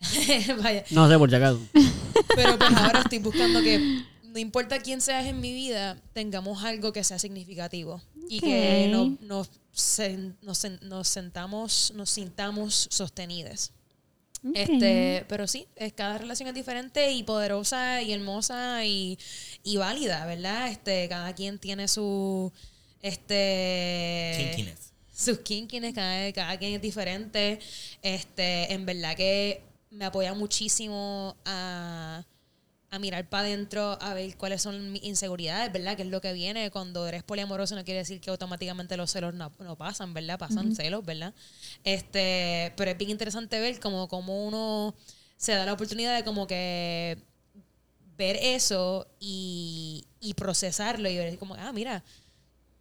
[0.62, 1.60] vaya, No sé, por si acaso.
[2.34, 6.92] pero pues ahora estoy buscando que no importa quién seas en mi vida, tengamos algo
[6.92, 13.72] que sea significativo y que no- nos, sen- nos, sen- nos sentamos, nos sintamos sostenidas.
[14.55, 19.18] Este, pero sí, es, cada relación es diferente y poderosa y hermosa y,
[19.62, 20.70] y válida, ¿verdad?
[20.70, 22.52] Este, cada quien tiene su
[23.02, 24.92] este Kinkiness.
[25.15, 27.58] sus kinkiness, cada, cada quien es diferente.
[28.02, 32.25] Este, en verdad que me apoya muchísimo a,
[32.97, 35.97] a mirar para adentro, a ver cuáles son mis inseguridades, ¿verdad?
[35.97, 36.70] Que es lo que viene.
[36.70, 40.39] Cuando eres poliamoroso no quiere decir que automáticamente los celos no, no pasan, ¿verdad?
[40.39, 41.33] Pasan celos, ¿verdad?
[41.84, 44.94] Este, pero es bien interesante ver como, como uno
[45.36, 47.18] se da la oportunidad de como que
[48.16, 52.02] ver eso y, y procesarlo y ver como, ah, mira,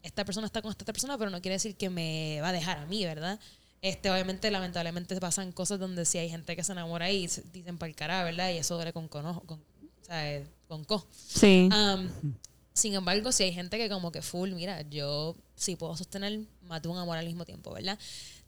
[0.01, 2.77] esta persona está con esta persona, pero no quiere decir que me va a dejar
[2.77, 3.39] a mí, ¿verdad?
[3.81, 7.89] Este, obviamente, lamentablemente pasan cosas donde sí hay gente que se enamora y dicen para
[7.89, 8.51] el cara, ¿verdad?
[8.51, 9.63] Y eso duele con cono, con,
[10.05, 11.05] o sea, eh, con co.
[11.11, 11.67] Sí.
[11.71, 12.09] Um,
[12.73, 16.81] sin embargo, si hay gente que como que full, mira, yo sí puedo sostener más
[16.81, 17.97] de un amor al mismo tiempo, ¿verdad?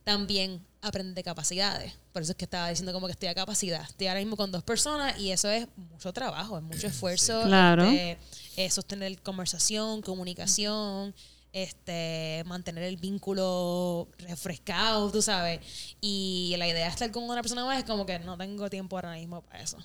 [0.03, 1.93] También aprende capacidades.
[2.13, 3.81] Por eso es que estaba diciendo como que estoy a capacidad.
[3.81, 7.41] Estoy ahora mismo con dos personas y eso es mucho trabajo, es mucho esfuerzo.
[7.43, 7.85] Claro.
[7.85, 8.17] este,
[8.57, 11.15] eh, sostener conversación, comunicación,
[11.53, 15.61] este, mantener el vínculo refrescado, tú sabes.
[16.01, 18.97] Y la idea de estar con una persona más es como que no tengo tiempo
[18.97, 19.77] ahora mismo para eso.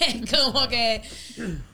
[0.00, 1.02] Es como que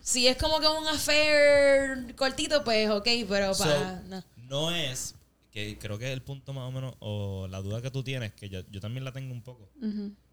[0.01, 4.23] si es como que un affair cortito, pues ok, pero So, para no.
[4.37, 5.15] no es,
[5.51, 8.33] que creo que es el punto más o menos, o la duda que tú tienes,
[8.33, 9.69] que yo, yo también la tengo un poco.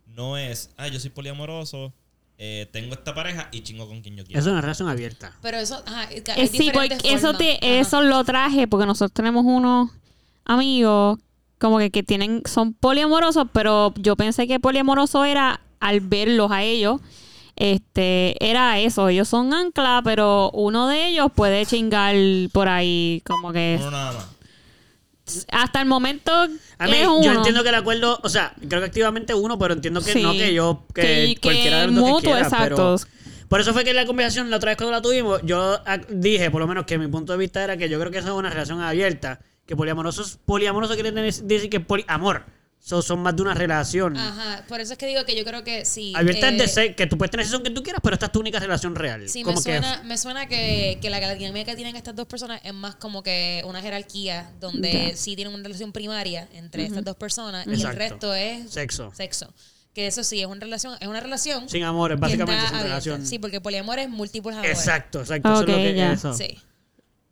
[0.06, 1.94] No es, ah, yo soy poliamoroso,
[2.38, 4.40] eh, tengo esta pareja y chingo con quien yo quiero.
[4.40, 5.36] Eso es una relación abierta.
[5.42, 7.38] Pero eso, ajá, hay Eh, sí, porque eso, formas.
[7.40, 7.80] te, Ajá.
[7.80, 9.90] eso lo traje porque nosotros tenemos unos
[10.46, 11.20] amigos
[11.58, 16.64] como que, que tienen son poliamorosos, pero yo pensé que poliamoroso era al verlos a
[16.64, 17.02] ellos.
[17.56, 22.16] Este, era eso, ellos son ancla, pero uno de ellos puede chingar
[22.52, 24.28] por ahí, como que Uno nada más.
[25.52, 26.32] hasta el momento
[26.78, 27.22] A mí, es uno.
[27.24, 30.22] yo entiendo que el acuerdo, o sea, creo que activamente uno, pero entiendo que Sí.
[30.22, 32.76] no que yo, que, Que- que cualquiera de los dos que mutuo, quiera, exacto.
[32.76, 32.98] pero-
[33.50, 35.98] por eso fue que en la conversación, la otra vez cuando la tuvimos, yo ah,
[36.10, 38.28] dije, por lo menos que mi punto de vista era que yo creo que eso
[38.28, 42.46] es una relación abierta, que poliamoroso, es- poliamoroso quiere decir que es poliamor,
[42.80, 44.16] so, son más de una relación.
[44.16, 46.14] Ajá, por eso es que digo que yo creo que sí.
[46.16, 48.28] Abierta es eh, de ser, que tú puedes tener sesión que tú quieras, pero esta
[48.28, 49.28] es tu única relación real.
[49.28, 52.28] Sí, Como me que- suena, me suena que, que la dinámica que tienen estas dos
[52.28, 57.04] personas es más como que una jerarquía donde sí tienen una relación primaria entre estas
[57.04, 59.12] dos personas y el resto es Sexo.
[59.14, 59.54] sexo.
[59.94, 63.26] Que eso sí es una relación, es una relación Sin amores, que básicamente sin relación.
[63.26, 64.78] Sí, porque poliamor es múltiples amores.
[64.78, 65.52] Exacto, exacto.
[65.52, 66.12] eso es lo que ya.
[66.14, 66.34] eso.
[66.36, 66.60] Sí.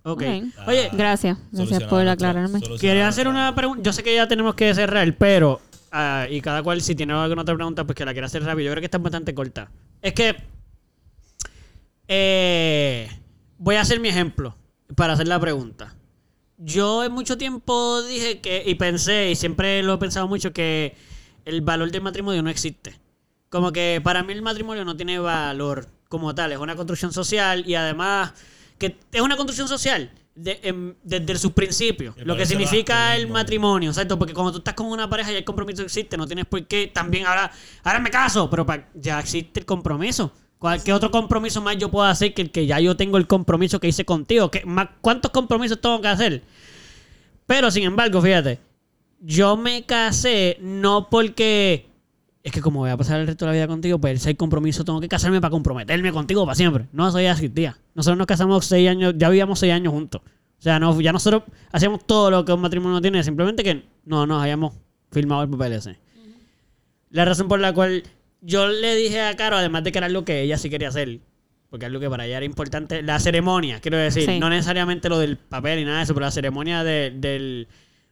[0.08, 0.22] Ok.
[0.22, 2.61] Oye, Gracias, gracias Solucionado por aclararme.
[2.80, 3.82] Quería hacer una pregunta.
[3.82, 5.59] Yo sé que ya tenemos que cerrar, pero.
[5.92, 8.67] ah, y cada cual, si tiene alguna otra pregunta, pues que la quiera hacer rápido.
[8.67, 9.72] Yo creo que está bastante corta.
[10.03, 10.35] Es que.
[12.08, 13.09] eh,
[13.58, 14.56] voy a hacer mi ejemplo
[14.95, 15.95] para hacer la pregunta.
[16.58, 18.61] Yo en mucho tiempo dije que.
[18.64, 20.95] Y pensé, y siempre lo he pensado mucho, que
[21.45, 23.00] el valor del matrimonio no existe.
[23.50, 26.51] Como que para mí el matrimonio no tiene valor como tal.
[26.51, 28.34] Es una construcción social y además.
[28.78, 32.16] Que es una construcción social de- em, desde sus principios.
[32.18, 34.20] Lo que significa el matrimonio, exacto.
[34.20, 36.88] Porque cuando tú estás con una pareja y el compromiso existe, no tienes por qué
[36.94, 37.52] también ahora,
[37.84, 40.32] ahora me caso, pero pa- ya existe el compromiso.
[40.60, 43.28] ¿Cuál- ¿Qué otro compromiso más yo puedo hacer que el que ya yo tengo el
[43.28, 44.50] compromiso que hice contigo?
[44.52, 46.42] ¿Qué, más, ¿Cuántos compromisos tengo que hacer?
[47.45, 48.60] Pero sin embargo, fíjate,
[49.20, 51.88] yo me casé no porque
[52.45, 54.85] es que como voy a pasar el resto de la vida contigo, pues ese compromiso
[54.85, 56.85] tengo que casarme para comprometerme contigo para siempre.
[56.93, 57.77] No soy así, tía.
[57.95, 60.22] Nosotros nos casamos seis años, ya vivíamos seis años juntos.
[60.24, 64.25] O sea, no, ya nosotros hacíamos todo lo que un matrimonio tiene, simplemente que no
[64.27, 64.74] nos hayamos
[65.11, 65.98] firmado el papel ese.
[67.09, 68.03] La razón por la cual
[68.41, 71.19] yo le dije a Caro, además de que era algo que ella sí quería hacer,
[71.69, 74.40] porque es lo que para ella era importante, la ceremonia, quiero decir, Sí.
[74.40, 77.67] no necesariamente lo del papel y nada de eso, pero la ceremonia de, del,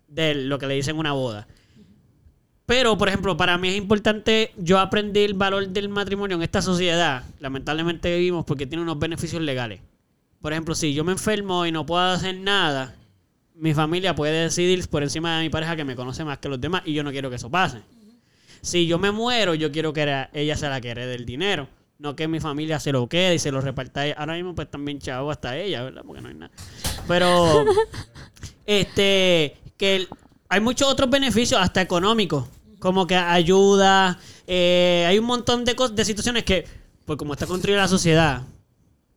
[0.08, 1.48] del- lo que le dicen una boda.
[2.66, 6.62] Pero, por ejemplo, para mí es importante, yo aprendí el valor del matrimonio en esta
[6.62, 9.82] sociedad, lamentablemente vivimos porque tiene unos beneficios legales.
[10.42, 12.96] Por ejemplo, si yo me enfermo y no puedo hacer nada,
[13.56, 16.60] mi familia puede decidir por encima de mi pareja que me conoce más que los
[16.60, 17.80] demás y yo no quiero que eso pase.
[18.62, 21.68] Si yo me muero, yo quiero que era- ella sea la que herede el dinero.
[22.00, 24.04] No que mi familia se lo quede y se lo reparta.
[24.18, 26.02] Ahora mismo pues también chavo hasta ella, ¿verdad?
[26.06, 26.52] Porque no hay nada.
[27.08, 27.66] Pero,
[28.66, 30.08] este, que el-
[30.54, 32.48] hay muchos otros beneficios, hasta económicos.
[32.78, 34.20] Como que ayuda.
[34.46, 36.68] eh, hay un montón de, de situaciones que,
[37.06, 38.44] pues como está construida la sociedad,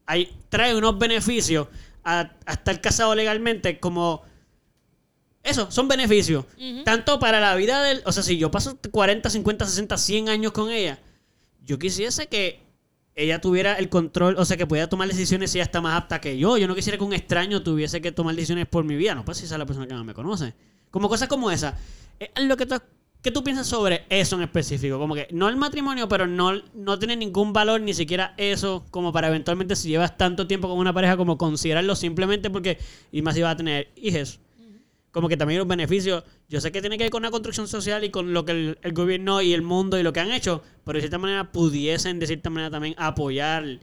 [0.06, 1.68] hay, trae unos beneficios
[2.02, 4.22] a, a estar casado legalmente como...
[5.42, 6.46] Eso, son beneficios.
[6.86, 8.00] Tanto para la vida del...
[8.06, 10.98] O sea, si yo paso 40, 50, 60, 100 años con ella,
[11.62, 12.62] yo quisiese que
[13.14, 16.18] ella tuviera el control, o sea, que pudiera tomar decisiones si ella está más apta
[16.18, 16.56] que yo.
[16.56, 19.14] Yo no quisiera que un extraño tuviese que tomar decisiones por mi vida.
[19.14, 20.54] No pues si esa es la persona que más me conoce.
[20.96, 21.76] Como cosas como esa.
[22.18, 22.74] Eh, lo que tú,
[23.20, 24.98] ¿Qué tú piensas sobre eso en específico?
[24.98, 29.12] Como que no el matrimonio, pero no, no tiene ningún valor ni siquiera eso como
[29.12, 32.78] para eventualmente si llevas tanto tiempo con una pareja como considerarlo simplemente porque
[33.12, 34.40] y más si vas a tener hijos.
[35.10, 38.02] Como que también los beneficios, yo sé que tiene que ver con la construcción social
[38.02, 40.62] y con lo que el, el gobierno y el mundo y lo que han hecho,
[40.82, 43.80] pero de cierta manera pudiesen de cierta manera también apoyar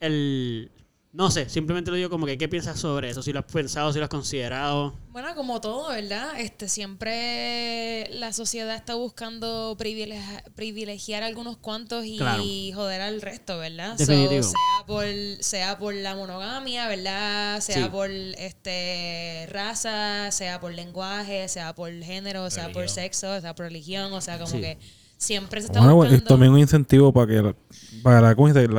[0.00, 0.70] el...
[1.18, 3.22] No sé, simplemente lo digo como que ¿qué piensas sobre eso?
[3.22, 4.94] Si lo has pensado, si lo has considerado.
[5.10, 6.38] Bueno, como todo, ¿verdad?
[6.38, 12.44] Este, siempre la sociedad está buscando privilegiar, privilegiar a algunos cuantos y Claro.
[12.72, 13.96] joder al resto, ¿verdad?
[13.96, 14.44] Definitivo.
[14.44, 15.04] So, sea por
[15.40, 17.60] sea por la monogamia, ¿verdad?
[17.62, 17.90] Sea Sí.
[17.90, 24.12] por este raza, sea por lenguaje, sea por género, sea por sexo, sea por religión,
[24.12, 24.60] o sea, como Sí.
[24.60, 24.78] que
[25.18, 27.54] siempre se está Bueno, es también un incentivo para que, la-
[28.02, 28.34] para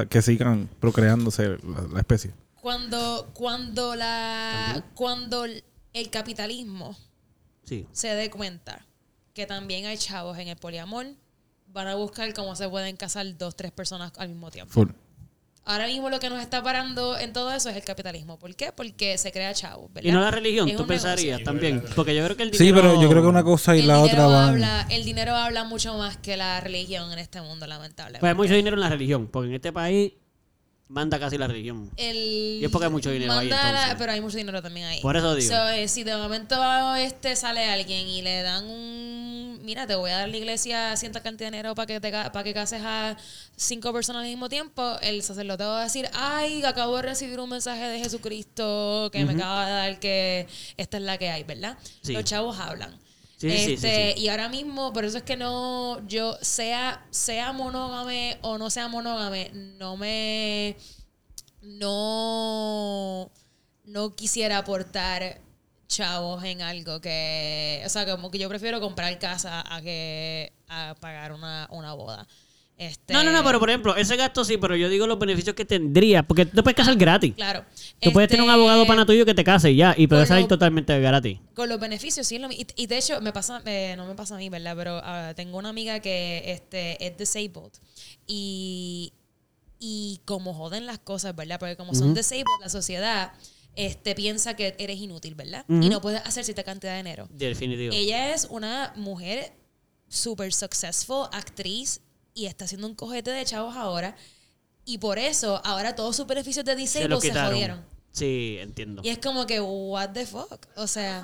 [0.08, 2.32] que sigan procreándose la, la especie.
[2.61, 6.95] cuando cuando la cuando el capitalismo
[7.66, 7.85] Sí.
[7.92, 8.84] se dé cuenta
[9.35, 11.06] que también hay chavos en el poliamor,
[11.68, 14.74] van a buscar cómo se pueden casar dos, tres personas al mismo tiempo.
[14.74, 14.90] Full.
[15.66, 18.40] Ahora mismo lo que nos está parando en todo eso es el capitalismo.
[18.40, 18.72] ¿Por qué?
[18.72, 20.10] Porque se crea chavos, ¿verdad?
[20.10, 21.46] Y no la religión, Es tú pensarías negocio.
[21.46, 21.84] también.
[21.96, 22.82] Porque yo creo que el Sí, dinero...
[22.90, 24.50] pero yo creo que una cosa y la otra van.
[24.50, 28.20] habla, el dinero habla mucho más que la religión en este mundo, lamentablemente.
[28.22, 30.14] Pues hay mucho dinero en la religión, porque en este país
[30.90, 31.90] manda casi la religión.
[31.95, 32.18] El,
[32.61, 35.01] Y es porque hay mucho dinero ahí, la- pero hay mucho dinero también ahí.
[35.01, 35.50] Por eso digo.
[35.56, 36.61] So, eh, si de momento
[36.95, 41.22] este sale alguien y le dan un mira, te voy a dar la iglesia cierta
[41.22, 43.16] cantidad de dinero para que te para que cases a
[43.56, 47.50] cinco personas al mismo tiempo, el sacerdote va a decir, ay, acabo de recibir un
[47.51, 51.77] mensaje de Jesucristo que me acaba de dar que esta es la que hay, ¿verdad?
[52.01, 52.14] Sí.
[52.14, 52.98] Los chavos hablan.
[53.40, 54.22] Sí, sí, sí, Este, sí.
[54.24, 58.90] Y ahora mismo, por eso es que no, yo, sea, sea monógame o no sea
[58.90, 60.76] monógame, no me,
[61.61, 63.32] no,
[63.85, 65.40] no quisiera aportar
[65.88, 70.95] chavos en algo que, o sea, como que yo prefiero comprar casa a que a
[71.00, 72.27] pagar una, una boda.
[72.82, 75.53] Este, No, no, no, pero por ejemplo, ese gasto sí, pero yo digo los beneficios
[75.53, 77.33] que tendría, porque tú te puedes casar gratis.
[77.35, 77.66] Claro.
[77.99, 80.22] Tú puedes tener un Este, abogado pana tuyo que te case y ya, y puede
[80.22, 81.40] con salir lo- totalmente gratis.
[81.53, 82.35] Con los beneficios, sí.
[82.38, 84.48] es lo mi- y, y de hecho, me pasa, eh, no me pasa a mí,
[84.48, 84.75] ¿verdad?
[84.77, 87.74] Pero ah, tengo una amiga que este, es disabled.
[88.27, 89.11] Y,
[89.77, 91.59] y como joden las cosas, ¿verdad?
[91.59, 93.33] Porque como son disabled, la sociedad
[93.75, 95.66] este, piensa que eres inútil, ¿verdad?
[95.67, 97.27] Y no puedes hacer cierta cantidad de dinero.
[97.32, 97.93] Definitivo.
[97.93, 99.51] Ella es una mujer
[100.08, 102.01] super successful, actriz,
[102.40, 104.16] y está haciendo un cojete de chavos ahora.
[104.85, 107.51] Y por eso, ahora todos sus beneficios de Se disabled lo se, quitaron.
[107.51, 107.82] jodieron.
[108.11, 109.01] Sí, entiendo.
[109.06, 110.66] Y es como que, what the fuck?
[110.77, 111.24] O sea...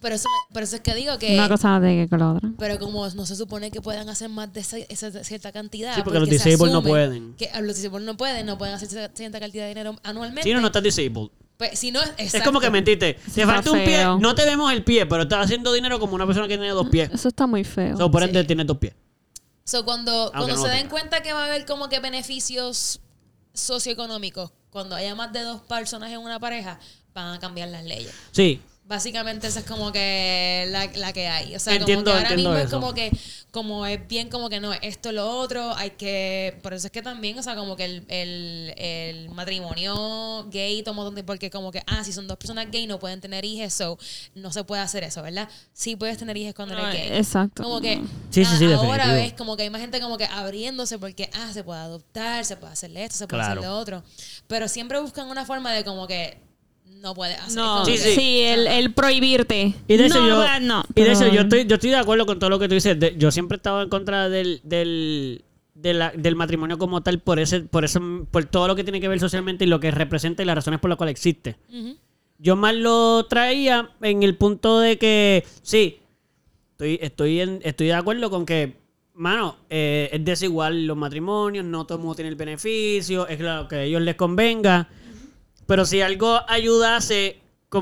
[0.00, 1.32] Pero eso, por eso es que digo que...
[1.34, 2.50] Una cosa no tiene que ver con la otra.
[2.58, 5.94] Pero como no se supone que puedan hacer más de esa, esa cierta cantidad.
[5.94, 7.34] Sí, porque los se disabled no pueden.
[7.36, 10.42] Que a los disabled no pueden, no pueden hacer cierta- cierta cantidad de dinero anualmente.
[10.42, 11.30] Si no, no estás disabled.
[11.56, 13.14] Pues, si no, Es como que mentiste.
[13.14, 16.16] Te está falta un pie, no te vemos el pie, pero estás haciendo dinero como
[16.16, 17.10] una persona que tiene dos pies.
[17.12, 17.96] Eso está muy feo.
[17.96, 18.46] So, por ende, Sí.
[18.48, 18.92] tienes dos pies.
[19.64, 20.90] So, cuando, cuando no se den tenga.
[20.90, 23.00] cuenta que va a haber como que beneficios
[23.54, 26.78] socioeconómicos, cuando haya más de dos personas en una pareja,
[27.14, 28.12] van a cambiar las leyes.
[28.32, 31.56] Sí, Básicamente esa es como que la, la que hay.
[31.56, 33.10] O sea, Entiendo, como que ahora mismo es como que,
[33.50, 37.00] como es bien como que no, esto, lo otro, hay que, por eso es que
[37.00, 41.82] también, o sea, como que el, el, el matrimonio gay toma donde, porque como que,
[41.86, 43.98] ah, si son dos personas gay no pueden tener hijos, so
[44.34, 45.48] no se puede hacer eso, ¿verdad?
[45.72, 47.18] Sí puedes tener hijos cuando No, eres gay.
[47.18, 47.62] exacto.
[47.62, 47.94] Como que
[48.30, 49.14] Sí, sí, sí, a- ahora definitivo.
[49.14, 52.56] ves como que hay más gente como que abriéndose porque, ah, se puede adoptar, se
[52.58, 53.60] puede hacerle esto, se puede Claro.
[53.60, 54.04] hacer lo otro.
[54.46, 56.36] Pero siempre buscan una forma de como que
[56.84, 57.56] no puede hacer.
[57.56, 59.74] No, Sí, que- sí, el, el prohibirte.
[59.88, 62.38] Y de eso no, yo, no, y de yo estoy, yo estoy de acuerdo con
[62.38, 62.98] todo lo que tú dices.
[62.98, 67.18] De- yo siempre he estado en contra del, del de la- del matrimonio como tal
[67.18, 69.90] por ese, por eso, por todo lo que tiene que ver socialmente y lo que
[69.90, 71.56] representa y las razones por las cuales existe.
[71.68, 71.96] Ujú.
[72.38, 75.98] Yo más lo traía en el punto de que, sí,
[76.72, 78.76] estoy, estoy, en- estoy de acuerdo con que,
[79.14, 83.68] mano, eh, es desigual los matrimonios, no todo el mundo tiene el beneficio, es lo
[83.68, 84.88] que a ellos les convenga.
[85.66, 87.40] Pero si algo ayudase,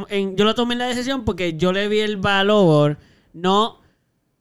[0.09, 2.99] en- yo lo tomé en la decisión porque yo le vi el valor,
[3.33, 3.79] no,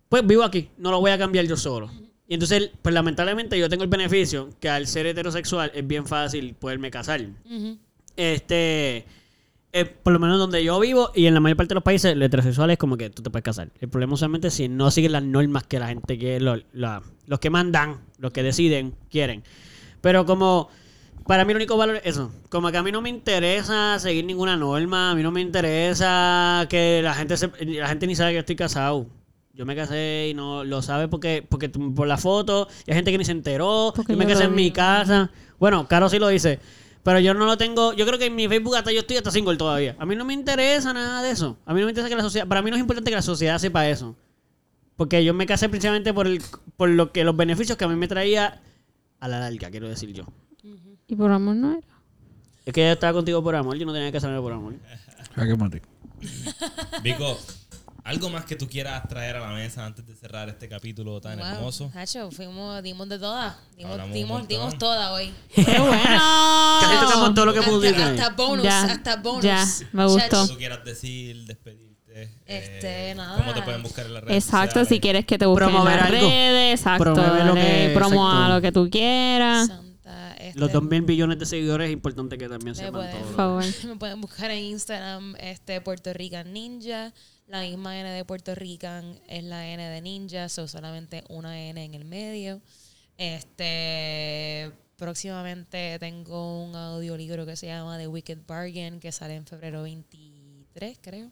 [0.10, 1.90] pues vivo aquí, no lo voy a cambiar yo solo.
[2.28, 6.54] Y entonces, pues lamentablemente yo tengo el beneficio que al ser heterosexual es bien fácil
[6.54, 7.22] poderme casar.
[8.16, 9.06] Este,
[9.74, 12.12] eh, por lo menos donde yo vivo y en la mayor parte de los países,
[12.14, 13.70] el heterosexual es como que tú te puedes casar.
[13.80, 17.40] El problema usualmente es si no siguen las normas que la gente lo- la- los
[17.40, 19.44] que mandan, los que deciden, quieren.
[20.02, 20.70] Pero como
[21.32, 22.30] para mí el único valor es eso.
[22.50, 26.66] Como que a mí no me interesa seguir ninguna norma, a mí no me interesa
[26.70, 29.06] que la gente se- la gente ni sabe que estoy casado.
[29.54, 33.12] Yo me casé y no lo sabe porque, porque por la foto, y hay gente
[33.14, 33.94] que ni se enteró.
[33.96, 35.32] Porque yo me casé en mi casa.
[35.58, 36.60] Bueno, Caro sí lo dice.
[37.04, 37.94] Pero yo no lo tengo.
[37.94, 39.96] Yo creo que en mi Facebook hasta yo estoy hasta single todavía.
[40.00, 41.58] A mí no me interesa nada de eso.
[41.66, 42.48] A mí no me interesa que la sociedad.
[42.48, 44.16] Para mí no es importante que la sociedad sepa eso.
[44.98, 46.42] Porque yo me casé precisamente por, el,
[46.78, 48.62] por lo que los beneficios que a mí me traía
[49.20, 50.26] a la larga, quiero decir yo.
[51.12, 51.88] Y por amor no era.
[52.66, 54.76] Es que yo estaba contigo por amor, yo no tenía que casarme por amor.
[55.36, 55.82] Ah, qué mate.
[57.04, 57.38] Vico,
[58.04, 61.38] ¿algo más que tú quieras traer a la mesa antes de cerrar este capítulo tan
[61.40, 61.92] Wow, hermoso?
[61.96, 63.56] Hacho, fuimos, dimos de todas.
[63.76, 65.34] Dimos, dimos, dimos todas hoy.
[65.56, 66.80] ¡Qué bueno!
[66.82, 68.00] Casi tocamos todo lo que pudimos.
[68.02, 69.44] Hasta, bonus, Ya, hasta bonus.
[69.44, 70.48] ya, me gustó.
[70.48, 71.92] Tú quieras decir, despedirte.
[72.46, 73.38] Este, eh, nada.
[73.38, 74.90] ¿Cómo te pueden buscar en las redes Exacto, sociales?
[74.90, 76.28] si quieres que te busquen en Promover las algo.
[76.30, 77.04] redes, exacto.
[77.06, 78.54] Promueve lo que- promoa exacto.
[78.56, 79.68] lo que tú quieras.
[79.68, 79.91] Santa,
[80.42, 83.26] este, Los 2 mil billones de seguidores es importante que también sepan pueden, todo.
[83.26, 83.64] Por favor.
[83.88, 87.14] me pueden buscar en Instagram, este Puerto Rican Ninja.
[87.48, 91.84] La misma N de Puerto Rican es la N de Ninja, so solamente una N
[91.84, 92.62] en el medio.
[93.18, 99.84] Este próximamente tengo un audiolibro que se llama The Wicked Bargain que sale en febrero
[99.84, 101.32] 23, creo.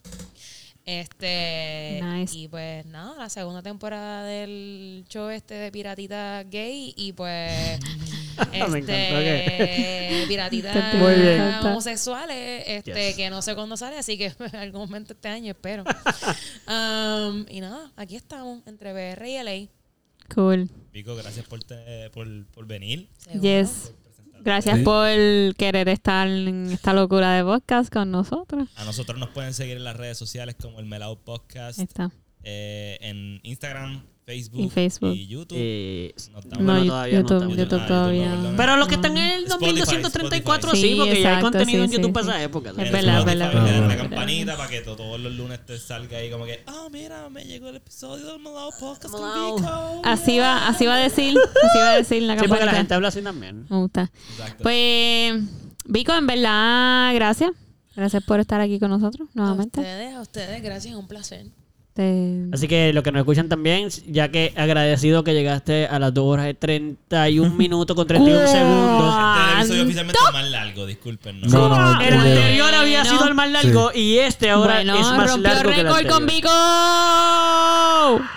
[0.86, 2.36] Este Nice.
[2.36, 7.80] y pues nada, la segunda temporada del show este de Piratita Gay y pues
[8.54, 11.40] este Piratita Que te Muy bien.
[11.42, 13.16] Ah, homosexuales, este, Yes.
[13.16, 15.84] que no sé cuándo sale, así que en algún momento este año espero.
[16.68, 19.68] Um, y nada, aquí estamos, entre BR y LA.
[20.34, 20.70] Cool.
[20.94, 23.10] Vico, gracias por, te- por, por venir.
[23.18, 23.42] seguro.
[23.42, 23.94] Yes.
[24.42, 24.84] Gracias Sí.
[24.84, 25.10] por
[25.58, 28.70] querer estar en esta locura de podcast con nosotros.
[28.76, 32.12] A nosotros nos pueden seguir en las redes sociales como el Melao Podcast, Ahí está.
[32.44, 35.16] eh, en Instagram, Facebook Y Facebook.
[35.16, 35.58] y YouTube.
[35.60, 37.58] Eh, No, bueno, No, todavía no YouTube, estamos.
[37.58, 38.30] YouTube todavía.
[38.30, 38.54] perdón.
[38.58, 40.88] Pero los que están en el Spotify, 2234 Spotify.
[40.90, 42.30] sí, porque Sí, ya hay exacto, contenido en sí, YouTube sí, para sí.
[42.30, 42.70] esa época.
[42.70, 46.30] Es En verdad, verdad, la campanita para que to- todos los lunes te salga ahí
[46.30, 49.56] como que, ah, mira, me llegó el episodio del Melao Podcast Melao.
[49.56, 50.02] con Vico.
[50.04, 52.78] Así va, así va a decir, así va a decir la Sí, porque la campanita.
[52.78, 53.66] gente habla así también.
[53.68, 54.12] Me gusta.
[54.38, 54.62] Exacto.
[54.64, 55.34] Pues,
[55.86, 57.50] Vico, en verdad, gracias.
[57.96, 59.80] Gracias por estar aquí con nosotros A nuevamente.
[59.80, 61.48] ustedes, a ustedes, gracias, un placer.
[62.00, 66.14] Te- Así que los que nos escuchan también, ya que agradecido que llegaste a las
[66.14, 69.14] 2 horas y 31 minutos con 31 segundos.
[69.16, 71.42] Este es el episodio oficialmente más largo, disculpen.
[71.42, 73.10] No, no, El el de- anterior había no.
[73.10, 76.08] sido el más largo y este ahora bueno, es más rompió largo que el récord
[76.08, 76.36] con anterior.
[78.20, 78.30] Vico.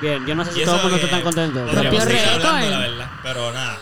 [0.00, 1.60] Bien, yo no sé si todo el mundo está tan contento.
[1.60, 2.44] podríamos Rompió seguir récord.
[2.46, 3.10] hablando, la verdad.
[3.22, 3.78] Pero nada,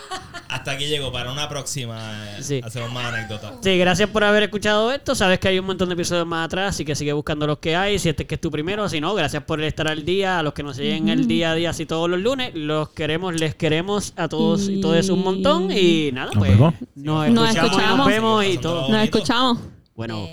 [0.49, 1.13] hasta aquí llegó.
[1.13, 2.61] Para una próxima eh, Sí.
[2.65, 3.53] hacemos más anécdotas.
[3.63, 5.15] Sí, gracias por haber escuchado esto.
[5.15, 7.77] Sabes que hay un montón de episodios más atrás, así que sigue buscando los que
[7.77, 7.99] hay.
[7.99, 10.39] Si este es que es tu primero, si no, gracias por estar al día.
[10.39, 13.35] A los que nos siguen el día a día, así todos los lunes, los queremos,
[13.39, 15.71] les queremos a todos y todos un montón.
[15.71, 16.75] Y nada, Nos pues vemos.
[16.97, 17.99] nos Nos escuchamos, y escuchamos.
[17.99, 18.75] nos vemos y todo.
[18.81, 19.59] todos Nos escuchamos.
[19.95, 20.29] Bueno,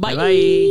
[0.00, 0.70] bye Bye.